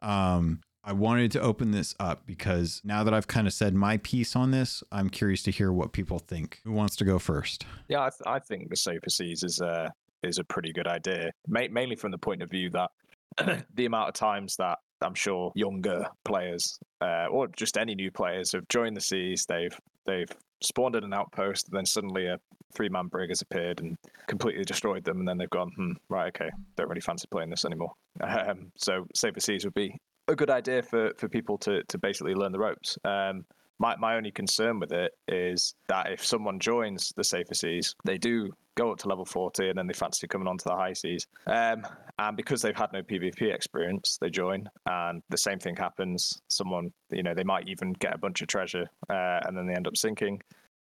um 0.01 0.61
I 0.85 0.93
wanted 0.93 1.33
to 1.33 1.41
open 1.41 1.71
this 1.73 1.95
up 2.01 2.25
because 2.25 2.81
now 2.83 3.05
that 3.05 3.13
I've 3.13 3.27
kind 3.27 3.47
of 3.47 3.53
said 3.53 3.75
my 3.75 3.99
piece 3.99 4.35
on 4.35 4.53
this, 4.53 4.83
I'm 4.91 5.11
curious 5.11 5.43
to 5.43 5.51
hear 5.51 5.71
what 5.71 5.93
people 5.93 6.19
think. 6.19 6.61
Who 6.65 6.73
wants 6.73 6.97
to 6.97 7.05
go 7.05 7.19
first? 7.19 7.67
Yeah, 7.89 8.01
I, 8.01 8.09
th- 8.09 8.23
I 8.25 8.39
think 8.39 8.71
the 8.71 8.77
Safer 8.77 9.11
Seas 9.11 9.43
is 9.43 9.61
a 9.61 9.93
is 10.23 10.39
a 10.39 10.45
pretty 10.45 10.73
good 10.73 10.87
idea, 10.87 11.31
Ma- 11.47 11.69
mainly 11.71 11.95
from 11.95 12.11
the 12.11 12.17
point 12.19 12.43
of 12.43 12.49
view 12.51 12.71
that 12.71 12.91
the 13.75 13.87
amount 13.87 14.09
of 14.09 14.15
times 14.15 14.57
that 14.57 14.79
I'm 15.01 15.15
sure 15.15 15.53
younger 15.55 16.07
players 16.25 16.79
uh, 17.01 17.27
or 17.31 17.49
just 17.49 17.79
any 17.79 17.95
new 17.95 18.11
players 18.11 18.53
have 18.53 18.67
joined 18.69 18.97
the 18.97 19.01
seas. 19.01 19.47
They've 19.47 19.77
they've 20.07 20.31
spawned 20.63 20.97
in 20.97 21.05
an 21.05 21.13
outpost, 21.13 21.69
and 21.69 21.77
then 21.77 21.87
suddenly 21.87 22.27
a 22.27 22.39
three 22.75 22.89
man 22.89 23.07
brig 23.07 23.31
has 23.31 23.43
appeared 23.43 23.81
and 23.81 23.97
completely 24.27 24.65
destroyed 24.65 25.05
them. 25.05 25.19
And 25.19 25.29
then 25.29 25.39
they've 25.39 25.51
gone, 25.51 25.71
hmm, 25.77 25.93
right, 26.09 26.29
okay, 26.29 26.51
don't 26.77 26.89
really 26.89 27.01
fancy 27.01 27.29
playing 27.31 27.51
this 27.51 27.65
anymore. 27.65 27.93
Um, 28.21 28.73
so 28.77 29.07
Safer 29.15 29.41
Seas 29.41 29.65
would 29.65 29.75
be 29.75 29.97
a 30.27 30.35
good 30.35 30.51
idea 30.51 30.83
for, 30.83 31.13
for 31.17 31.29
people 31.29 31.59
to 31.59 31.83
to 31.85 31.99
basically 31.99 32.35
learn 32.35 32.53
the 32.53 32.59
ropes. 32.59 32.99
Um, 33.05 33.45
my, 33.81 33.97
my 33.97 34.17
only 34.17 34.33
concern 34.33 34.81
with 34.81 34.93
it 34.93 35.13
is 35.29 35.75
that 35.89 36.11
if 36.11 36.25
someone 36.25 36.59
joins 36.59 37.13
the 37.17 37.23
safer 37.23 37.55
seas, 37.55 37.95
they 38.05 38.19
do 38.19 38.51
go 38.79 38.93
up 38.93 38.99
to 38.99 39.09
level 39.09 39.25
40 39.25 39.69
and 39.69 39.77
then 39.79 39.87
they 39.89 39.93
fancy 39.93 40.29
coming 40.29 40.47
on 40.47 40.57
to 40.57 40.65
the 40.65 40.75
high 40.75 40.93
seas. 40.93 41.27
Um, 41.47 41.85
and 42.19 42.37
because 42.37 42.63
they've 42.63 42.77
had 42.77 42.93
no 42.93 43.03
PvP 43.03 43.53
experience, 43.53 44.19
they 44.21 44.31
join 44.31 44.71
and 44.87 45.23
the 45.29 45.37
same 45.37 45.59
thing 45.59 45.77
happens. 45.77 46.41
Someone, 46.49 46.93
you 47.11 47.25
know, 47.25 47.35
they 47.35 47.45
might 47.45 47.69
even 47.69 47.93
get 47.95 48.15
a 48.15 48.19
bunch 48.19 48.41
of 48.41 48.47
treasure 48.47 48.89
uh, 49.11 49.41
and 49.45 49.57
then 49.57 49.67
they 49.67 49.75
end 49.75 49.89
up 49.89 49.97
sinking. 49.97 50.41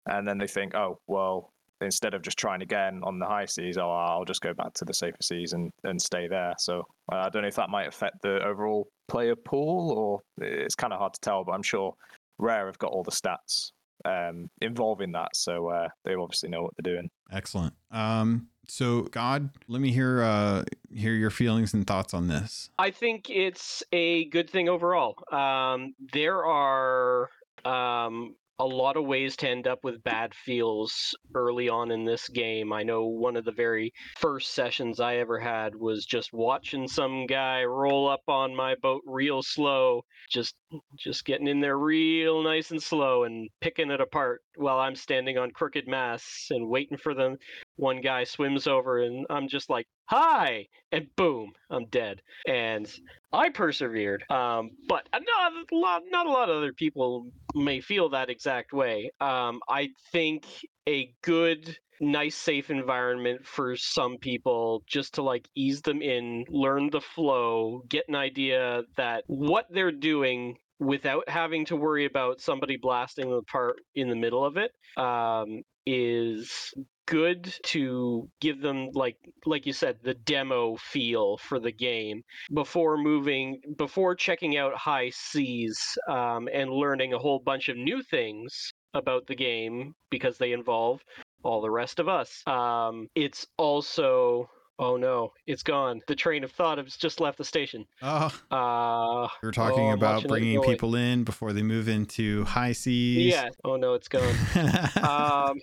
And 0.05 0.27
then 0.27 0.37
they 0.37 0.47
think, 0.47 0.75
oh, 0.75 0.99
well, 1.07 1.51
instead 1.81 2.13
of 2.13 2.21
just 2.21 2.37
trying 2.37 2.61
again 2.61 3.01
on 3.03 3.19
the 3.19 3.25
high 3.25 3.45
seas, 3.45 3.77
oh, 3.77 3.89
I'll 3.89 4.25
just 4.25 4.41
go 4.41 4.53
back 4.53 4.73
to 4.75 4.85
the 4.85 4.93
safer 4.93 5.21
seas 5.21 5.53
and, 5.53 5.71
and 5.83 5.99
stay 5.99 6.27
there. 6.27 6.53
So 6.59 6.85
uh, 7.11 7.17
I 7.17 7.29
don't 7.29 7.41
know 7.41 7.47
if 7.47 7.55
that 7.55 7.69
might 7.69 7.87
affect 7.87 8.21
the 8.21 8.43
overall 8.45 8.87
player 9.07 9.35
pool 9.35 9.91
or 9.91 10.45
it's 10.45 10.75
kind 10.75 10.93
of 10.93 10.99
hard 10.99 11.13
to 11.13 11.21
tell, 11.21 11.43
but 11.43 11.53
I'm 11.53 11.63
sure 11.63 11.95
Rare 12.37 12.67
have 12.67 12.77
got 12.77 12.91
all 12.91 13.03
the 13.03 13.11
stats 13.11 13.71
um, 14.05 14.49
involving 14.61 15.11
that, 15.13 15.35
so 15.35 15.67
uh, 15.67 15.89
they 16.05 16.15
obviously 16.15 16.49
know 16.49 16.63
what 16.63 16.73
they're 16.77 16.93
doing. 16.93 17.09
Excellent. 17.31 17.73
Um, 17.91 18.47
so 18.67 19.03
God, 19.03 19.49
let 19.67 19.81
me 19.81 19.91
hear 19.91 20.21
uh, 20.21 20.63
hear 20.93 21.13
your 21.13 21.31
feelings 21.31 21.73
and 21.73 21.85
thoughts 21.85 22.13
on 22.13 22.27
this. 22.27 22.69
I 22.77 22.91
think 22.91 23.29
it's 23.29 23.83
a 23.91 24.25
good 24.25 24.49
thing 24.49 24.69
overall. 24.69 25.15
Um, 25.31 25.93
there 26.13 26.45
are 26.45 27.29
um, 27.65 28.35
a 28.59 28.65
lot 28.65 28.97
of 28.97 29.05
ways 29.05 29.37
to 29.37 29.49
end 29.49 29.67
up 29.67 29.79
with 29.83 30.03
bad 30.03 30.35
feels 30.35 31.15
early 31.33 31.69
on 31.69 31.91
in 31.91 32.03
this 32.03 32.27
game. 32.27 32.73
I 32.73 32.83
know 32.83 33.05
one 33.05 33.37
of 33.37 33.45
the 33.45 33.53
very 33.53 33.93
first 34.17 34.53
sessions 34.53 34.99
I 34.99 35.15
ever 35.15 35.39
had 35.39 35.73
was 35.73 36.05
just 36.05 36.33
watching 36.33 36.87
some 36.87 37.25
guy 37.25 37.63
roll 37.63 38.09
up 38.09 38.23
on 38.27 38.53
my 38.53 38.75
boat 38.81 39.01
real 39.05 39.41
slow, 39.41 40.03
just 40.29 40.55
just 40.97 41.23
getting 41.23 41.47
in 41.47 41.61
there 41.61 41.77
real 41.77 42.43
nice 42.43 42.71
and 42.71 42.83
slow 42.83 43.23
and 43.23 43.49
picking 43.61 43.91
it 43.91 44.01
apart 44.01 44.41
while 44.57 44.79
I'm 44.79 44.95
standing 44.95 45.37
on 45.37 45.51
crooked 45.51 45.87
masts 45.87 46.51
and 46.51 46.67
waiting 46.67 46.97
for 46.97 47.13
them. 47.13 47.37
One 47.79 48.01
guy 48.01 48.25
swims 48.25 48.67
over 48.67 48.99
and 49.03 49.25
I'm 49.29 49.47
just 49.47 49.69
like, 49.69 49.87
"Hi!" 50.09 50.67
and 50.91 51.07
boom, 51.15 51.53
I'm 51.69 51.85
dead. 51.85 52.21
And 52.45 52.91
I 53.31 53.49
persevered. 53.49 54.29
Um, 54.29 54.71
but 54.87 55.07
not 55.13 55.53
a 55.53 55.75
lot, 55.75 56.03
not 56.11 56.27
a 56.27 56.31
lot 56.31 56.49
of 56.49 56.57
other 56.57 56.73
people 56.73 57.31
may 57.55 57.79
feel 57.79 58.09
that 58.09 58.29
exact 58.29 58.73
way. 58.73 59.11
Um, 59.21 59.61
I 59.69 59.91
think 60.11 60.45
a 60.89 61.13
good, 61.21 61.77
nice, 62.01 62.35
safe 62.35 62.69
environment 62.69 63.45
for 63.45 63.77
some 63.77 64.17
people 64.17 64.83
just 64.85 65.13
to 65.13 65.21
like 65.23 65.47
ease 65.55 65.81
them 65.81 66.01
in, 66.01 66.43
learn 66.49 66.89
the 66.89 67.01
flow, 67.01 67.83
get 67.87 68.09
an 68.09 68.15
idea 68.15 68.83
that 68.97 69.23
what 69.27 69.67
they're 69.71 69.91
doing 69.91 70.57
without 70.79 71.27
having 71.27 71.65
to 71.65 71.75
worry 71.75 72.05
about 72.05 72.39
somebody 72.39 72.77
blasting 72.77 73.29
the 73.29 73.41
part 73.43 73.77
in 73.95 74.09
the 74.09 74.15
middle 74.15 74.45
of 74.45 74.57
it 74.57 74.71
um, 74.97 75.61
is 75.85 76.73
good 77.07 77.51
to 77.63 78.29
give 78.39 78.61
them 78.61 78.89
like 78.93 79.17
like 79.47 79.65
you 79.65 79.73
said 79.73 79.97
the 80.03 80.13
demo 80.13 80.75
feel 80.77 81.37
for 81.37 81.59
the 81.59 81.71
game 81.71 82.21
before 82.53 82.97
moving 82.97 83.59
before 83.77 84.13
checking 84.13 84.57
out 84.57 84.75
high 84.75 85.09
seas 85.09 85.79
um, 86.07 86.47
and 86.53 86.69
learning 86.69 87.13
a 87.13 87.17
whole 87.17 87.39
bunch 87.39 87.67
of 87.67 87.75
new 87.75 88.03
things 88.03 88.71
about 88.93 89.25
the 89.27 89.35
game 89.35 89.93
because 90.11 90.37
they 90.37 90.51
involve 90.51 91.01
all 91.43 91.61
the 91.61 91.71
rest 91.71 91.99
of 91.99 92.07
us. 92.07 92.45
Um, 92.47 93.07
it's 93.15 93.45
also 93.57 94.49
Oh 94.81 94.95
no, 94.95 95.33
it's 95.45 95.61
gone. 95.61 96.01
The 96.07 96.15
train 96.15 96.43
of 96.45 96.51
thought 96.53 96.77
has 96.77 96.95
just 96.95 97.19
left 97.19 97.37
the 97.37 97.43
station. 97.43 97.85
Oh, 98.01 98.31
Uh, 98.49 99.27
you're 99.43 99.51
talking 99.51 99.89
oh, 99.89 99.93
about 99.93 100.25
bringing 100.25 100.61
people 100.61 100.95
in 100.95 101.25
before 101.25 101.51
they 101.51 101.61
move 101.61 101.89
into 101.89 102.45
high 102.45 102.71
seas. 102.71 103.33
yeah. 103.33 103.49
Oh 103.65 103.75
no, 103.75 103.93
it's 103.93 104.07
gone. 104.07 104.33
um, 105.03 105.59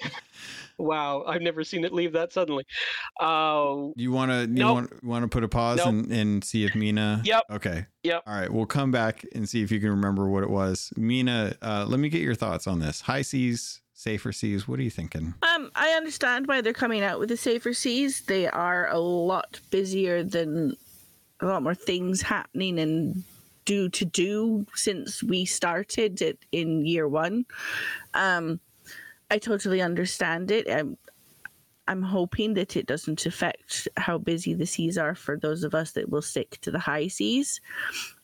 wow, 0.79 1.25
I've 1.27 1.41
never 1.41 1.65
seen 1.65 1.83
it 1.85 1.95
leave 1.95 2.13
that 2.13 2.31
suddenly. 2.33 2.65
Uh, 3.19 3.89
you 3.97 4.13
want 4.13 4.31
to 4.31 4.41
you 4.43 4.49
Nope. 4.49 4.75
want 4.75 5.05
want 5.05 5.23
to 5.23 5.29
put 5.29 5.43
a 5.45 5.49
pause 5.49 5.79
Nope. 5.79 5.89
and, 5.89 6.13
and 6.13 6.45
see 6.45 6.65
if 6.67 6.75
Mina. 6.75 7.23
Yep. 7.25 7.45
Okay. 7.53 7.87
Yep. 8.03 8.23
All 8.27 8.35
right. 8.35 8.53
We'll 8.53 8.67
come 8.67 8.91
back 8.91 9.25
and 9.35 9.49
see 9.49 9.63
if 9.63 9.73
you 9.73 9.81
can 9.81 9.89
remember 9.91 10.29
what 10.29 10.43
it 10.43 10.51
was. 10.51 10.93
Mina, 10.97 11.55
uh, 11.63 11.87
let 11.89 12.01
me 12.01 12.11
get 12.11 12.21
your 12.21 12.35
thoughts 12.35 12.67
on 12.67 12.81
this. 12.81 13.01
High 13.01 13.23
seas, 13.23 13.81
safer 13.97 14.31
seas. 14.31 14.69
What 14.69 14.79
are 14.79 14.83
you 14.83 14.91
thinking? 14.91 15.35
Um, 15.43 15.71
I 15.75 15.91
understand 15.93 16.47
why 16.47 16.61
they're 16.61 16.73
coming 16.73 17.03
out 17.03 17.19
with 17.19 17.31
the 17.31 17.37
safer 17.37 17.73
seas. 17.73 18.21
They 18.21 18.47
are 18.47 18.89
a 18.89 18.99
lot 18.99 19.59
busier 19.71 20.23
than 20.23 20.77
a 21.41 21.47
lot 21.47 21.63
more 21.63 21.75
things 21.75 22.23
happening 22.23 22.79
and 22.79 23.25
do 23.65 23.89
to 23.89 24.05
do 24.05 24.67
since 24.75 25.23
we 25.23 25.45
started 25.45 26.23
it 26.23 26.39
in 26.53 26.85
year 26.85 27.09
one. 27.09 27.47
Um, 28.15 28.61
I 29.31 29.39
totally 29.39 29.81
understand 29.81 30.51
it. 30.51 30.71
I'm, 30.71 30.99
I'm 31.89 32.03
hoping 32.03 32.55
that 32.55 32.77
it 32.77 32.87
doesn't 32.87 33.25
affect 33.27 33.89
how 33.97 34.19
busy 34.19 34.55
the 34.55 34.67
seas 34.67 34.99
are 34.99 35.15
for 35.15 35.37
those 35.39 35.65
of 35.65 35.75
us 35.75 35.93
that 35.93 36.11
will 36.11 36.23
stick 36.23 36.59
to 36.61 36.71
the 36.71 36.79
high 36.79 37.09
seas. 37.09 37.61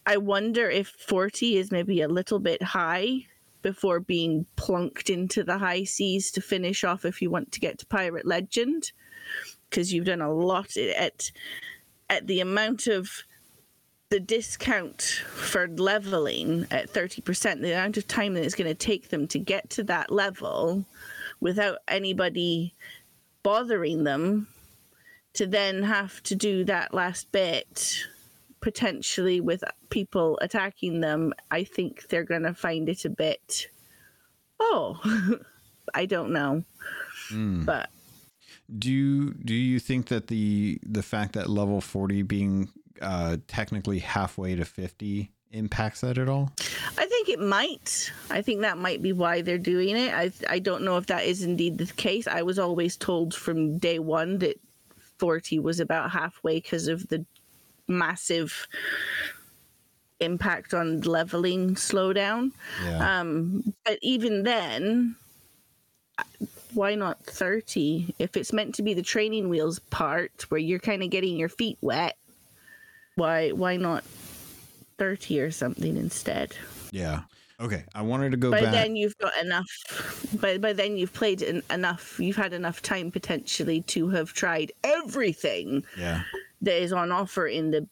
I 0.05 0.19
wonder 0.19 0.69
if 0.69 0.89
40 0.89 1.57
is 1.57 1.71
maybe 1.71 2.03
a 2.03 2.09
little 2.09 2.41
bit 2.41 2.63
high 2.63 3.27
before 3.63 4.01
being 4.01 4.47
plunked 4.57 5.09
into 5.09 5.43
the 5.45 5.59
high 5.59 5.85
seas 5.85 6.31
to 6.33 6.41
finish 6.41 6.85
off 6.85 7.05
if 7.05 7.23
you 7.23 7.31
want 7.31 7.53
to 7.53 7.61
get 7.61 7.79
to 7.79 7.87
Pirate 7.87 8.27
Legend. 8.27 8.93
Because 9.71 9.93
you've 9.93 10.05
done 10.05 10.21
a 10.21 10.33
lot 10.33 10.77
at 10.77 11.31
at 12.11 12.27
the 12.27 12.41
amount 12.41 12.87
of 12.87 13.25
the 14.11 14.21
discount 14.21 15.01
for 15.01 15.67
leveling 15.69 16.67
at 16.71 16.93
30%, 16.93 17.63
the 17.63 17.73
amount 17.73 17.97
of 17.97 18.07
time 18.07 18.35
that 18.35 18.45
it's 18.45 18.55
going 18.55 18.69
to 18.69 18.75
take 18.75 19.09
them 19.09 19.27
to 19.27 19.39
get 19.39 19.71
to 19.71 19.83
that 19.83 20.13
level 20.13 20.85
without 21.41 21.79
anybody 21.89 22.75
bothering 23.43 24.05
them 24.05 24.47
to 25.33 25.47
then 25.47 25.83
have 25.83 26.23
to 26.25 26.35
do 26.35 26.63
that 26.65 26.93
last 26.93 27.33
bit 27.33 28.05
potentially 28.63 29.41
with 29.41 29.63
people 29.91 30.39
attacking 30.41 31.01
them, 31.01 31.35
I 31.51 31.65
think 31.65 32.09
they're 32.09 32.25
going 32.25 32.45
to 32.45 32.55
find 32.55 32.89
it 32.89 33.05
a 33.05 33.11
bit. 33.11 33.67
Oh, 34.59 34.99
I 35.95 36.07
don't 36.07 36.33
know. 36.33 36.65
Mm. 37.31 37.67
But 37.67 37.91
Do 38.79 38.91
you, 38.91 39.35
do 39.35 39.55
you 39.55 39.79
think 39.79 40.09
that 40.09 40.29
the 40.29 40.79
the 40.83 41.03
fact 41.03 41.35
that 41.35 41.51
level 41.51 41.81
40 41.81 42.23
being 42.23 42.71
uh, 43.03 43.37
technically 43.49 43.99
halfway 43.99 44.55
to 44.55 44.65
50 44.65 45.31
impacts 45.51 46.01
that 46.01 46.17
at 46.17 46.29
all? 46.29 46.53
I 46.97 47.07
think 47.07 47.29
it 47.29 47.41
might. 47.41 48.13
I 48.31 48.41
think 48.43 48.61
that 48.61 48.79
might 48.79 49.03
be 49.03 49.13
why 49.13 49.43
they're 49.43 49.59
doing 49.59 49.97
it. 49.97 50.15
I 50.15 50.31
I 50.49 50.59
don't 50.61 50.85
know 50.85 50.97
if 50.97 51.07
that 51.07 51.25
is 51.25 51.43
indeed 51.43 51.79
the 51.79 51.87
case. 51.87 52.27
I 52.27 52.43
was 52.43 52.59
always 52.59 52.97
told 52.97 53.35
from 53.35 53.79
day 53.79 53.99
one 53.99 54.39
that 54.39 54.61
40 55.19 55.59
was 55.59 55.79
about 55.81 56.11
halfway 56.11 56.57
because 56.57 56.89
of 56.89 57.09
the 57.09 57.25
massive 57.93 58.67
impact 60.21 60.73
on 60.75 61.01
leveling 61.03 61.75
slowdown. 61.75 62.53
Yeah. 62.85 63.21
Um, 63.21 63.75
but 63.85 63.99
even 64.03 64.45
then, 64.45 65.17
why 66.75 66.95
not 66.95 67.23
30? 67.25 68.15
If 68.19 68.37
it's 68.37 68.53
meant 68.53 68.75
to 68.77 68.83
be 68.83 68.95
the 68.95 69.03
training 69.03 69.49
wheels 69.49 69.79
part 69.79 70.47
where 70.49 70.61
you're 70.61 70.79
kind 70.79 71.03
of 71.03 71.11
getting 71.11 71.37
your 71.37 71.49
feet 71.49 71.79
wet, 71.81 72.17
why 73.17 73.51
why 73.51 73.77
not 73.77 74.05
30 74.99 75.41
or 75.41 75.51
something 75.51 75.97
instead? 75.97 76.57
yeah. 76.91 77.23
Okay. 77.61 77.85
I 77.95 78.03
wanted 78.03 78.33
to 78.33 78.37
go 78.37 78.51
by 78.51 78.63
back. 78.63 78.73
then 78.73 78.97
you've 78.97 79.17
got 79.19 79.37
enough 79.41 79.69
by, 80.41 80.59
by 80.59 80.73
then 80.73 80.97
you've 80.97 81.13
played 81.13 81.43
en- 81.45 81.63
enough 81.71 82.19
you've 82.19 82.37
had 82.37 82.53
enough 82.53 82.83
time 82.83 83.13
potentially 83.13 83.83
to 83.83 84.09
have 84.09 84.33
tried 84.33 84.73
everything 84.83 85.85
yeah. 85.97 86.23
That 86.63 86.81
is 86.81 86.93
on 86.93 87.11
offer 87.13 87.47
in 87.47 87.71
the 87.71 87.87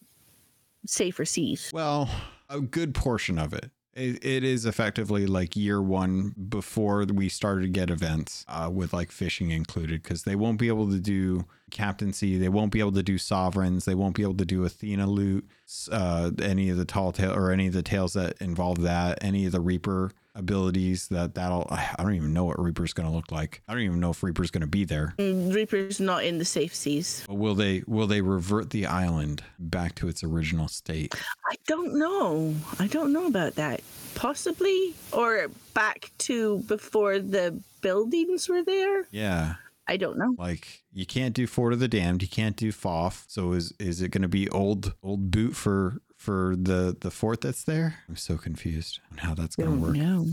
safer 0.87 1.25
seas 1.25 1.71
Well, 1.75 2.09
a 2.49 2.61
good 2.61 2.95
portion 2.95 3.39
of 3.39 3.53
it. 3.53 3.71
It, 3.93 4.25
it 4.25 4.45
is 4.45 4.67
effectively 4.67 5.27
like 5.27 5.57
year 5.57 5.83
one 5.83 6.35
before 6.49 7.05
we 7.05 7.29
started 7.29 7.63
to 7.63 7.69
get 7.69 7.91
events 7.91 8.45
uh, 8.49 8.71
with 8.73 8.93
like 8.93 9.11
fishing 9.11 9.51
included 9.51 10.03
because 10.03 10.23
they 10.23 10.37
won't 10.37 10.59
be 10.59 10.69
able 10.69 10.89
to 10.91 11.01
do 11.01 11.45
captaincy. 11.71 12.39
They 12.39 12.49
won't 12.49 12.73
be 12.73 12.81
able 12.81 12.93
to 12.93 13.03
do 13.03 13.19
sovereigns. 13.19 13.85
They 13.85 13.95
won't 13.95 14.15
be 14.17 14.23
able 14.23 14.35
to 14.37 14.45
do 14.45 14.65
Athena 14.65 15.07
loot, 15.07 15.49
uh, 15.91 16.31
any 16.43 16.71
of 16.71 16.77
the 16.77 16.85
tall 16.85 17.13
tale 17.13 17.33
or 17.35 17.51
any 17.51 17.67
of 17.69 17.73
the 17.73 17.83
tales 17.83 18.13
that 18.15 18.37
involve 18.41 18.83
that, 18.83 19.19
any 19.23 19.47
of 19.47 19.53
the 19.53 19.61
Reaper 19.61 20.11
abilities 20.37 21.09
that 21.09 21.35
that'll, 21.35 21.67
I 21.71 21.95
don't 21.99 22.15
even 22.15 22.33
know 22.33 22.45
what 22.45 22.61
Reaper's 22.61 22.93
going 22.93 23.09
to 23.09 23.15
look 23.15 23.33
like. 23.33 23.63
I 23.69 23.73
don't 23.75 23.83
even 23.83 23.99
know 24.01 24.11
if 24.11 24.23
Reaper's 24.23 24.51
going 24.53 24.61
to 24.61 24.67
be 24.69 24.85
there. 24.85 25.15
Mm, 25.19 25.53
reaper's 25.53 25.99
not 26.01 26.25
in 26.25 26.39
the 26.39 26.45
safe 26.45 26.73
seas 26.75 27.25
But 27.27 27.35
will 27.35 27.55
they, 27.57 27.83
will 27.87 28.07
they 28.07 28.21
revert 28.21 28.71
the 28.71 28.87
island 28.87 29.43
back 29.59 29.97
to 29.97 30.09
its 30.09 30.23
original 30.23 30.69
state? 30.69 31.15
i 31.51 31.57
don't 31.67 31.95
know 31.99 32.55
i 32.79 32.87
don't 32.87 33.13
know 33.13 33.27
about 33.27 33.57
that 33.57 33.81
possibly 34.15 34.95
or 35.13 35.49
back 35.75 36.11
to 36.19 36.59
before 36.61 37.19
the 37.19 37.61
buildings 37.81 38.49
were 38.49 38.63
there 38.63 39.07
Yeah. 39.11 39.55
I 39.89 39.97
don't 39.97 40.19
know 40.19 40.35
Like 40.39 40.83
you 40.93 41.07
can't 41.07 41.35
do 41.35 41.47
Fort 41.47 41.73
of 41.73 41.79
the 41.79 41.89
Damned, 41.89 42.23
you 42.23 42.29
can't 42.29 42.57
do 42.57 42.73
Foff. 42.73 43.25
So 43.29 43.53
is 43.53 43.73
is 43.79 44.03
it 44.03 44.11
going 44.11 44.23
to 44.23 44.29
be 44.29 44.49
old 44.51 44.95
old 45.03 45.31
boot 45.31 45.55
for 45.55 46.01
for 46.17 46.55
the 46.57 46.97
the 47.01 47.11
fort 47.11 47.41
that's 47.41 47.65
there? 47.65 47.97
I'm 48.09 48.17
so 48.17 48.37
confused 48.37 49.01
on 49.11 49.19
how 49.19 49.35
that's 49.35 49.57
going 49.57 49.71
to 49.71 49.77
work. 49.77 49.97
no 49.97 50.27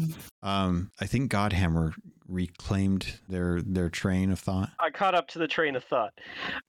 Um, 0.44 0.92
I 1.00 1.06
think 1.06 1.32
Godhammer 1.32 1.94
reclaimed 2.28 3.20
their 3.30 3.62
their 3.62 3.90
train 3.90 4.32
of 4.32 4.40
thought. 4.40 4.70
I 4.80 4.90
caught 4.90 5.16
up 5.16 5.28
to 5.30 5.40
the 5.40 5.48
train 5.48 5.76
of 5.76 5.84
thought. 5.84 6.14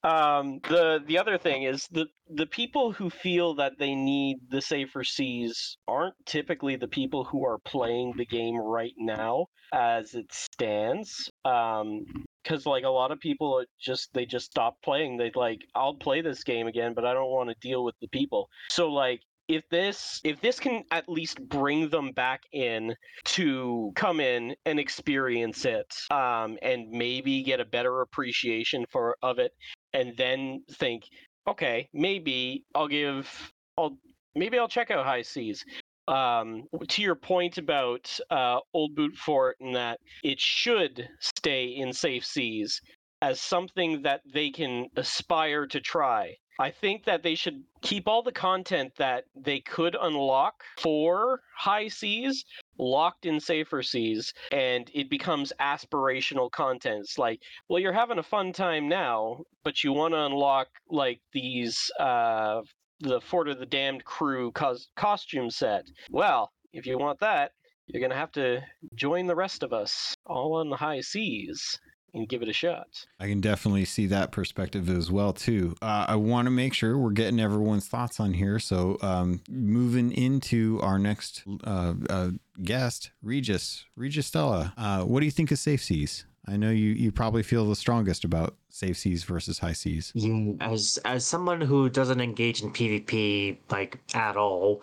Um, 0.05 0.61
the 0.69 1.03
the 1.07 1.19
other 1.19 1.39
thing 1.39 1.65
is 1.65 1.87
the 1.91 2.07
the 2.29 2.47
people 2.47 2.93
who 2.93 3.11
feel 3.11 3.55
that 3.55 3.73
they 3.79 3.95
need 3.95 4.37
the 4.51 4.61
safer 4.61 5.03
seas 5.03 5.77
aren't 5.89 6.15
typically 6.27 6.77
the 6.77 6.89
people 6.89 7.25
who 7.25 7.45
are 7.45 7.59
playing 7.59 8.15
the 8.17 8.27
game 8.27 8.57
right 8.57 8.95
now 8.99 9.47
as 9.73 10.15
it 10.15 10.33
stands. 10.33 11.31
Um, 11.45 12.05
because 12.49 12.67
like 12.67 12.85
a 12.85 12.89
lot 12.89 13.11
of 13.11 13.21
people 13.21 13.65
just 13.79 14.13
they 14.15 14.25
just 14.25 14.47
stop 14.47 14.77
playing. 14.83 15.17
They 15.17 15.31
like 15.35 15.61
I'll 15.75 15.95
play 15.95 16.21
this 16.21 16.43
game 16.43 16.67
again, 16.67 16.95
but 16.95 17.05
I 17.05 17.13
don't 17.13 17.31
want 17.31 17.51
to 17.51 17.57
deal 17.61 17.85
with 17.85 17.95
the 18.01 18.09
people. 18.09 18.49
So 18.71 18.91
like 18.91 19.21
if 19.49 19.65
this 19.71 20.21
if 20.25 20.41
this 20.41 20.61
can 20.61 20.85
at 20.91 21.09
least 21.09 21.41
bring 21.49 21.89
them 21.89 22.13
back 22.13 22.43
in 22.53 22.95
to 23.25 23.91
come 23.95 24.21
in 24.21 24.55
and 24.67 24.79
experience 24.79 25.65
it 25.65 25.95
um, 26.11 26.59
and 26.63 26.91
maybe 26.91 27.43
get 27.43 27.61
a 27.61 27.65
better 27.65 28.03
appreciation 28.03 28.85
for 28.91 29.17
of 29.23 29.39
it 29.39 29.53
and 29.95 30.15
then 30.19 30.63
think 30.73 31.05
okay 31.49 31.89
maybe 31.95 32.63
i'll 32.75 32.89
give 32.89 33.51
i'll 33.79 33.97
maybe 34.35 34.59
i'll 34.59 34.69
check 34.69 34.91
out 34.91 35.07
high 35.07 35.23
seas 35.23 35.65
um, 36.09 36.65
to 36.89 37.03
your 37.03 37.15
point 37.15 37.59
about 37.59 38.19
uh, 38.31 38.59
old 38.73 38.95
boot 38.95 39.17
fort 39.17 39.57
and 39.61 39.75
that 39.77 40.01
it 40.25 40.41
should 40.41 41.09
stay 41.21 41.67
in 41.67 41.93
safe 41.93 42.25
seas 42.25 42.81
as 43.21 43.41
something 43.41 44.03
that 44.03 44.21
they 44.33 44.51
can 44.51 44.89
aspire 44.97 45.67
to 45.67 45.81
try 45.81 46.35
I 46.61 46.73
think 46.73 47.05
that 47.05 47.23
they 47.23 47.37
should 47.37 47.63
keep 47.83 48.09
all 48.09 48.23
the 48.23 48.33
content 48.33 48.93
that 48.99 49.25
they 49.37 49.61
could 49.61 49.97
unlock 50.01 50.65
for 50.79 51.41
high 51.57 51.87
seas 51.87 52.45
locked 52.79 53.27
in 53.27 53.39
safer 53.39 53.81
seas 53.81 54.33
and 54.51 54.91
it 54.93 55.09
becomes 55.09 55.53
aspirational 55.61 56.51
content. 56.51 57.07
Like, 57.17 57.41
well, 57.69 57.79
you're 57.79 57.93
having 57.93 58.19
a 58.19 58.25
fun 58.25 58.53
time 58.53 58.89
now, 58.89 59.45
but 59.63 59.85
you 59.85 59.93
want 59.93 60.15
to 60.15 60.25
unlock 60.27 60.67
like 60.91 61.21
these 61.33 61.91
uh 62.01 62.63
the 63.01 63.21
Fort 63.21 63.49
of 63.49 63.59
the 63.59 63.67
Damned 63.67 64.05
crew 64.05 64.51
cos- 64.53 64.89
costume 64.97 65.51
set. 65.51 65.85
Well, 66.11 66.53
if 66.73 66.87
you 66.87 66.99
want 66.99 67.21
that, 67.21 67.53
you're 67.87 68.01
going 68.01 68.11
to 68.11 68.17
have 68.17 68.33
to 68.33 68.61
join 68.95 69.27
the 69.27 69.37
rest 69.37 69.63
of 69.63 69.73
us 69.73 70.15
all 70.27 70.55
on 70.55 70.69
the 70.69 70.77
high 70.77 71.01
seas 71.01 71.79
and 72.15 72.29
give 72.29 72.43
it 72.43 72.49
a 72.49 72.53
shot. 72.53 73.07
I 73.21 73.27
can 73.27 73.41
definitely 73.41 73.85
see 73.85 74.07
that 74.07 74.33
perspective 74.33 74.89
as 74.89 75.11
well 75.11 75.33
too. 75.33 75.75
Uh, 75.83 76.07
I 76.09 76.17
want 76.17 76.47
to 76.47 76.51
make 76.51 76.75
sure 76.75 76.99
we're 76.99 77.11
getting 77.11 77.41
everyone's 77.41 77.87
thoughts 77.87 78.19
on 78.19 78.35
here. 78.35 78.59
So, 78.59 78.99
um, 79.03 79.43
moving 79.49 80.13
into 80.13 80.81
our 80.83 80.99
next 80.99 81.45
uh, 81.65 81.95
uh, 82.09 82.31
guest, 82.63 83.11
Regis, 83.23 83.85
Regis 83.97 84.27
Stella. 84.27 84.73
Uh, 84.77 85.03
what 85.03 85.21
do 85.21 85.27
you 85.27 85.33
think 85.33 85.51
of 85.51 85.59
safe 85.59 85.83
seas? 85.83 86.25
I 86.49 86.57
know 86.57 86.71
you 86.71 86.91
you 86.91 87.13
probably 87.13 87.43
feel 87.43 87.67
the 87.67 87.77
strongest 87.77 88.25
about 88.25 88.57
safe 88.71 88.97
seas 88.97 89.25
versus 89.25 89.59
high 89.59 89.75
seas. 89.75 90.13
Yeah, 90.15 90.53
as 90.61 90.99
as 91.05 91.27
someone 91.27 91.61
who 91.61 91.91
doesn't 91.91 92.21
engage 92.21 92.63
in 92.63 92.73
PvP 92.73 93.59
like 93.71 93.99
at 94.15 94.37
all, 94.37 94.83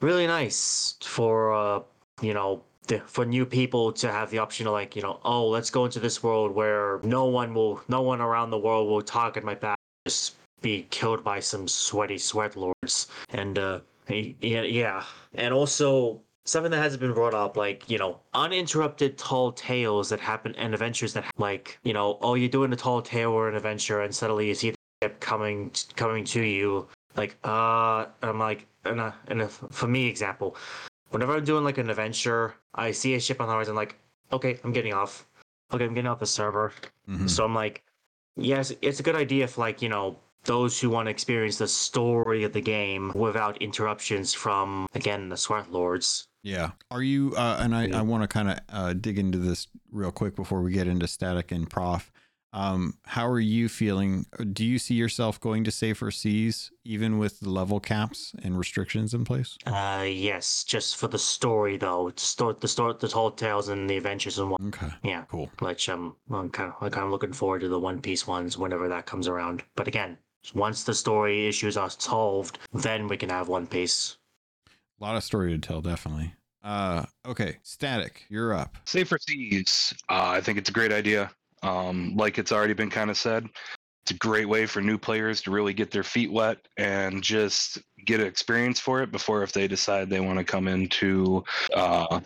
really 0.00 0.26
nice 0.26 0.96
for 1.02 1.54
uh 1.54 1.80
you 2.20 2.34
know 2.34 2.62
the, 2.88 3.00
for 3.06 3.24
new 3.24 3.46
people 3.46 3.92
to 3.92 4.10
have 4.10 4.30
the 4.30 4.38
option 4.38 4.66
to 4.66 4.72
like 4.72 4.96
you 4.96 5.02
know 5.02 5.20
oh 5.24 5.48
let's 5.48 5.70
go 5.70 5.84
into 5.84 6.00
this 6.00 6.22
world 6.22 6.50
where 6.52 7.00
no 7.02 7.26
one 7.26 7.54
will 7.54 7.80
no 7.88 8.02
one 8.02 8.20
around 8.20 8.50
the 8.50 8.58
world 8.58 8.88
will 8.88 9.02
target 9.02 9.44
my 9.44 9.54
back 9.54 9.78
just 10.06 10.34
be 10.64 10.86
killed 10.90 11.22
by 11.22 11.38
some 11.38 11.68
sweaty 11.68 12.18
sweat 12.18 12.56
lords. 12.56 13.06
And 13.30 13.58
uh 13.58 13.80
yeah 14.08 14.62
yeah. 14.62 15.04
And 15.34 15.54
also 15.54 16.20
something 16.44 16.70
that 16.70 16.82
hasn't 16.82 17.00
been 17.00 17.14
brought 17.14 17.34
up 17.34 17.56
like 17.56 17.88
you 17.88 17.98
know 17.98 18.20
uninterrupted 18.34 19.16
tall 19.16 19.52
tales 19.52 20.08
that 20.10 20.20
happen 20.20 20.54
and 20.56 20.74
adventures 20.74 21.12
that 21.12 21.24
like 21.38 21.78
you 21.84 21.92
know 21.92 22.18
oh 22.20 22.34
you're 22.34 22.48
doing 22.48 22.72
a 22.72 22.76
tall 22.76 23.00
tale 23.00 23.30
or 23.30 23.48
an 23.48 23.54
adventure 23.54 24.02
and 24.02 24.14
suddenly 24.14 24.48
you 24.48 24.54
see 24.54 24.70
the 24.70 24.76
ship 25.02 25.20
coming 25.20 25.70
coming 25.96 26.24
to 26.24 26.42
you 26.42 26.86
like 27.16 27.36
uh 27.44 28.06
i'm 28.22 28.38
like 28.38 28.66
and 28.84 29.00
a, 29.00 29.14
and 29.28 29.40
a, 29.40 29.48
for 29.48 29.86
me 29.86 30.06
example 30.06 30.56
whenever 31.10 31.34
i'm 31.34 31.44
doing 31.44 31.64
like 31.64 31.78
an 31.78 31.88
adventure 31.88 32.54
i 32.74 32.90
see 32.90 33.14
a 33.14 33.20
ship 33.20 33.40
on 33.40 33.48
the 33.48 33.54
horizon 33.54 33.74
like 33.74 33.96
okay 34.32 34.60
i'm 34.64 34.72
getting 34.72 34.92
off 34.92 35.26
okay, 35.72 35.84
I'm 35.84 35.94
getting 35.94 36.10
off 36.10 36.20
the 36.20 36.26
server. 36.26 36.72
Mhm. 37.08 37.28
So 37.28 37.44
I'm 37.44 37.54
like, 37.54 37.82
yes, 38.36 38.72
it's 38.82 39.00
a 39.00 39.02
good 39.02 39.16
idea 39.16 39.48
for 39.48 39.60
like, 39.60 39.82
you 39.82 39.88
know, 39.88 40.18
those 40.44 40.80
who 40.80 40.90
want 40.90 41.06
to 41.06 41.10
experience 41.10 41.58
the 41.58 41.68
story 41.68 42.44
of 42.44 42.52
the 42.52 42.60
game 42.60 43.12
without 43.14 43.60
interruptions 43.62 44.34
from 44.34 44.86
again 44.94 45.28
the 45.28 45.36
sweat 45.36 45.72
lords. 45.72 46.28
Yeah. 46.44 46.72
Are 46.90 47.02
you? 47.02 47.34
Uh, 47.36 47.58
and 47.60 47.74
I, 47.74 47.88
I 47.98 48.02
want 48.02 48.22
to 48.22 48.28
kind 48.28 48.50
of 48.50 48.58
uh, 48.68 48.92
dig 48.92 49.18
into 49.18 49.38
this 49.38 49.66
real 49.90 50.12
quick 50.12 50.36
before 50.36 50.60
we 50.62 50.70
get 50.72 50.86
into 50.86 51.08
static 51.08 51.50
and 51.50 51.68
prof. 51.68 52.12
Um, 52.52 52.98
how 53.02 53.26
are 53.26 53.40
you 53.40 53.68
feeling? 53.68 54.26
Do 54.52 54.64
you 54.64 54.78
see 54.78 54.94
yourself 54.94 55.40
going 55.40 55.64
to 55.64 55.72
safer 55.72 56.12
seas, 56.12 56.70
even 56.84 57.18
with 57.18 57.40
the 57.40 57.50
level 57.50 57.80
caps 57.80 58.32
and 58.44 58.56
restrictions 58.56 59.12
in 59.12 59.24
place? 59.24 59.58
Uh, 59.66 60.04
yes, 60.06 60.62
just 60.62 60.96
for 60.96 61.08
the 61.08 61.18
story 61.18 61.78
though, 61.78 62.10
to 62.10 62.24
start 62.24 62.60
the 62.60 62.68
start 62.68 63.00
the 63.00 63.08
tall 63.08 63.32
tales 63.32 63.70
and 63.70 63.90
the 63.90 63.96
adventures 63.96 64.38
and 64.38 64.50
what. 64.52 64.60
Okay. 64.68 64.86
Yeah, 65.02 65.24
Cool. 65.28 65.50
which 65.58 65.88
um, 65.88 66.14
I'm 66.30 66.48
kind 66.50 66.70
of 66.72 66.80
like 66.80 66.96
I'm 66.96 67.10
looking 67.10 67.32
forward 67.32 67.62
to 67.62 67.68
the 67.68 67.80
One 67.80 68.00
Piece 68.00 68.24
ones 68.24 68.56
whenever 68.56 68.86
that 68.88 69.06
comes 69.06 69.26
around. 69.26 69.64
But 69.74 69.88
again, 69.88 70.16
once 70.54 70.84
the 70.84 70.94
story 70.94 71.48
issues 71.48 71.76
are 71.76 71.90
solved, 71.90 72.60
then 72.72 73.08
we 73.08 73.16
can 73.16 73.30
have 73.30 73.48
One 73.48 73.66
Piece. 73.66 74.18
A 75.00 75.04
lot 75.04 75.16
of 75.16 75.24
story 75.24 75.52
to 75.52 75.58
tell, 75.58 75.80
definitely. 75.80 76.32
Uh, 76.62 77.04
okay. 77.26 77.58
Static, 77.62 78.24
you're 78.28 78.54
up. 78.54 78.76
Safer 78.86 79.18
seas. 79.18 79.92
Uh, 80.08 80.30
I 80.30 80.40
think 80.40 80.58
it's 80.58 80.70
a 80.70 80.72
great 80.72 80.92
idea. 80.92 81.30
Um, 81.62 82.14
like 82.16 82.38
it's 82.38 82.52
already 82.52 82.74
been 82.74 82.90
kind 82.90 83.10
of 83.10 83.16
said, 83.16 83.48
it's 84.04 84.10
a 84.10 84.18
great 84.18 84.46
way 84.46 84.66
for 84.66 84.82
new 84.82 84.98
players 84.98 85.40
to 85.42 85.50
really 85.50 85.72
get 85.72 85.90
their 85.90 86.02
feet 86.02 86.30
wet 86.30 86.58
and 86.76 87.22
just 87.22 87.78
get 88.04 88.20
an 88.20 88.26
experience 88.26 88.78
for 88.78 89.02
it 89.02 89.10
before 89.10 89.42
if 89.42 89.52
they 89.52 89.66
decide 89.66 90.10
they 90.10 90.20
want 90.20 90.38
to 90.38 90.44
come 90.44 90.68
into 90.68 91.42
uh, 91.74 92.20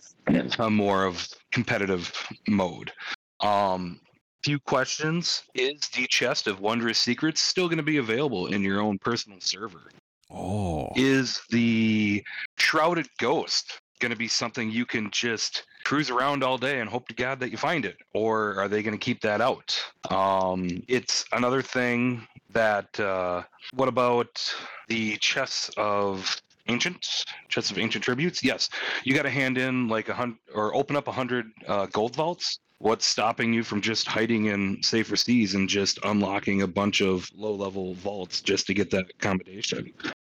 a 0.59 0.71
more 0.71 1.05
of 1.05 1.29
competitive 1.53 2.13
mode. 2.49 2.91
Um, 3.39 4.01
few 4.43 4.59
questions: 4.59 5.45
Is 5.55 5.89
the 5.95 6.09
chest 6.09 6.49
of 6.49 6.59
wondrous 6.59 6.99
secrets 6.99 7.41
still 7.41 7.69
going 7.69 7.77
to 7.77 7.85
be 7.85 7.99
available 7.99 8.47
in 8.49 8.63
your 8.63 8.81
own 8.81 8.99
personal 8.99 9.39
server? 9.41 9.89
Oh. 10.31 10.93
is 10.95 11.41
the 11.51 12.23
shrouded 12.57 13.09
ghost 13.19 13.81
going 13.99 14.11
to 14.11 14.17
be 14.17 14.29
something 14.29 14.71
you 14.71 14.87
can 14.87 15.11
just 15.11 15.65
cruise 15.85 16.11
around 16.11 16.45
all 16.45 16.59
day 16.59 16.81
and 16.81 16.89
hope 16.89 17.09
to 17.09 17.15
god 17.15 17.41
that 17.41 17.51
you 17.51 17.57
find 17.57 17.85
it 17.85 17.97
or 18.15 18.61
are 18.61 18.69
they 18.69 18.83
going 18.83 18.97
to 18.97 19.05
keep 19.05 19.21
that 19.23 19.41
out? 19.41 19.81
Um, 20.11 20.83
it's 20.87 21.25
another 21.33 21.63
thing 21.63 22.27
that 22.51 22.99
uh, 23.01 23.43
what 23.75 23.89
about 23.89 24.55
the 24.89 25.17
chests 25.17 25.71
of 25.77 26.41
ancient? 26.69 27.25
Chests 27.49 27.71
of 27.71 27.79
ancient 27.79 28.05
tributes? 28.05 28.43
Yes. 28.45 28.69
You 29.05 29.15
got 29.15 29.23
to 29.23 29.31
hand 29.31 29.59
in 29.59 29.89
like 29.89 30.09
a 30.09 30.15
hundred 30.15 30.39
or 30.55 30.75
open 30.75 30.97
up 30.97 31.09
a 31.09 31.13
hundred 31.13 31.47
uh, 31.67 31.87
gold 31.87 32.15
vaults. 32.15 32.61
What's 32.81 33.07
stopping 33.07 33.53
you 33.53 33.65
from 33.65 33.81
just 33.81 34.07
hiding 34.07 34.47
in 34.47 34.81
safer 34.83 35.17
seas 35.17 35.55
and 35.55 35.69
just 35.69 35.99
unlocking 36.05 36.63
a 36.63 36.67
bunch 36.67 37.01
of 37.01 37.29
low 37.35 37.53
level 37.53 37.95
vaults 37.95 38.41
just 38.41 38.67
to 38.69 38.75
get 38.75 38.91
that 38.91 39.19
commendation 39.19 39.93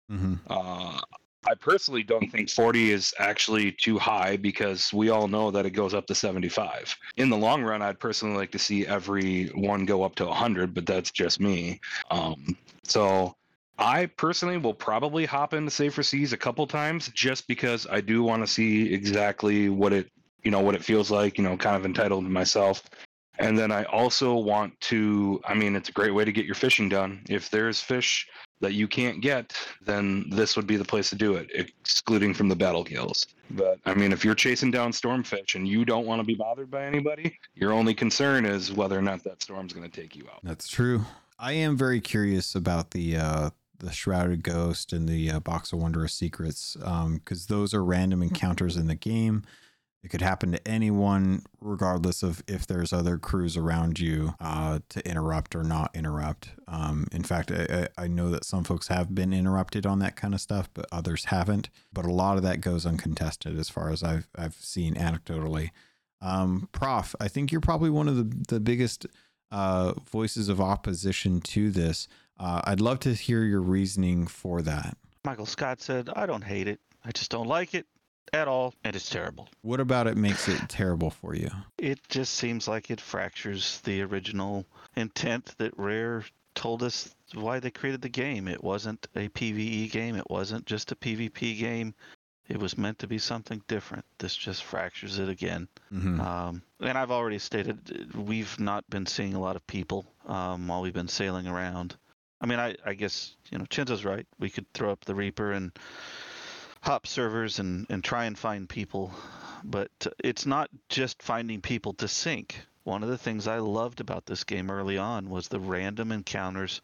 hmm 0.08 0.34
uh, 0.48 1.00
I 1.46 1.54
personally 1.54 2.02
don't 2.02 2.30
think 2.30 2.50
40 2.50 2.92
is 2.92 3.12
actually 3.18 3.72
too 3.72 3.98
high 3.98 4.36
because 4.36 4.92
we 4.92 5.10
all 5.10 5.28
know 5.28 5.50
that 5.50 5.66
it 5.66 5.70
goes 5.70 5.94
up 5.94 6.06
to 6.06 6.14
75. 6.14 6.96
In 7.16 7.28
the 7.28 7.36
long 7.36 7.62
run, 7.62 7.82
I'd 7.82 8.00
personally 8.00 8.36
like 8.36 8.50
to 8.52 8.58
see 8.58 8.86
every 8.86 9.46
one 9.48 9.84
go 9.84 10.02
up 10.02 10.14
to 10.16 10.26
100, 10.26 10.74
but 10.74 10.86
that's 10.86 11.10
just 11.10 11.40
me. 11.40 11.80
Um, 12.10 12.56
so 12.84 13.36
I 13.78 14.06
personally 14.06 14.56
will 14.56 14.74
probably 14.74 15.26
hop 15.26 15.52
into 15.52 15.70
Safer 15.70 16.02
Seas 16.02 16.32
a 16.32 16.38
couple 16.38 16.66
times 16.66 17.08
just 17.08 17.46
because 17.46 17.86
I 17.90 18.00
do 18.00 18.22
want 18.22 18.42
to 18.42 18.46
see 18.46 18.92
exactly 18.92 19.68
what 19.68 19.92
it, 19.92 20.10
you 20.44 20.50
know, 20.50 20.60
what 20.60 20.74
it 20.74 20.84
feels 20.84 21.10
like, 21.10 21.36
you 21.36 21.44
know, 21.44 21.56
kind 21.56 21.76
of 21.76 21.84
entitled 21.84 22.24
myself. 22.24 22.82
And 23.38 23.58
then 23.58 23.72
I 23.72 23.84
also 23.84 24.34
want 24.34 24.80
to, 24.82 25.40
I 25.44 25.54
mean, 25.54 25.74
it's 25.74 25.88
a 25.88 25.92
great 25.92 26.14
way 26.14 26.24
to 26.24 26.32
get 26.32 26.46
your 26.46 26.54
fishing 26.54 26.88
done. 26.88 27.22
If 27.28 27.50
there's 27.50 27.80
fish 27.80 28.28
that 28.60 28.72
you 28.72 28.88
can't 28.88 29.20
get, 29.20 29.52
then 29.84 30.28
this 30.30 30.56
would 30.56 30.66
be 30.66 30.76
the 30.76 30.84
place 30.84 31.10
to 31.10 31.16
do 31.16 31.34
it, 31.34 31.50
excluding 31.54 32.32
from 32.32 32.48
the 32.48 32.56
Battlegills. 32.56 33.26
But 33.50 33.78
I 33.84 33.94
mean, 33.94 34.12
if 34.12 34.24
you're 34.24 34.34
chasing 34.34 34.70
down 34.70 34.92
stormfish 34.92 35.54
and 35.54 35.68
you 35.68 35.84
don't 35.84 36.06
want 36.06 36.20
to 36.20 36.24
be 36.24 36.34
bothered 36.34 36.70
by 36.70 36.84
anybody, 36.84 37.38
your 37.54 37.72
only 37.72 37.94
concern 37.94 38.46
is 38.46 38.72
whether 38.72 38.98
or 38.98 39.02
not 39.02 39.22
that 39.24 39.42
storm's 39.42 39.72
going 39.72 39.88
to 39.88 40.00
take 40.00 40.16
you 40.16 40.24
out. 40.32 40.40
That's 40.42 40.68
true. 40.68 41.04
I 41.38 41.52
am 41.52 41.76
very 41.76 42.00
curious 42.00 42.54
about 42.54 42.92
the 42.92 43.16
uh, 43.16 43.50
the 43.78 43.92
shrouded 43.92 44.42
ghost 44.42 44.92
and 44.92 45.08
the 45.08 45.30
uh, 45.30 45.40
box 45.40 45.72
of 45.72 45.80
wondrous 45.80 46.14
secrets 46.14 46.76
because 46.76 47.46
those 47.46 47.74
are 47.74 47.84
random 47.84 48.22
encounters 48.22 48.76
in 48.76 48.86
the 48.86 48.94
game. 48.94 49.42
It 50.04 50.10
could 50.10 50.20
happen 50.20 50.52
to 50.52 50.68
anyone, 50.68 51.44
regardless 51.62 52.22
of 52.22 52.42
if 52.46 52.66
there's 52.66 52.92
other 52.92 53.16
crews 53.16 53.56
around 53.56 53.98
you 53.98 54.34
uh, 54.38 54.80
to 54.90 55.08
interrupt 55.08 55.56
or 55.56 55.64
not 55.64 55.96
interrupt. 55.96 56.50
Um, 56.68 57.06
in 57.10 57.22
fact, 57.22 57.50
I, 57.50 57.88
I 57.96 58.06
know 58.06 58.28
that 58.28 58.44
some 58.44 58.64
folks 58.64 58.88
have 58.88 59.14
been 59.14 59.32
interrupted 59.32 59.86
on 59.86 60.00
that 60.00 60.14
kind 60.14 60.34
of 60.34 60.42
stuff, 60.42 60.68
but 60.74 60.84
others 60.92 61.26
haven't. 61.26 61.70
But 61.90 62.04
a 62.04 62.12
lot 62.12 62.36
of 62.36 62.42
that 62.42 62.60
goes 62.60 62.84
uncontested, 62.84 63.58
as 63.58 63.70
far 63.70 63.88
as 63.88 64.02
I've 64.02 64.28
I've 64.36 64.56
seen 64.56 64.94
anecdotally. 64.94 65.70
Um, 66.20 66.68
Prof, 66.72 67.14
I 67.18 67.28
think 67.28 67.50
you're 67.50 67.62
probably 67.62 67.90
one 67.90 68.06
of 68.06 68.16
the 68.16 68.44
the 68.48 68.60
biggest 68.60 69.06
uh, 69.50 69.94
voices 70.10 70.50
of 70.50 70.60
opposition 70.60 71.40
to 71.40 71.70
this. 71.70 72.08
Uh, 72.38 72.60
I'd 72.64 72.80
love 72.80 73.00
to 73.00 73.14
hear 73.14 73.44
your 73.44 73.62
reasoning 73.62 74.26
for 74.26 74.60
that. 74.60 74.98
Michael 75.24 75.46
Scott 75.46 75.80
said, 75.80 76.10
I 76.14 76.26
don't 76.26 76.44
hate 76.44 76.68
it. 76.68 76.78
I 77.06 77.12
just 77.12 77.30
don't 77.30 77.46
like 77.46 77.72
it 77.72 77.86
at 78.32 78.48
all, 78.48 78.74
and 78.84 78.96
it's 78.96 79.10
terrible. 79.10 79.48
What 79.62 79.80
about 79.80 80.06
it 80.06 80.16
makes 80.16 80.48
it 80.48 80.60
terrible 80.68 81.10
for 81.10 81.34
you? 81.34 81.50
It 81.78 82.00
just 82.08 82.34
seems 82.34 82.66
like 82.66 82.90
it 82.90 83.00
fractures 83.00 83.80
the 83.80 84.02
original 84.02 84.66
intent 84.96 85.54
that 85.58 85.78
Rare 85.78 86.24
told 86.54 86.82
us 86.82 87.14
why 87.34 87.58
they 87.60 87.70
created 87.70 88.02
the 88.02 88.08
game. 88.08 88.48
It 88.48 88.62
wasn't 88.62 89.06
a 89.16 89.28
PvE 89.28 89.90
game, 89.90 90.16
it 90.16 90.30
wasn't 90.30 90.66
just 90.66 90.92
a 90.92 90.96
PvP 90.96 91.58
game. 91.58 91.94
It 92.46 92.58
was 92.60 92.76
meant 92.76 92.98
to 92.98 93.06
be 93.06 93.16
something 93.18 93.62
different. 93.68 94.04
This 94.18 94.36
just 94.36 94.64
fractures 94.64 95.18
it 95.18 95.30
again. 95.30 95.66
Mhm. 95.90 96.20
Um, 96.20 96.62
and 96.80 96.98
I've 96.98 97.10
already 97.10 97.38
stated 97.38 98.14
we've 98.14 98.60
not 98.60 98.88
been 98.90 99.06
seeing 99.06 99.32
a 99.32 99.40
lot 99.40 99.56
of 99.56 99.66
people 99.66 100.04
um, 100.26 100.68
while 100.68 100.82
we've 100.82 100.92
been 100.92 101.08
sailing 101.08 101.46
around. 101.46 101.96
I 102.42 102.46
mean, 102.46 102.58
I, 102.58 102.76
I 102.84 102.92
guess 102.92 103.34
you 103.50 103.56
know 103.56 103.64
Chinzo's 103.64 104.04
right. 104.04 104.26
We 104.38 104.50
could 104.50 104.70
throw 104.74 104.92
up 104.92 105.06
the 105.06 105.14
Reaper 105.14 105.52
and 105.52 105.72
hop 106.84 107.06
servers 107.06 107.60
and, 107.60 107.86
and 107.88 108.04
try 108.04 108.26
and 108.26 108.38
find 108.38 108.68
people, 108.68 109.10
but 109.64 109.90
it's 110.22 110.44
not 110.44 110.68
just 110.90 111.22
finding 111.22 111.62
people 111.62 111.94
to 111.94 112.06
sink. 112.06 112.60
One 112.82 113.02
of 113.02 113.08
the 113.08 113.16
things 113.16 113.48
I 113.48 113.56
loved 113.56 114.00
about 114.00 114.26
this 114.26 114.44
game 114.44 114.70
early 114.70 114.98
on 114.98 115.30
was 115.30 115.48
the 115.48 115.58
random 115.58 116.12
encounters 116.12 116.82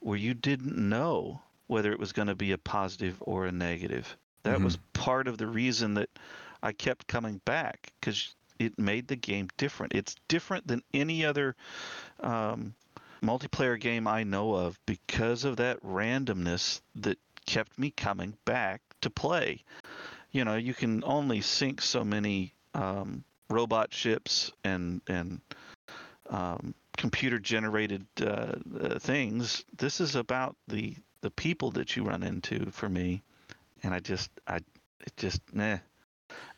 where 0.00 0.18
you 0.18 0.34
didn't 0.34 0.76
know 0.76 1.40
whether 1.66 1.90
it 1.90 1.98
was 1.98 2.12
going 2.12 2.28
to 2.28 2.34
be 2.34 2.52
a 2.52 2.58
positive 2.58 3.16
or 3.20 3.46
a 3.46 3.52
negative. 3.52 4.14
That 4.42 4.60
was 4.60 4.78
part 4.92 5.28
of 5.28 5.38
the 5.38 5.46
reason 5.46 5.94
that 5.94 6.10
I 6.62 6.72
kept 6.72 7.06
coming 7.06 7.40
back 7.46 7.92
because 8.00 8.34
it 8.58 8.78
made 8.78 9.08
the 9.08 9.16
game 9.16 9.48
different. 9.56 9.94
It's 9.94 10.14
different 10.28 10.66
than 10.66 10.82
any 10.92 11.24
other 11.24 11.56
um, 12.20 12.74
multiplayer 13.22 13.80
game 13.80 14.06
I 14.06 14.24
know 14.24 14.54
of 14.54 14.78
because 14.84 15.44
of 15.44 15.56
that 15.56 15.82
randomness 15.82 16.82
that 16.96 17.18
kept 17.46 17.78
me 17.78 17.90
coming 17.90 18.36
back 18.44 18.82
to 19.02 19.10
play. 19.10 19.64
You 20.30 20.44
know, 20.44 20.56
you 20.56 20.74
can 20.74 21.02
only 21.04 21.40
sink 21.40 21.80
so 21.80 22.04
many 22.04 22.54
um, 22.74 23.24
robot 23.50 23.92
ships 23.92 24.52
and 24.64 25.00
and 25.08 25.40
um, 26.28 26.74
computer 26.96 27.38
generated 27.38 28.06
uh, 28.20 28.54
uh, 28.80 28.98
things. 28.98 29.64
This 29.76 30.00
is 30.00 30.14
about 30.14 30.56
the 30.66 30.96
the 31.20 31.30
people 31.30 31.70
that 31.72 31.96
you 31.96 32.04
run 32.04 32.22
into 32.22 32.70
for 32.70 32.88
me, 32.88 33.22
and 33.82 33.94
I 33.94 34.00
just 34.00 34.30
I 34.46 34.56
it 34.56 35.16
just 35.16 35.40
nah. 35.52 35.78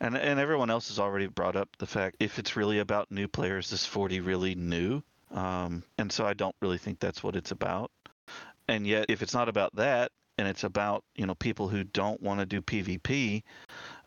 And 0.01 0.17
and 0.17 0.39
everyone 0.39 0.69
else 0.69 0.89
has 0.89 0.99
already 0.99 1.27
brought 1.27 1.55
up 1.55 1.69
the 1.77 1.87
fact 1.87 2.17
if 2.19 2.39
it's 2.39 2.57
really 2.57 2.79
about 2.79 3.11
new 3.11 3.27
players, 3.27 3.71
is 3.71 3.85
40 3.85 4.19
really 4.19 4.55
new? 4.55 5.01
Um, 5.31 5.83
and 5.97 6.11
so 6.11 6.25
I 6.25 6.33
don't 6.33 6.55
really 6.61 6.77
think 6.77 6.99
that's 6.99 7.23
what 7.23 7.37
it's 7.37 7.51
about. 7.51 7.89
And 8.67 8.85
yet, 8.85 9.05
if 9.09 9.21
it's 9.21 9.33
not 9.33 9.47
about 9.47 9.75
that, 9.77 10.11
and 10.41 10.49
it's 10.49 10.63
about 10.63 11.03
you 11.15 11.27
know 11.27 11.35
people 11.35 11.67
who 11.67 11.83
don't 11.83 12.19
want 12.19 12.39
to 12.39 12.47
do 12.47 12.61
PvP, 12.63 13.43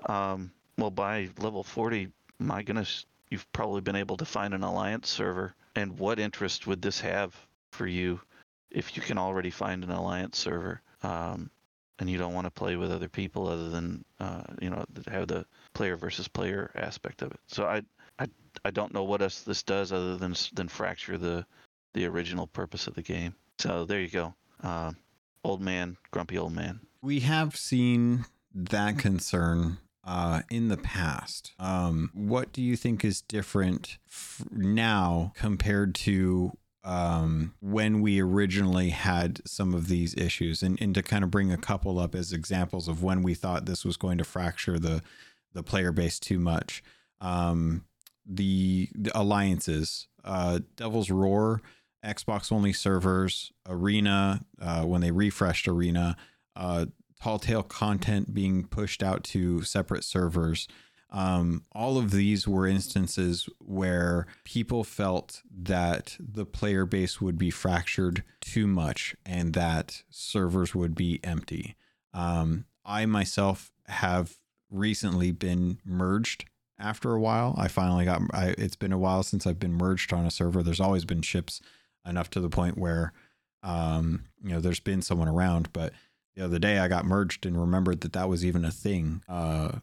um, 0.07 0.51
well, 0.77 0.91
by 0.91 1.29
level 1.39 1.63
40, 1.63 2.09
my 2.41 2.65
goodness, 2.65 3.07
you've 3.31 3.51
probably 3.53 3.81
been 3.81 3.95
able 3.95 4.17
to 4.17 4.25
find 4.25 4.53
an 4.53 4.65
alliance 4.65 5.09
server. 5.09 5.55
And 5.77 5.97
what 5.97 6.19
interest 6.19 6.67
would 6.67 6.83
this 6.83 7.01
have 7.01 7.35
for 7.71 7.87
you 7.87 8.21
if 8.73 8.97
you 8.97 9.03
can 9.03 9.17
already 9.17 9.51
find 9.51 9.85
an 9.85 9.91
alliance 9.91 10.39
server? 10.39 10.83
Um, 11.05 11.51
and 12.01 12.11
you 12.11 12.19
don't 12.19 12.35
want 12.35 12.47
to 12.47 12.51
play 12.51 12.75
with 12.75 12.91
other 12.91 13.09
people 13.09 13.47
other 13.47 13.71
than 13.71 14.05
uh, 14.19 14.43
you 14.61 14.71
know 14.71 14.85
have 15.07 15.29
the 15.29 15.47
player 15.73 15.97
versus 15.97 16.27
player 16.27 16.73
aspect 16.75 17.23
of 17.23 17.31
it. 17.31 17.39
So 17.47 17.65
I 17.65 17.83
I 18.19 18.27
I 18.65 18.73
don't 18.73 18.93
know 18.93 19.05
what 19.05 19.23
else 19.23 19.43
this 19.43 19.63
does 19.63 19.93
other 19.93 20.17
than 20.17 20.35
than 20.55 20.67
fracture 20.67 21.17
the 21.17 21.47
the 21.93 22.07
original 22.07 22.49
purpose 22.49 22.89
of 22.89 22.95
the 22.97 23.03
game. 23.03 23.37
So 23.61 23.85
there 23.85 24.01
you 24.01 24.09
go. 24.09 24.35
Uh, 24.61 24.93
old 25.45 25.61
man, 25.61 25.97
grumpy 26.11 26.39
old 26.39 26.53
man. 26.53 26.81
We 27.03 27.21
have 27.21 27.57
seen 27.57 28.25
that 28.55 28.99
concern 28.99 29.79
uh, 30.05 30.43
in 30.51 30.69
the 30.69 30.77
past. 30.77 31.53
Um, 31.59 32.11
what 32.15 32.53
do 32.53 32.63
you 32.63 32.77
think 32.77 33.05
is 33.05 33.21
different 33.21 33.99
f- 34.09 34.45
now 34.51 35.33
compared 35.37 35.95
to 35.97 36.53
um, 36.83 37.55
when 37.61 38.01
we 38.01 38.21
originally 38.21 38.91
had 38.91 39.41
some 39.47 39.75
of 39.75 39.89
these 39.89 40.15
issues? 40.15 40.63
And, 40.63 40.81
and 40.81 40.95
to 40.95 41.03
kind 41.03 41.25
of 41.25 41.31
bring 41.31 41.53
a 41.53 41.57
couple 41.57 41.99
up 41.99 42.15
as 42.15 42.33
examples 42.33 42.89
of 42.89 43.03
when 43.03 43.23
we 43.23 43.35
thought 43.35 43.67
this 43.67 43.85
was 43.85 43.97
going 43.97 44.19
to 44.19 44.25
fracture 44.25 44.79
the 44.79 45.03
the 45.55 45.63
player 45.63 45.93
base 45.93 46.19
too 46.19 46.39
much. 46.39 46.83
Um, 47.21 47.85
the, 48.27 48.89
the 48.95 49.17
alliances, 49.19 50.09
uh, 50.25 50.61
Devil's 50.77 51.11
Roar, 51.11 51.63
Xbox 52.05 52.53
only 52.53 52.73
servers, 52.73 53.53
Arena, 53.69 54.45
uh, 54.61 54.83
when 54.83 55.01
they 55.01 55.11
refreshed 55.11 55.67
Arena, 55.67 56.17
uh, 56.55 56.87
Tall 57.21 57.39
Tale 57.39 57.63
content 57.63 58.35
being 58.35 58.65
pushed 58.65 59.03
out 59.03 59.25
to 59.25 59.63
separate 59.63 60.05
servers. 60.05 60.69
Um, 61.11 61.63
all 61.73 61.97
of 61.97 62.11
these 62.11 62.47
were 62.47 62.67
instances 62.67 63.49
where 63.61 64.27
people 64.43 64.85
felt 64.85 65.43
that 65.51 66.17
the 66.19 66.45
player 66.45 66.85
base 66.85 67.21
would 67.21 67.39
be 67.39 67.51
fractured 67.51 68.25
too 68.41 68.67
much 68.67 69.15
and 69.25 69.55
that 69.55 70.03
servers 70.11 70.75
would 70.75 70.95
be 70.95 71.21
empty. 71.23 71.77
Um, 72.13 72.67
I 72.85 73.07
myself 73.07 73.73
have 73.87 74.37
recently 74.71 75.31
been 75.31 75.79
merged 75.85 76.47
after 76.79 77.13
a 77.15 77.21
while. 77.21 77.55
I 77.57 77.69
finally 77.69 78.05
got. 78.05 78.21
I, 78.33 78.55
it's 78.59 78.77
been 78.77 78.93
a 78.93 78.99
while 78.99 79.23
since 79.23 79.47
I've 79.47 79.61
been 79.61 79.73
merged 79.73 80.13
on 80.13 80.27
a 80.27 80.31
server. 80.31 80.63
There's 80.63 80.81
always 80.81 81.05
been 81.05 81.23
ships 81.23 81.61
enough 82.07 82.31
to 82.31 82.41
the 82.41 82.51
point 82.51 82.79
where, 82.79 83.13
um, 83.63 84.25
you 84.43 84.51
know, 84.51 84.61
there's 84.61 84.81
been 84.81 85.03
someone 85.03 85.29
around. 85.29 85.73
But 85.73 85.93
the 86.35 86.45
other 86.45 86.59
day 86.59 86.79
I 86.79 86.89
got 86.89 87.05
merged 87.05 87.47
and 87.47 87.59
remembered 87.59 88.01
that 88.03 88.13
that 88.13 88.29
was 88.29 88.45
even 88.45 88.65
a 88.65 88.71
thing. 88.71 89.23
Uh, 89.29 89.79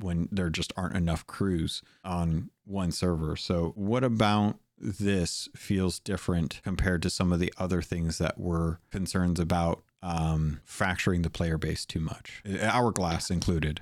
when 0.00 0.28
there 0.30 0.50
just 0.50 0.72
aren't 0.76 0.96
enough 0.96 1.26
crews 1.26 1.82
on 2.04 2.50
one 2.64 2.92
server. 2.92 3.36
So 3.36 3.72
what 3.74 4.04
about 4.04 4.58
this 4.78 5.48
feels 5.56 5.98
different 5.98 6.60
compared 6.62 7.02
to 7.02 7.10
some 7.10 7.32
of 7.32 7.40
the 7.40 7.52
other 7.58 7.80
things 7.80 8.18
that 8.18 8.38
were 8.38 8.80
concerns 8.90 9.40
about 9.40 9.82
um, 10.02 10.60
fracturing 10.64 11.22
the 11.22 11.30
player 11.30 11.58
base 11.58 11.84
too 11.86 12.00
much, 12.00 12.42
hourglass 12.60 13.30
included. 13.30 13.80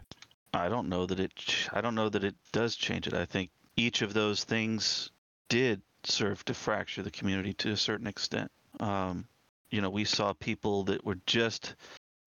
I 0.53 0.69
don't 0.69 0.89
know 0.89 1.05
that 1.07 1.19
it. 1.19 1.69
I 1.73 1.81
don't 1.81 1.97
know 1.97 2.09
that 2.09 2.23
it 2.23 2.37
does 2.53 2.77
change 2.77 3.07
it. 3.07 3.15
I 3.15 3.25
think 3.25 3.51
each 3.77 4.03
of 4.03 4.15
those 4.15 4.45
things 4.45 5.11
did 5.49 5.83
serve 6.07 6.45
to 6.47 6.55
fracture 6.55 7.03
the 7.03 7.11
community 7.11 7.53
to 7.55 7.71
a 7.71 7.77
certain 7.77 8.07
extent. 8.07 8.51
Um, 8.81 9.27
you 9.71 9.81
know, 9.81 9.91
we 9.91 10.05
saw 10.05 10.33
people 10.33 10.85
that 10.85 11.05
were 11.05 11.19
just 11.27 11.75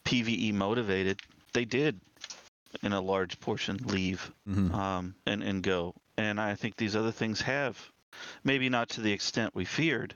PVE 0.06 0.54
motivated. 0.54 1.20
They 1.54 1.66
did, 1.66 2.00
in 2.82 2.94
a 2.94 3.02
large 3.02 3.40
portion, 3.40 3.78
leave 3.86 4.32
Mhm. 4.48 4.74
um, 4.74 5.16
and 5.26 5.44
and 5.44 5.64
go. 5.64 5.96
And 6.18 6.40
I 6.40 6.56
think 6.56 6.76
these 6.76 6.96
other 6.96 7.12
things 7.12 7.42
have, 7.42 7.92
maybe 8.44 8.70
not 8.70 8.90
to 8.90 9.02
the 9.02 9.12
extent 9.12 9.54
we 9.56 9.66
feared, 9.66 10.16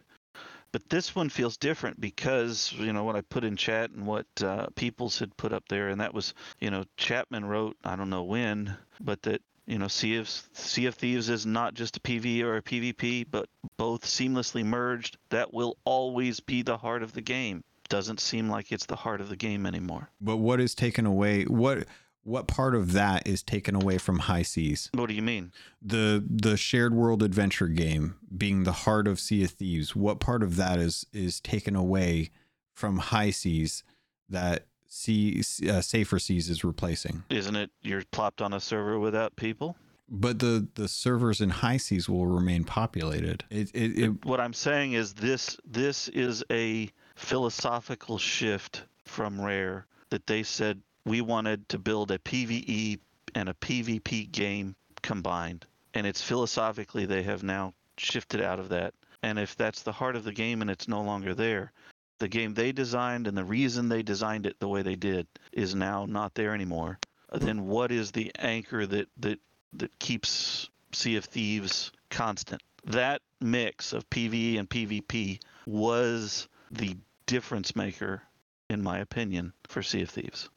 but 0.72 0.90
this 0.90 1.16
one 1.16 1.30
feels 1.30 1.58
different 1.58 2.00
because 2.00 2.72
you 2.74 2.94
know 2.94 3.04
what 3.04 3.16
I 3.16 3.22
put 3.22 3.44
in 3.44 3.58
chat 3.58 3.92
and 3.92 4.06
what 4.06 4.26
uh, 4.42 4.68
Peoples 4.76 5.20
had 5.20 5.36
put 5.38 5.54
up 5.54 5.68
there, 5.68 5.90
and 5.90 6.02
that 6.02 6.14
was 6.14 6.34
you 6.60 6.72
know 6.72 6.86
Chapman 6.98 7.46
wrote 7.46 7.78
I 7.84 7.96
don't 7.96 8.10
know 8.10 8.24
when, 8.24 8.78
but 9.00 9.22
that 9.24 9.42
you 9.72 9.80
know 9.80 9.88
Sea 9.88 10.18
of 10.18 10.28
Sea 10.28 10.88
of 10.88 10.96
Thieves 10.96 11.30
is 11.30 11.46
not 11.46 11.74
just 11.74 11.96
a 11.96 12.00
PvE 12.02 12.44
or 12.44 12.58
a 12.58 12.62
PvP, 12.62 13.26
but 13.32 13.48
both 13.78 14.04
seamlessly 14.04 14.66
merged. 14.66 15.18
That 15.30 15.54
will 15.54 15.78
always 15.86 16.42
be 16.42 16.62
the 16.62 16.78
heart 16.78 17.04
of 17.04 17.14
the 17.14 17.22
game. 17.22 17.64
Doesn't 17.88 18.20
seem 18.20 18.50
like 18.50 18.74
it's 18.74 18.86
the 18.86 18.98
heart 18.98 19.22
of 19.22 19.30
the 19.30 19.38
game 19.38 19.66
anymore. 19.66 20.10
But 20.20 20.38
what 20.38 20.60
is 20.60 20.76
taken 20.76 21.06
away? 21.06 21.44
What 21.44 21.88
what 22.24 22.48
part 22.48 22.76
of 22.76 22.92
that 22.92 23.26
is 23.26 23.42
taken 23.42 23.74
away 23.74 23.98
from 23.98 24.20
High 24.20 24.42
Seas? 24.42 24.90
What 24.94 25.08
do 25.08 25.16
you 25.16 25.22
mean? 25.22 25.54
The 25.82 26.22
the 26.30 26.58
shared 26.58 26.94
world 26.94 27.24
adventure 27.24 27.70
game 27.70 28.16
being 28.38 28.64
the 28.64 28.74
heart 28.74 29.08
of 29.08 29.22
Sea 29.22 29.46
of 29.46 29.52
Thieves. 29.52 29.96
What 29.96 30.20
part 30.20 30.44
of 30.44 30.58
that 30.58 30.80
is 30.80 31.06
is 31.14 31.40
taken 31.40 31.78
away 31.78 32.32
from 32.76 32.98
High 32.98 33.32
Seas 33.32 33.86
that 34.28 34.66
Sea 34.94 35.42
uh, 35.70 35.80
Safer 35.80 36.20
Seas 36.20 36.50
is 36.50 36.66
replacing? 36.66 37.24
Isn't 37.30 37.56
it 37.56 37.72
you're 37.82 38.04
plopped 38.12 38.42
on 38.42 38.52
a 38.52 38.60
server 38.60 39.00
without 39.00 39.38
people? 39.38 39.78
But 40.10 40.40
the 40.40 40.68
the 40.76 40.90
servers 40.90 41.40
in 41.40 41.50
High 41.50 41.78
Seas 41.78 42.10
will 42.10 42.26
remain 42.28 42.66
populated. 42.66 43.46
It 43.50 43.72
it, 43.74 43.98
it 43.98 44.26
what 44.26 44.42
I'm 44.42 44.54
saying 44.54 44.92
is 44.92 45.14
this 45.14 45.58
this 45.66 46.10
is 46.10 46.44
a 46.52 46.92
philosophical 47.16 48.18
shift 48.18 48.84
from 49.06 49.40
Rare 49.40 49.86
that 50.10 50.28
they 50.28 50.44
said 50.44 50.82
we 51.06 51.22
wanted 51.22 51.70
to 51.70 51.80
build 51.80 52.12
a 52.12 52.20
PvE 52.20 53.00
and 53.34 53.48
a 53.48 53.54
PvP 53.54 54.30
game 54.30 54.76
combined. 55.02 55.66
And 55.94 56.06
it's 56.06 56.22
philosophically 56.22 57.06
they 57.06 57.24
have 57.24 57.44
now 57.44 57.74
shifted 57.96 58.42
out 58.42 58.60
of 58.60 58.68
that. 58.70 58.94
And 59.24 59.40
if 59.40 59.56
that's 59.56 59.84
the 59.84 59.94
heart 59.94 60.18
of 60.18 60.26
the 60.26 60.34
game 60.34 60.62
and 60.62 60.70
it's 60.70 60.90
no 60.90 61.02
longer 61.02 61.34
there, 61.34 61.72
the 62.22 62.30
game 62.30 62.54
they 62.54 62.72
designed 62.72 63.26
and 63.26 63.36
the 63.36 63.44
reason 63.44 63.90
they 63.90 64.04
designed 64.04 64.46
it 64.46 64.60
the 64.60 64.68
way 64.68 64.84
they 64.84 64.96
did 64.96 65.26
is 65.52 65.74
now 65.74 66.06
not 66.06 66.36
there 66.36 66.54
anymore. 66.54 67.00
Then 67.34 67.66
what 67.66 67.92
is 67.92 68.12
the 68.12 68.32
anchor 68.38 68.86
that 68.86 69.08
that 69.18 69.40
that 69.74 69.98
keeps 70.00 70.70
Sea 70.94 71.16
of 71.16 71.26
Thieves 71.26 71.92
constant? 72.12 72.62
That 72.86 73.24
mix 73.40 73.92
of 73.92 74.08
PvE 74.12 74.60
and 74.60 74.70
PvP 74.70 75.40
was 75.66 76.48
the 76.70 76.96
difference 77.26 77.76
maker, 77.76 78.22
in 78.70 78.84
my 78.84 79.00
opinion, 79.00 79.54
for 79.68 79.82
Sea 79.82 80.04
of 80.04 80.10
Thieves. 80.12 80.48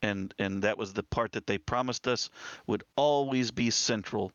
And 0.00 0.32
and 0.38 0.62
that 0.62 0.78
was 0.78 0.94
the 0.94 1.02
part 1.02 1.32
that 1.32 1.46
they 1.46 1.58
promised 1.58 2.08
us 2.08 2.30
would 2.66 2.82
always 2.96 3.50
be 3.50 3.68
central 3.68 4.32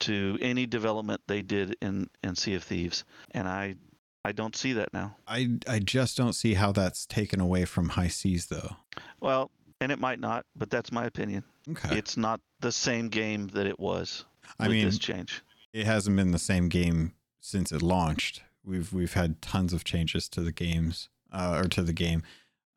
to 0.00 0.38
any 0.40 0.66
development 0.66 1.20
they 1.26 1.42
did 1.42 1.76
in, 1.80 2.08
in 2.22 2.34
Sea 2.34 2.54
of 2.54 2.64
Thieves. 2.64 3.04
And 3.32 3.46
I 3.48 3.76
I 4.24 4.32
don't 4.32 4.54
see 4.56 4.72
that 4.74 4.92
now. 4.92 5.16
I 5.26 5.58
I 5.66 5.78
just 5.78 6.16
don't 6.16 6.34
see 6.34 6.54
how 6.54 6.72
that's 6.72 7.06
taken 7.06 7.40
away 7.40 7.64
from 7.64 7.90
High 7.90 8.08
Seas 8.08 8.46
though. 8.46 8.76
Well, 9.20 9.50
and 9.80 9.90
it 9.92 9.98
might 9.98 10.20
not, 10.20 10.44
but 10.56 10.68
that's 10.70 10.92
my 10.92 11.06
opinion. 11.06 11.44
Okay. 11.70 11.96
It's 11.96 12.16
not 12.16 12.40
the 12.60 12.72
same 12.72 13.08
game 13.08 13.48
that 13.48 13.66
it 13.66 13.78
was 13.80 14.24
I 14.58 14.64
with 14.68 14.76
mean, 14.76 14.84
this 14.86 14.98
change. 14.98 15.42
it 15.72 15.86
hasn't 15.86 16.16
been 16.16 16.32
the 16.32 16.38
same 16.38 16.68
game 16.68 17.12
since 17.40 17.72
it 17.72 17.80
launched. 17.82 18.42
We've 18.64 18.92
we've 18.92 19.14
had 19.14 19.40
tons 19.40 19.72
of 19.72 19.84
changes 19.84 20.28
to 20.30 20.42
the 20.42 20.52
games 20.52 21.08
uh, 21.32 21.60
or 21.62 21.68
to 21.68 21.82
the 21.82 21.92
game. 21.94 22.22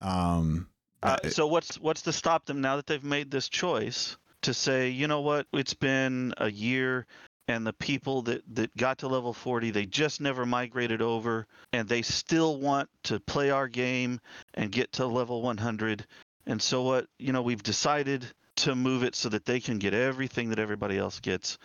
Um, 0.02 0.68
Uh, 1.02 1.18
so 1.30 1.46
what's 1.48 1.78
what's 1.82 2.02
to 2.04 2.14
stop 2.14 2.46
them 2.46 2.62
now 2.62 2.78
that 2.78 2.88
they've 2.88 3.04
made 3.04 3.30
this 3.32 3.50
choice 3.50 4.16
to 4.44 4.54
say, 4.54 4.90
you 4.90 5.08
know 5.08 5.22
what, 5.22 5.48
it's 5.54 5.74
been 5.74 6.34
a 6.38 6.52
year 6.52 7.06
and 7.48 7.68
the 7.68 7.74
people 7.74 8.22
that, 8.24 8.42
that 8.56 8.76
got 8.78 9.00
to 9.00 9.08
level 9.08 9.34
40, 9.34 9.72
they 9.72 9.86
just 9.86 10.22
never 10.22 10.46
migrated 10.46 11.02
over 11.02 11.46
and 11.74 11.88
they 11.90 12.02
still 12.02 12.58
want 12.58 12.90
to 13.04 13.20
play 13.20 13.50
our 13.50 13.68
game 13.68 14.20
and 14.54 14.72
get 14.72 14.92
to 14.94 15.06
level 15.06 15.42
100. 15.42 16.06
And 16.46 16.62
so 16.62 16.84
what, 16.84 17.08
you 17.20 17.34
know, 17.34 17.42
we've 17.42 17.64
decided 17.64 18.26
to 18.58 18.76
move 18.76 19.04
it 19.04 19.16
so 19.16 19.30
that 19.30 19.46
they 19.46 19.60
can 19.60 19.80
get 19.80 19.94
everything 19.94 20.50
that 20.50 20.60
everybody 20.60 20.98
else 20.98 21.20
gets. 21.20 21.58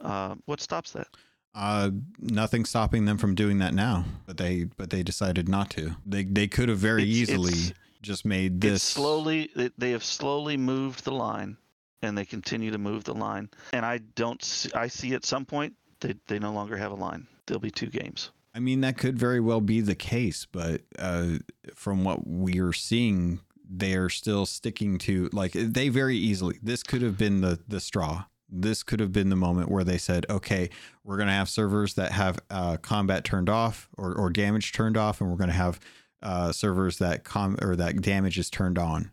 Uh, 0.00 0.36
what 0.46 0.60
stops 0.60 0.92
that? 0.92 1.08
uh, 1.54 1.90
nothing 2.20 2.66
stopping 2.66 3.06
them 3.06 3.16
from 3.16 3.34
doing 3.34 3.58
that 3.60 3.72
now, 3.72 4.04
but 4.26 4.36
they 4.36 4.64
but 4.76 4.90
they 4.90 5.02
decided 5.02 5.48
not 5.48 5.70
to. 5.70 5.96
They 6.04 6.22
they 6.24 6.48
could 6.48 6.68
have 6.68 6.76
very 6.76 7.02
It's- 7.02 7.16
easily 7.30 7.52
it's- 7.52 7.72
just 8.02 8.26
made 8.26 8.62
It's 8.62 8.72
this 8.72 8.82
slowly 8.82 9.50
they 9.78 9.92
have 9.92 10.04
slowly 10.04 10.58
moved 10.58 11.04
the 11.04 11.12
line 11.12 11.56
and 12.02 12.16
they 12.16 12.24
continue 12.24 12.70
to 12.70 12.78
move 12.78 13.04
the 13.04 13.14
line 13.14 13.48
and 13.72 13.84
i 13.84 13.98
don't 14.14 14.42
see, 14.42 14.70
i 14.74 14.86
see 14.86 15.14
at 15.14 15.24
some 15.24 15.44
point 15.44 15.74
they, 16.00 16.14
they 16.28 16.38
no 16.38 16.52
longer 16.52 16.76
have 16.76 16.92
a 16.92 16.96
line 16.96 17.26
there'll 17.46 17.60
be 17.60 17.70
two 17.70 17.88
games 17.88 18.30
I 18.56 18.58
mean, 18.58 18.80
that 18.80 18.96
could 18.96 19.18
very 19.18 19.38
well 19.38 19.60
be 19.60 19.82
the 19.82 19.94
case, 19.94 20.46
but 20.50 20.80
uh, 20.98 21.40
from 21.74 22.04
what 22.04 22.26
we're 22.26 22.72
seeing, 22.72 23.40
they 23.68 23.94
are 23.94 24.08
still 24.08 24.46
sticking 24.46 24.96
to 25.00 25.28
like 25.30 25.52
they 25.52 25.90
very 25.90 26.16
easily. 26.16 26.58
This 26.62 26.82
could 26.82 27.02
have 27.02 27.18
been 27.18 27.42
the 27.42 27.60
the 27.68 27.80
straw. 27.80 28.24
This 28.48 28.82
could 28.82 29.00
have 29.00 29.12
been 29.12 29.28
the 29.28 29.36
moment 29.36 29.70
where 29.70 29.84
they 29.84 29.98
said, 29.98 30.24
"Okay, 30.30 30.70
we're 31.04 31.18
going 31.18 31.26
to 31.26 31.34
have 31.34 31.50
servers 31.50 31.94
that 31.94 32.12
have 32.12 32.38
uh, 32.48 32.78
combat 32.78 33.24
turned 33.24 33.50
off 33.50 33.90
or, 33.98 34.14
or 34.14 34.30
damage 34.30 34.72
turned 34.72 34.96
off, 34.96 35.20
and 35.20 35.28
we're 35.28 35.36
going 35.36 35.50
to 35.50 35.54
have 35.54 35.78
uh, 36.22 36.50
servers 36.50 36.96
that 36.96 37.24
com 37.24 37.58
or 37.60 37.76
that 37.76 38.00
damage 38.00 38.38
is 38.38 38.48
turned 38.48 38.78
on." 38.78 39.10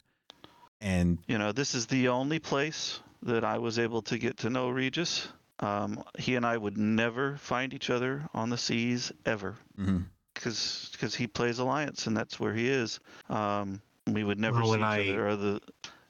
And 0.84 1.18
you 1.28 1.38
know 1.38 1.52
this 1.54 1.74
is 1.76 1.86
the 1.88 2.10
only 2.10 2.40
place 2.40 3.00
that 3.24 3.46
i 3.46 3.58
was 3.58 3.80
able 3.80 4.02
to 4.02 4.18
get 4.18 4.36
to 4.40 4.50
know 4.50 4.68
regis 4.70 5.30
um, 5.62 6.04
he 6.20 6.36
and 6.36 6.46
i 6.46 6.58
would 6.58 6.78
never 6.78 7.38
find 7.38 7.74
each 7.74 7.90
other 7.90 8.28
on 8.34 8.50
the 8.50 8.58
seas 8.58 9.12
ever 9.26 9.56
mhm. 9.80 10.04
because 10.34 10.90
because 10.92 11.16
he 11.16 11.26
plays 11.26 11.60
alliance 11.60 12.06
and 12.08 12.18
that's 12.18 12.38
where 12.38 12.54
he 12.54 12.68
is 12.70 13.00
um, 13.30 13.82
we 14.08 14.26
would 14.26 14.40
never 14.40 14.60
Well, 14.62 14.74
see 14.74 14.80
each 14.80 14.84
I- 14.84 15.10
other 15.10 15.28
or 15.30 15.36
the 15.38 15.62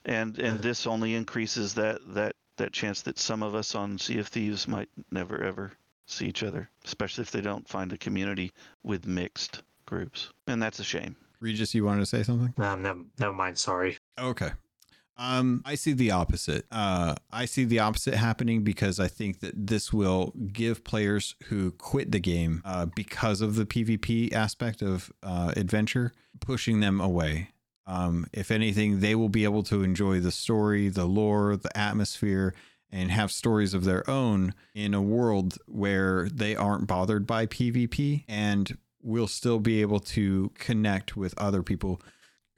and 0.04 0.38
and 0.40 0.58
Uh, 0.58 0.62
this 0.62 0.86
only 0.88 1.14
increases 1.14 1.74
that 1.74 2.00
that 2.14 2.34
that 2.56 2.72
chance 2.72 3.02
that 3.02 3.16
some 3.18 3.44
of 3.44 3.54
us 3.54 3.76
on 3.76 3.96
sea 3.98 4.18
of 4.18 4.26
thieves 4.26 4.66
might 4.66 4.88
never 5.12 5.40
ever 5.40 5.70
see 6.06 6.26
each 6.26 6.42
other 6.42 6.68
especially 6.84 7.22
if 7.22 7.30
they 7.30 7.40
don't 7.40 7.68
find 7.68 7.92
a 7.92 7.96
community 7.98 8.50
with 8.82 9.06
mixed 9.06 9.62
groups 9.86 10.30
and 10.48 10.60
that's 10.60 10.80
a 10.80 10.84
shame 10.84 11.14
Regis, 11.40 11.74
you 11.74 11.84
wanted 11.84 12.00
to 12.00 12.06
say 12.06 12.22
something? 12.22 12.54
Um, 12.64 12.80
never, 12.80 13.00
never 13.18 13.34
mind. 13.34 13.58
Sorry. 13.58 13.98
Okay. 14.18 14.52
Um, 15.16 15.62
I 15.64 15.76
see 15.76 15.92
the 15.92 16.10
opposite. 16.10 16.66
Uh, 16.70 17.14
I 17.30 17.44
see 17.44 17.64
the 17.64 17.78
opposite 17.78 18.14
happening 18.14 18.64
because 18.64 18.98
I 18.98 19.06
think 19.06 19.40
that 19.40 19.66
this 19.66 19.92
will 19.92 20.32
give 20.52 20.82
players 20.84 21.36
who 21.44 21.70
quit 21.72 22.10
the 22.10 22.18
game 22.18 22.62
uh, 22.64 22.86
because 22.86 23.40
of 23.40 23.54
the 23.54 23.64
PvP 23.64 24.32
aspect 24.32 24.82
of 24.82 25.12
uh, 25.22 25.52
adventure, 25.56 26.12
pushing 26.40 26.80
them 26.80 27.00
away. 27.00 27.50
Um, 27.86 28.26
if 28.32 28.50
anything, 28.50 29.00
they 29.00 29.14
will 29.14 29.28
be 29.28 29.44
able 29.44 29.62
to 29.64 29.82
enjoy 29.82 30.18
the 30.20 30.32
story, 30.32 30.88
the 30.88 31.04
lore, 31.04 31.56
the 31.56 31.76
atmosphere, 31.76 32.54
and 32.90 33.10
have 33.10 33.30
stories 33.30 33.74
of 33.74 33.84
their 33.84 34.08
own 34.08 34.54
in 34.74 34.94
a 34.94 35.02
world 35.02 35.58
where 35.66 36.28
they 36.32 36.56
aren't 36.56 36.86
bothered 36.86 37.26
by 37.26 37.46
PvP 37.46 38.24
and 38.28 38.78
will 39.02 39.26
still 39.26 39.58
be 39.58 39.82
able 39.82 40.00
to 40.00 40.50
connect 40.54 41.16
with 41.16 41.34
other 41.36 41.62
people 41.62 42.00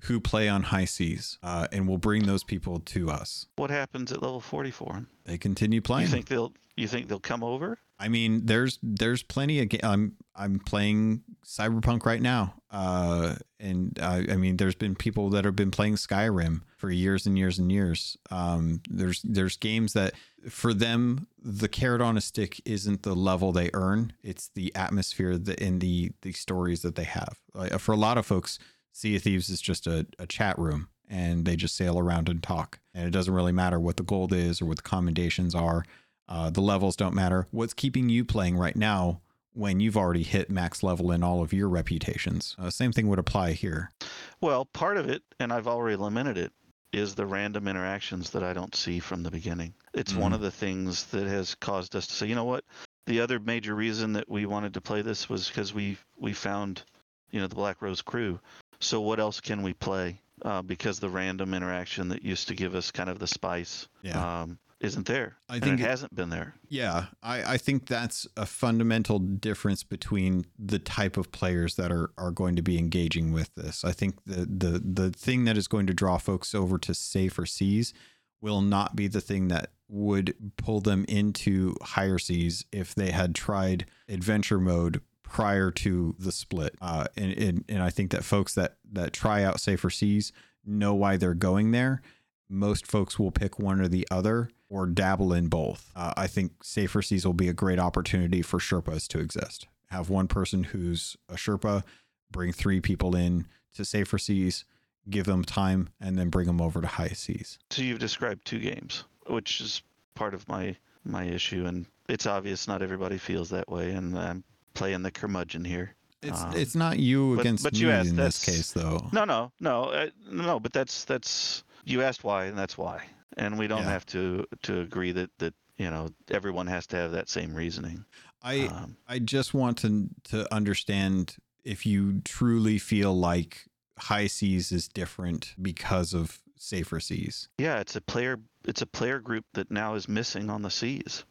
who 0.07 0.21
play 0.21 0.49
on 0.49 0.65
high 0.65 0.85
seas, 0.85 1.39
uh, 1.43 1.67
and 1.73 1.89
we'll 1.89 1.99
bring 1.99 2.27
those 2.27 2.45
people 2.45 2.81
to 2.81 3.11
us. 3.11 3.47
What 3.57 3.71
happens 3.71 4.13
at 4.13 4.23
level 4.23 4.41
44? 4.41 5.07
They 5.25 5.39
continue 5.39 5.81
playing. 5.81 6.07
You 6.07 6.13
think 6.13 6.27
they'll 6.27 6.53
you 6.77 6.87
think 6.87 7.09
they'll 7.09 7.19
come 7.19 7.43
over? 7.43 7.79
I 7.99 8.09
mean, 8.09 8.45
there's 8.45 8.79
there's 8.83 9.23
plenty 9.23 9.61
of. 9.61 9.71
Ga- 9.71 9.81
I'm 9.83 10.17
I'm 10.35 10.59
playing 10.61 11.23
Cyberpunk 11.45 12.05
right 12.05 12.21
now, 12.21 12.55
uh, 12.71 13.37
and 13.59 13.99
uh, 14.01 14.23
I 14.29 14.37
mean, 14.37 14.59
there's 14.59 14.75
been 14.75 14.95
people 14.95 15.31
that 15.31 15.47
have 15.47 15.57
been 15.57 15.71
playing 15.71 15.95
Skyrim 15.95 16.61
for 16.77 16.91
years 16.91 17.27
and 17.27 17.39
years 17.39 17.59
and 17.59 17.73
years. 17.73 18.19
Um, 18.31 18.83
there's 18.91 19.23
there's 19.23 19.57
games 19.57 19.95
that 19.95 20.13
for 20.51 20.75
them 20.75 21.27
the 21.43 21.69
carrot 21.69 22.03
on 22.03 22.19
a 22.19 22.21
stick 22.21 22.61
isn't 22.67 23.03
the 23.03 23.15
level 23.15 23.53
they 23.53 23.71
earn; 23.73 24.13
it's 24.23 24.51
the 24.55 24.75
atmosphere 24.77 25.39
that 25.39 25.59
in 25.59 25.79
the 25.79 26.13
the 26.21 26.33
stories 26.33 26.83
that 26.83 26.97
they 26.97 27.05
have. 27.05 27.41
Like, 27.55 27.79
for 27.79 27.93
a 27.93 27.97
lot 27.97 28.19
of 28.19 28.27
folks, 28.27 28.59
Sea 28.97 29.17
of 29.17 29.23
Thieves 29.23 29.51
is 29.51 29.61
just 29.61 29.87
a, 29.87 30.07
a 30.19 30.27
chat 30.27 30.59
room. 30.59 30.89
And 31.09 31.45
they 31.45 31.55
just 31.55 31.77
sail 31.77 31.99
around 31.99 32.31
and 32.31 32.43
talk. 32.43 32.81
And 32.95 33.07
it 33.07 33.11
doesn't 33.11 33.33
really 33.33 33.53
matter 33.53 33.79
what 33.79 33.99
the 33.99 34.03
gold 34.03 34.33
is 34.33 34.61
or 34.63 34.67
what 34.67 34.79
the 34.79 34.83
commendations 34.83 35.55
are. 35.55 35.85
Uh, 36.29 36.49
the 36.51 36.63
levels 36.63 36.97
don't 36.97 37.15
matter. 37.15 37.47
What's 37.51 37.75
keeping 37.75 38.09
you 38.09 38.25
playing 38.25 38.57
right 38.57 38.75
now 38.75 39.21
when 39.53 39.79
you've 39.81 39.99
already 39.99 40.23
hit 40.25 40.51
max 40.51 40.83
level 40.83 41.13
in 41.13 41.23
all 41.23 41.43
of 41.43 41.53
your 41.53 41.69
reputations? 41.69 42.57
Uh, 42.59 42.71
same 42.71 42.91
thing 42.91 43.07
would 43.09 43.19
apply 43.19 43.53
here. 43.53 43.93
Well, 44.41 44.65
part 44.65 44.97
of 44.97 45.09
it, 45.09 45.23
and 45.39 45.53
I've 45.53 45.69
already 45.69 45.97
lamented 45.97 46.39
it, 46.39 46.53
is 46.93 47.15
the 47.15 47.27
random 47.27 47.69
interactions 47.69 48.31
that 48.31 48.43
I 48.43 48.55
don't 48.55 48.75
see 48.75 48.99
from 48.99 49.23
the 49.23 49.31
beginning. 49.31 49.75
It's 49.93 50.15
one 50.15 50.33
Mhm. 50.33 50.37
of 50.37 50.41
the 50.41 50.51
things 50.51 51.05
that 51.07 51.27
has 51.27 51.55
caused 51.55 51.95
us 51.95 52.07
to 52.07 52.15
say, 52.15 52.27
you 52.27 52.35
know 52.35 52.45
what? 52.45 52.65
The 53.05 53.21
other 53.21 53.39
major 53.39 53.75
reason 53.77 54.15
that 54.15 54.29
we 54.29 54.47
wanted 54.47 54.73
to 54.75 54.81
play 54.81 55.03
this 55.03 55.29
was 55.29 55.47
because 55.49 55.75
we 55.75 55.99
we 56.17 56.33
found, 56.33 56.83
you 57.31 57.39
know, 57.41 57.47
the 57.47 57.55
Black 57.55 57.81
Rose 57.83 58.03
crew. 58.03 58.41
So 58.81 59.01
what 59.01 59.19
else 59.21 59.41
can 59.41 59.63
we 59.63 59.73
play? 59.73 60.21
Uh, 60.43 60.61
because 60.63 60.99
the 60.99 61.09
random 61.09 61.55
interaction 61.55 62.09
that 62.09 62.23
used 62.23 62.49
to 62.49 62.55
give 62.55 62.75
us 62.75 62.91
kind 62.91 63.09
of 63.09 63.19
the 63.19 63.27
spice 63.27 63.89
Yeah. 64.03 64.43
um, 64.43 64.59
isn't 64.81 65.07
there. 65.07 65.37
I 65.49 65.55
and 65.55 65.65
think 65.65 65.81
it 65.81 65.85
it- 65.85 65.89
hasn't 65.89 66.15
been 66.15 66.29
there. 66.29 66.55
Yeah, 66.69 67.07
I, 67.23 67.55
I 67.55 67.57
think 67.57 67.87
that's 67.87 68.27
a 68.37 68.45
fundamental 68.45 69.19
difference 69.19 69.83
between 69.83 70.45
the 70.59 70.79
type 70.79 71.17
of 71.17 71.33
players 71.33 71.77
that 71.77 71.91
are, 71.91 72.11
are 72.19 72.31
going 72.31 72.55
to 72.57 72.63
be 72.63 72.77
engaging 72.79 73.33
with 73.33 73.55
this. 73.55 73.83
I 73.85 73.93
think 73.93 74.17
the, 74.27 74.45
the 74.45 74.79
the 74.85 75.11
thing 75.11 75.45
that 75.47 75.57
is 75.57 75.69
going 75.69 75.87
to 75.87 75.95
draw 75.95 76.19
folks 76.19 76.55
over 76.55 76.77
to 76.79 76.93
safer 76.93 77.47
seas 77.47 77.95
will 78.43 78.61
not 78.61 78.95
be 78.95 79.09
the 79.09 79.23
thing 79.23 79.49
that 79.49 79.71
would 79.89 80.35
pull 80.59 80.81
them 80.81 81.07
into 81.09 81.75
higher 81.81 82.19
seas 82.19 82.67
if 82.73 82.95
they 82.95 83.11
had 83.13 83.35
tried 83.35 83.87
adventure 84.09 84.59
mode 84.61 85.01
prior 85.29 85.71
to 85.71 86.15
the 86.19 86.33
split. 86.33 86.75
Uh, 86.81 87.07
and, 87.17 87.33
and 87.33 87.65
and 87.69 87.83
I 87.83 87.91
think 87.91 88.11
that 88.13 88.25
folks 88.25 88.55
that 88.55 88.77
that 88.93 89.13
try 89.13 89.43
out 89.43 89.61
safer 89.61 89.91
seas 89.91 90.33
know 90.65 90.95
why 90.95 91.17
they're 91.17 91.35
going 91.35 91.71
there 91.73 92.01
most 92.49 92.87
folks 92.87 93.19
will 93.19 93.31
pick 93.31 93.59
one 93.59 93.81
or 93.81 93.89
the 93.89 94.07
other 94.11 94.51
or 94.69 94.87
dabble 94.87 95.33
in 95.33 95.49
both. 95.49 95.91
Uh, 95.95 96.13
I 96.17 96.27
think 96.27 96.65
Safer 96.65 97.03
Seas 97.03 97.27
will 97.27 97.35
be 97.35 97.49
a 97.49 97.55
great 97.55 97.79
opportunity 97.79 98.43
for 98.43 98.59
Sherpas 98.59 99.07
to 99.09 99.19
exist. 99.19 99.67
Have 99.91 100.11
one 100.11 100.29
person 100.29 100.65
who's 100.65 101.17
a 101.29 101.35
Sherpa, 101.35 101.85
bring 102.31 102.53
three 102.53 102.81
people 102.81 103.15
in 103.15 103.47
to 103.75 103.85
Safer 103.85 104.19
Seas, 104.19 104.65
give 105.09 105.27
them 105.27 105.45
time, 105.45 105.89
and 106.01 106.19
then 106.19 106.29
bring 106.29 106.47
them 106.47 106.61
over 106.61 106.81
to 106.81 106.87
High 106.87 107.09
Seas. 107.09 107.59
So 107.71 107.83
you've 107.83 108.01
described 108.01 108.45
two 108.45 108.59
games, 108.59 109.05
which 109.27 109.61
is 109.61 109.83
part 110.15 110.35
of 110.35 110.49
my 110.49 110.77
my 111.05 111.23
issue, 111.23 111.67
and 111.67 111.87
it's 112.09 112.27
obvious 112.27 112.67
not 112.67 112.83
everybody 112.83 113.17
feels 113.17 113.51
that 113.51 113.69
way, 113.69 113.93
and 113.93 114.19
I'm 114.19 114.43
playing 114.77 115.03
the 115.03 115.11
curmudgeon 115.11 115.65
here. 115.65 115.95
It's 116.23 116.41
Um, 116.41 116.57
it's 116.57 116.75
not 116.75 116.99
you 116.99 117.35
but- 117.37 117.41
against 117.43 117.65
but 117.65 117.73
me 117.75 117.81
you 117.81 117.91
asked, 117.91 118.09
in 118.11 118.17
this 118.17 118.45
case, 118.45 118.73
though. 118.73 119.09
No, 119.13 119.25
no, 119.25 119.53
no, 119.61 119.85
uh, 119.85 120.11
no. 120.31 120.59
But 120.61 120.73
that's 120.73 121.05
that's 121.05 121.63
you 121.85 122.03
asked 122.03 122.25
why, 122.25 122.47
and 122.47 122.57
that's 122.59 122.77
why, 122.79 123.05
and 123.37 123.59
we 123.59 123.67
don't 123.67 123.83
Yeah. 123.83 123.91
have 123.91 124.07
to 124.07 124.47
to 124.63 124.81
agree 124.81 125.13
that 125.13 125.31
that 125.39 125.55
you 125.77 125.91
know 125.91 126.09
everyone 126.29 126.67
has 126.69 126.87
to 126.89 126.97
have 126.97 127.13
that 127.13 127.29
same 127.29 127.55
reasoning. 127.55 128.05
I 128.43 128.67
Um, 128.69 128.97
I 129.07 129.19
just 129.19 129.53
want 129.55 129.79
to 129.79 130.09
to 130.31 130.53
understand 130.55 131.37
if 131.65 131.85
you 131.85 132.21
truly 132.25 132.79
feel 132.79 133.15
like 133.19 133.67
High 133.99 134.27
Seas 134.29 134.73
is 134.73 134.89
different 134.89 135.55
because 135.61 136.15
of 136.15 136.41
Safer 136.59 136.99
Seas. 137.01 137.49
yeah, 137.59 137.79
it's 137.81 137.95
a 137.95 138.01
player 138.01 138.39
it's 138.65 138.83
a 138.83 138.87
player 138.87 139.21
group 139.21 139.45
that 139.53 139.71
now 139.71 139.95
is 139.95 140.09
missing 140.09 140.51
on 140.51 140.63
the 140.63 140.71
seas. 140.71 141.25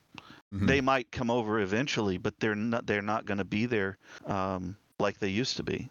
Mhm. 0.56 0.68
They 0.68 0.82
might 0.82 1.12
come 1.12 1.30
over 1.30 1.60
eventually, 1.60 2.18
but 2.18 2.40
they're 2.40 2.56
not 2.56 2.86
they're 2.86 3.02
not 3.02 3.26
going 3.26 3.40
to 3.40 3.46
be 3.46 3.66
there 3.66 3.98
um, 4.26 4.78
like 5.00 5.20
they 5.20 5.30
used 5.30 5.58
to 5.58 5.64
be. 5.64 5.90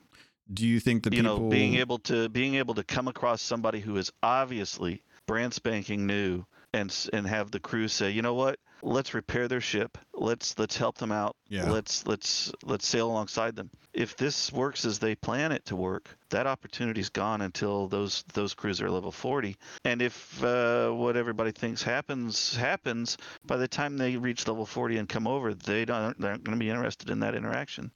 Do 0.52 0.66
you 0.66 0.80
think 0.80 1.02
the 1.02 1.10
you 1.10 1.22
people 1.22 1.38
know 1.38 1.48
being 1.48 1.76
able 1.76 1.98
to 2.00 2.28
being 2.28 2.54
able 2.56 2.74
to 2.74 2.84
come 2.84 3.08
across 3.08 3.40
somebody 3.40 3.80
who 3.80 3.96
is 3.96 4.10
obviously 4.22 5.02
brand 5.26 5.54
spanking 5.54 6.06
new 6.06 6.44
and 6.72 6.94
and 7.12 7.26
have 7.26 7.50
the 7.50 7.60
crew 7.60 7.88
say 7.88 8.10
you 8.10 8.20
know 8.22 8.34
what 8.34 8.58
let's 8.84 9.14
repair 9.14 9.48
their 9.48 9.60
ship. 9.60 9.98
Let's 10.12 10.58
let's 10.58 10.76
help 10.76 10.98
them 10.98 11.10
out. 11.10 11.36
Yeah. 11.48 11.70
let's 11.70 12.06
let's 12.06 12.52
let's 12.62 12.86
sail 12.86 13.10
alongside 13.10 13.56
them. 13.56 13.70
If 13.92 14.16
this 14.16 14.52
works 14.52 14.84
as 14.84 14.98
they 14.98 15.14
plan 15.14 15.52
it 15.52 15.64
to 15.66 15.76
work 15.76 16.16
that 16.34 16.48
opportunity's 16.48 17.10
gone 17.10 17.42
until 17.42 17.86
those 17.86 18.24
those 18.32 18.54
crews 18.54 18.80
are 18.80 18.90
level 18.90 19.12
40 19.12 19.56
and 19.84 20.02
if 20.02 20.42
uh, 20.42 20.90
what 20.90 21.16
everybody 21.16 21.52
thinks 21.52 21.80
happens 21.80 22.56
happens 22.56 23.16
by 23.46 23.56
the 23.56 23.68
time 23.68 23.96
they 23.96 24.16
reach 24.16 24.48
level 24.48 24.66
40 24.66 24.96
and 24.96 25.08
come 25.08 25.28
over 25.28 25.54
they 25.54 25.84
don't 25.84 26.18
they're 26.18 26.32
not 26.32 26.42
going 26.42 26.58
to 26.58 26.64
be 26.64 26.70
interested 26.70 27.08
in 27.08 27.20
that 27.20 27.36
interaction 27.36 27.92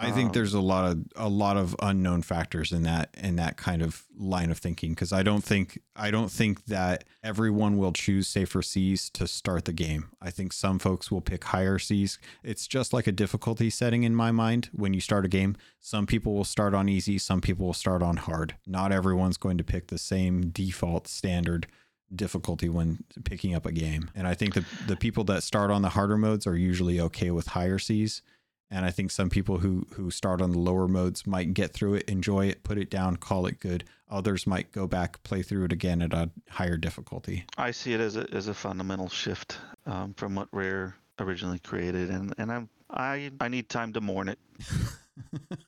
I 0.00 0.12
think 0.12 0.28
Um, 0.28 0.32
there's 0.32 0.54
a 0.54 0.60
lot 0.60 0.90
of 0.90 1.04
a 1.16 1.28
lot 1.28 1.56
of 1.56 1.74
unknown 1.80 2.22
factors 2.22 2.70
in 2.70 2.84
that 2.84 3.12
in 3.18 3.34
that 3.36 3.56
kind 3.56 3.82
of 3.82 4.04
line 4.16 4.50
of 4.50 4.58
thinking 4.58 4.92
because 4.92 5.12
I 5.12 5.24
don't 5.24 5.42
think 5.42 5.80
I 5.96 6.12
don't 6.12 6.30
think 6.30 6.66
that 6.66 7.02
everyone 7.22 7.78
will 7.78 7.92
choose 7.92 8.28
safer 8.28 8.62
seas 8.62 9.10
to 9.10 9.26
start 9.26 9.64
the 9.64 9.72
game. 9.72 10.10
I 10.22 10.30
think 10.30 10.52
some 10.52 10.78
folks 10.78 11.10
will 11.10 11.20
pick 11.20 11.42
higher 11.44 11.80
seas. 11.80 12.18
It's 12.44 12.68
just 12.68 12.92
like 12.92 13.08
a 13.08 13.12
difficulty 13.12 13.70
setting 13.70 14.04
in 14.04 14.14
my 14.14 14.30
mind 14.30 14.70
when 14.72 14.94
you 14.94 15.00
start 15.00 15.24
a 15.24 15.28
game. 15.28 15.56
Some 15.80 16.06
people 16.06 16.32
will 16.34 16.44
start 16.44 16.74
on 16.74 16.88
easy, 16.88 17.18
some 17.18 17.40
people 17.40 17.66
will 17.66 17.74
start 17.74 18.02
on 18.02 18.18
hard. 18.18 18.54
Not 18.66 18.92
everyone's 18.92 19.36
going 19.36 19.58
to 19.58 19.64
pick 19.64 19.88
the 19.88 19.98
same 19.98 20.50
default 20.50 21.08
standard 21.08 21.66
difficulty 22.14 22.68
when 22.68 23.04
picking 23.24 23.54
up 23.54 23.66
a 23.66 23.72
game. 23.72 24.10
And 24.14 24.26
I 24.26 24.34
think 24.34 24.54
the 24.54 24.64
the 24.86 24.96
people 24.96 25.24
that 25.24 25.42
start 25.42 25.70
on 25.72 25.82
the 25.82 25.90
harder 25.90 26.16
modes 26.16 26.46
are 26.46 26.56
usually 26.56 27.00
okay 27.00 27.30
with 27.32 27.48
higher 27.48 27.78
seas. 27.80 28.22
And 28.70 28.84
I 28.84 28.90
think 28.90 29.10
some 29.10 29.30
people 29.30 29.58
who 29.58 29.86
who 29.94 30.10
start 30.10 30.42
on 30.42 30.50
the 30.50 30.58
lower 30.58 30.88
modes 30.88 31.26
might 31.26 31.54
get 31.54 31.72
through 31.72 31.94
it, 31.94 32.08
enjoy 32.08 32.46
it, 32.46 32.64
put 32.64 32.78
it 32.78 32.90
down, 32.90 33.16
call 33.16 33.46
it 33.46 33.60
good. 33.60 33.84
Others 34.10 34.46
might 34.46 34.72
go 34.72 34.86
back, 34.86 35.22
play 35.22 35.42
through 35.42 35.64
it 35.64 35.72
again 35.72 36.02
at 36.02 36.12
a 36.12 36.30
higher 36.50 36.76
difficulty. 36.76 37.44
I 37.56 37.70
see 37.70 37.94
it 37.94 38.00
as 38.00 38.16
a 38.16 38.26
as 38.32 38.48
a 38.48 38.54
fundamental 38.54 39.08
shift 39.08 39.58
um, 39.86 40.14
from 40.14 40.34
what 40.34 40.48
Rare 40.52 40.96
originally 41.18 41.58
created, 41.58 42.10
and 42.10 42.34
and 42.38 42.52
I'm 42.52 42.68
I 42.90 43.30
I 43.40 43.48
need 43.48 43.68
time 43.68 43.92
to 43.94 44.00
mourn 44.00 44.28
it. 44.28 44.38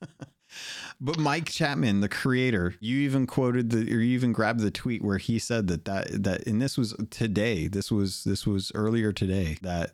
but 1.01 1.18
Mike 1.18 1.48
Chapman, 1.48 2.01
the 2.01 2.09
creator, 2.09 2.74
you 2.81 2.98
even 2.98 3.27
quoted 3.27 3.70
the 3.70 3.81
or 3.94 4.01
you 4.01 4.14
even 4.14 4.32
grabbed 4.32 4.60
the 4.60 4.70
tweet 4.70 5.02
where 5.02 5.18
he 5.18 5.39
said 5.39 5.68
that 5.68 5.85
that 5.86 6.22
that 6.22 6.47
and 6.47 6.60
this 6.60 6.77
was 6.77 6.94
today. 7.10 7.68
This 7.68 7.90
was 7.90 8.24
this 8.24 8.47
was 8.47 8.72
earlier 8.74 9.12
today 9.12 9.56
that 9.62 9.93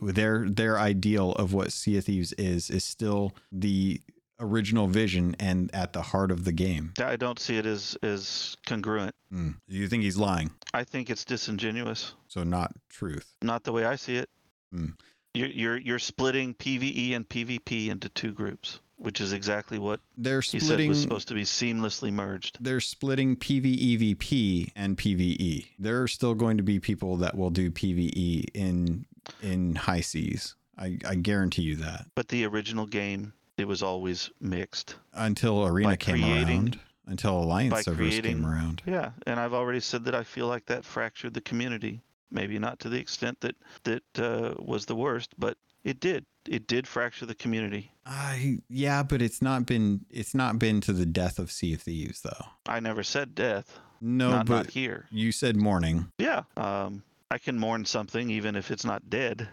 their 0.00 0.48
their 0.48 0.78
ideal 0.78 1.32
of 1.32 1.52
what 1.52 1.72
Sea 1.72 1.98
of 1.98 2.04
Thieves 2.04 2.32
is 2.34 2.70
is 2.70 2.84
still 2.84 3.32
the 3.52 4.00
original 4.38 4.86
vision 4.86 5.34
and 5.40 5.74
at 5.74 5.92
the 5.94 6.02
heart 6.02 6.30
of 6.30 6.44
the 6.44 6.52
game. 6.52 6.92
I 7.02 7.16
don't 7.16 7.38
see 7.38 7.56
it 7.56 7.64
as 7.66 7.96
as 8.02 8.56
congruent. 8.66 9.14
Do 9.32 9.54
you 9.68 9.88
think 9.88 10.02
he's 10.02 10.16
lying? 10.18 10.50
I 10.74 10.84
think 10.84 11.08
it's 11.10 11.24
disingenuous, 11.24 12.14
So 12.28 12.42
not 12.44 12.72
truth. 12.90 13.36
not 13.42 13.64
the 13.64 13.72
way 13.72 13.84
I 13.86 13.96
see 13.96 14.16
it. 14.16 14.28
Hmm. 14.72 14.88
You're 15.34 15.48
you're 15.48 15.76
you're 15.78 15.98
splitting 15.98 16.54
PVE 16.54 17.14
and 17.16 17.28
PvP 17.28 17.88
into 17.88 18.08
two 18.10 18.32
groups, 18.32 18.80
which 18.96 19.20
is 19.20 19.32
exactly 19.32 19.78
what 19.78 20.00
They're 20.18 20.42
splitting 20.42 20.88
was 20.90 21.00
supposed 21.00 21.28
to 21.28 21.34
be 21.34 21.42
seamlessly 21.44 22.10
merged. 22.12 22.58
they're 22.60 22.80
splitting 22.80 23.36
PvEVP 23.36 24.70
and 24.76 24.96
PvE. 24.96 25.66
There 25.78 26.02
are 26.02 26.08
still 26.08 26.34
going 26.34 26.56
to 26.56 26.62
be 26.62 26.78
people 26.80 27.16
that 27.18 27.36
will 27.36 27.50
do 27.50 27.70
PvE 27.70 28.46
in 28.54 29.06
in 29.42 29.74
high 29.74 30.00
seas. 30.00 30.54
I, 30.78 30.98
I 31.06 31.14
guarantee 31.14 31.62
you 31.62 31.76
that. 31.76 32.06
But 32.14 32.28
the 32.28 32.44
original 32.46 32.86
game, 32.86 33.32
it 33.56 33.66
was 33.66 33.82
always 33.82 34.30
mixed. 34.40 34.96
Until 35.14 35.64
Arena 35.66 35.88
By 35.90 35.96
came 35.96 36.22
creating- 36.22 36.58
around. 36.60 36.78
until 37.06 37.38
Alliance 37.42 37.84
servers 37.84 38.08
creating- 38.08 38.36
came 38.42 38.46
around. 38.46 38.82
Yeah, 38.86 39.10
and 39.26 39.40
I've 39.40 39.54
already 39.54 39.80
said 39.80 40.04
that 40.04 40.14
I 40.14 40.22
feel 40.24 40.46
like 40.48 40.66
that 40.66 40.84
fractured 40.84 41.34
the 41.34 41.40
community. 41.40 42.00
Maybe 42.30 42.58
not 42.58 42.80
to 42.80 42.88
the 42.88 42.98
extent 42.98 43.40
that 43.40 43.54
that 43.84 44.02
uh, 44.18 44.54
was 44.58 44.84
the 44.86 44.96
worst, 44.96 45.30
but 45.38 45.56
it 45.84 46.00
did. 46.00 46.26
It 46.48 46.66
did 46.66 46.86
fracture 46.88 47.24
the 47.24 47.36
community. 47.36 47.92
I 48.04 48.58
yeah, 48.68 49.04
but 49.04 49.22
it's 49.22 49.40
not 49.40 49.64
been 49.64 50.04
it's 50.10 50.34
not 50.34 50.58
been 50.58 50.80
to 50.82 50.92
the 50.92 51.06
death 51.06 51.38
of 51.38 51.52
Sea 51.52 51.74
of 51.74 51.82
Thieves 51.82 52.20
though. 52.22 52.46
I 52.66 52.80
never 52.80 53.04
said 53.04 53.34
death. 53.36 53.78
No, 54.00 54.30
not, 54.30 54.46
but 54.46 54.54
not 54.56 54.70
here. 54.70 55.06
you 55.10 55.30
said 55.32 55.56
mourning. 55.56 56.10
Yeah. 56.18 56.42
Um, 56.56 57.02
I 57.30 57.38
can 57.38 57.58
mourn 57.58 57.84
something 57.84 58.30
even 58.30 58.54
if 58.54 58.70
it's 58.70 58.84
not 58.84 59.10
dead 59.10 59.48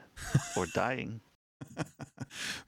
or 0.56 0.68
dying. 0.68 1.22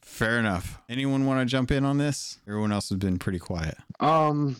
Fair 0.01 0.39
enough. 0.39 0.79
Anyone 0.89 1.25
want 1.25 1.41
to 1.41 1.45
jump 1.45 1.71
in 1.71 1.85
on 1.85 1.97
this? 1.97 2.39
Everyone 2.47 2.71
else 2.71 2.89
has 2.89 2.97
been 2.97 3.19
pretty 3.19 3.39
quiet. 3.39 3.77
Um, 3.99 4.55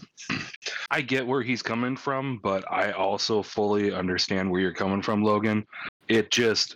I 0.92 1.02
get 1.02 1.26
where 1.26 1.42
he's 1.42 1.64
coming 1.64 1.96
from, 1.96 2.40
but 2.44 2.70
I 2.72 2.92
also 2.92 3.42
fully 3.42 3.94
understand 3.94 4.52
where 4.52 4.62
you're 4.62 4.74
coming 4.74 5.02
from, 5.02 5.24
Logun. 5.24 5.66
It 6.08 6.30
just, 6.30 6.76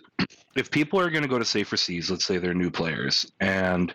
if 0.56 0.70
people 0.70 0.98
are 0.98 1.10
going 1.10 1.22
to 1.22 1.28
go 1.28 1.38
to 1.38 1.44
safer 1.44 1.76
seas, 1.76 2.10
let's 2.10 2.24
say 2.24 2.38
they're 2.38 2.54
new 2.54 2.70
players, 2.70 3.30
and 3.40 3.94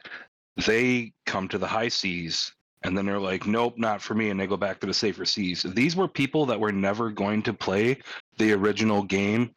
they 0.65 1.11
come 1.25 1.49
to 1.49 1.57
the 1.57 1.67
high 1.67 1.89
seas, 1.89 2.53
and 2.83 2.97
then 2.97 3.05
they're 3.05 3.19
like, 3.19 3.45
nope, 3.45 3.73
not 3.77 4.01
for 4.01 4.13
me, 4.13 4.29
and 4.29 4.39
they 4.39 4.47
go 4.47 4.57
back 4.57 4.79
to 4.79 4.87
the 4.87 4.93
safer 4.93 5.25
seas. 5.25 5.63
These 5.63 5.95
were 5.95 6.07
people 6.07 6.45
that 6.45 6.59
were 6.59 6.71
never 6.71 7.09
going 7.09 7.41
to 7.43 7.53
play 7.53 7.97
the 8.37 8.53
original 8.53 9.03
game 9.03 9.51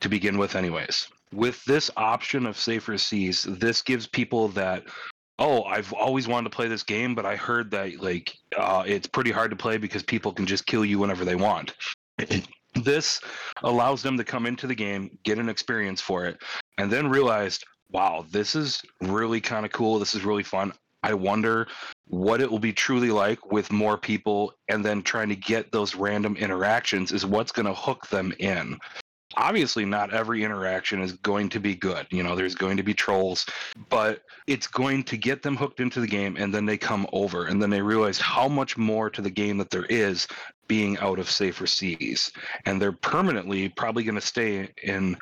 to 0.00 0.08
begin 0.08 0.38
with, 0.38 0.56
anyways. 0.56 1.08
With 1.32 1.64
this 1.64 1.90
option 1.96 2.46
of 2.46 2.58
safer 2.58 2.98
seas, 2.98 3.44
this 3.44 3.82
gives 3.82 4.06
people 4.06 4.48
that 4.48 4.84
oh 5.38 5.64
i've 5.64 5.92
always 5.92 6.28
wanted 6.28 6.50
to 6.50 6.54
play 6.54 6.68
this 6.68 6.82
game 6.82 7.14
but 7.14 7.26
i 7.26 7.36
heard 7.36 7.70
that 7.70 8.00
like 8.00 8.36
uh, 8.56 8.82
it's 8.86 9.06
pretty 9.06 9.30
hard 9.30 9.50
to 9.50 9.56
play 9.56 9.76
because 9.76 10.02
people 10.02 10.32
can 10.32 10.46
just 10.46 10.66
kill 10.66 10.84
you 10.84 10.98
whenever 10.98 11.24
they 11.24 11.34
want 11.34 11.74
this 12.74 13.20
allows 13.62 14.02
them 14.02 14.16
to 14.16 14.24
come 14.24 14.46
into 14.46 14.66
the 14.66 14.74
game 14.74 15.10
get 15.24 15.38
an 15.38 15.48
experience 15.48 16.00
for 16.00 16.26
it 16.26 16.36
and 16.78 16.90
then 16.90 17.08
realized 17.08 17.64
wow 17.90 18.24
this 18.30 18.54
is 18.54 18.80
really 19.00 19.40
kind 19.40 19.66
of 19.66 19.72
cool 19.72 19.98
this 19.98 20.14
is 20.14 20.24
really 20.24 20.42
fun 20.42 20.72
i 21.02 21.12
wonder 21.14 21.66
what 22.12 22.42
it 22.42 22.50
will 22.50 22.58
be 22.58 22.74
truly 22.74 23.10
like 23.10 23.50
with 23.50 23.72
more 23.72 23.96
people 23.96 24.52
and 24.68 24.84
then 24.84 25.02
trying 25.02 25.30
to 25.30 25.36
get 25.36 25.72
those 25.72 25.94
random 25.94 26.36
interactions 26.36 27.10
is 27.10 27.24
what's 27.24 27.52
going 27.52 27.64
to 27.64 27.72
hook 27.72 28.06
them 28.08 28.34
in. 28.38 28.78
Obviously 29.38 29.86
not 29.86 30.12
every 30.12 30.44
interaction 30.44 31.00
is 31.00 31.12
going 31.14 31.48
to 31.48 31.58
be 31.58 31.74
good 31.74 32.06
you 32.10 32.22
know 32.22 32.36
there's 32.36 32.54
going 32.54 32.76
to 32.76 32.82
be 32.82 32.92
trolls 32.92 33.46
but 33.88 34.20
it's 34.46 34.66
going 34.66 35.02
to 35.04 35.16
get 35.16 35.40
them 35.40 35.56
hooked 35.56 35.80
into 35.80 36.00
the 36.00 36.06
game 36.06 36.36
and 36.38 36.52
then 36.52 36.66
they 36.66 36.76
come 36.76 37.06
over 37.14 37.46
and 37.46 37.62
then 37.62 37.70
they 37.70 37.80
realize 37.80 38.18
how 38.18 38.46
much 38.46 38.76
more 38.76 39.08
to 39.08 39.22
the 39.22 39.30
game 39.30 39.56
that 39.56 39.70
there 39.70 39.86
is 39.86 40.28
being 40.68 40.96
out 40.98 41.18
of 41.18 41.30
safer 41.30 41.66
seas. 41.66 42.30
And 42.64 42.80
they're 42.80 42.92
permanently 42.92 43.68
probably 43.70 44.04
going 44.04 44.14
to 44.14 44.20
stay 44.20 44.68
in 44.82 45.16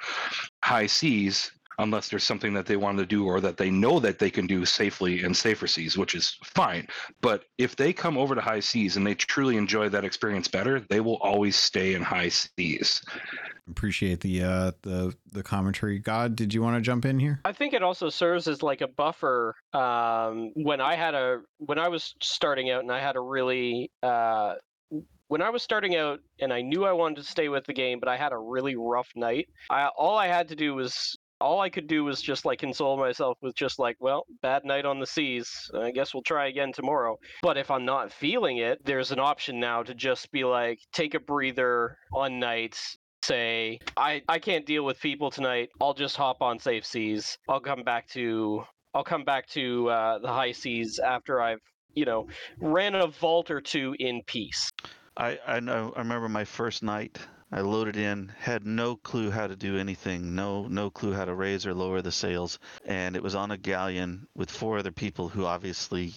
high 0.62 0.86
seas 0.86 1.50
unless 1.82 2.08
there's 2.08 2.24
something 2.24 2.52
that 2.54 2.66
they 2.66 2.76
want 2.76 2.98
to 2.98 3.06
do 3.06 3.26
or 3.26 3.40
that 3.40 3.56
they 3.56 3.70
know 3.70 3.98
that 4.00 4.18
they 4.18 4.30
can 4.30 4.46
do 4.46 4.64
safely 4.64 5.22
in 5.22 5.34
safer 5.34 5.66
seas 5.66 5.96
which 5.98 6.14
is 6.14 6.36
fine 6.44 6.86
but 7.20 7.44
if 7.58 7.76
they 7.76 7.92
come 7.92 8.16
over 8.16 8.34
to 8.34 8.40
high 8.40 8.60
seas 8.60 8.96
and 8.96 9.06
they 9.06 9.14
truly 9.14 9.56
enjoy 9.56 9.88
that 9.88 10.04
experience 10.04 10.48
better 10.48 10.80
they 10.88 11.00
will 11.00 11.16
always 11.16 11.56
stay 11.56 11.94
in 11.94 12.02
high 12.02 12.28
seas 12.28 13.02
Appreciate 13.70 14.20
the 14.20 14.42
uh 14.42 14.72
the 14.82 15.14
the 15.32 15.42
commentary. 15.42 15.98
God, 15.98 16.34
did 16.34 16.52
you 16.52 16.60
want 16.60 16.76
to 16.76 16.80
jump 16.80 17.04
in 17.04 17.20
here? 17.20 17.40
I 17.44 17.52
think 17.52 17.72
it 17.72 17.82
also 17.82 18.10
serves 18.10 18.48
as 18.48 18.62
like 18.62 18.80
a 18.80 18.88
buffer. 18.88 19.54
Um, 19.72 20.50
when 20.54 20.80
I 20.80 20.96
had 20.96 21.14
a 21.14 21.42
when 21.58 21.78
I 21.78 21.88
was 21.88 22.14
starting 22.20 22.70
out 22.70 22.82
and 22.82 22.90
I 22.90 22.98
had 22.98 23.14
a 23.14 23.20
really 23.20 23.90
uh, 24.02 24.54
when 25.28 25.40
I 25.40 25.50
was 25.50 25.62
starting 25.62 25.94
out 25.94 26.20
and 26.40 26.52
I 26.52 26.62
knew 26.62 26.84
I 26.84 26.92
wanted 26.92 27.18
to 27.18 27.22
stay 27.22 27.48
with 27.48 27.64
the 27.64 27.72
game, 27.72 28.00
but 28.00 28.08
I 28.08 28.16
had 28.16 28.32
a 28.32 28.38
really 28.38 28.74
rough 28.74 29.08
night. 29.14 29.48
I 29.70 29.86
all 29.86 30.18
I 30.18 30.26
had 30.26 30.48
to 30.48 30.56
do 30.56 30.74
was 30.74 31.16
all 31.40 31.60
I 31.60 31.70
could 31.70 31.86
do 31.86 32.04
was 32.04 32.20
just 32.20 32.44
like 32.44 32.60
console 32.60 32.98
myself 32.98 33.38
with 33.40 33.54
just 33.54 33.78
like, 33.78 33.96
well, 34.00 34.26
bad 34.42 34.64
night 34.64 34.84
on 34.84 35.00
the 35.00 35.06
seas. 35.06 35.50
I 35.74 35.90
guess 35.90 36.14
we'll 36.14 36.22
try 36.22 36.48
again 36.48 36.72
tomorrow. 36.72 37.18
But 37.42 37.56
if 37.56 37.70
I'm 37.70 37.84
not 37.84 38.12
feeling 38.12 38.58
it, 38.58 38.84
there's 38.84 39.10
an 39.10 39.18
option 39.18 39.58
now 39.58 39.82
to 39.82 39.94
just 39.94 40.30
be 40.32 40.44
like, 40.44 40.78
take 40.92 41.14
a 41.14 41.20
breather 41.20 41.96
on 42.12 42.38
nights, 42.38 42.98
say 43.22 43.78
I 43.96 44.22
I 44.28 44.38
can't 44.38 44.66
deal 44.66 44.84
with 44.84 45.00
people 45.00 45.30
tonight. 45.30 45.70
I'll 45.80 45.94
just 45.94 46.16
hop 46.16 46.42
on 46.42 46.58
safe 46.58 46.84
seas. 46.84 47.38
I'll 47.48 47.60
come 47.60 47.82
back 47.82 48.08
to 48.10 48.64
I'll 48.94 49.04
come 49.04 49.24
back 49.24 49.46
to 49.48 49.88
uh, 49.88 50.18
the 50.18 50.28
high 50.28 50.52
seas 50.52 50.98
after 50.98 51.40
I've 51.40 51.60
you 51.94 52.04
know 52.04 52.28
ran 52.60 52.94
a 52.94 53.06
vault 53.06 53.50
or 53.50 53.60
two 53.60 53.94
in 53.98 54.22
peace. 54.26 54.70
I, 55.16 55.38
I 55.46 55.60
know. 55.60 55.92
I 55.96 55.98
remember 55.98 56.28
my 56.28 56.44
first 56.44 56.82
night. 56.82 57.18
I 57.52 57.62
loaded 57.62 57.96
in, 57.96 58.32
had 58.38 58.64
no 58.64 58.96
clue 58.96 59.30
how 59.30 59.48
to 59.48 59.56
do 59.56 59.76
anything, 59.76 60.36
no 60.36 60.68
no 60.68 60.88
clue 60.88 61.12
how 61.12 61.24
to 61.24 61.34
raise 61.34 61.66
or 61.66 61.74
lower 61.74 62.00
the 62.00 62.12
sails, 62.12 62.60
and 62.84 63.16
it 63.16 63.22
was 63.22 63.34
on 63.34 63.50
a 63.50 63.56
galleon 63.56 64.28
with 64.34 64.50
four 64.50 64.78
other 64.78 64.92
people 64.92 65.28
who 65.28 65.44
obviously 65.44 66.14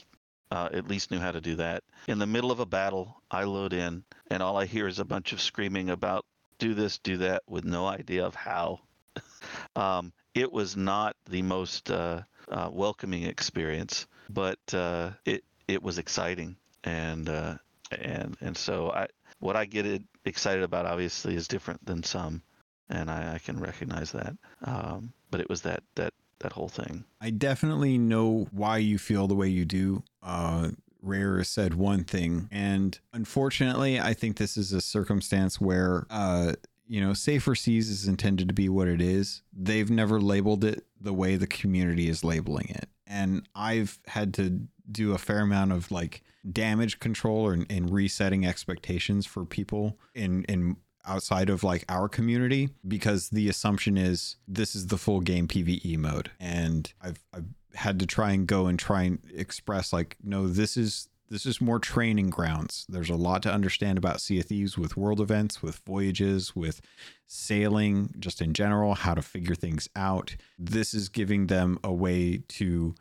uh, 0.52 0.70
at 0.72 0.88
least 0.88 1.10
knew 1.10 1.20
how 1.20 1.32
to 1.32 1.42
do 1.42 1.56
that. 1.56 1.84
In 2.08 2.20
the 2.20 2.28
middle 2.28 2.52
of 2.52 2.60
a 2.60 2.68
battle, 2.68 3.20
I 3.32 3.46
load 3.46 3.74
in, 3.74 4.04
and 4.30 4.44
all 4.44 4.58
I 4.58 4.66
hear 4.66 4.88
is 4.88 5.00
a 5.00 5.06
bunch 5.06 5.34
of 5.34 5.42
screaming 5.42 5.90
about 5.90 6.26
do 6.60 6.76
this, 6.76 7.00
do 7.00 7.18
that, 7.18 7.42
with 7.48 7.66
no 7.66 7.88
idea 7.88 8.26
of 8.26 8.36
how. 8.36 8.82
um, 9.76 10.14
it 10.36 10.52
was 10.52 10.78
not 10.78 11.16
the 11.28 11.42
most 11.42 11.90
uh, 11.90 12.22
uh, 12.48 12.70
welcoming 12.72 13.24
experience, 13.24 14.06
but 14.30 14.60
uh, 14.72 15.10
it 15.26 15.44
it 15.68 15.82
was 15.82 15.98
exciting, 15.98 16.58
and 16.84 17.28
uh, 17.28 17.56
and 17.92 18.38
and 18.40 18.56
so 18.56 18.92
I 18.92 19.08
what 19.44 19.56
I 19.58 19.66
get 19.66 20.02
excited 20.26 20.64
about 20.64 20.86
obviously 20.86 21.36
is 21.36 21.48
different 21.48 21.86
than 21.86 22.02
some, 22.02 22.42
and 22.90 23.12
I, 23.12 23.36
I 23.36 23.40
can 23.40 23.60
recognize 23.60 24.12
that. 24.14 24.36
Um, 24.64 25.12
but 25.32 25.42
it 25.42 25.50
was 25.50 25.62
that 25.64 25.84
that 25.96 26.14
that 26.40 26.54
whole 26.54 26.70
thing. 26.70 27.04
I 27.22 27.30
definitely 27.30 27.98
know 27.98 28.48
why 28.52 28.78
you 28.78 28.98
feel 28.98 29.28
the 29.28 29.36
way 29.36 29.50
you 29.50 29.66
do. 29.66 30.04
Uh, 30.22 30.70
Rare 31.02 31.44
said 31.44 31.74
one 31.74 32.06
thing, 32.06 32.48
and 32.52 32.98
unfortunately, 33.12 34.00
I 34.00 34.14
think 34.14 34.38
this 34.38 34.56
is 34.56 34.72
a 34.72 34.80
circumstance 34.80 35.60
where, 35.60 36.06
uh, 36.10 36.54
you 36.88 37.02
know, 37.02 37.14
Safer 37.14 37.56
Seas 37.56 37.90
is 37.90 38.08
intended 38.08 38.48
to 38.48 38.54
be 38.54 38.70
what 38.70 38.88
it 38.88 39.02
is. 39.02 39.42
They've 39.52 39.90
never 39.90 40.22
labeled 40.22 40.64
it 40.64 40.86
the 41.02 41.14
way 41.14 41.36
the 41.36 41.48
community 41.48 42.08
is 42.08 42.24
labeling 42.24 42.70
it, 42.70 42.88
and 43.06 43.46
I've 43.54 44.00
had 44.08 44.34
to 44.36 44.62
do 44.90 45.12
a 45.12 45.18
fair 45.18 45.42
amount 45.42 45.74
of 45.74 45.92
like 45.92 46.24
damage 46.52 47.00
control 47.00 47.50
and, 47.50 47.66
and 47.70 47.92
resetting 47.92 48.46
expectations 48.46 49.26
for 49.26 49.46
people 49.46 49.98
in 50.14 50.44
in 50.46 50.78
outside 51.06 51.50
of 51.50 51.64
like 51.64 51.84
our 51.90 52.08
community 52.08 52.70
because 52.88 53.30
the 53.30 53.50
assumption 53.50 53.98
is 53.98 54.38
this 54.48 54.76
is 54.76 54.88
the 54.88 54.98
full 54.98 55.20
game 55.20 55.48
PvE 55.48 55.98
mode 55.98 56.32
and 56.40 56.94
I've 57.02 57.24
I've 57.34 57.46
had 57.76 58.00
to 58.00 58.06
try 58.06 58.32
and 58.32 58.48
go 58.48 58.68
and 58.68 58.78
try 58.80 59.04
and 59.04 59.20
express 59.34 59.92
like 59.92 60.18
no 60.24 60.48
this 60.48 60.78
is 60.78 61.10
this 61.30 61.48
is 61.48 61.60
more 61.60 61.80
training 61.80 62.30
grounds. 62.30 62.86
There's 62.88 63.10
a 63.10 63.16
lot 63.16 63.42
to 63.44 63.52
understand 63.52 63.98
about 63.98 64.22
Sea 64.22 64.42
of 64.42 64.46
Thieves 64.46 64.78
with 64.78 64.96
world 64.96 65.20
events, 65.20 65.64
with 65.64 65.78
voyages, 65.78 66.56
with 66.56 66.80
sailing, 67.26 68.14
just 68.20 68.40
in 68.40 68.54
general, 68.54 68.94
how 68.94 69.16
to 69.16 69.24
figure 69.24 69.56
things 69.56 69.90
out. 69.96 70.36
This 70.60 70.94
is 70.94 71.10
giving 71.10 71.48
them 71.48 71.80
a 71.84 71.92
way 71.92 72.44
to 72.50 72.94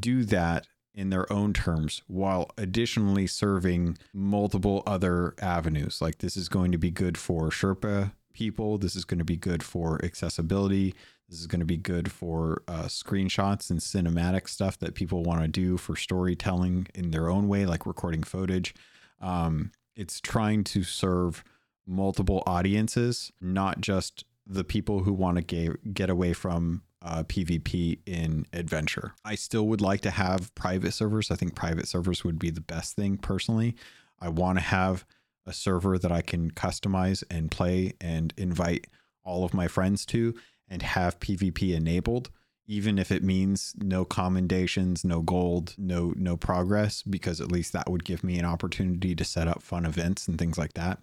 do 0.00 0.24
that 0.24 0.66
in 0.94 1.10
their 1.10 1.30
own 1.32 1.52
terms 1.52 2.02
while 2.06 2.50
additionally 2.56 3.26
serving 3.26 3.98
multiple 4.12 4.82
other 4.86 5.34
avenues. 5.40 6.00
Like 6.00 6.18
this 6.18 6.36
is 6.36 6.48
going 6.48 6.72
to 6.72 6.78
be 6.78 6.90
good 6.90 7.18
for 7.18 7.50
Sherpa 7.50 8.12
people. 8.32 8.78
This 8.78 8.94
is 8.96 9.04
going 9.04 9.18
to 9.18 9.24
be 9.24 9.36
good 9.36 9.62
for 9.62 10.02
accessibility. 10.04 10.94
This 11.28 11.40
is 11.40 11.46
going 11.46 11.60
to 11.60 11.66
be 11.66 11.76
good 11.76 12.12
for 12.12 12.62
uh, 12.68 12.84
screenshots 12.84 13.70
and 13.70 13.80
cinematic 13.80 14.48
stuff 14.48 14.78
that 14.78 14.94
people 14.94 15.22
want 15.22 15.40
to 15.42 15.48
do 15.48 15.76
for 15.76 15.96
storytelling 15.96 16.88
in 16.94 17.10
their 17.10 17.30
own 17.30 17.48
way, 17.48 17.64
like 17.64 17.86
recording 17.86 18.22
footage. 18.22 18.74
Um, 19.20 19.72
it's 19.96 20.20
trying 20.20 20.64
to 20.64 20.82
serve 20.82 21.42
multiple 21.86 22.42
audiences, 22.46 23.32
not 23.40 23.80
just 23.80 24.24
the 24.46 24.64
people 24.64 25.04
who 25.04 25.12
want 25.12 25.36
to 25.36 25.42
get, 25.42 25.94
get 25.94 26.10
away 26.10 26.34
from 26.34 26.82
uh, 27.04 27.22
PvP 27.24 27.98
in 28.06 28.46
adventure. 28.52 29.12
I 29.24 29.34
still 29.34 29.66
would 29.68 29.80
like 29.80 30.00
to 30.00 30.10
have 30.10 30.54
private 30.54 30.92
servers. 30.92 31.30
I 31.30 31.36
think 31.36 31.54
private 31.54 31.86
servers 31.86 32.24
would 32.24 32.38
be 32.38 32.50
the 32.50 32.60
best 32.60 32.96
thing 32.96 33.18
personally. 33.18 33.76
I 34.20 34.30
want 34.30 34.58
to 34.58 34.64
have 34.64 35.04
a 35.46 35.52
server 35.52 35.98
that 35.98 36.10
I 36.10 36.22
can 36.22 36.50
customize 36.50 37.22
and 37.30 37.50
play 37.50 37.92
and 38.00 38.32
invite 38.36 38.86
all 39.22 39.44
of 39.44 39.54
my 39.54 39.68
friends 39.68 40.06
to 40.06 40.34
and 40.68 40.80
have 40.82 41.20
PvP 41.20 41.74
enabled 41.74 42.30
even 42.66 42.98
if 42.98 43.12
it 43.12 43.22
means 43.22 43.74
no 43.78 44.04
commendations, 44.04 45.04
no 45.04 45.20
gold, 45.20 45.74
no 45.76 46.14
no 46.16 46.36
progress 46.36 47.02
because 47.02 47.40
at 47.40 47.52
least 47.52 47.72
that 47.72 47.90
would 47.90 48.04
give 48.04 48.24
me 48.24 48.38
an 48.38 48.44
opportunity 48.44 49.14
to 49.14 49.24
set 49.24 49.48
up 49.48 49.62
fun 49.62 49.84
events 49.84 50.26
and 50.26 50.38
things 50.38 50.56
like 50.56 50.72
that. 50.74 50.98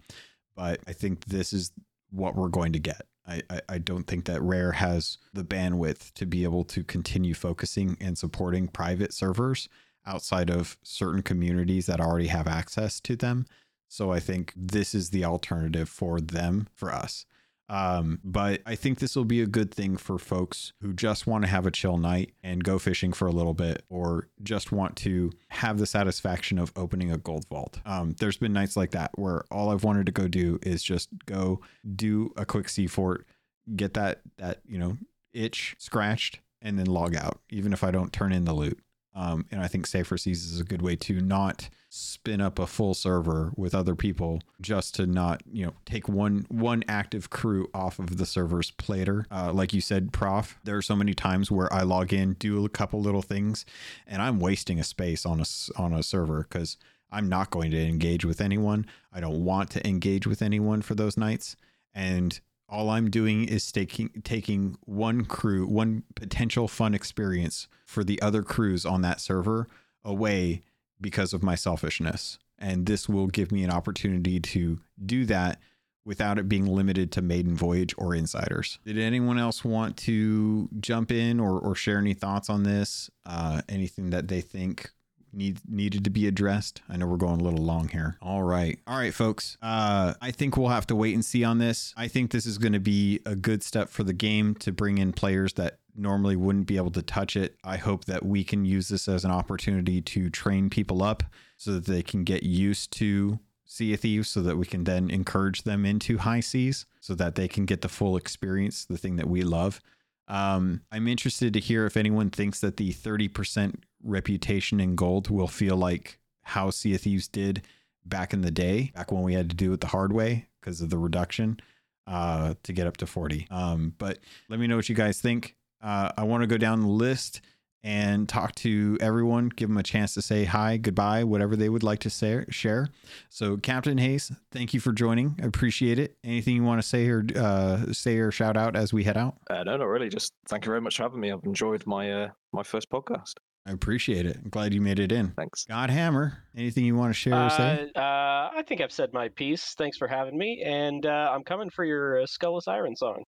But 0.56 0.80
I 0.86 0.92
think 0.92 1.26
this 1.26 1.52
is 1.52 1.72
what 2.10 2.34
we're 2.34 2.48
going 2.48 2.72
to 2.72 2.78
get. 2.78 3.06
I, 3.26 3.42
I, 3.68 3.78
don't 3.78 4.06
think 4.06 4.24
that 4.24 4.42
Rare 4.42 4.72
has 4.72 5.18
the 5.32 5.44
bandwidth 5.44 6.12
to 6.14 6.26
be 6.26 6.42
able 6.42 6.64
to 6.64 6.82
continue 6.82 7.34
focusing 7.34 7.96
and 8.00 8.18
supporting 8.18 8.66
private 8.66 9.12
servers 9.12 9.68
outside 10.04 10.50
of 10.50 10.76
certain 10.82 11.22
communities 11.22 11.86
that 11.86 12.00
already 12.00 12.26
have 12.26 12.48
access 12.48 12.98
to 13.00 13.14
them. 13.14 13.46
So 13.88 14.10
I 14.10 14.18
think 14.18 14.52
this 14.56 14.94
is 14.94 15.10
the 15.10 15.24
alternative 15.24 15.88
for 15.88 16.20
them, 16.20 16.68
for 16.74 16.90
us. 16.90 17.24
Um, 17.72 18.20
but 18.22 18.60
I 18.66 18.74
think 18.74 18.98
this 18.98 19.16
will 19.16 19.24
be 19.24 19.40
a 19.40 19.46
good 19.46 19.72
thing 19.72 19.96
for 19.96 20.18
folks 20.18 20.74
who 20.82 20.92
just 20.92 21.26
want 21.26 21.44
to 21.44 21.48
have 21.48 21.64
a 21.64 21.70
chill 21.70 21.96
night 21.96 22.34
and 22.42 22.62
go 22.62 22.78
fishing 22.78 23.14
for 23.14 23.26
a 23.26 23.32
little 23.32 23.54
bit, 23.54 23.82
or 23.88 24.28
just 24.42 24.72
want 24.72 24.94
to 24.96 25.32
have 25.48 25.78
the 25.78 25.86
satisfaction 25.86 26.58
of 26.58 26.70
opening 26.76 27.10
a 27.10 27.16
gold 27.16 27.46
vault. 27.48 27.80
Um, 27.86 28.14
there's 28.20 28.36
been 28.36 28.52
nights 28.52 28.76
like 28.76 28.90
that 28.90 29.10
where 29.14 29.44
all 29.50 29.70
I've 29.70 29.84
wanted 29.84 30.04
to 30.04 30.12
go 30.12 30.28
do 30.28 30.58
is 30.60 30.82
just 30.82 31.08
go 31.24 31.62
do 31.96 32.34
a 32.36 32.44
quick 32.44 32.68
sea 32.68 32.86
fort, 32.86 33.26
get 33.74 33.94
that 33.94 34.20
that 34.36 34.58
you 34.66 34.78
know 34.78 34.98
itch 35.32 35.74
scratched, 35.78 36.40
and 36.60 36.78
then 36.78 36.86
log 36.86 37.16
out, 37.16 37.40
even 37.48 37.72
if 37.72 37.82
I 37.82 37.90
don't 37.90 38.12
turn 38.12 38.32
in 38.32 38.44
the 38.44 38.52
loot. 38.52 38.78
Um, 39.14 39.46
and 39.50 39.60
I 39.60 39.68
think 39.68 39.86
Safer 39.86 40.16
Seas 40.16 40.50
is 40.50 40.60
a 40.60 40.64
good 40.64 40.80
way 40.80 40.96
to 40.96 41.20
not 41.20 41.68
spin 41.90 42.40
up 42.40 42.58
a 42.58 42.66
full 42.66 42.94
server 42.94 43.52
with 43.56 43.74
other 43.74 43.94
people 43.94 44.40
just 44.60 44.94
to 44.94 45.06
not, 45.06 45.42
you 45.52 45.66
know, 45.66 45.74
take 45.84 46.08
one 46.08 46.46
one 46.48 46.82
active 46.88 47.28
crew 47.28 47.68
off 47.74 47.98
of 47.98 48.16
the 48.16 48.24
server's 48.24 48.70
plater. 48.70 49.26
Uh, 49.30 49.52
like 49.52 49.74
you 49.74 49.82
said, 49.82 50.12
Prof, 50.12 50.58
there 50.64 50.76
are 50.76 50.82
so 50.82 50.96
many 50.96 51.12
times 51.12 51.50
where 51.50 51.70
I 51.72 51.82
log 51.82 52.12
in, 52.12 52.34
do 52.34 52.64
a 52.64 52.70
couple 52.70 53.02
little 53.02 53.22
things, 53.22 53.66
and 54.06 54.22
I'm 54.22 54.40
wasting 54.40 54.78
a 54.78 54.84
space 54.84 55.26
on 55.26 55.40
a 55.40 55.44
on 55.80 55.92
a 55.92 56.02
server 56.02 56.46
because 56.48 56.78
I'm 57.10 57.28
not 57.28 57.50
going 57.50 57.70
to 57.72 57.86
engage 57.86 58.24
with 58.24 58.40
anyone. 58.40 58.86
I 59.12 59.20
don't 59.20 59.44
want 59.44 59.70
to 59.72 59.86
engage 59.86 60.26
with 60.26 60.40
anyone 60.40 60.80
for 60.80 60.94
those 60.94 61.18
nights, 61.18 61.56
and 61.94 62.40
all 62.72 62.88
I'm 62.88 63.10
doing 63.10 63.44
is 63.44 63.70
taking 63.70 64.08
taking 64.24 64.76
one 64.86 65.26
crew, 65.26 65.66
one 65.66 66.04
potential 66.14 66.66
fun 66.66 66.94
experience 66.94 67.68
for 67.84 68.02
the 68.02 68.20
other 68.22 68.42
crews 68.42 68.86
on 68.86 69.02
that 69.02 69.20
server 69.20 69.68
away 70.02 70.62
because 71.00 71.34
of 71.34 71.42
my 71.42 71.54
selfishness. 71.54 72.38
And 72.58 72.86
this 72.86 73.08
will 73.08 73.26
give 73.26 73.52
me 73.52 73.62
an 73.62 73.70
opportunity 73.70 74.40
to 74.40 74.80
do 75.04 75.26
that 75.26 75.60
without 76.04 76.38
it 76.38 76.48
being 76.48 76.66
limited 76.66 77.12
to 77.12 77.22
maiden 77.22 77.54
voyage 77.54 77.94
or 77.98 78.14
insiders. 78.14 78.78
Did 78.84 78.98
anyone 78.98 79.38
else 79.38 79.64
want 79.64 79.96
to 79.98 80.68
jump 80.80 81.12
in 81.12 81.38
or, 81.38 81.60
or 81.60 81.74
share 81.74 81.98
any 81.98 82.14
thoughts 82.14 82.48
on 82.48 82.62
this? 82.62 83.10
Uh, 83.26 83.62
anything 83.68 84.10
that 84.10 84.28
they 84.28 84.40
think 84.40 84.90
need 85.32 85.60
needed 85.68 86.04
to 86.04 86.10
be 86.10 86.26
addressed. 86.26 86.82
I 86.88 86.96
know 86.96 87.06
we're 87.06 87.16
going 87.16 87.40
a 87.40 87.44
little 87.44 87.64
long 87.64 87.88
here. 87.88 88.16
All 88.20 88.42
right. 88.42 88.78
All 88.86 88.96
right, 88.96 89.14
folks. 89.14 89.56
Uh 89.62 90.14
I 90.20 90.30
think 90.30 90.56
we'll 90.56 90.68
have 90.68 90.86
to 90.88 90.96
wait 90.96 91.14
and 91.14 91.24
see 91.24 91.44
on 91.44 91.58
this. 91.58 91.94
I 91.96 92.08
think 92.08 92.30
this 92.30 92.46
is 92.46 92.58
going 92.58 92.72
to 92.72 92.80
be 92.80 93.20
a 93.26 93.34
good 93.34 93.62
step 93.62 93.88
for 93.88 94.02
the 94.02 94.12
game 94.12 94.54
to 94.56 94.72
bring 94.72 94.98
in 94.98 95.12
players 95.12 95.54
that 95.54 95.78
normally 95.94 96.36
wouldn't 96.36 96.66
be 96.66 96.76
able 96.76 96.90
to 96.90 97.02
touch 97.02 97.36
it. 97.36 97.56
I 97.64 97.76
hope 97.76 98.06
that 98.06 98.24
we 98.24 98.44
can 98.44 98.64
use 98.64 98.88
this 98.88 99.08
as 99.08 99.24
an 99.24 99.30
opportunity 99.30 100.00
to 100.00 100.30
train 100.30 100.70
people 100.70 101.02
up 101.02 101.22
so 101.56 101.72
that 101.72 101.86
they 101.86 102.02
can 102.02 102.24
get 102.24 102.42
used 102.42 102.92
to 102.94 103.38
Sea 103.64 103.94
of 103.94 104.00
Thieves 104.00 104.28
so 104.28 104.42
that 104.42 104.56
we 104.58 104.66
can 104.66 104.84
then 104.84 105.10
encourage 105.10 105.62
them 105.62 105.86
into 105.86 106.18
high 106.18 106.40
seas 106.40 106.84
so 107.00 107.14
that 107.14 107.36
they 107.36 107.48
can 107.48 107.64
get 107.64 107.80
the 107.80 107.88
full 107.88 108.16
experience, 108.16 108.84
the 108.84 108.98
thing 108.98 109.16
that 109.16 109.28
we 109.28 109.42
love. 109.42 109.80
Um, 110.28 110.82
I'm 110.90 111.08
interested 111.08 111.52
to 111.54 111.60
hear 111.60 111.86
if 111.86 111.96
anyone 111.96 112.30
thinks 112.30 112.60
that 112.60 112.76
the 112.76 112.92
30% 112.92 113.74
reputation 114.02 114.80
in 114.80 114.96
gold 114.96 115.30
will 115.30 115.48
feel 115.48 115.76
like 115.76 116.18
how 116.42 116.70
Sea 116.70 116.94
of 116.94 117.02
Thieves 117.02 117.28
did 117.28 117.62
back 118.04 118.32
in 118.32 118.40
the 118.40 118.50
day, 118.50 118.92
back 118.94 119.12
when 119.12 119.22
we 119.22 119.34
had 119.34 119.50
to 119.50 119.56
do 119.56 119.72
it 119.72 119.80
the 119.80 119.88
hard 119.88 120.12
way 120.12 120.46
because 120.60 120.80
of 120.80 120.90
the 120.90 120.98
reduction 120.98 121.60
uh, 122.06 122.54
to 122.62 122.72
get 122.72 122.86
up 122.86 122.96
to 122.98 123.06
40. 123.06 123.46
Um, 123.50 123.94
but 123.98 124.18
let 124.48 124.58
me 124.58 124.66
know 124.66 124.76
what 124.76 124.88
you 124.88 124.94
guys 124.94 125.20
think. 125.20 125.56
Uh, 125.82 126.12
I 126.16 126.24
want 126.24 126.42
to 126.42 126.46
go 126.46 126.58
down 126.58 126.80
the 126.80 126.88
list 126.88 127.40
and 127.84 128.28
talk 128.28 128.54
to 128.56 128.96
everyone, 129.00 129.48
give 129.48 129.68
them 129.68 129.78
a 129.78 129.82
chance 129.82 130.14
to 130.14 130.22
say 130.22 130.44
hi, 130.44 130.76
goodbye, 130.76 131.24
whatever 131.24 131.56
they 131.56 131.68
would 131.68 131.82
like 131.82 131.98
to 132.00 132.10
say, 132.10 132.44
share. 132.48 132.88
So, 133.28 133.56
Captain 133.56 133.98
Hayes, 133.98 134.30
thank 134.50 134.72
you 134.72 134.80
for 134.80 134.92
joining. 134.92 135.38
I 135.42 135.46
appreciate 135.46 135.98
it. 135.98 136.16
Anything 136.22 136.56
you 136.56 136.62
want 136.62 136.80
to 136.80 136.86
say 136.86 137.08
or 137.08 137.24
uh, 137.36 137.92
say 137.92 138.18
or 138.18 138.30
shout 138.30 138.56
out 138.56 138.76
as 138.76 138.92
we 138.92 139.04
head 139.04 139.16
out? 139.16 139.36
Uh, 139.50 139.64
no, 139.64 139.76
not 139.76 139.88
really. 139.88 140.08
Just 140.08 140.32
thank 140.48 140.64
you 140.64 140.70
very 140.70 140.80
much 140.80 140.96
for 140.96 141.02
having 141.04 141.20
me. 141.20 141.32
I've 141.32 141.44
enjoyed 141.44 141.84
my 141.86 142.12
uh, 142.12 142.28
my 142.52 142.62
first 142.62 142.90
podcast. 142.90 143.34
I 143.64 143.70
appreciate 143.70 144.26
it. 144.26 144.38
I'm 144.42 144.50
glad 144.50 144.74
you 144.74 144.80
made 144.80 144.98
it 144.98 145.12
in. 145.12 145.28
Thanks. 145.36 145.64
God 145.66 145.88
Hammer, 145.88 146.38
anything 146.56 146.84
you 146.84 146.96
want 146.96 147.10
to 147.10 147.14
share 147.14 147.34
or 147.34 147.50
say? 147.50 147.90
Uh, 147.94 147.98
uh, 147.98 148.50
I 148.54 148.62
think 148.66 148.80
I've 148.80 148.90
said 148.90 149.12
my 149.12 149.28
piece. 149.28 149.74
Thanks 149.74 149.96
for 149.96 150.08
having 150.08 150.36
me, 150.36 150.62
and 150.64 151.06
uh, 151.06 151.30
I'm 151.32 151.44
coming 151.44 151.70
for 151.70 151.84
your 151.84 152.22
uh, 152.22 152.26
Skull 152.26 152.60
Siren 152.60 152.96
song. 152.96 153.22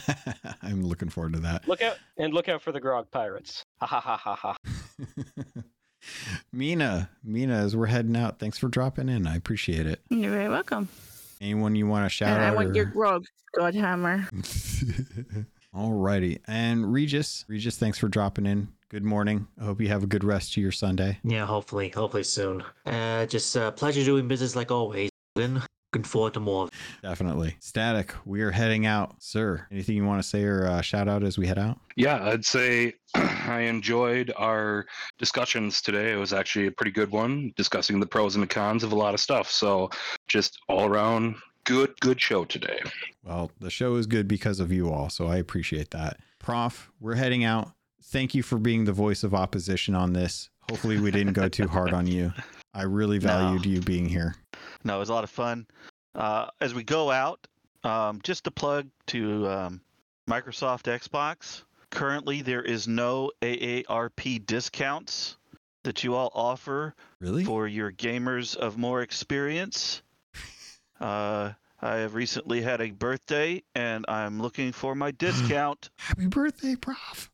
I'm 0.62 0.82
looking 0.82 1.10
forward 1.10 1.34
to 1.34 1.40
that. 1.40 1.68
Look 1.68 1.82
out 1.82 1.98
and 2.16 2.32
look 2.32 2.48
out 2.48 2.62
for 2.62 2.72
the 2.72 2.80
Grog 2.80 3.10
Pirates. 3.10 3.62
Ha 3.80 3.86
ha 3.86 4.00
ha 4.00 4.16
ha 4.16 4.34
ha. 4.34 4.56
Mina, 6.52 7.10
Mina, 7.22 7.54
as 7.54 7.76
we're 7.76 7.86
heading 7.86 8.16
out, 8.16 8.38
thanks 8.38 8.56
for 8.56 8.68
dropping 8.68 9.08
in. 9.10 9.26
I 9.26 9.36
appreciate 9.36 9.86
it. 9.86 10.00
You're 10.08 10.30
very 10.30 10.48
welcome. 10.48 10.88
Anyone 11.40 11.74
you 11.74 11.86
want 11.86 12.06
to 12.06 12.08
shout 12.08 12.30
and 12.30 12.42
out? 12.42 12.52
I 12.52 12.56
want 12.56 12.70
or- 12.70 12.74
your 12.74 12.84
grog, 12.86 13.26
Godhammer. 13.58 14.26
Alrighty. 15.74 16.38
And 16.48 16.90
Regis, 16.90 17.44
Regis, 17.48 17.76
thanks 17.76 17.98
for 17.98 18.08
dropping 18.08 18.46
in. 18.46 18.68
Good 18.88 19.02
morning. 19.02 19.48
I 19.60 19.64
hope 19.64 19.80
you 19.80 19.88
have 19.88 20.04
a 20.04 20.06
good 20.06 20.22
rest 20.22 20.52
to 20.52 20.60
your 20.60 20.70
Sunday. 20.70 21.18
Yeah, 21.24 21.44
hopefully, 21.44 21.88
hopefully 21.88 22.22
soon. 22.22 22.62
Uh, 22.84 23.26
just 23.26 23.56
uh, 23.56 23.72
pleasure 23.72 24.04
doing 24.04 24.28
business 24.28 24.54
like 24.54 24.70
always. 24.70 25.10
Then 25.34 25.60
looking 25.92 26.04
forward 26.04 26.34
to 26.34 26.40
more. 26.40 26.68
Definitely. 27.02 27.56
Static, 27.58 28.14
we 28.24 28.42
are 28.42 28.52
heading 28.52 28.86
out. 28.86 29.16
Sir, 29.18 29.66
anything 29.72 29.96
you 29.96 30.04
want 30.04 30.22
to 30.22 30.28
say 30.28 30.44
or 30.44 30.68
uh, 30.68 30.82
shout 30.82 31.08
out 31.08 31.24
as 31.24 31.36
we 31.36 31.48
head 31.48 31.58
out? 31.58 31.80
Yeah, 31.96 32.28
I'd 32.28 32.44
say 32.44 32.94
I 33.16 33.62
enjoyed 33.62 34.32
our 34.36 34.86
discussions 35.18 35.82
today. 35.82 36.12
It 36.12 36.16
was 36.16 36.32
actually 36.32 36.68
a 36.68 36.72
pretty 36.72 36.92
good 36.92 37.10
one, 37.10 37.52
discussing 37.56 37.98
the 37.98 38.06
pros 38.06 38.36
and 38.36 38.42
the 38.44 38.46
cons 38.46 38.84
of 38.84 38.92
a 38.92 38.96
lot 38.96 39.14
of 39.14 39.20
stuff. 39.20 39.50
So, 39.50 39.90
just 40.28 40.60
all 40.68 40.86
around 40.86 41.34
good, 41.64 41.98
good 41.98 42.20
show 42.20 42.44
today. 42.44 42.78
Well, 43.24 43.50
the 43.58 43.70
show 43.70 43.96
is 43.96 44.06
good 44.06 44.28
because 44.28 44.60
of 44.60 44.70
you 44.70 44.92
all, 44.92 45.10
so 45.10 45.26
I 45.26 45.38
appreciate 45.38 45.90
that. 45.90 46.18
Prof, 46.38 46.92
we're 47.00 47.16
heading 47.16 47.42
out. 47.42 47.72
Thank 48.08 48.34
you 48.34 48.42
for 48.42 48.58
being 48.58 48.84
the 48.84 48.92
voice 48.92 49.24
of 49.24 49.34
opposition 49.34 49.94
on 49.94 50.12
this. 50.12 50.48
Hopefully, 50.70 50.98
we 51.00 51.10
didn't 51.10 51.32
go 51.34 51.48
too 51.48 51.66
hard 51.68 51.92
on 51.92 52.06
you. 52.06 52.32
I 52.74 52.82
really 52.82 53.18
No. 53.20 53.26
valued 53.28 53.66
you 53.66 53.80
being 53.80 54.08
here. 54.08 54.34
No, 54.84 54.96
it 54.96 54.98
was 55.00 55.08
a 55.08 55.12
lot 55.14 55.24
of 55.24 55.30
fun. 55.30 55.66
Uh, 56.14 56.46
as 56.60 56.72
we 56.74 56.82
go 56.84 57.10
out, 57.10 57.46
um, 57.84 58.20
just 58.22 58.46
a 58.46 58.50
plug 58.50 58.86
to 59.08 59.48
um, 59.48 59.80
Microsoft 60.28 60.84
Xbox. 60.84 61.62
Currently, 61.90 62.42
there 62.42 62.62
is 62.62 62.86
no 62.88 63.30
AARP 63.42 64.44
discounts 64.46 65.36
that 65.84 66.02
you 66.04 66.14
all 66.14 66.30
offer 66.34 66.94
Really? 67.20 67.44
for 67.44 67.66
your 67.68 67.92
gamers 67.92 68.56
of 68.56 68.78
more 68.78 69.02
experience. 69.02 70.02
Uh, 70.98 71.52
I 71.82 71.96
have 71.96 72.14
recently 72.14 72.62
had 72.62 72.80
a 72.80 72.90
birthday, 72.90 73.62
and 73.74 74.06
I'm 74.08 74.40
looking 74.40 74.72
for 74.72 74.94
my 74.94 75.10
discount. 75.10 75.90
Happy 75.98 76.26
birthday, 76.26 76.74
Prof. 76.74 77.30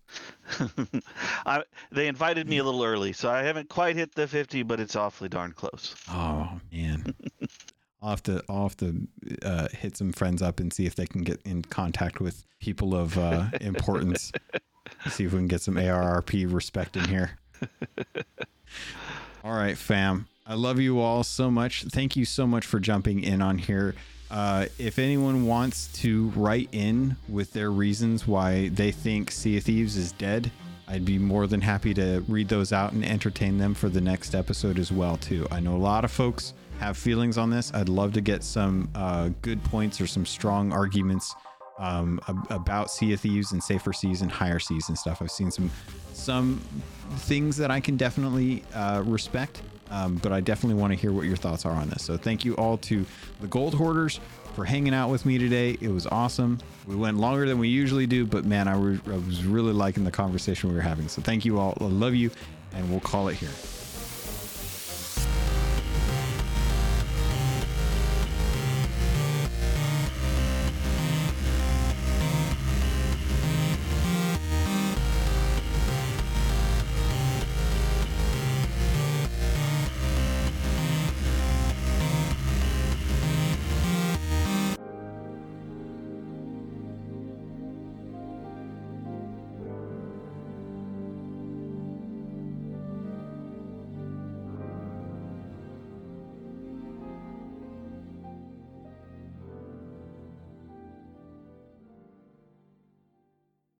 I, 1.46 1.62
they 1.90 2.08
invited 2.08 2.48
me 2.48 2.58
a 2.58 2.64
little 2.64 2.84
early, 2.84 3.12
so 3.12 3.30
I 3.30 3.42
haven't 3.42 3.68
quite 3.68 3.96
hit 3.96 4.14
the 4.14 4.26
50, 4.26 4.62
but 4.64 4.80
it's 4.80 4.96
awfully 4.96 5.28
darn 5.28 5.52
close. 5.52 5.94
Oh 6.10 6.60
man. 6.72 7.14
I'll 8.02 8.10
have 8.10 8.22
to 8.24 8.42
I'll 8.48 8.64
have 8.64 8.76
to 8.78 9.06
uh, 9.42 9.68
hit 9.70 9.96
some 9.96 10.12
friends 10.12 10.42
up 10.42 10.58
and 10.58 10.72
see 10.72 10.86
if 10.86 10.96
they 10.96 11.06
can 11.06 11.22
get 11.22 11.40
in 11.44 11.62
contact 11.62 12.20
with 12.20 12.44
people 12.58 12.96
of 12.96 13.16
uh, 13.16 13.46
importance. 13.60 14.32
see 15.08 15.24
if 15.24 15.32
we 15.32 15.38
can 15.38 15.46
get 15.46 15.60
some 15.60 15.76
AARP 15.76 16.52
respect 16.52 16.96
in 16.96 17.04
here. 17.04 17.38
All 19.44 19.52
right, 19.52 19.78
fam. 19.78 20.26
I 20.46 20.54
love 20.54 20.80
you 20.80 20.98
all 20.98 21.22
so 21.22 21.50
much. 21.50 21.84
Thank 21.84 22.16
you 22.16 22.24
so 22.24 22.46
much 22.46 22.66
for 22.66 22.80
jumping 22.80 23.22
in 23.22 23.40
on 23.40 23.58
here. 23.58 23.94
Uh, 24.32 24.64
if 24.78 24.98
anyone 24.98 25.46
wants 25.46 25.88
to 25.88 26.30
write 26.30 26.70
in 26.72 27.14
with 27.28 27.52
their 27.52 27.70
reasons 27.70 28.26
why 28.26 28.68
they 28.68 28.90
think 28.90 29.30
Sea 29.30 29.58
of 29.58 29.64
Thieves 29.64 29.98
is 29.98 30.12
dead, 30.12 30.50
I'd 30.88 31.04
be 31.04 31.18
more 31.18 31.46
than 31.46 31.60
happy 31.60 31.92
to 31.94 32.24
read 32.28 32.48
those 32.48 32.72
out 32.72 32.92
and 32.92 33.04
entertain 33.04 33.58
them 33.58 33.74
for 33.74 33.90
the 33.90 34.00
next 34.00 34.34
episode 34.34 34.78
as 34.78 34.90
well 34.90 35.18
too. 35.18 35.46
I 35.50 35.60
know 35.60 35.76
a 35.76 35.78
lot 35.78 36.04
of 36.04 36.10
folks 36.10 36.54
have 36.78 36.96
feelings 36.96 37.36
on 37.36 37.50
this. 37.50 37.72
I'd 37.74 37.90
love 37.90 38.14
to 38.14 38.22
get 38.22 38.42
some 38.42 38.90
uh, 38.94 39.28
good 39.42 39.62
points 39.64 40.00
or 40.00 40.06
some 40.06 40.24
strong 40.24 40.72
arguments 40.72 41.34
um, 41.78 42.18
ab- 42.26 42.46
about 42.50 42.90
Sea 42.90 43.12
of 43.12 43.20
Thieves 43.20 43.52
and 43.52 43.62
safer 43.62 43.92
seas 43.92 44.22
and 44.22 44.30
higher 44.30 44.58
seas 44.58 44.88
and 44.88 44.96
stuff. 44.98 45.20
I've 45.20 45.30
seen 45.30 45.50
some 45.50 45.70
some 46.14 46.60
things 47.16 47.56
that 47.58 47.70
I 47.70 47.80
can 47.80 47.96
definitely 47.96 48.62
uh, 48.74 49.02
respect, 49.04 49.62
um, 49.92 50.16
but 50.16 50.32
I 50.32 50.40
definitely 50.40 50.80
want 50.80 50.92
to 50.92 50.98
hear 50.98 51.12
what 51.12 51.26
your 51.26 51.36
thoughts 51.36 51.66
are 51.66 51.72
on 51.74 51.90
this. 51.90 52.02
So 52.02 52.16
thank 52.16 52.44
you 52.44 52.54
all 52.56 52.78
to 52.78 53.04
the 53.40 53.46
Gold 53.46 53.74
Hoarders 53.74 54.20
for 54.54 54.64
hanging 54.64 54.94
out 54.94 55.10
with 55.10 55.26
me 55.26 55.36
today. 55.38 55.76
It 55.80 55.88
was 55.88 56.06
awesome. 56.06 56.58
We 56.86 56.96
went 56.96 57.18
longer 57.18 57.46
than 57.46 57.58
we 57.58 57.68
usually 57.68 58.06
do, 58.06 58.24
but 58.24 58.46
man, 58.46 58.68
I, 58.68 58.74
re- 58.74 59.00
I 59.06 59.16
was 59.16 59.44
really 59.44 59.72
liking 59.72 60.04
the 60.04 60.10
conversation 60.10 60.70
we 60.70 60.74
were 60.74 60.82
having. 60.82 61.08
So 61.08 61.20
thank 61.20 61.44
you 61.44 61.58
all. 61.58 61.76
I 61.78 61.84
love 61.84 62.14
you, 62.14 62.30
and 62.74 62.90
we'll 62.90 63.00
call 63.00 63.28
it 63.28 63.34
here. 63.34 63.50